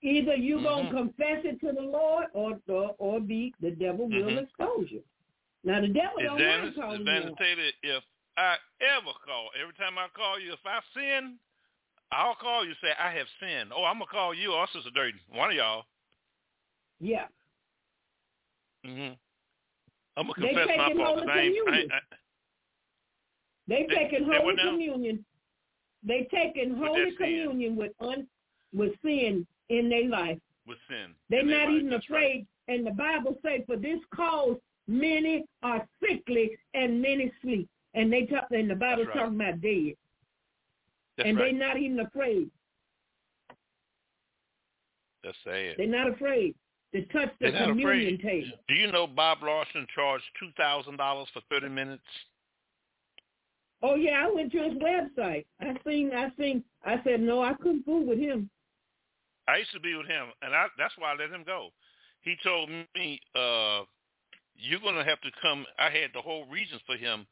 Either 0.02 0.34
you 0.34 0.58
Mhm. 0.58 0.64
gonna 0.64 0.90
confess 0.90 1.44
it 1.44 1.60
to 1.60 1.72
the 1.72 1.80
Lord, 1.80 2.26
or 2.32 2.60
or, 2.68 2.94
or 2.98 3.20
be 3.20 3.54
the 3.60 3.70
devil 3.70 4.08
will 4.08 4.30
Mhm. 4.30 4.42
expose 4.42 4.90
you. 4.90 5.04
Now 5.64 5.80
the 5.80 5.88
devil 5.88 6.22
don't 6.22 6.40
Evangelist, 6.40 6.76
calling 6.76 7.00
Evangelist 7.00 7.40
you. 7.82 7.96
If 7.96 8.04
I 8.36 8.58
ever 8.80 9.12
call, 9.24 9.50
every 9.54 9.74
time 9.74 9.98
I 9.98 10.08
call 10.08 10.38
you, 10.38 10.52
if 10.52 10.64
I 10.66 10.80
sin, 10.94 11.38
I'll 12.10 12.36
call 12.36 12.64
you 12.64 12.74
say 12.80 12.92
I 12.98 13.10
have 13.12 13.28
sinned. 13.40 13.72
Oh, 13.72 13.84
I'm 13.84 13.98
gonna 13.98 14.06
call 14.06 14.34
you 14.34 14.52
or 14.52 14.66
Sister 14.68 14.90
Dirty, 14.90 15.20
one 15.28 15.50
of 15.50 15.56
y'all. 15.56 15.86
Yeah. 17.00 17.28
hmm 18.84 19.14
I'm 20.16 20.26
gonna 20.26 20.34
confess 20.34 20.68
my 20.76 20.94
fault. 20.94 20.98
Holy 20.98 21.20
'cause 21.20 21.28
I 21.28 21.40
ain't, 21.40 21.68
I 21.68 21.78
ain't, 21.78 21.92
I, 21.92 22.00
They 23.68 23.86
They- 23.88 23.94
taking 23.94 24.26
they 24.28 24.36
Holy? 24.38 24.56
Communion. 24.56 25.24
They 26.02 26.24
taking 26.30 26.74
Holy. 26.74 27.12
Communion 27.16 27.76
with 27.76 27.92
un, 28.00 28.26
with 28.72 28.92
sin 29.02 29.46
in 29.68 29.88
their 29.88 30.08
life. 30.08 30.40
with 30.66 30.78
sin. 30.88 31.14
They're 31.30 31.42
not 31.44 31.68
life. 31.68 31.76
even 31.76 31.90
That's 31.90 32.10
right. 32.10 32.18
afraid. 32.18 32.46
And 32.68 32.86
the 32.86 32.90
Bible 32.90 33.38
says, 33.42 33.62
for 33.66 33.76
this 33.76 34.00
cause, 34.14 34.58
many 34.86 35.46
are 35.62 35.86
sickly 36.02 36.58
and 36.74 37.00
many 37.00 37.32
sleep. 37.40 37.68
And 37.94 38.12
they 38.12 38.26
talk, 38.26 38.48
and 38.50 38.68
the 38.70 38.74
Bible's 38.74 39.06
That's 39.06 39.16
right. 39.16 39.24
talking 39.24 39.40
about 39.40 39.60
dead. 39.62 39.94
That's 41.16 41.28
and 41.28 41.38
right. 41.38 41.44
they're 41.58 41.68
not 41.68 41.78
even 41.78 42.00
afraid. 42.00 42.50
That's 45.24 45.36
sad. 45.44 45.74
They're 45.78 45.86
not 45.86 46.08
afraid 46.12 46.54
to 46.94 47.02
touch 47.06 47.30
the 47.40 47.50
communion 47.50 48.14
afraid. 48.16 48.22
table. 48.22 48.58
Do 48.68 48.74
you 48.74 48.90
know 48.92 49.06
Bob 49.06 49.42
Larson 49.42 49.86
charged 49.94 50.24
two 50.38 50.50
thousand 50.56 50.96
dollars 50.96 51.28
for 51.32 51.40
thirty 51.50 51.68
minutes? 51.68 52.02
Oh 53.82 53.94
yeah, 53.94 54.24
I 54.26 54.30
went 54.30 54.52
to 54.52 54.59
his 54.59 54.74
website. 54.74 55.46
I 55.60 55.74
seen, 55.86 56.10
I 56.12 56.32
seen. 56.38 56.64
I 56.84 56.96
said 57.05 57.20
no, 57.20 57.42
I 57.42 57.55
couldn't 57.55 57.84
fool 57.84 58.05
with 58.05 58.18
him. 58.18 58.50
I 59.46 59.59
used 59.59 59.72
to 59.72 59.80
be 59.80 59.94
with 59.94 60.06
him, 60.06 60.26
and 60.42 60.55
I, 60.55 60.66
that's 60.76 60.94
why 60.98 61.12
I 61.12 61.16
let 61.16 61.30
him 61.30 61.44
go. 61.46 61.70
He 62.22 62.36
told 62.42 62.68
me, 62.68 63.20
uh, 63.34 63.82
"You're 64.56 64.80
gonna 64.82 65.05
have 65.05 65.20
to 65.20 65.30
come." 65.40 65.64
I 65.78 65.90
had 65.90 66.10
the 66.12 66.20
whole 66.20 66.46
region 66.46 66.80
for 66.86 66.96
him. 66.96 67.26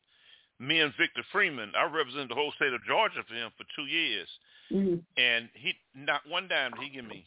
Me 0.58 0.80
and 0.80 0.94
Victor 0.98 1.22
Freeman. 1.32 1.72
I 1.76 1.84
represented 1.84 2.30
the 2.30 2.34
whole 2.34 2.52
state 2.52 2.72
of 2.72 2.82
Georgia 2.84 3.22
for 3.28 3.34
him 3.34 3.50
for 3.58 3.64
two 3.74 3.86
years, 3.86 4.28
Mhm. 4.70 5.02
and 5.18 5.50
he 5.52 5.74
not 5.94 6.26
one 6.26 6.48
dime 6.48 6.72
did 6.72 6.84
he 6.84 6.90
give 6.90 7.04
me. 7.04 7.26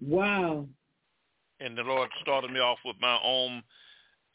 Wow. 0.00 0.68
And 1.60 1.76
the 1.76 1.82
Lord 1.82 2.10
started 2.20 2.50
me 2.50 2.60
off 2.60 2.78
with 2.84 3.00
my 3.00 3.18
own 3.22 3.62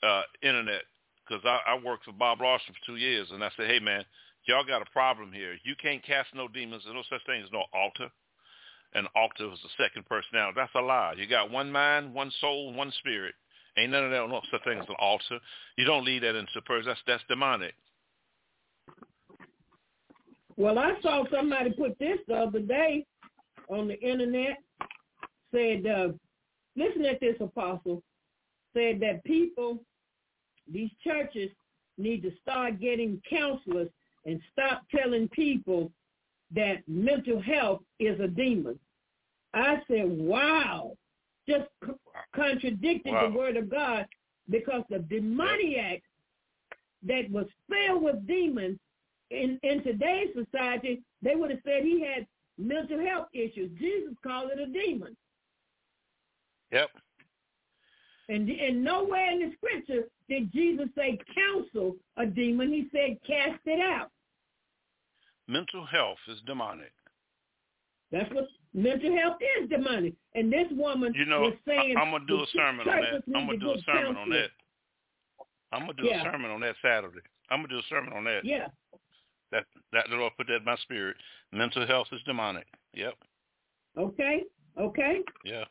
uh, 0.01 0.23
internet 0.41 0.83
because 1.27 1.43
I, 1.45 1.59
I 1.73 1.79
worked 1.83 2.05
for 2.05 2.13
Bob 2.13 2.41
Larson 2.41 2.73
for 2.73 2.85
two 2.85 2.97
years, 2.97 3.27
and 3.31 3.43
I 3.43 3.49
said, 3.55 3.67
"Hey 3.67 3.79
man, 3.79 4.03
y'all 4.45 4.65
got 4.65 4.81
a 4.81 4.91
problem 4.91 5.31
here. 5.31 5.57
You 5.63 5.75
can't 5.81 6.03
cast 6.03 6.29
no 6.33 6.47
demons. 6.47 6.83
There's 6.85 6.95
no 6.95 7.03
such 7.09 7.25
thing 7.25 7.41
as 7.43 7.51
no 7.51 7.63
alter." 7.73 8.09
An 8.95 9.07
alter 9.15 9.51
is 9.51 9.59
the 9.63 9.83
second 9.83 10.05
personality. 10.05 10.53
That's 10.55 10.75
a 10.75 10.81
lie. 10.81 11.15
You 11.17 11.25
got 11.27 11.49
one 11.49 11.71
mind, 11.71 12.13
one 12.13 12.31
soul, 12.39 12.71
one 12.73 12.93
spirit. 12.99 13.33
Ain't 13.75 13.91
none 13.91 14.03
of 14.03 14.11
that. 14.11 14.29
No 14.29 14.39
such 14.51 14.63
thing 14.63 14.77
as 14.77 14.87
an 14.87 14.95
alter. 14.99 15.39
You 15.77 15.85
don't 15.85 16.05
lead 16.05 16.21
that 16.21 16.35
into 16.35 16.61
person. 16.65 16.87
That's 16.87 16.99
that's 17.07 17.23
demonic. 17.27 17.73
Well, 20.55 20.77
I 20.77 20.93
saw 21.01 21.23
somebody 21.31 21.71
put 21.71 21.97
this 21.97 22.19
the 22.27 22.35
other 22.35 22.59
day 22.59 23.05
on 23.69 23.87
the 23.87 23.99
internet. 23.99 24.57
Said, 25.51 25.85
uh, 25.87 26.09
listen 26.75 27.05
at 27.05 27.19
this 27.19 27.35
apostle. 27.39 28.03
Said 28.75 28.99
that 29.01 29.23
people, 29.23 29.79
these 30.71 30.91
churches, 31.03 31.49
need 31.97 32.23
to 32.23 32.31
start 32.41 32.79
getting 32.79 33.21
counselors 33.29 33.89
and 34.25 34.41
stop 34.51 34.83
telling 34.95 35.27
people 35.29 35.91
that 36.55 36.77
mental 36.87 37.41
health 37.41 37.81
is 37.99 38.19
a 38.19 38.27
demon. 38.27 38.79
I 39.53 39.81
said, 39.87 40.05
wow, 40.07 40.93
just 41.47 41.65
c- 41.85 41.91
contradicted 42.35 43.13
Wow. 43.13 43.29
the 43.29 43.37
word 43.37 43.57
of 43.57 43.69
God 43.69 44.07
because 44.49 44.83
the 44.89 44.99
demoniac 44.99 46.01
that 47.03 47.29
was 47.29 47.45
filled 47.69 48.03
with 48.03 48.25
demons 48.27 48.79
in, 49.29 49.59
in 49.63 49.83
today's 49.83 50.29
society, 50.33 51.03
they 51.21 51.35
would 51.35 51.51
have 51.51 51.59
said 51.65 51.83
he 51.83 52.01
had 52.01 52.25
mental 52.57 52.99
health 53.05 53.27
issues. 53.33 53.71
Jesus 53.79 54.13
called 54.23 54.51
it 54.51 54.59
a 54.59 54.67
demon. 54.67 55.15
Yep. 56.71 56.89
And, 58.29 58.49
and 58.49 58.83
nowhere 58.83 59.31
in 59.31 59.39
the 59.39 59.51
scripture 59.57 60.07
did 60.29 60.51
Jesus 60.51 60.87
say 60.95 61.19
counsel 61.35 61.95
a 62.17 62.25
demon. 62.25 62.71
He 62.71 62.87
said 62.91 63.17
cast 63.27 63.59
it 63.65 63.79
out. 63.79 64.11
Mental 65.47 65.85
health 65.85 66.19
is 66.29 66.39
demonic. 66.45 66.93
That's 68.11 68.31
what 68.33 68.47
mental 68.73 69.15
health 69.17 69.37
is 69.59 69.69
demonic. 69.69 70.13
And 70.35 70.51
this 70.51 70.67
woman 70.71 71.13
You 71.15 71.25
know, 71.25 71.41
was 71.41 71.53
saying 71.67 71.95
I, 71.97 72.01
am 72.01 72.11
gonna 72.11 72.25
do 72.25 72.41
a 72.41 72.47
sermon 72.55 72.87
on 72.87 73.01
that. 73.01 73.23
I'm 73.35 73.45
gonna 73.47 73.57
do 73.57 73.71
a 73.71 73.81
sermon 73.85 74.15
on 74.15 74.29
that. 74.29 74.49
I'm 75.73 75.81
gonna 75.81 75.93
do 75.93 76.05
Yeah. 76.05 76.21
a 76.21 76.23
sermon 76.23 76.51
on 76.51 76.61
that 76.61 76.75
Saturday. 76.81 77.21
I'm 77.49 77.57
gonna 77.59 77.67
do 77.69 77.79
a 77.79 77.83
sermon 77.89 78.13
on 78.13 78.23
that. 78.25 78.45
Yeah. 78.45 78.67
That 79.51 79.65
that 79.91 80.09
the 80.09 80.15
Lord 80.15 80.33
put 80.37 80.47
that 80.47 80.57
in 80.57 80.63
my 80.63 80.77
spirit. 80.77 81.17
Mental 81.51 81.85
health 81.85 82.07
is 82.11 82.21
demonic. 82.23 82.67
Yep. 82.93 83.15
Okay. 83.97 84.43
Okay. 84.77 85.21
Yeah. 85.43 85.65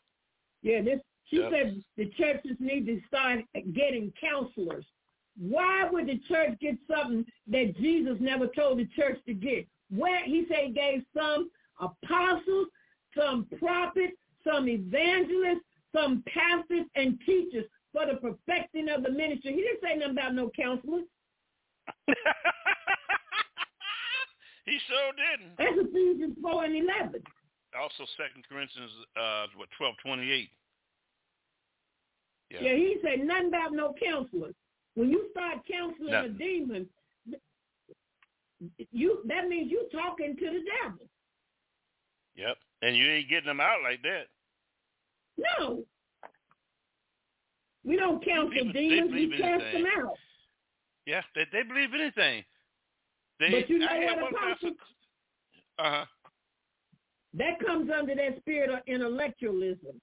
Yeah. 0.62 0.82
This 0.82 1.00
she 1.32 1.38
Yep. 1.40 1.50
said 1.50 1.82
the 1.96 2.06
churches 2.10 2.56
need 2.60 2.84
to 2.86 3.00
start 3.08 3.40
getting 3.72 4.12
counselors. 4.20 4.84
Why 5.38 5.88
would 5.90 6.06
the 6.06 6.18
church 6.28 6.58
get 6.60 6.76
something 6.86 7.24
that 7.46 7.74
Jesus 7.78 8.20
never 8.20 8.46
told 8.48 8.78
the 8.78 8.86
church 8.88 9.18
to 9.24 9.32
get? 9.32 9.66
Where 9.88 10.22
he 10.24 10.44
said 10.46 10.64
he 10.66 10.72
gave 10.72 11.06
some 11.16 11.50
apostles, 11.80 12.68
some 13.16 13.46
prophets, 13.58 14.12
some 14.44 14.68
evangelists, 14.68 15.64
some 15.94 16.22
pastors 16.26 16.86
and 16.96 17.18
teachers 17.24 17.64
for 17.92 18.04
the 18.06 18.16
perfecting 18.16 18.90
of 18.90 19.02
the 19.02 19.10
ministry. 19.10 19.54
He 19.54 19.62
didn't 19.62 19.80
say 19.82 19.94
nothing 19.96 20.12
about 20.18 20.34
no 20.34 20.50
counselors. 20.50 21.06
he 24.66 24.78
sure 24.86 25.12
didn't. 25.16 25.56
That's 25.56 25.76
Ephesians 25.88 26.36
4 26.42 26.64
and 26.64 26.76
11. 26.76 27.22
Also, 27.78 28.04
Second 28.18 28.46
Corinthians, 28.48 28.90
uh, 29.16 29.46
what 29.56 29.70
twelve 29.78 29.94
twenty 30.04 30.30
eight. 30.30 30.50
Yeah. 32.52 32.60
Yeah, 32.60 32.74
he 32.76 32.96
said 33.02 33.24
nothing 33.26 33.48
about 33.48 33.72
no 33.72 33.94
counselors. 34.02 34.54
When 34.94 35.10
you 35.10 35.28
start 35.30 35.58
counseling 35.70 36.12
a 36.12 36.28
demon, 36.28 36.86
you 38.92 39.22
that 39.26 39.48
means 39.48 39.70
you 39.70 39.88
talking 39.90 40.36
to 40.36 40.44
the 40.44 40.60
devil. 40.82 41.06
Yep. 42.36 42.56
And 42.82 42.96
you 42.96 43.06
ain't 43.10 43.28
getting 43.28 43.46
them 43.46 43.60
out 43.60 43.82
like 43.82 44.02
that. 44.02 44.24
No. 45.38 45.84
We 47.84 47.96
don't 47.96 48.24
counsel 48.24 48.50
People- 48.52 48.72
demons, 48.72 49.12
we 49.12 49.30
cast 49.30 49.62
anything. 49.62 49.84
them 49.84 49.92
out. 50.06 50.14
Yeah. 51.06 51.22
They 51.34 51.46
they 51.52 51.62
believe 51.62 51.94
anything. 51.94 52.44
They, 53.40 53.50
But 53.50 53.70
you 53.70 53.78
know 53.78 53.86
I 53.90 54.20
what. 54.20 54.32
Apostle? 54.32 54.70
Uh 55.78 55.90
huh. 55.90 56.04
That 57.34 57.58
comes 57.64 57.90
under 57.90 58.14
that 58.14 58.38
spirit 58.40 58.68
of 58.70 58.80
intellectualism. 58.86 60.00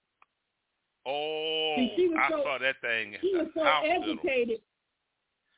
Oh, 1.10 1.76
I 1.78 2.30
so- 2.30 2.44
saw 2.44 2.58
that 2.60 2.76
thing. 2.82 3.16
She 3.22 3.34
was 3.36 3.48
so 3.56 3.64
Hospital. 3.64 4.04
educated. 4.04 4.62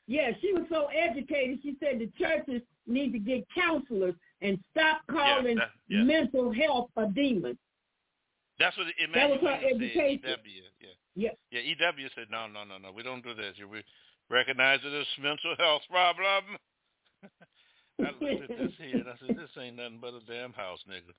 Yeah, 0.07 0.31
she 0.41 0.53
was 0.53 0.63
so 0.69 0.87
educated. 0.87 1.59
She 1.63 1.75
said 1.79 1.99
the 1.99 2.07
churches 2.17 2.61
need 2.87 3.11
to 3.13 3.19
get 3.19 3.45
counselors 3.53 4.15
and 4.41 4.57
stop 4.71 5.01
calling 5.07 5.57
that- 5.57 5.71
yeah. 5.87 6.03
mental 6.03 6.51
health 6.51 6.89
a 6.97 7.07
demon. 7.07 7.57
That's 8.59 8.77
what 8.77 8.87
That 9.13 9.29
was 9.29 9.39
her 9.41 9.59
said. 9.61 9.75
education. 9.75 10.21
EW, 10.29 10.63
yeah. 10.79 10.89
Yeah. 11.15 11.31
Yeah, 11.51 11.61
EW 11.61 12.09
said, 12.15 12.27
no, 12.29 12.47
no, 12.47 12.63
no, 12.63 12.77
no, 12.77 12.91
we 12.91 13.03
don't 13.03 13.23
do 13.23 13.33
this. 13.33 13.57
We 13.59 13.83
recognize 14.29 14.79
it 14.83 14.93
as 14.93 15.07
mental 15.19 15.55
health 15.57 15.81
problem. 15.89 16.57
I 17.99 18.11
looked 18.19 18.23
at 18.51 18.57
this 18.57 18.71
here 18.77 18.97
and 18.97 19.09
I 19.09 19.15
said, 19.17 19.35
this 19.37 19.49
ain't 19.57 19.75
nothing 19.77 19.99
but 20.01 20.13
a 20.13 20.19
damn 20.27 20.53
house, 20.53 20.79
nigga. 20.89 21.13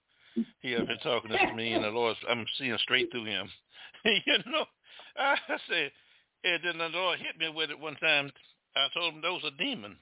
He 0.60 0.76
up 0.76 0.86
here 0.86 0.96
talking 1.02 1.30
to 1.30 1.54
me 1.54 1.72
and 1.72 1.84
the 1.84 1.88
Lord, 1.88 2.16
I'm 2.28 2.46
seeing 2.58 2.76
straight 2.78 3.10
through 3.10 3.26
him. 3.26 3.48
you 4.04 4.38
know, 4.46 4.64
I 5.16 5.36
said, 5.68 5.92
and 6.44 6.60
then 6.64 6.78
the 6.78 6.88
Lord 6.88 7.18
hit 7.18 7.38
me 7.38 7.48
with 7.54 7.70
it 7.70 7.78
one 7.78 7.96
time. 7.96 8.30
I 8.74 8.88
told 8.94 9.14
him 9.14 9.20
those 9.20 9.44
are 9.44 9.56
demons. 9.58 9.98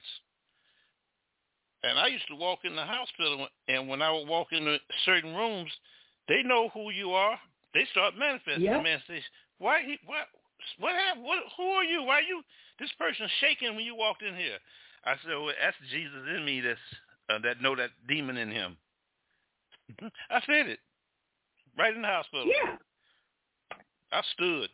And 1.83 1.97
I 1.97 2.07
used 2.07 2.27
to 2.29 2.35
walk 2.35 2.59
in 2.63 2.75
the 2.75 2.85
hospital, 2.85 3.47
and 3.67 3.87
when 3.87 4.01
I 4.01 4.11
would 4.11 4.27
walk 4.27 4.47
into 4.51 4.77
certain 5.03 5.35
rooms, 5.35 5.71
they 6.27 6.43
know 6.43 6.69
who 6.69 6.91
you 6.91 7.11
are. 7.11 7.37
They 7.73 7.85
start 7.91 8.13
manifesting. 8.17 8.65
Yep. 8.65 8.83
Man 8.83 9.01
says, 9.07 9.23
"Why? 9.57 9.81
He, 9.81 9.97
what? 10.05 10.27
What 10.77 10.93
happened? 10.93 11.25
What? 11.25 11.39
Who 11.57 11.63
are 11.63 11.83
you? 11.83 12.03
Why 12.03 12.19
you? 12.19 12.43
This 12.79 12.91
person 12.99 13.27
shaking 13.39 13.75
when 13.75 13.85
you 13.85 13.95
walked 13.95 14.21
in 14.21 14.35
here." 14.35 14.59
I 15.05 15.15
said, 15.23 15.33
"Well, 15.33 15.53
that's 15.59 15.77
Jesus 15.89 16.21
in 16.35 16.45
me. 16.45 16.61
That's 16.61 16.79
uh, 17.29 17.39
that 17.43 17.61
know 17.61 17.75
that 17.75 17.89
demon 18.07 18.37
in 18.37 18.51
him." 18.51 18.77
I 20.29 20.41
said 20.45 20.67
it 20.67 20.79
right 21.77 21.95
in 21.95 22.01
the 22.01 22.07
hospital. 22.07 22.47
Yeah. 22.47 22.75
I 24.11 24.21
stood, 24.33 24.69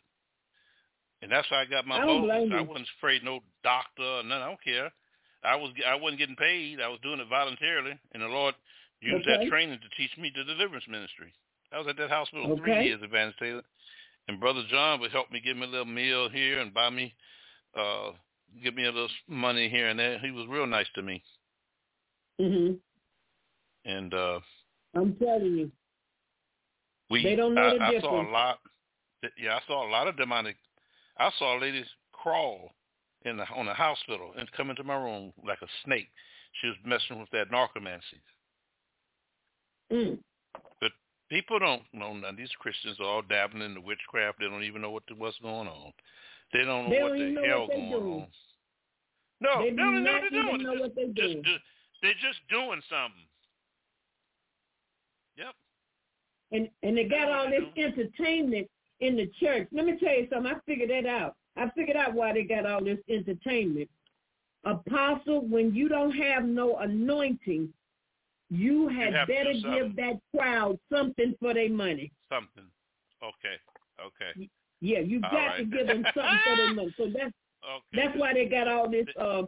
and 1.22 1.30
that's 1.30 1.46
how 1.48 1.56
I 1.56 1.64
got 1.64 1.86
my 1.86 2.00
I 2.00 2.04
blame 2.04 2.52
I 2.52 2.60
wasn't 2.60 2.88
afraid 2.98 3.22
no 3.22 3.40
doctor 3.62 4.02
or 4.02 4.22
none. 4.22 4.42
I 4.42 4.48
don't 4.48 4.62
care. 4.62 4.90
I 5.44 5.54
was 5.54 5.70
I 5.86 5.94
wasn't 5.94 6.18
getting 6.18 6.36
paid. 6.36 6.80
I 6.80 6.88
was 6.88 6.98
doing 7.02 7.20
it 7.20 7.28
voluntarily, 7.28 7.96
and 8.12 8.22
the 8.22 8.26
Lord 8.26 8.54
used 9.00 9.28
Okay. 9.28 9.44
that 9.44 9.48
training 9.48 9.78
to 9.78 9.96
teach 9.96 10.10
me 10.18 10.32
the 10.34 10.44
deliverance 10.44 10.86
ministry. 10.88 11.32
I 11.72 11.78
was 11.78 11.86
at 11.86 11.96
that 11.98 12.10
hospital 12.10 12.50
Okay. 12.52 12.60
three 12.62 12.86
years, 12.86 13.00
Evangelist 13.02 13.38
Taylor, 13.38 13.62
and 14.26 14.40
Brother 14.40 14.64
John 14.68 15.00
would 15.00 15.12
help 15.12 15.30
me 15.30 15.40
give 15.40 15.56
me 15.56 15.66
a 15.66 15.70
little 15.70 15.84
meal 15.86 16.28
here 16.28 16.58
and 16.58 16.74
buy 16.74 16.90
me, 16.90 17.14
uh, 17.78 18.10
give 18.62 18.74
me 18.74 18.84
a 18.84 18.92
little 18.92 19.08
money 19.28 19.68
here 19.68 19.88
and 19.88 19.98
there. 19.98 20.18
He 20.18 20.32
was 20.32 20.46
real 20.48 20.66
nice 20.66 20.88
to 20.96 21.02
me, 21.02 21.22
Mhm. 22.40 22.80
and 23.84 24.14
uh, 24.14 24.40
I'm 24.98 25.14
telling 25.16 25.56
you. 25.56 25.72
we 27.10 27.22
They 27.22 27.36
don't 27.36 27.54
know 27.54 27.62
I, 27.68 27.74
the 27.74 27.80
I 27.84 27.88
saw 28.00 28.00
difference. 28.00 28.28
a 28.28 28.32
lot. 28.32 28.58
Yeah, 29.36 29.56
I 29.56 29.60
saw 29.66 29.88
a 29.88 29.90
lot 29.90 30.08
of 30.08 30.16
demonic. 30.16 30.56
I 31.18 31.30
saw 31.38 31.58
a 31.58 31.60
ladies 31.60 31.86
crawl 32.12 32.70
in 33.24 33.36
the 33.36 33.44
on 33.54 33.66
the 33.66 33.74
hospital 33.74 34.32
and 34.38 34.50
come 34.52 34.70
into 34.70 34.84
my 34.84 34.96
room 34.96 35.32
like 35.46 35.60
a 35.62 35.66
snake. 35.84 36.08
She 36.60 36.68
was 36.68 36.76
messing 36.84 37.18
with 37.20 37.30
that 37.30 37.50
necromancy. 37.50 38.20
Mm. 39.92 40.18
But 40.80 40.92
People 41.28 41.58
don't 41.58 41.82
know 41.92 42.14
none. 42.14 42.36
These 42.36 42.50
Christians 42.58 42.96
are 43.00 43.06
all 43.06 43.22
dabbling 43.22 43.62
in 43.62 43.74
the 43.74 43.80
witchcraft. 43.80 44.38
They 44.40 44.46
don't 44.46 44.62
even 44.64 44.80
know 44.80 44.90
what 44.90 45.02
the, 45.08 45.14
what's 45.14 45.38
going 45.40 45.68
on. 45.68 45.92
They 46.54 46.64
don't 46.64 46.88
know 46.88 46.90
They 46.90 47.02
what 47.02 47.08
don't 47.18 47.34
the 47.34 47.46
hell 47.46 47.60
what 47.60 47.70
going 47.70 47.90
doing. 47.90 48.12
on. 48.22 48.26
No, 49.40 49.58
They 49.58 49.64
they 49.64 49.70
do 49.70 49.76
don't 49.76 50.04
know 50.04 50.12
what 50.12 50.22
they're 50.30 50.42
doing. 50.42 50.62
know 50.62 50.72
They're 50.72 50.80
what 50.80 50.94
they're 50.96 51.06
just, 51.34 51.44
just, 51.44 51.60
they're 52.02 52.20
just 52.22 52.40
doing 52.48 52.80
something. 52.88 53.27
Yep. 55.38 55.54
And 56.52 56.68
and 56.82 56.96
they 56.96 57.04
got 57.04 57.30
all 57.30 57.48
this 57.48 57.64
entertainment 57.76 58.68
in 59.00 59.16
the 59.16 59.30
church. 59.40 59.68
Let 59.72 59.86
me 59.86 59.96
tell 59.98 60.12
you 60.12 60.26
something. 60.30 60.52
I 60.52 60.58
figured 60.66 60.90
that 60.90 61.08
out. 61.08 61.36
I 61.56 61.70
figured 61.70 61.96
out 61.96 62.14
why 62.14 62.32
they 62.32 62.44
got 62.44 62.66
all 62.66 62.82
this 62.82 62.98
entertainment. 63.08 63.88
Apostle, 64.64 65.46
when 65.46 65.74
you 65.74 65.88
don't 65.88 66.12
have 66.12 66.44
no 66.44 66.76
anointing, 66.78 67.72
you 68.50 68.88
had 68.88 69.10
to 69.10 69.26
better 69.26 69.52
give 69.52 69.94
that 69.96 70.18
crowd 70.34 70.78
something 70.92 71.34
for 71.40 71.54
their 71.54 71.70
money. 71.70 72.12
Something. 72.30 72.64
Okay. 73.22 73.56
Okay. 74.00 74.48
Yeah, 74.80 75.00
you 75.00 75.20
got 75.20 75.32
right. 75.32 75.58
to 75.58 75.64
give 75.64 75.86
them 75.86 76.04
something 76.14 76.38
for 76.44 76.56
their 76.56 76.74
money. 76.74 76.94
So 76.96 77.06
that's 77.06 77.32
Okay. 77.64 78.02
that's 78.02 78.18
why 78.18 78.32
they 78.32 78.46
got 78.46 78.68
all 78.68 78.88
this 78.88 79.06
uh, 79.18 79.42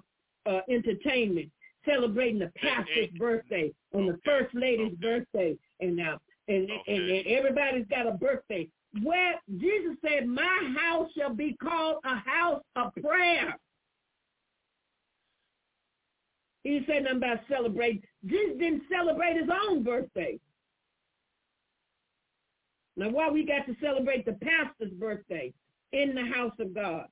uh, 0.46 0.60
entertainment, 0.68 1.50
celebrating 1.84 2.38
the 2.38 2.52
pastor's 2.56 3.10
birthday 3.18 3.72
and 3.92 4.08
the 4.08 4.18
first 4.24 4.54
lady's 4.54 4.92
okay. 4.94 4.96
birthday, 4.96 5.58
and 5.80 5.96
now 5.96 6.18
and, 6.48 6.70
and 6.70 6.80
Okay. 6.80 7.18
and 7.18 7.26
everybody's 7.26 7.86
got 7.86 8.06
a 8.06 8.12
birthday. 8.12 8.68
Where 9.02 9.34
Jesus 9.58 9.96
said, 10.04 10.26
"My 10.26 10.74
house 10.78 11.10
shall 11.16 11.34
be 11.34 11.56
called 11.62 11.98
a 12.04 12.16
house 12.16 12.62
of 12.76 12.92
prayer." 13.00 13.56
He 16.64 16.84
say 16.86 17.00
nothing 17.00 17.18
about 17.18 17.40
celebrate. 17.48 18.04
Jesus 18.26 18.58
didn't 18.58 18.82
celebrate 18.90 19.36
his 19.36 19.48
own 19.48 19.82
birthday. 19.82 20.38
Now, 22.96 23.08
why 23.08 23.30
we 23.30 23.46
got 23.46 23.64
to 23.66 23.74
celebrate 23.80 24.26
the 24.26 24.34
pastor's 24.34 24.92
birthday 24.92 25.54
in 25.92 26.14
the 26.14 26.24
house 26.24 26.52
of 26.58 26.74
God? 26.74 27.06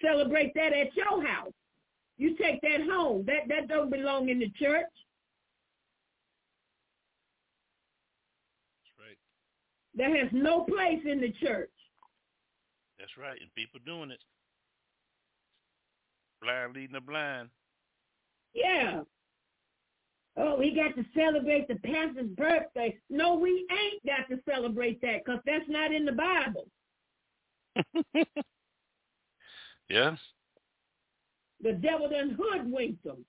Celebrate 0.00 0.54
that 0.54 0.72
at 0.72 0.96
your 0.96 1.26
house. 1.26 1.52
You 2.16 2.36
take 2.36 2.60
that 2.62 2.80
home. 2.88 3.24
That 3.26 3.48
that 3.48 3.68
don't 3.68 3.90
belong 3.90 4.28
in 4.28 4.38
the 4.38 4.48
church. 4.50 4.86
That's 8.78 8.92
right. 8.98 9.18
That 9.96 10.10
has 10.10 10.28
no 10.32 10.62
place 10.64 11.00
in 11.04 11.20
the 11.20 11.32
church. 11.40 11.70
That's 12.98 13.16
right. 13.18 13.40
And 13.40 13.54
people 13.54 13.80
doing 13.84 14.10
it. 14.10 14.20
Blind 16.42 16.74
leading 16.74 16.94
the 16.94 17.00
blind. 17.00 17.48
Yeah. 18.54 19.02
Oh, 20.36 20.56
we 20.58 20.74
got 20.74 20.96
to 20.96 21.04
celebrate 21.14 21.68
the 21.68 21.76
pastor's 21.76 22.30
birthday. 22.30 22.98
No, 23.08 23.34
we 23.34 23.66
ain't 23.70 24.04
got 24.04 24.28
to 24.28 24.40
celebrate 24.48 25.00
that 25.02 25.24
because 25.24 25.40
that's 25.46 25.68
not 25.68 25.92
in 25.92 26.04
the 26.04 26.12
Bible. 26.12 26.66
yeah. 29.88 30.16
The 31.62 31.72
devil 31.72 32.08
done 32.10 32.36
hoodwinked 32.38 33.04
them. 33.04 33.24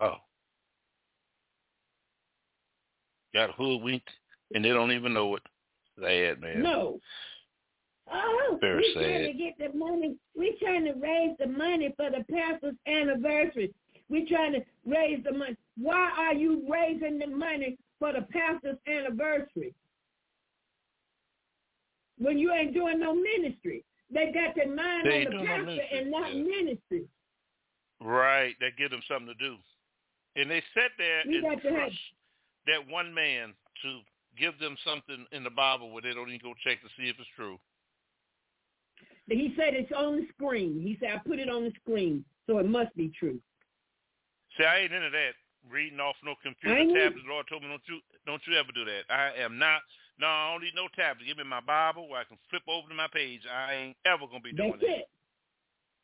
Oh. 0.00 0.16
Got 3.32 3.52
hoodwinked 3.52 4.10
and 4.54 4.64
they 4.64 4.70
don't 4.70 4.92
even 4.92 5.12
know 5.14 5.36
it. 5.36 5.42
Sad, 6.00 6.40
man. 6.40 6.62
No. 6.62 6.98
Oh, 8.12 8.58
Very 8.60 8.78
we 8.78 8.94
trying 8.94 9.26
to 9.26 9.32
get 9.32 9.54
the 9.58 9.78
money. 9.78 10.16
We 10.36 10.56
trying 10.60 10.84
to 10.84 10.92
raise 10.94 11.36
the 11.38 11.46
money 11.46 11.94
for 11.96 12.10
the 12.10 12.24
pastor's 12.30 12.74
anniversary. 12.86 13.72
We 14.08 14.26
trying 14.26 14.52
to 14.52 14.60
raise 14.86 15.22
the 15.24 15.32
money. 15.32 15.56
Why 15.76 16.10
are 16.18 16.34
you 16.34 16.62
raising 16.68 17.18
the 17.18 17.28
money 17.28 17.78
for 17.98 18.12
the 18.12 18.22
pastor's 18.30 18.76
anniversary? 18.86 19.74
When 22.18 22.38
you 22.38 22.52
ain't 22.52 22.74
doing 22.74 23.00
no 23.00 23.14
ministry. 23.14 23.84
They 24.12 24.26
got 24.32 24.54
their 24.54 24.68
mind 24.68 25.06
They 25.06 25.24
on 25.24 25.24
the 25.24 25.30
doing 25.30 25.44
no 25.44 25.64
pastor 25.64 25.82
and 25.96 26.10
not 26.10 26.34
yeah. 26.34 26.42
ministry. 26.42 27.04
Right. 28.02 28.54
That 28.60 28.76
give 28.76 28.90
them 28.90 29.00
something 29.08 29.28
to 29.28 29.34
do. 29.34 29.56
And 30.36 30.50
they 30.50 30.62
sat 30.74 30.90
there 30.98 31.22
We 31.26 31.36
and 31.36 31.44
got 31.44 31.62
to 31.62 31.68
have- 31.68 31.76
trust 31.78 31.96
that 32.66 32.86
one 32.88 33.12
man 33.14 33.54
to 33.82 34.00
give 34.38 34.58
them 34.58 34.76
something 34.84 35.26
in 35.32 35.44
the 35.44 35.50
Bible 35.50 35.90
where 35.90 36.02
they 36.02 36.14
don't 36.14 36.28
even 36.28 36.40
go 36.42 36.54
check 36.64 36.80
to 36.82 36.88
see 36.96 37.08
if 37.08 37.16
it's 37.18 37.28
true. 37.36 37.58
He 39.28 39.54
said 39.56 39.74
it's 39.74 39.92
on 39.92 40.16
the 40.16 40.26
screen. 40.34 40.80
He 40.80 40.96
said, 41.00 41.10
I 41.14 41.18
put 41.26 41.38
it 41.38 41.48
on 41.48 41.64
the 41.64 41.72
screen, 41.80 42.24
so 42.46 42.58
it 42.58 42.68
must 42.68 42.94
be 42.96 43.10
true. 43.18 43.38
See, 44.56 44.64
I 44.64 44.80
ain't 44.80 44.92
into 44.92 45.10
that 45.10 45.32
reading 45.70 46.00
off 46.00 46.16
no 46.24 46.34
computer 46.42 46.84
tablets. 46.92 47.24
Lord 47.28 47.46
told 47.48 47.62
me 47.62 47.68
don't 47.68 47.82
you 47.88 48.00
don't 48.26 48.42
you 48.46 48.58
ever 48.58 48.72
do 48.74 48.84
that. 48.84 49.08
I 49.08 49.32
am 49.40 49.58
not. 49.58 49.80
No, 50.20 50.26
I 50.26 50.52
don't 50.52 50.62
need 50.62 50.76
no 50.76 50.88
tablet. 50.94 51.26
Give 51.26 51.38
me 51.38 51.44
my 51.44 51.60
Bible 51.60 52.08
where 52.08 52.20
I 52.20 52.24
can 52.24 52.36
flip 52.50 52.62
over 52.68 52.88
to 52.88 52.94
my 52.94 53.08
page. 53.08 53.42
I 53.48 53.74
ain't 53.74 53.96
ever 54.04 54.26
gonna 54.26 54.44
be 54.44 54.52
doing 54.52 54.76
That's 54.76 54.82
that. 54.82 54.98
it. 54.98 55.08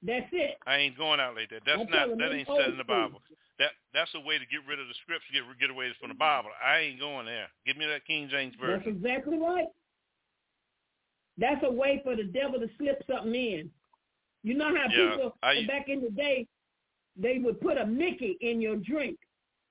That's 0.01 0.31
it. 0.33 0.57
I 0.67 0.77
ain't 0.77 0.97
going 0.97 1.21
out 1.21 1.35
like 1.37 1.51
that. 1.51 1.63
That's 1.67 1.81
I'm 1.81 1.91
not 1.91 2.19
that 2.19 2.33
ain't 2.33 2.49
said 2.49 2.71
in 2.73 2.79
the. 2.79 2.85
Bible. 2.85 3.21
That 3.59 3.71
that's 3.93 4.11
a 4.15 4.21
way 4.21 4.39
to 4.39 4.47
get 4.47 4.61
rid 4.69 4.79
of 4.79 4.87
the 4.87 4.95
scripture, 5.03 5.33
get 5.33 5.43
get 5.59 5.71
away 5.71 5.91
from 6.01 6.11
the 6.11 6.15
Bible. 6.15 6.51
I 6.65 6.79
ain't 6.79 7.01
going 7.01 7.27
there. 7.27 7.47
Give 7.67 7.77
me 7.77 7.87
that 7.87 8.07
King 8.07 8.29
James 8.31 8.55
version. 8.61 8.79
That's 8.79 8.89
exactly 8.97 9.39
right. 9.39 9.67
That's 11.39 11.63
a 11.65 11.71
way 11.71 12.01
for 12.05 12.17
the 12.17 12.25
devil 12.25 12.59
to 12.61 12.69
slip 12.79 13.03
something 13.11 13.35
in. 13.35 13.71
You 14.43 14.55
know 14.55 14.69
how 14.75 14.87
Yeah, 14.91 15.11
people 15.11 15.37
I- 15.43 15.67
back 15.67 15.89
in 15.89 16.01
the 16.03 16.11
day, 16.11 16.47
they 17.17 17.39
would 17.39 17.61
put 17.61 17.79
a 17.79 17.87
Mickey 17.87 18.37
in 18.41 18.61
your 18.61 18.77
drink. 18.77 19.19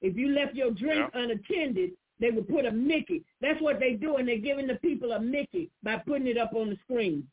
If 0.02 0.16
you 0.16 0.30
left 0.30 0.54
your 0.56 0.72
drink 0.72 1.10
unattended, 1.14 1.92
they 2.20 2.32
would 2.32 2.48
put 2.48 2.66
a 2.66 2.72
Mickey. 2.72 3.24
That's 3.42 3.62
what 3.62 3.80
they 3.80 3.94
do, 3.94 4.18
and 4.18 4.28
they're 4.28 4.38
giving 4.38 4.68
the 4.68 4.76
people 4.76 5.14
a 5.14 5.20
Mickey 5.20 5.70
by 5.84 5.98
putting 5.98 6.28
it 6.28 6.38
up 6.38 6.54
on 6.54 6.70
the 6.70 6.78
screen. 6.84 7.28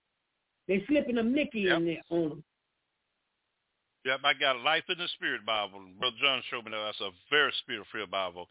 They're 0.69 0.85
slipping 0.87 1.19
a 1.19 1.23
Mickey 1.23 1.61
Yep. 1.63 1.79
in 1.79 1.85
there 1.87 2.03
on 2.11 2.29
them. 2.31 2.45
Yep, 4.05 4.21
I 4.25 4.35
got 4.35 4.57
a 4.57 4.61
Life 4.61 4.85
in 4.89 4.99
the 4.99 5.09
Spirit 5.15 5.47
Bible. 5.47 5.81
Brother 5.99 6.17
John 6.21 6.43
showed 6.51 6.65
me 6.65 6.71
that. 6.73 6.83
That's 6.85 7.01
a 7.01 7.11
very 7.31 7.53
spirit-filled 7.61 8.11
Bible, 8.11 8.49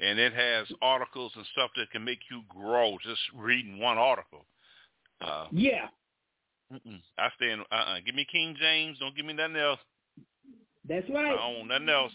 and 0.00 0.18
it 0.18 0.32
has 0.32 0.66
articles 0.80 1.32
and 1.36 1.44
stuff 1.52 1.70
that 1.76 1.90
can 1.90 2.04
make 2.04 2.20
you 2.30 2.42
grow 2.48 2.96
just 3.06 3.20
reading 3.34 3.78
one 3.78 3.98
article. 3.98 4.46
Uh, 5.20 5.46
Yeah, 5.52 5.88
mm-mm. 6.72 7.00
I 7.18 7.28
stand. 7.36 7.62
Uh-uh. 7.70 8.00
Give 8.06 8.14
me 8.14 8.26
King 8.30 8.56
James. 8.58 8.98
Don't 8.98 9.14
give 9.14 9.26
me 9.26 9.34
nothing 9.34 9.56
else. 9.56 9.80
that's 10.88 11.06
I 11.10 11.12
right. 11.14 11.36
don't 11.36 11.56
want 11.56 11.68
nothing 11.68 11.88
else. 11.90 12.12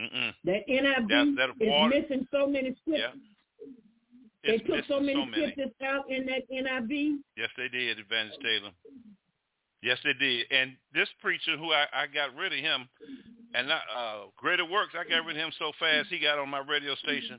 Mm-mm. 0.00 0.34
That 0.44 0.68
NIV 0.68 1.08
That- 1.08 1.34
that 1.58 1.64
is 1.64 1.70
water- 1.70 2.00
missing 2.00 2.28
so 2.30 2.46
many 2.46 2.74
scriptures. 2.82 3.12
Yeah. 3.14 3.20
They 4.44 4.56
It's 4.56 4.66
took 4.68 4.84
so 4.86 5.00
many 5.00 5.14
so 5.14 5.24
many. 5.24 5.52
scriptures 5.52 5.72
out 5.82 6.04
in 6.10 6.26
that 6.26 6.42
NIV. 6.52 7.18
Yes, 7.34 7.48
they 7.56 7.68
did, 7.68 7.98
Evangelist 7.98 8.42
Taylor. 8.42 8.72
Yes, 9.84 9.98
they 10.02 10.14
did. 10.14 10.46
And 10.50 10.72
this 10.94 11.08
preacher, 11.20 11.58
who 11.58 11.72
I, 11.72 11.84
I 11.92 12.06
got 12.06 12.34
rid 12.34 12.54
of 12.54 12.58
him, 12.58 12.88
and 13.54 13.70
I, 13.70 13.76
uh, 13.76 14.20
Greater 14.34 14.64
Works, 14.64 14.94
I 14.98 15.04
got 15.08 15.26
rid 15.26 15.36
of 15.36 15.42
him 15.42 15.52
so 15.58 15.72
fast 15.78 16.08
he 16.08 16.18
got 16.18 16.38
on 16.38 16.48
my 16.48 16.60
radio 16.60 16.94
station. 16.96 17.38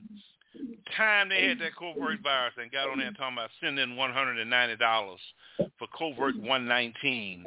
Time 0.95 1.27
they 1.29 1.47
had 1.49 1.59
that 1.59 1.73
COVID 1.75 2.21
virus 2.21 2.53
and 2.61 2.71
got 2.71 2.87
on 2.87 2.99
there 2.99 3.07
and 3.07 3.17
talking 3.17 3.35
about 3.35 3.49
sending 3.59 3.97
one 3.97 4.13
hundred 4.13 4.37
and 4.37 4.49
ninety 4.49 4.77
dollars 4.77 5.19
for 5.57 5.87
COVID 5.99 6.39
one 6.47 6.67
nineteen. 6.67 7.43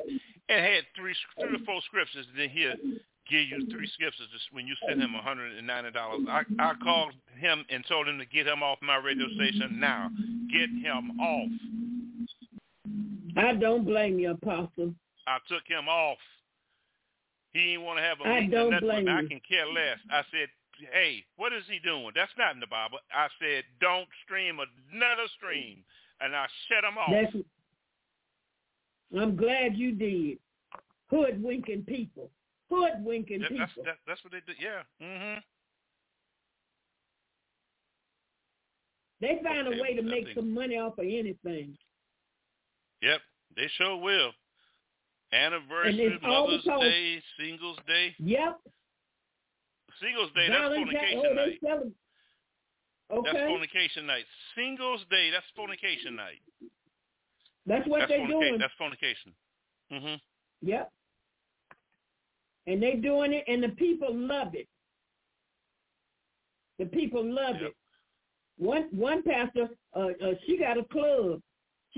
It 0.49 0.61
had 0.61 0.85
three, 0.97 1.15
three 1.41 1.55
or 1.55 1.65
four 1.65 1.81
scriptures. 1.87 2.27
And 2.31 2.41
then 2.41 2.49
here 2.51 2.75
give 3.31 3.49
you 3.49 3.67
three 3.71 3.89
scriptures 3.95 4.27
just 4.33 4.53
when 4.53 4.67
you 4.67 4.75
send 4.87 5.01
him 5.01 5.13
one 5.15 5.23
hundred 5.23 5.57
and 5.57 5.67
ninety 5.67 5.93
dollars. 5.93 6.23
I 6.29 6.43
I 6.59 6.75
called 6.83 7.15
him 7.39 7.65
and 7.71 7.85
told 7.89 8.09
him 8.09 8.19
to 8.19 8.27
get 8.27 8.47
him 8.47 8.63
off 8.63 8.79
my 8.83 8.97
radio 8.97 9.27
station 9.37 9.79
now. 9.79 10.11
Get 10.53 10.69
him 10.69 11.19
off. 11.21 11.51
I 13.39 13.55
don't 13.55 13.85
blame 13.85 14.19
you, 14.19 14.33
Apostle. 14.33 14.95
I 15.27 15.39
took 15.49 15.63
him 15.67 15.89
off. 15.89 16.19
He 17.53 17.61
didn't 17.73 17.85
want 17.85 17.99
to 17.99 18.03
have 18.03 18.19
a 18.21 18.29
I 18.29 18.35
meeting 18.41 18.51
don't 18.51 18.75
or 18.75 18.81
blame 18.81 19.05
me. 19.07 19.13
I 19.13 19.23
can 19.29 19.41
care 19.49 19.67
less. 19.67 19.99
I 20.11 20.23
said, 20.31 20.49
hey, 20.93 21.25
what 21.37 21.53
is 21.53 21.63
he 21.71 21.79
doing? 21.79 22.11
That's 22.15 22.33
not 22.37 22.55
in 22.55 22.61
the 22.61 22.67
Bible. 22.67 22.99
I 23.13 23.29
said, 23.41 23.65
don't 23.81 24.09
stream 24.25 24.59
another 24.59 25.29
stream. 25.37 25.85
And 26.21 26.35
I 26.35 26.47
shut 26.69 26.85
him 26.85 26.99
off. 26.99 27.11
That's. 27.13 27.37
I'm 29.17 29.37
glad 29.37 29.77
you 29.77 29.93
did. 29.93 30.39
Hoodwinking 31.11 31.85
people. 31.87 32.31
hoodwinking 32.71 33.41
Yeah, 33.43 33.49
people. 33.49 33.67
that's 33.67 33.87
that, 33.87 33.97
that's 34.07 34.25
what 34.25 34.33
they 34.33 34.41
do. 34.47 34.53
Yeah. 34.61 34.83
Mhm. 35.01 35.41
they 39.21 39.41
find 39.43 39.67
a 39.69 39.83
way 39.83 39.95
to 39.95 40.03
make 40.03 40.27
some 40.35 40.53
money 40.53 40.77
off 40.77 40.99
of 40.99 41.05
anything. 41.05 41.77
Yep. 43.01 43.21
They 43.59 43.69
sure 43.77 43.97
will. 43.97 44.31
Anniversary, 45.33 46.17
Mother's 46.23 46.63
Day, 46.63 47.21
Singles 47.39 47.77
Day. 47.89 48.15
Yep. 48.21 48.61
Singles 50.01 50.31
Day, 50.37 50.49
that's 50.49 50.75
fornication 50.75 51.23
oh, 51.27 51.35
night. 51.35 51.59
'em. 51.69 51.95
That's 53.11 53.35
Okay, 53.35 53.47
fornication 53.49 54.07
night. 54.07 54.25
Singles 54.55 55.01
Day, 55.11 55.31
that's 55.31 55.45
fornication 55.57 56.15
night. 56.15 56.41
that's 57.67 57.87
what 57.89 58.01
that's 58.01 58.11
they're 58.11 58.27
doing. 58.29 58.59
That's 58.59 58.73
fornication. 58.75 59.35
Mhm. 59.91 60.21
Yep. 60.63 60.93
And 62.69 62.83
they're 62.83 62.97
doing 62.97 63.33
it, 63.33 63.45
and 63.49 63.63
the 63.63 63.71
people 63.71 64.15
love 64.15 64.55
it. 64.55 64.69
The 66.79 66.87
people 66.87 67.25
love 67.25 67.57
Yep. 67.61 67.71
it. 67.73 67.77
One 68.57 68.85
one 68.97 69.23
pastor, 69.25 69.69
uh, 69.95 70.11
uh, 70.23 70.35
she 70.47 70.59
got 70.59 70.79
a 70.79 70.85
club. 70.85 71.43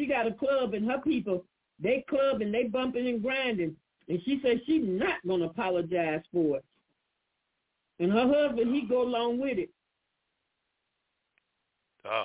She 0.01 0.07
got 0.07 0.27
a 0.27 0.33
club, 0.33 0.73
and 0.73 0.91
her 0.91 0.99
people, 0.99 1.45
they 1.79 2.03
club 2.09 2.41
and 2.41 2.55
they 2.55 2.65
bumping 2.65 3.07
and 3.07 3.23
grinding. 3.23 3.77
And 4.09 4.19
she 4.25 4.41
says 4.43 4.57
she's 4.65 4.83
not 4.83 5.17
gonna 5.29 5.45
apologize 5.45 6.23
for 6.33 6.57
it. 6.57 6.65
And 7.99 8.11
her 8.11 8.27
husband, 8.27 8.75
he 8.75 8.87
go 8.87 9.03
along 9.03 9.39
with 9.41 9.59
it. 9.59 9.69
Oh. 12.07 12.25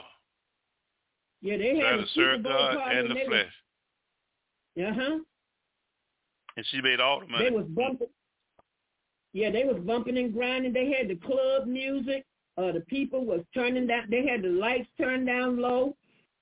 Yeah, 1.41 1.57
they 1.57 1.75
had 1.75 1.97
to 1.97 2.05
serve 2.13 2.43
God 2.45 2.77
and 2.93 3.11
the 3.11 3.15
flesh. 3.27 3.45
Was, 4.77 4.85
uh-huh. 4.85 5.19
And 6.55 6.65
she 6.71 6.79
made 6.79 7.01
all 7.01 7.19
the 7.19 7.27
money. 7.27 7.49
They 7.49 7.51
was 7.53 7.65
bumping. 7.65 8.07
Yeah, 9.33 9.51
they 9.51 9.65
was 9.65 9.83
bumping 9.85 10.17
and 10.17 10.33
grinding. 10.33 10.71
They 10.71 10.93
had 10.97 11.09
the 11.09 11.15
club 11.15 11.67
music. 11.67 12.25
Uh, 12.57 12.71
the 12.71 12.79
people 12.87 13.25
was 13.25 13.41
turning 13.53 13.85
down. 13.85 14.05
They 14.09 14.25
had 14.25 14.43
the 14.43 14.47
lights 14.47 14.87
turned 14.97 15.27
down 15.27 15.59
low, 15.59 15.97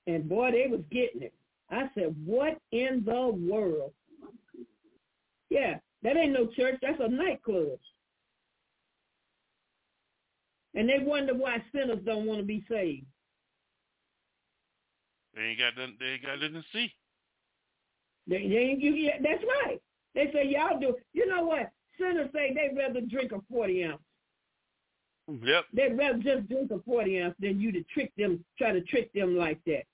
and 0.06 0.28
boy, 0.28 0.50
they 0.50 0.66
was 0.70 0.82
getting 0.90 1.22
it. 1.22 1.34
I 1.70 1.90
said, 1.94 2.14
"What 2.24 2.58
in 2.72 3.04
the 3.04 3.28
world?" 3.28 3.92
Yeah, 5.50 5.78
that 6.02 6.16
ain't 6.16 6.32
no 6.32 6.46
church. 6.46 6.78
That's 6.82 7.00
a 7.00 7.08
nightclub. 7.08 7.78
And 10.74 10.88
they 10.88 10.98
wonder 10.98 11.34
why 11.34 11.62
sinners 11.72 12.00
don't 12.04 12.26
want 12.26 12.40
to 12.40 12.46
be 12.46 12.64
saved. 12.68 13.06
They 15.34 15.42
ain't 15.42 15.58
got 15.58 15.76
nothing. 15.76 15.96
They 16.00 16.06
ain't 16.06 16.22
got 16.22 16.40
nothing 16.40 16.54
to 16.54 16.64
see. 16.72 16.92
They, 18.26 18.48
they, 18.48 18.76
you, 18.78 18.94
yeah, 18.94 19.18
that's 19.22 19.44
right. 19.64 19.80
They 20.14 20.30
say 20.32 20.46
y'all 20.46 20.80
do. 20.80 20.96
You 21.12 21.26
know 21.26 21.44
what? 21.44 21.70
Sinners 21.98 22.30
say 22.32 22.52
they'd 22.54 22.76
rather 22.76 23.00
drink 23.00 23.32
a 23.32 23.40
forty 23.50 23.84
ounce. 23.84 24.02
Mm, 25.30 25.46
yep. 25.46 25.64
They'd 25.72 25.96
rather 25.96 26.18
just 26.18 26.48
drink 26.48 26.70
a 26.70 26.78
40 26.80 27.22
ounce 27.22 27.34
than 27.38 27.60
you 27.60 27.72
to 27.72 27.82
trick 27.84 28.12
them, 28.16 28.44
try 28.58 28.72
to 28.72 28.80
trick 28.82 29.12
them 29.12 29.36
like 29.36 29.60
that. 29.66 29.84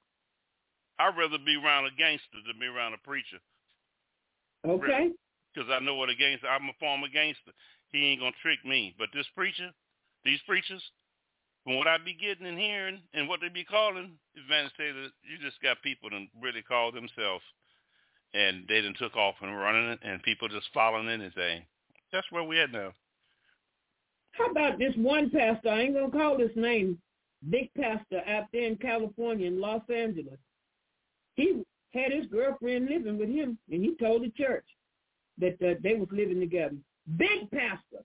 I'd 1.00 1.16
rather 1.16 1.38
be 1.38 1.56
around 1.56 1.86
a 1.86 1.96
gangster 1.96 2.44
than 2.44 2.60
be 2.60 2.66
around 2.66 2.92
a 2.92 2.98
preacher. 2.98 3.40
Okay? 4.68 5.08
Because 5.54 5.70
I 5.72 5.80
know 5.80 5.94
what 5.94 6.10
a 6.10 6.14
gangster. 6.14 6.46
I'm 6.46 6.68
a 6.68 6.76
former 6.78 7.08
gangster. 7.08 7.52
He 7.88 8.06
ain't 8.06 8.20
gonna 8.20 8.36
trick 8.42 8.60
me. 8.64 8.94
But 8.98 9.08
this 9.14 9.26
preacher, 9.34 9.70
these 10.24 10.40
preachers, 10.46 10.82
from 11.64 11.76
what 11.76 11.88
I 11.88 11.96
be 11.96 12.12
getting 12.12 12.46
and 12.46 12.58
hearing 12.58 13.00
and 13.14 13.28
what 13.28 13.40
they 13.40 13.48
be 13.48 13.64
calling, 13.64 14.12
Evangelist 14.34 14.76
Taylor, 14.76 15.08
you 15.24 15.38
just 15.42 15.60
got 15.62 15.82
people 15.82 16.10
that 16.10 16.26
really 16.40 16.62
call 16.62 16.92
themselves, 16.92 17.44
and 18.34 18.64
they 18.68 18.80
done 18.80 18.94
took 18.98 19.16
off 19.16 19.36
and 19.40 19.56
running 19.56 19.90
it, 19.90 20.00
and 20.04 20.22
people 20.22 20.48
just 20.48 20.68
following 20.74 21.08
anything. 21.08 21.62
That's 22.12 22.30
where 22.30 22.44
we 22.44 22.60
at 22.60 22.72
now. 22.72 22.92
How 24.32 24.50
about 24.50 24.78
this 24.78 24.94
one 24.96 25.30
pastor? 25.30 25.70
I 25.70 25.80
ain't 25.80 25.94
gonna 25.94 26.10
call 26.10 26.38
his 26.38 26.54
name. 26.54 26.98
Big 27.48 27.72
pastor 27.74 28.22
out 28.28 28.44
there 28.52 28.66
in 28.66 28.76
California, 28.76 29.46
in 29.46 29.60
Los 29.60 29.82
Angeles. 29.88 30.38
He 31.34 31.62
had 31.92 32.12
his 32.12 32.26
girlfriend 32.26 32.88
living 32.88 33.18
with 33.18 33.28
him, 33.28 33.58
and 33.70 33.82
he 33.82 33.94
told 33.96 34.22
the 34.22 34.30
church 34.30 34.64
that 35.38 35.54
uh, 35.62 35.74
they 35.82 35.94
was 35.94 36.08
living 36.12 36.40
together. 36.40 36.76
Big 37.16 37.50
pastor. 37.50 38.04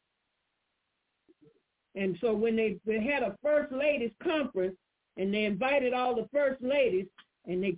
And 1.96 2.18
so 2.20 2.34
when 2.34 2.56
they, 2.56 2.78
they 2.86 3.02
had 3.02 3.24
a 3.24 3.36
first 3.42 3.72
ladies 3.72 4.12
conference, 4.22 4.76
and 5.18 5.34
they 5.34 5.46
invited 5.46 5.94
all 5.94 6.16
the 6.16 6.28
first 6.34 6.62
ladies, 6.62 7.06
and 7.46 7.64
they 7.64 7.78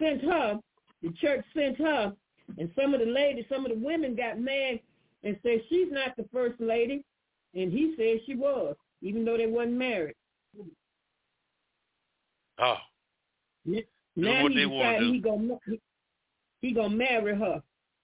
sent 0.00 0.22
her, 0.22 0.60
the 1.02 1.10
church 1.12 1.44
sent 1.54 1.78
her, 1.78 2.12
and 2.58 2.70
some 2.80 2.94
of 2.94 3.00
the 3.00 3.06
ladies, 3.06 3.44
some 3.48 3.66
of 3.66 3.72
the 3.72 3.78
women 3.78 4.14
got 4.14 4.38
mad 4.38 4.78
and 5.24 5.36
said 5.42 5.62
she's 5.68 5.90
not 5.90 6.16
the 6.16 6.26
first 6.32 6.60
lady. 6.60 7.04
And 7.54 7.72
he 7.72 7.94
said 7.96 8.20
she 8.26 8.34
was, 8.34 8.76
even 9.02 9.24
though 9.24 9.36
they 9.36 9.46
wasn't 9.46 9.78
married. 9.78 10.14
Oh, 12.58 12.76
Now 14.16 14.42
what 14.42 14.52
he 14.52 14.58
they 14.58 14.66
wanna 14.66 14.98
do. 15.00 15.12
he 15.12 15.18
gonna 15.20 15.58
he, 16.60 16.72
gonna 16.72 16.94
marry 16.96 17.36
her. 17.36 17.62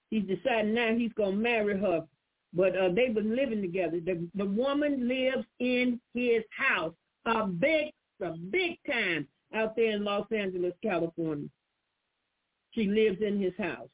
He's 0.09 0.23
deciding 0.23 0.73
now 0.73 0.93
he's 0.95 1.13
gonna 1.13 1.35
marry 1.35 1.77
her. 1.79 2.05
But 2.53 2.77
uh, 2.77 2.89
they 2.93 3.09
been 3.09 3.35
living 3.35 3.61
together. 3.61 3.99
The 3.99 4.27
the 4.35 4.45
woman 4.45 5.07
lives 5.07 5.45
in 5.59 5.99
his 6.13 6.43
house, 6.51 6.93
a 7.25 7.47
big, 7.47 7.91
a 8.21 8.31
big 8.51 8.77
time 8.89 9.27
out 9.55 9.75
there 9.75 9.91
in 9.91 10.03
Los 10.03 10.31
Angeles, 10.31 10.73
California. 10.83 11.49
She 12.71 12.87
lives 12.87 13.21
in 13.21 13.39
his 13.41 13.53
house, 13.57 13.89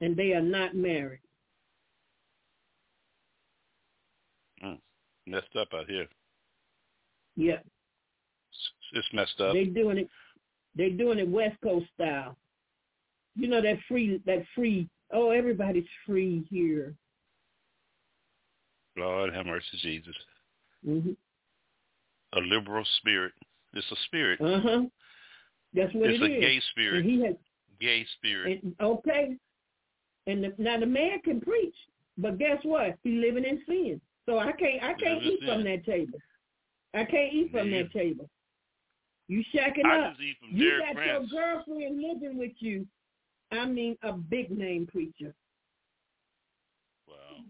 and 0.00 0.16
they 0.16 0.32
are 0.32 0.42
not 0.42 0.74
married. 0.74 1.20
messed 5.26 5.54
up 5.56 5.68
out 5.72 5.88
here. 5.88 6.08
Yeah, 7.36 7.54
It's- 7.54 8.72
It's 8.92 9.12
messed 9.12 9.40
up. 9.40 9.52
they 9.52 9.66
doing 9.66 9.98
it. 9.98 10.10
They 10.76 10.90
doing 10.90 11.18
it 11.18 11.28
West 11.28 11.56
Coast 11.62 11.86
style. 11.94 12.36
You 13.36 13.48
know 13.48 13.60
that 13.60 13.78
free, 13.88 14.20
that 14.26 14.44
free. 14.54 14.88
Oh, 15.12 15.30
everybody's 15.30 15.84
free 16.06 16.46
here. 16.50 16.94
Lord 18.96 19.34
have 19.34 19.46
mercy, 19.46 19.78
Jesus. 19.80 20.14
hmm 20.84 21.10
A 22.34 22.40
liberal 22.40 22.84
spirit. 22.98 23.32
It's 23.74 23.86
a 23.90 23.96
spirit. 24.06 24.40
Uh 24.40 24.60
huh. 24.60 24.82
That's 25.74 25.94
what 25.94 26.10
it's 26.10 26.22
it 26.22 26.24
a 26.24 26.40
gay 26.40 26.60
spirit. 26.72 27.04
And 27.04 27.10
he 27.10 27.24
has 27.24 27.34
Gay 27.80 28.04
spirit. 28.18 28.62
and, 28.62 28.74
okay. 28.80 29.36
And 30.26 30.44
the, 30.44 30.52
now 30.58 30.78
the 30.78 30.86
man 30.86 31.20
can 31.24 31.40
preach, 31.40 31.74
but 32.18 32.38
guess 32.38 32.58
what? 32.62 32.96
He's 33.02 33.20
living 33.20 33.44
in 33.44 33.62
sin. 33.66 34.00
So 34.26 34.38
I 34.38 34.52
can't 34.52 34.82
I 34.82 34.94
can't 34.94 35.22
eat 35.22 35.40
from 35.46 35.64
that 35.64 35.84
table. 35.84 36.18
I 36.92 37.04
can't 37.04 37.32
eat 37.32 37.50
from 37.52 37.70
Me 37.70 37.82
that 37.82 37.92
table. 37.92 38.28
You 39.30 39.44
shacking 39.54 39.84
I 39.86 40.00
up. 40.00 40.10
just 40.10 40.22
eat 40.22 40.36
from 40.40 40.56
You 40.56 40.80
got 40.84 40.96
Prince. 40.96 41.30
your 41.30 41.40
girlfriend 41.40 42.02
living 42.02 42.36
with 42.36 42.50
you. 42.58 42.84
I 43.52 43.64
mean, 43.64 43.96
a 44.02 44.12
big 44.12 44.50
name 44.50 44.88
preacher. 44.88 45.32
Wow. 47.06 47.44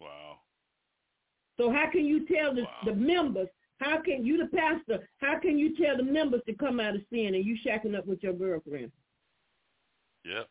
Wow. 0.00 0.38
So 1.58 1.70
how 1.70 1.90
can 1.90 2.06
you 2.06 2.26
tell 2.26 2.54
the, 2.54 2.62
Wow. 2.62 2.78
the 2.86 2.94
members? 2.94 3.48
How 3.78 4.00
can 4.00 4.24
you, 4.24 4.38
the 4.38 4.46
pastor? 4.56 5.06
How 5.18 5.38
can 5.38 5.58
you 5.58 5.76
tell 5.76 5.98
the 5.98 6.02
members 6.02 6.40
to 6.46 6.54
come 6.54 6.80
out 6.80 6.94
of 6.96 7.02
sin 7.12 7.34
and 7.34 7.44
you 7.44 7.54
shacking 7.62 7.94
up 7.94 8.06
with 8.06 8.22
your 8.22 8.32
girlfriend? 8.32 8.90
Yep. 10.24 10.48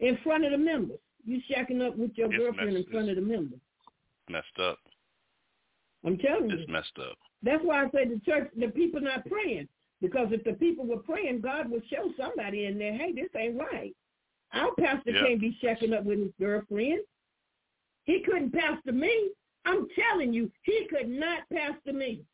in 0.00 0.16
front 0.22 0.44
of 0.44 0.52
the 0.52 0.58
members. 0.58 0.98
You 1.28 1.42
shacking 1.50 1.86
up 1.86 1.94
with 1.94 2.12
your 2.16 2.32
It's 2.32 2.38
girlfriend 2.42 2.74
in 2.74 2.84
front 2.84 3.10
of 3.10 3.16
the 3.16 3.20
members. 3.20 3.60
Messed 4.30 4.58
up. 4.62 4.78
I'm 6.02 6.16
telling 6.16 6.48
you. 6.48 6.56
It's 6.56 6.66
you. 6.66 6.72
messed 6.72 6.98
up. 6.98 7.18
That's 7.42 7.62
why 7.62 7.84
I 7.84 7.90
say 7.90 8.08
the 8.08 8.18
church, 8.24 8.50
the 8.56 8.68
people 8.68 9.02
not 9.02 9.26
praying. 9.26 9.68
Because 10.00 10.28
if 10.30 10.42
the 10.44 10.54
people 10.54 10.86
were 10.86 10.98
praying, 10.98 11.42
God 11.42 11.70
would 11.70 11.82
show 11.90 12.10
somebody 12.16 12.64
in 12.64 12.78
there, 12.78 12.94
hey, 12.94 13.12
this 13.12 13.28
ain't 13.36 13.58
right. 13.58 13.94
Our 14.54 14.74
pastor 14.76 15.10
Yeah. 15.10 15.24
can't 15.26 15.40
be 15.40 15.58
shacking 15.62 15.92
up 15.94 16.04
with 16.04 16.18
his 16.18 16.32
girlfriend. 16.40 17.00
He 18.04 18.20
couldn't 18.20 18.52
pastor 18.54 18.92
me. 18.92 19.30
I'm 19.66 19.86
telling 19.90 20.32
you, 20.32 20.50
he 20.62 20.86
could 20.88 21.10
not 21.10 21.42
pastor 21.52 21.92
me. 21.92 22.24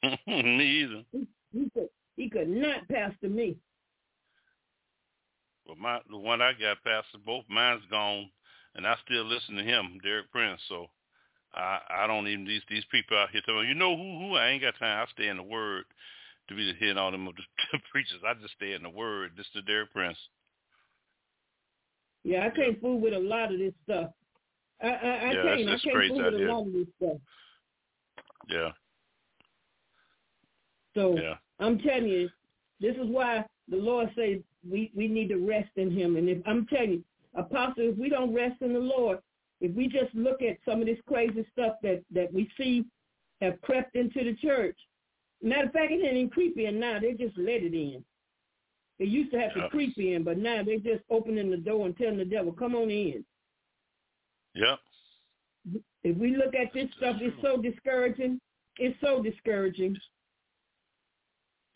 Me 0.28 0.64
either. 0.82 1.02
He, 1.10 1.26
he 1.52 1.70
could 1.70 1.88
he 2.16 2.30
could 2.30 2.48
not 2.48 2.86
pastor 2.88 3.28
me. 3.28 3.56
But 5.66 5.78
my 5.78 6.00
the 6.10 6.16
one 6.18 6.42
I 6.42 6.52
got 6.52 6.82
pastor, 6.84 7.18
both 7.24 7.44
mine's 7.48 7.82
gone, 7.90 8.30
and 8.74 8.86
I 8.86 8.96
still 9.04 9.24
listen 9.24 9.56
to 9.56 9.64
him, 9.64 9.98
Derek 10.02 10.30
Prince. 10.30 10.60
So 10.68 10.86
I 11.54 11.78
I 11.90 12.06
don't 12.06 12.28
even 12.28 12.44
these 12.44 12.62
these 12.68 12.84
people 12.90 13.16
out 13.16 13.30
here 13.30 13.42
telling 13.46 13.68
you 13.68 13.74
know 13.74 13.96
who 13.96 14.18
who 14.28 14.36
I 14.36 14.48
ain't 14.48 14.62
got 14.62 14.78
time. 14.78 15.06
I 15.06 15.10
stay 15.12 15.28
in 15.28 15.36
the 15.36 15.42
word 15.42 15.84
to 16.48 16.54
be 16.54 16.70
the 16.70 16.78
head 16.78 16.96
all 16.98 17.10
them 17.10 17.26
of 17.28 17.34
the 17.72 17.78
preachers. 17.90 18.20
I 18.26 18.34
just 18.34 18.54
stay 18.54 18.72
in 18.74 18.82
the 18.82 18.90
word. 18.90 19.32
This 19.36 19.46
is 19.54 19.64
Derek 19.66 19.92
Prince. 19.92 20.18
Yeah, 22.24 22.46
I 22.46 22.50
can't 22.50 22.80
fool 22.80 23.00
with 23.00 23.14
a 23.14 23.18
lot 23.18 23.52
of 23.52 23.58
this 23.58 23.74
stuff. 23.84 24.10
I 24.82 24.88
I, 24.88 24.90
I 24.90 25.34
Yeah, 25.34 25.42
can't. 25.42 25.60
it's- 25.60 25.80
I 25.84 25.88
can't 25.88 26.08
fool 26.08 26.24
with 26.24 26.34
a 26.34 26.38
lot 26.52 26.66
of 26.66 26.72
this 26.72 26.86
stuff. 26.96 27.16
Yeah, 28.48 28.70
So 30.94 31.16
yeah. 31.18 31.34
I'm 31.60 31.78
telling 31.78 32.06
you, 32.08 32.28
this 32.80 32.94
is 32.96 33.06
why 33.08 33.44
the 33.68 33.76
Lord 33.76 34.10
says 34.16 34.38
we, 34.68 34.90
we 34.94 35.08
need 35.08 35.28
to 35.28 35.36
rest 35.36 35.70
in 35.76 35.90
him. 35.90 36.16
And 36.16 36.28
if 36.28 36.38
I'm 36.46 36.66
telling 36.66 36.90
you, 36.90 37.04
Apostle, 37.34 37.90
if 37.90 37.96
we 37.96 38.08
don't 38.08 38.34
rest 38.34 38.60
in 38.62 38.72
the 38.72 38.78
Lord, 38.78 39.18
if 39.60 39.74
we 39.74 39.88
just 39.88 40.14
look 40.14 40.42
at 40.42 40.58
some 40.64 40.80
of 40.80 40.86
this 40.86 40.98
crazy 41.08 41.46
stuff 41.52 41.76
that, 41.82 42.02
that 42.12 42.32
we 42.32 42.50
see 42.58 42.84
have 43.40 43.60
crept 43.62 43.96
into 43.96 44.22
the 44.24 44.34
church, 44.36 44.76
matter 45.42 45.66
of 45.66 45.72
fact, 45.72 45.92
it 45.92 46.04
ain't 46.04 46.16
even 46.16 46.30
creep 46.30 46.58
in 46.58 46.78
now. 46.78 46.98
They 47.00 47.12
just 47.12 47.36
let 47.36 47.62
it 47.62 47.74
in. 47.74 48.04
They 48.98 49.06
used 49.06 49.32
to 49.32 49.40
have 49.40 49.50
yeah. 49.56 49.64
to 49.64 49.68
creep 49.70 49.96
in, 49.98 50.22
but 50.22 50.38
now 50.38 50.62
they're 50.62 50.78
just 50.78 51.02
opening 51.10 51.50
the 51.50 51.56
door 51.56 51.86
and 51.86 51.96
telling 51.96 52.18
the 52.18 52.24
devil, 52.24 52.52
come 52.52 52.74
on 52.74 52.90
in. 52.90 53.24
Yep. 54.54 54.78
If 56.04 56.16
we 56.16 56.36
look 56.36 56.54
at 56.54 56.72
this 56.72 56.88
stuff, 56.96 57.16
it's 57.20 57.36
so 57.42 57.60
discouraging. 57.60 58.40
It's 58.76 58.98
so 59.00 59.22
discouraging. 59.22 59.96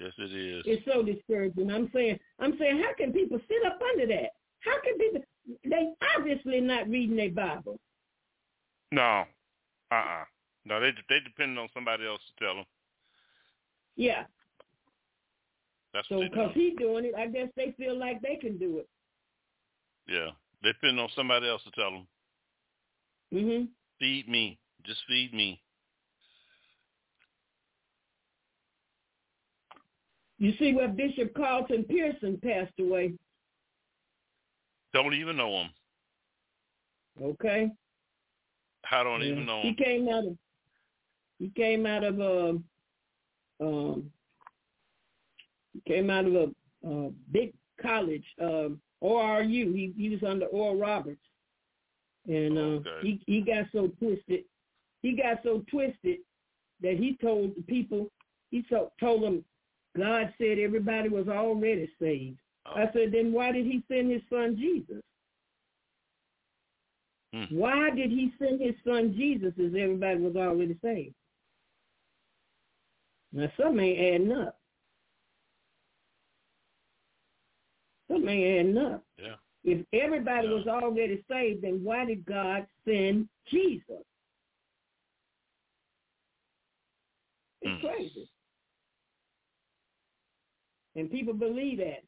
Yes, 0.00 0.12
it 0.18 0.32
is. 0.32 0.62
It's 0.66 0.84
so 0.84 1.02
discouraging. 1.02 1.70
I'm 1.70 1.90
saying, 1.92 2.18
I'm 2.38 2.56
saying, 2.58 2.82
how 2.82 2.94
can 2.96 3.12
people 3.12 3.40
sit 3.48 3.66
up 3.66 3.80
under 3.94 4.06
that? 4.06 4.30
How 4.60 4.80
can 4.82 4.96
people? 4.98 5.22
They 5.64 5.92
obviously 6.16 6.60
not 6.60 6.88
reading 6.88 7.16
their 7.16 7.30
Bible. 7.30 7.80
No, 8.92 9.24
uh, 9.90 9.94
uh-uh. 9.94 10.22
uh 10.22 10.24
no, 10.64 10.80
they 10.80 10.90
they 11.08 11.20
depend 11.24 11.58
on 11.58 11.68
somebody 11.74 12.06
else 12.06 12.20
to 12.28 12.44
tell 12.44 12.54
them. 12.54 12.64
Yeah. 13.96 14.24
That's 15.94 16.08
so 16.08 16.20
because 16.20 16.50
he's 16.54 16.76
doing 16.76 17.06
it, 17.06 17.14
I 17.16 17.26
guess 17.26 17.48
they 17.56 17.74
feel 17.76 17.98
like 17.98 18.20
they 18.20 18.36
can 18.36 18.58
do 18.58 18.78
it. 18.78 18.88
Yeah, 20.06 20.30
they 20.62 20.72
depend 20.72 21.00
on 21.00 21.08
somebody 21.16 21.48
else 21.48 21.62
to 21.64 21.70
tell 21.70 21.90
them. 21.90 22.06
Mhm. 23.32 23.68
Feed 23.98 24.28
me, 24.28 24.58
just 24.84 25.00
feed 25.08 25.34
me. 25.34 25.60
You 30.38 30.52
see 30.58 30.72
where 30.72 30.88
Bishop 30.88 31.34
Carlton 31.34 31.84
Pearson 31.84 32.38
passed 32.42 32.78
away. 32.78 33.12
Don't 34.94 35.14
even 35.14 35.36
know 35.36 35.50
him. 35.50 35.70
Okay. 37.22 37.70
I 38.90 39.02
don't 39.02 39.20
yeah. 39.20 39.32
even 39.32 39.46
know 39.46 39.60
him. 39.62 39.74
He 39.76 39.84
came 39.84 40.08
out 40.08 40.26
of 40.26 40.36
he 41.38 41.50
came 41.54 41.86
out 41.86 42.04
of 42.04 42.20
a 42.20 42.58
um 43.60 44.10
he 45.72 45.92
came 45.92 46.10
out 46.10 46.24
of 46.24 46.34
a, 46.34 46.88
a 46.88 47.10
big 47.32 47.52
college, 47.80 48.24
um, 48.40 48.80
ORU. 49.02 49.74
He 49.74 49.92
he 49.96 50.08
was 50.08 50.22
under 50.22 50.46
Oral 50.46 50.76
Roberts, 50.76 51.20
and 52.26 52.58
uh, 52.58 52.60
okay. 52.60 52.90
he 53.02 53.20
he 53.26 53.40
got 53.40 53.66
so 53.72 53.88
twisted. 53.98 54.44
He 55.02 55.16
got 55.16 55.38
so 55.42 55.64
twisted 55.70 56.18
that 56.82 56.96
he 56.96 57.16
told 57.20 57.54
the 57.56 57.62
people. 57.62 58.10
He 58.50 58.64
so, 58.70 58.92
told 58.98 59.22
them 59.22 59.44
God 59.98 60.32
said 60.38 60.58
everybody 60.58 61.08
was 61.08 61.28
already 61.28 61.90
saved. 62.00 62.38
Oh. 62.66 62.72
I 62.76 62.92
said, 62.92 63.12
then 63.12 63.32
why 63.32 63.52
did 63.52 63.66
he 63.66 63.82
send 63.88 64.10
his 64.10 64.22
son 64.30 64.56
Jesus? 64.56 65.02
Hmm. 67.32 67.54
Why 67.54 67.90
did 67.90 68.10
he 68.10 68.32
send 68.38 68.60
his 68.60 68.74
son 68.86 69.14
Jesus 69.16 69.52
if 69.56 69.74
everybody 69.74 70.20
was 70.20 70.36
already 70.36 70.78
saved? 70.82 71.14
Now, 73.32 73.50
some 73.60 73.78
ain't 73.78 73.98
adding 73.98 74.32
up. 74.32 74.58
Some 78.10 78.26
ain't 78.26 78.60
adding 78.60 78.78
up. 78.78 79.04
Yeah. 79.18 79.34
If 79.64 79.84
everybody 79.92 80.48
yeah. 80.48 80.54
was 80.54 80.66
already 80.66 81.22
saved, 81.30 81.62
then 81.62 81.84
why 81.84 82.06
did 82.06 82.24
God 82.24 82.66
send 82.86 83.28
Jesus? 83.50 84.04
It's 87.60 87.82
hmm. 87.82 87.86
crazy. 87.86 88.30
And 90.98 91.08
people 91.08 91.32
believe 91.32 91.78
that. 91.78 92.02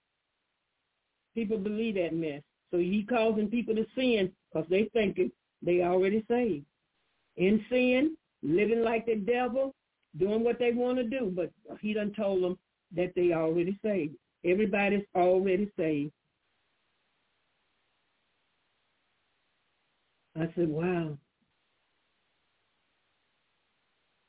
People 1.34 1.58
believe 1.58 1.94
that 1.94 2.12
mess. 2.12 2.42
So 2.72 2.78
he 2.78 3.06
causing 3.08 3.46
people 3.46 3.74
to 3.76 3.86
sin 3.94 4.32
because 4.52 4.68
they 4.68 4.90
thinking 4.92 5.30
they 5.62 5.82
already 5.82 6.24
saved. 6.28 6.64
In 7.36 7.64
sin, 7.70 8.16
living 8.42 8.82
like 8.82 9.06
the 9.06 9.14
devil, 9.14 9.76
doing 10.18 10.42
what 10.42 10.58
they 10.58 10.72
want 10.72 10.98
to 10.98 11.04
do. 11.04 11.32
But 11.34 11.52
he 11.80 11.92
done 11.92 12.12
told 12.16 12.42
them 12.42 12.58
that 12.96 13.12
they 13.14 13.32
already 13.32 13.78
saved. 13.80 14.14
Everybody's 14.44 15.04
already 15.14 15.70
saved. 15.78 16.10
I 20.36 20.48
said, 20.56 20.68
wow. 20.68 21.16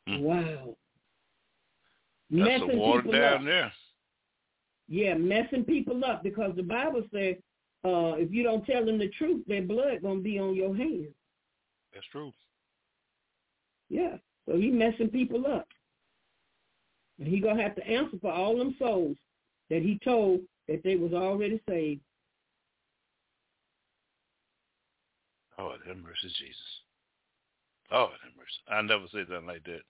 Hmm. 0.08 0.20
Wow. 0.20 0.76
That's 2.30 2.44
Messing 2.44 2.68
the 2.68 2.78
water 2.78 3.12
down 3.12 3.34
up. 3.34 3.46
there. 3.46 3.74
Yeah, 4.92 5.14
messing 5.14 5.64
people 5.64 6.04
up 6.04 6.22
because 6.22 6.52
the 6.58 6.64
Bible 6.64 7.04
says 7.14 7.38
uh, 7.86 8.20
if 8.20 8.30
you 8.34 8.44
don't 8.44 8.66
tell 8.66 8.86
them 8.86 9.00
the 9.00 9.08
truth, 9.18 9.42
their 9.48 9.62
blood 9.62 10.02
gonna 10.02 10.20
be 10.20 10.38
on 10.38 10.54
your 10.54 10.76
hands. 10.76 11.16
That's 11.94 12.06
true. 12.12 12.34
Yeah, 13.88 14.18
so 14.46 14.58
he 14.58 14.70
messing 14.70 15.08
people 15.08 15.48
up, 15.48 15.66
and 17.20 17.28
he 17.28 17.40
gonna 17.40 17.64
have 17.64 17.76
to 17.76 17.88
answer 17.88 18.18
for 18.22 18.34
all 18.34 18.58
them 18.58 18.76
souls 18.78 19.16
that 19.70 19.82
he 19.82 19.98
told 20.04 20.42
that 20.68 20.84
they 20.84 20.98
was 20.98 21.14
already 21.14 21.62
saved. 21.70 22.02
Oh, 25.58 25.72
have 25.88 25.98
mercy, 25.98 26.28
Jesus. 26.38 26.58
Oh, 27.92 28.10
have 28.10 28.34
mercy. 28.36 28.60
I 28.68 28.82
never 28.82 29.06
said 29.10 29.30
nothing 29.30 29.48
like 29.48 29.64
that. 29.64 29.84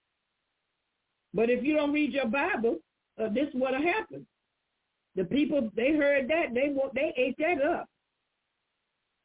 But 1.34 1.50
if 1.50 1.64
you 1.64 1.76
don't 1.76 1.92
read 1.92 2.14
your 2.14 2.28
Bible, 2.28 2.78
uh, 3.20 3.30
this 3.30 3.48
is 3.48 3.56
what'll 3.56 3.82
happen. 3.82 4.28
The 5.16 5.26
people 5.26 5.70
they 5.76 5.94
heard 5.94 6.30
that 6.30 6.54
they 6.54 6.70
want 6.70 6.94
they 6.96 7.14
ate 7.18 7.36
that 7.40 7.62
up. 7.62 7.88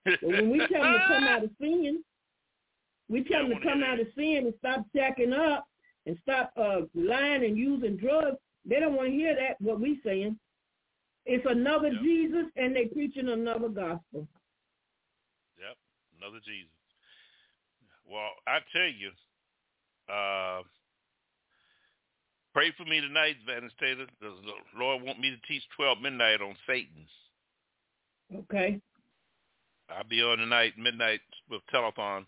But 0.04 0.22
when 0.22 0.50
we 0.50 0.58
tell 0.58 0.82
them 0.82 0.92
to 0.92 1.04
come 1.06 1.24
out 1.24 1.44
of 1.44 1.50
sin, 1.60 2.02
we 3.08 3.24
tell 3.24 3.42
them 3.42 3.58
to 3.58 3.60
come 3.60 3.82
out 3.82 4.00
of 4.00 4.06
sin 4.16 4.44
and 4.46 4.54
stop 4.58 4.84
checking 4.94 5.32
up 5.32 5.66
and 6.06 6.16
stop 6.22 6.52
uh, 6.56 6.82
lying 6.94 7.44
and 7.44 7.56
using 7.56 7.96
drugs. 7.96 8.36
They 8.64 8.80
don't 8.80 8.94
want 8.94 9.08
to 9.10 9.14
hear 9.14 9.34
that 9.34 9.60
what 9.60 9.80
we 9.80 10.00
saying. 10.04 10.38
It's 11.24 11.46
another 11.48 11.88
yep. 11.88 12.02
Jesus, 12.02 12.46
and 12.56 12.74
they 12.74 12.86
preaching 12.86 13.28
another 13.28 13.68
gospel. 13.68 14.28
Yep, 15.58 15.76
another 16.18 16.38
Jesus. 16.44 16.70
Well, 18.08 18.30
I 18.46 18.58
tell 18.72 18.86
you, 18.86 19.10
uh, 20.08 20.62
Pray 22.56 22.72
for 22.74 22.86
me 22.86 23.02
tonight, 23.02 23.36
Vanessa 23.44 23.74
Taylor. 23.78 24.06
Does 24.22 24.32
the 24.42 24.80
Lord 24.80 25.02
want 25.02 25.20
me 25.20 25.28
to 25.28 25.36
teach 25.46 25.62
12 25.76 25.98
midnight 26.00 26.40
on 26.40 26.56
Satan. 26.66 27.04
Okay. 28.34 28.80
I'll 29.90 30.08
be 30.08 30.22
on 30.22 30.38
tonight, 30.38 30.72
midnight 30.78 31.20
with 31.50 31.60
telethon. 31.70 32.24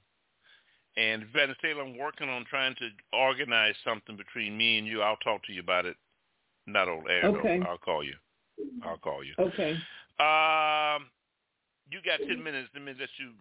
And 0.99 1.25
Vanessa 1.33 1.57
Taylor, 1.63 1.81
I'm 1.81 1.97
working 1.97 2.29
on 2.29 2.45
trying 2.45 2.75
to 2.75 2.91
organize 3.17 3.75
something 3.87 4.19
between 4.19 4.55
me 4.59 4.77
and 4.77 4.87
you. 4.87 5.01
I'll 5.01 5.17
talk 5.17 5.43
to 5.47 5.53
you 5.55 5.61
about 5.61 5.87
it. 5.87 5.97
Not 6.67 6.89
on 6.89 7.05
air, 7.09 7.25
okay. 7.25 7.63
I'll 7.67 7.79
call 7.79 8.05
you. 8.05 8.13
I'll 8.85 8.99
call 8.99 9.25
you. 9.25 9.33
Okay. 9.39 9.71
Um, 10.21 11.07
you 11.91 12.01
got 12.05 12.19
10 12.29 12.45
minutes. 12.45 12.69
Let 12.75 12.85
me 12.85 12.93
let 13.01 13.09
you 13.19 13.33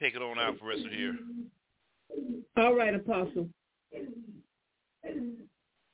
take 0.00 0.14
it 0.14 0.22
on 0.22 0.38
out 0.38 0.56
for 0.56 0.66
the 0.66 0.76
rest 0.76 0.86
of 0.86 0.92
here. 0.92 1.16
All 2.56 2.76
right, 2.76 2.94
Apostle. 2.94 3.48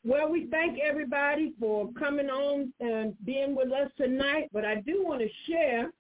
Well, 0.07 0.31
we 0.31 0.47
thank 0.53 0.79
everybody 0.79 1.53
for 1.59 1.91
coming 1.99 2.31
on 2.31 2.73
and 2.79 3.17
being 3.25 3.57
with 3.57 3.73
us 3.73 3.91
tonight. 3.97 4.49
But 4.53 4.65
I 4.65 4.77
do 4.77 5.03
want 5.05 5.21
to 5.21 5.29
share, 5.49 5.91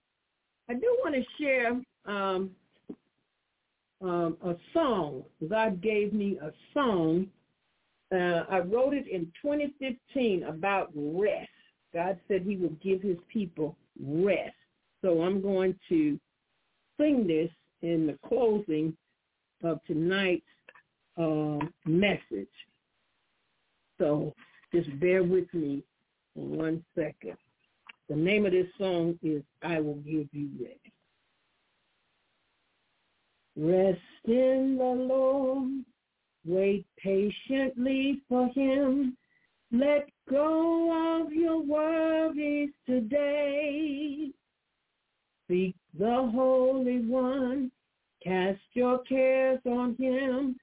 I 0.68 0.74
do 0.74 0.96
want 1.02 1.16
to 1.16 1.24
share 1.42 1.72
um, 2.04 2.50
um, 4.00 4.36
a 4.44 4.54
song. 4.72 5.24
God 5.50 5.82
gave 5.82 6.12
me 6.12 6.38
a 6.40 6.52
song. 6.72 7.26
Uh, 8.14 8.44
I 8.48 8.60
wrote 8.60 8.94
it 8.94 9.08
in 9.08 9.24
2015 9.42 10.44
about 10.44 10.92
rest. 10.94 11.50
God 11.92 12.16
said 12.28 12.42
he 12.42 12.54
would 12.58 12.80
give 12.80 13.02
his 13.02 13.18
people 13.26 13.76
rest. 14.00 14.54
So 15.02 15.22
I'm 15.22 15.42
going 15.42 15.74
to 15.88 16.16
sing 16.96 17.26
this 17.26 17.50
in 17.82 18.06
the 18.06 18.16
closing 18.28 18.96
of 19.64 19.80
tonight's 19.84 20.44
uh, 21.18 21.58
message. 21.84 22.46
So 23.98 24.34
just 24.72 24.98
bear 25.00 25.22
with 25.22 25.52
me 25.54 25.82
one 26.34 26.84
second. 26.94 27.36
The 28.08 28.16
name 28.16 28.46
of 28.46 28.52
this 28.52 28.68
song 28.78 29.18
is 29.22 29.42
I 29.62 29.80
Will 29.80 29.94
Give 29.96 30.28
You 30.32 30.50
Rest. 30.60 30.80
Rest 33.56 34.00
in 34.26 34.76
the 34.78 34.84
Lord, 34.84 35.84
wait 36.44 36.86
patiently 36.98 38.20
for 38.28 38.48
him. 38.48 39.16
Let 39.72 40.08
go 40.30 41.22
of 41.22 41.32
your 41.32 41.62
worries 41.62 42.70
today. 42.86 44.30
Seek 45.48 45.74
the 45.98 46.30
Holy 46.34 47.00
One, 47.06 47.70
cast 48.22 48.60
your 48.74 48.98
cares 49.04 49.60
on 49.64 49.96
him. 49.98 50.56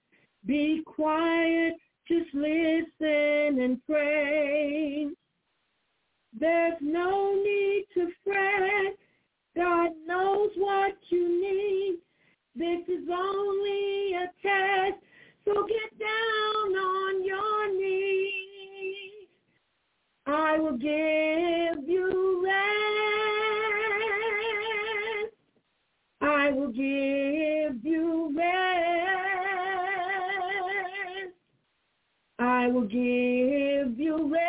Be 0.46 0.84
quiet 0.86 1.74
just 2.14 2.34
listen 2.34 3.60
and 3.62 3.80
pray. 3.88 5.08
There's 6.40 6.78
no 6.82 7.34
need 7.36 7.86
to 7.96 8.10
fret. 8.24 8.96
God 9.56 9.92
knows 10.06 10.52
what 10.58 10.94
you 11.10 11.42
need. 11.42 11.98
This 12.56 12.88
is 12.88 13.08
only 13.12 14.14
a 14.14 14.28
test. 14.42 15.02
So 15.46 15.66
get 15.68 16.00
down 16.00 16.76
on 16.76 17.26
your 17.26 17.74
knees. 17.80 19.28
I 20.26 20.58
will 20.58 20.78
give 20.78 21.88
you 21.88 22.44
rest. 22.46 22.64
I 26.22 26.52
will 26.52 26.72
give 26.72 27.13
I 32.64 32.68
will 32.68 32.84
give 32.84 34.00
you 34.00 34.32
rest. 34.32 34.48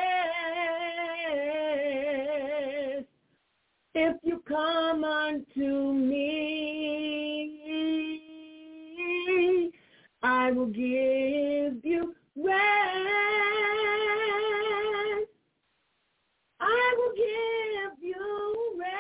If 3.93 4.16
you 4.23 4.41
come 4.47 5.03
unto 5.03 5.93
me, 5.93 6.23
I 10.23 10.53
will 10.53 10.66
give 10.66 11.85
you 11.85 12.15
rest. 12.36 12.55
I 16.61 16.95
will 16.97 17.15
give 17.16 17.99
you 18.01 18.77
rest. 18.78 18.95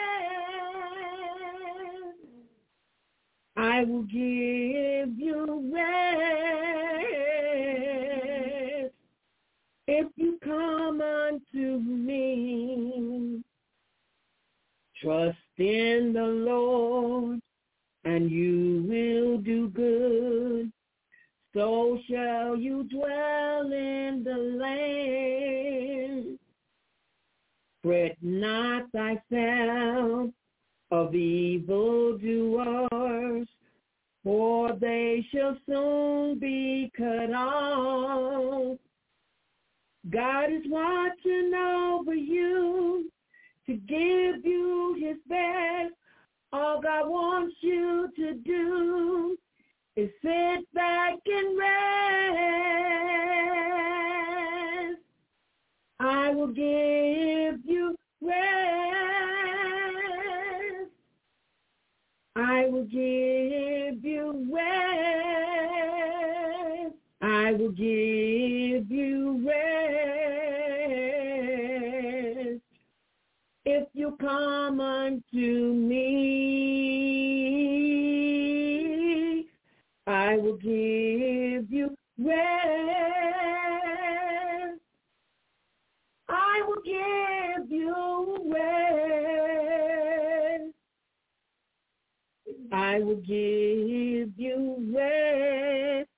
I 3.56 3.84
will 3.84 4.02
give 4.02 5.16
you 5.16 5.70
rest. 5.72 6.63
Come 10.44 11.00
unto 11.00 11.78
me, 11.80 13.42
trust 15.00 15.38
in 15.58 16.12
the 16.12 16.22
Lord 16.22 17.40
and 18.04 18.30
you 18.30 18.84
will 18.86 19.38
do 19.38 19.68
good 19.70 20.70
so 21.54 21.98
shall 22.10 22.56
you 22.56 22.82
dwell 22.84 23.72
in 23.72 24.24
the 24.24 24.36
land. 24.58 26.38
Fret 27.80 28.16
not 28.20 28.90
thyself 28.90 30.30
of 30.90 31.14
evil 31.14 32.18
doers, 32.18 33.46
for 34.24 34.72
they 34.80 35.24
shall 35.32 35.56
soon 35.66 36.40
be 36.40 36.90
cut 36.96 37.32
off. 37.32 38.78
God 40.10 40.52
is 40.52 40.62
watching 40.68 41.54
over 41.54 42.14
you 42.14 43.10
to 43.66 43.74
give 43.74 44.44
you 44.44 44.94
his 45.00 45.16
best. 45.26 45.94
All 46.52 46.80
God 46.80 47.08
wants 47.08 47.56
you 47.62 48.10
to 48.16 48.34
do 48.34 49.38
is 49.96 50.10
sit 50.22 50.72
back 50.74 51.14
and 51.26 51.58
rest. 51.58 51.74
I 56.00 56.30
will 56.30 56.48
give 56.48 57.60
you 57.64 57.96
rest. 58.20 58.44
I 62.36 62.66
will 62.66 62.84
give 62.84 64.04
you 64.04 64.48
rest. 64.52 64.84
I 67.22 67.52
will 67.52 67.70
give 67.70 68.90
you 68.90 69.42
rest. 69.46 69.83
You 74.04 74.12
come 74.20 74.80
unto 74.80 75.72
me, 75.72 76.04
I 80.06 80.36
will 80.36 80.58
give 80.58 81.72
you 81.72 81.96
rest. 82.18 82.42
I 86.28 86.62
will 86.66 86.82
give 86.84 87.70
you 87.70 88.52
rest. 88.54 90.74
I 92.72 93.00
will 93.00 93.16
give 93.16 94.32
you 94.36 94.92
rest. 94.94 96.10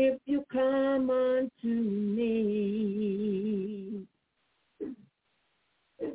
If 0.00 0.20
you 0.24 0.44
come 0.50 1.10
unto 1.10 1.66
me, 1.66 3.67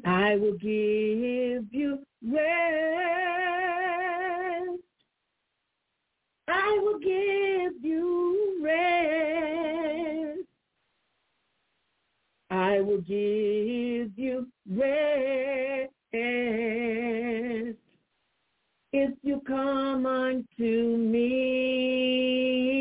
I 0.06 0.36
will 0.36 0.54
give 0.54 1.66
you 1.72 2.00
rest. 2.22 2.44
I 6.48 6.80
will 6.82 7.00
give 7.00 7.84
you 7.84 8.60
rest. 8.62 10.42
I 12.50 12.82
will 12.82 13.02
give 13.02 14.12
you 14.18 14.48
rest. 14.70 15.94
If 18.96 19.12
you 19.24 19.42
come 19.48 20.06
unto 20.06 20.98
me, 20.98 22.73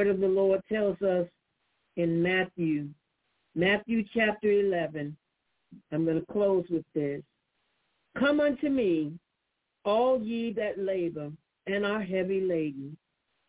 word 0.00 0.08
of 0.08 0.20
the 0.20 0.26
Lord 0.26 0.62
tells 0.66 0.96
us 1.02 1.26
in 1.96 2.22
Matthew, 2.22 2.88
Matthew 3.54 4.02
chapter 4.14 4.50
11. 4.50 5.14
I'm 5.92 6.04
going 6.06 6.18
to 6.18 6.32
close 6.32 6.64
with 6.70 6.86
this. 6.94 7.20
Come 8.18 8.40
unto 8.40 8.70
me, 8.70 9.12
all 9.84 10.18
ye 10.18 10.54
that 10.54 10.78
labor 10.78 11.30
and 11.66 11.84
are 11.84 12.00
heavy 12.00 12.40
laden, 12.40 12.96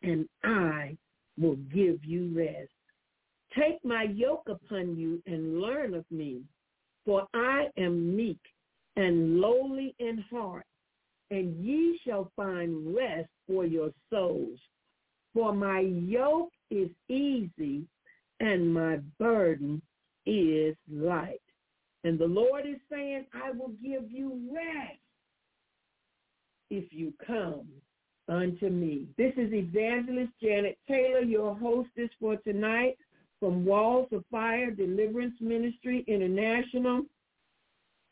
and 0.03 0.28
I 0.44 0.98
will 1.40 1.56
give 1.73 2.03
you 2.03 2.34
rest. 2.36 2.69
Take 3.57 3.78
my 3.86 4.03
yoke 4.03 4.49
upon 4.49 4.98
you 4.98 5.23
and 5.26 5.61
learn 5.61 5.94
of 5.94 6.03
me, 6.11 6.41
for 7.06 7.28
I 7.34 7.68
am 7.78 8.14
meek 8.14 8.41
and 8.98 9.40
lowly 9.40 9.95
in 9.99 10.26
heart, 10.30 10.65
and 11.30 11.64
ye 11.64 11.98
shall 12.06 12.30
find 12.36 12.94
rest 12.94 13.30
for 13.48 13.65
your 13.65 13.91
souls. 14.10 14.60
For 15.34 15.53
my 15.53 15.80
yoke 15.80 16.52
is 16.70 16.90
easy 17.10 17.88
and 18.40 18.74
my 18.74 18.98
burden 19.20 19.82
is 20.26 20.76
light. 20.91 21.41
And 22.03 22.18
the 22.18 22.26
Lord 22.26 22.66
is 22.66 22.80
saying, 22.91 23.28
I 23.34 23.52
will 23.52 23.74
give 23.82 24.10
you 24.10 24.40
rest 24.52 24.98
if 26.70 26.91
you 26.91 27.14
come 27.26 27.68
unto 28.28 28.68
me. 28.70 29.08
This 29.18 29.34
is 29.38 29.53
Evangelist 29.53 30.34
Janet 30.41 30.78
Taylor, 30.88 31.22
your 31.22 31.56
hostess 31.56 32.10
for 32.20 32.36
tonight 32.38 32.98
from 33.40 33.64
Walls 33.66 34.08
of 34.12 34.26
Fire 34.32 34.72
Deliverance 34.72 35.36
Ministry 35.40 36.03
International. 36.08 37.03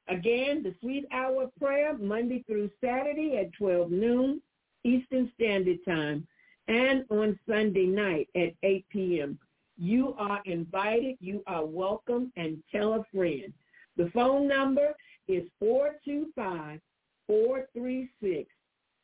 Again, 0.09 0.63
the 0.63 0.75
Sweet 0.81 1.07
Hour 1.13 1.51
Prayer, 1.59 1.97
Monday 1.97 2.45
through 2.47 2.71
Saturday 2.83 3.39
at 3.39 3.53
12 3.55 3.91
noon 3.91 4.43
Eastern 4.85 5.33
Standard 5.35 5.79
Time 5.87 6.27
and 6.69 7.05
on 7.11 7.39
Sunday 7.49 7.87
night 7.87 8.29
at 8.37 8.53
8 8.63 8.85
p.m. 8.91 9.39
You 9.79 10.15
are 10.19 10.43
invited. 10.45 11.17
You 11.21 11.43
are 11.47 11.65
welcome 11.65 12.31
and 12.37 12.63
tell 12.71 12.93
a 12.95 13.05
friend. 13.15 13.53
The 13.97 14.11
phone 14.11 14.47
number 14.47 14.95
is 15.27 15.45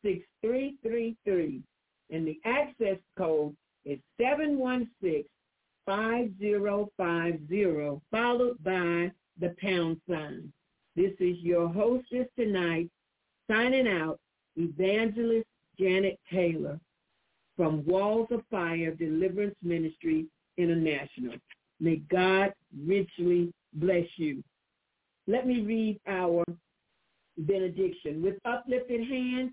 425-436-6333 0.04 1.62
and 2.10 2.26
the 2.26 2.38
access 2.44 2.98
code 3.16 3.54
is 3.84 3.98
716-5050 4.20 5.24
followed 8.10 8.62
by 8.62 9.10
the 9.38 9.54
pound 9.60 10.00
sign. 10.08 10.52
This 10.96 11.12
is 11.20 11.38
your 11.38 11.68
hostess 11.68 12.26
tonight, 12.38 12.90
signing 13.48 13.88
out, 13.88 14.18
Evangelist 14.56 15.46
Janet 15.78 16.18
Taylor 16.30 16.78
from 17.56 17.84
Walls 17.86 18.28
of 18.30 18.42
Fire 18.50 18.92
Deliverance 18.94 19.54
Ministry 19.62 20.26
International. 20.58 21.36
May 21.78 21.96
God 22.10 22.52
richly 22.86 23.52
bless 23.74 24.06
you. 24.16 24.42
Let 25.26 25.46
me 25.46 25.62
read 25.62 26.00
our 26.06 26.44
benediction. 27.38 28.22
With 28.22 28.38
uplifted 28.44 29.06
hands, 29.08 29.52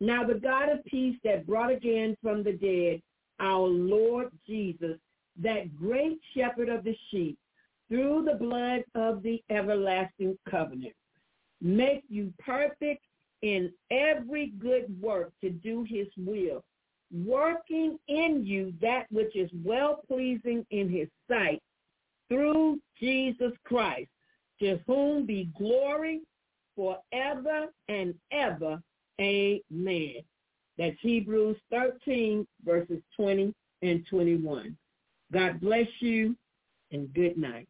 now 0.00 0.24
the 0.24 0.34
God 0.34 0.68
of 0.68 0.84
peace 0.84 1.16
that 1.24 1.46
brought 1.46 1.70
again 1.70 2.16
from 2.22 2.42
the 2.42 2.52
dead 2.52 3.00
our 3.38 3.66
Lord 3.66 4.30
Jesus, 4.46 4.98
that 5.42 5.76
great 5.76 6.18
shepherd 6.34 6.68
of 6.68 6.84
the 6.84 6.96
sheep, 7.10 7.38
through 7.88 8.24
the 8.24 8.34
blood 8.34 8.82
of 8.94 9.22
the 9.22 9.42
everlasting 9.50 10.36
covenant. 10.48 10.94
Make 11.60 12.02
you 12.08 12.32
perfect 12.38 13.04
in 13.42 13.70
every 13.90 14.48
good 14.58 15.00
work 15.00 15.32
to 15.42 15.50
do 15.50 15.84
his 15.88 16.08
will, 16.16 16.64
working 17.12 17.98
in 18.08 18.44
you 18.44 18.72
that 18.80 19.04
which 19.10 19.36
is 19.36 19.50
well-pleasing 19.64 20.66
in 20.70 20.88
his 20.88 21.08
sight 21.28 21.62
through 22.28 22.80
Jesus 22.98 23.52
Christ, 23.64 24.08
to 24.60 24.80
whom 24.86 25.26
be 25.26 25.50
glory 25.56 26.22
forever 26.74 27.66
and 27.88 28.14
ever. 28.32 28.82
Amen. 29.20 30.16
That's 30.78 30.96
Hebrews 31.00 31.56
13, 31.70 32.46
verses 32.64 33.02
20 33.16 33.54
and 33.82 34.06
21. 34.08 34.76
God 35.32 35.60
bless 35.60 35.86
you 36.00 36.36
and 36.92 37.12
good 37.14 37.36
night. 37.36 37.68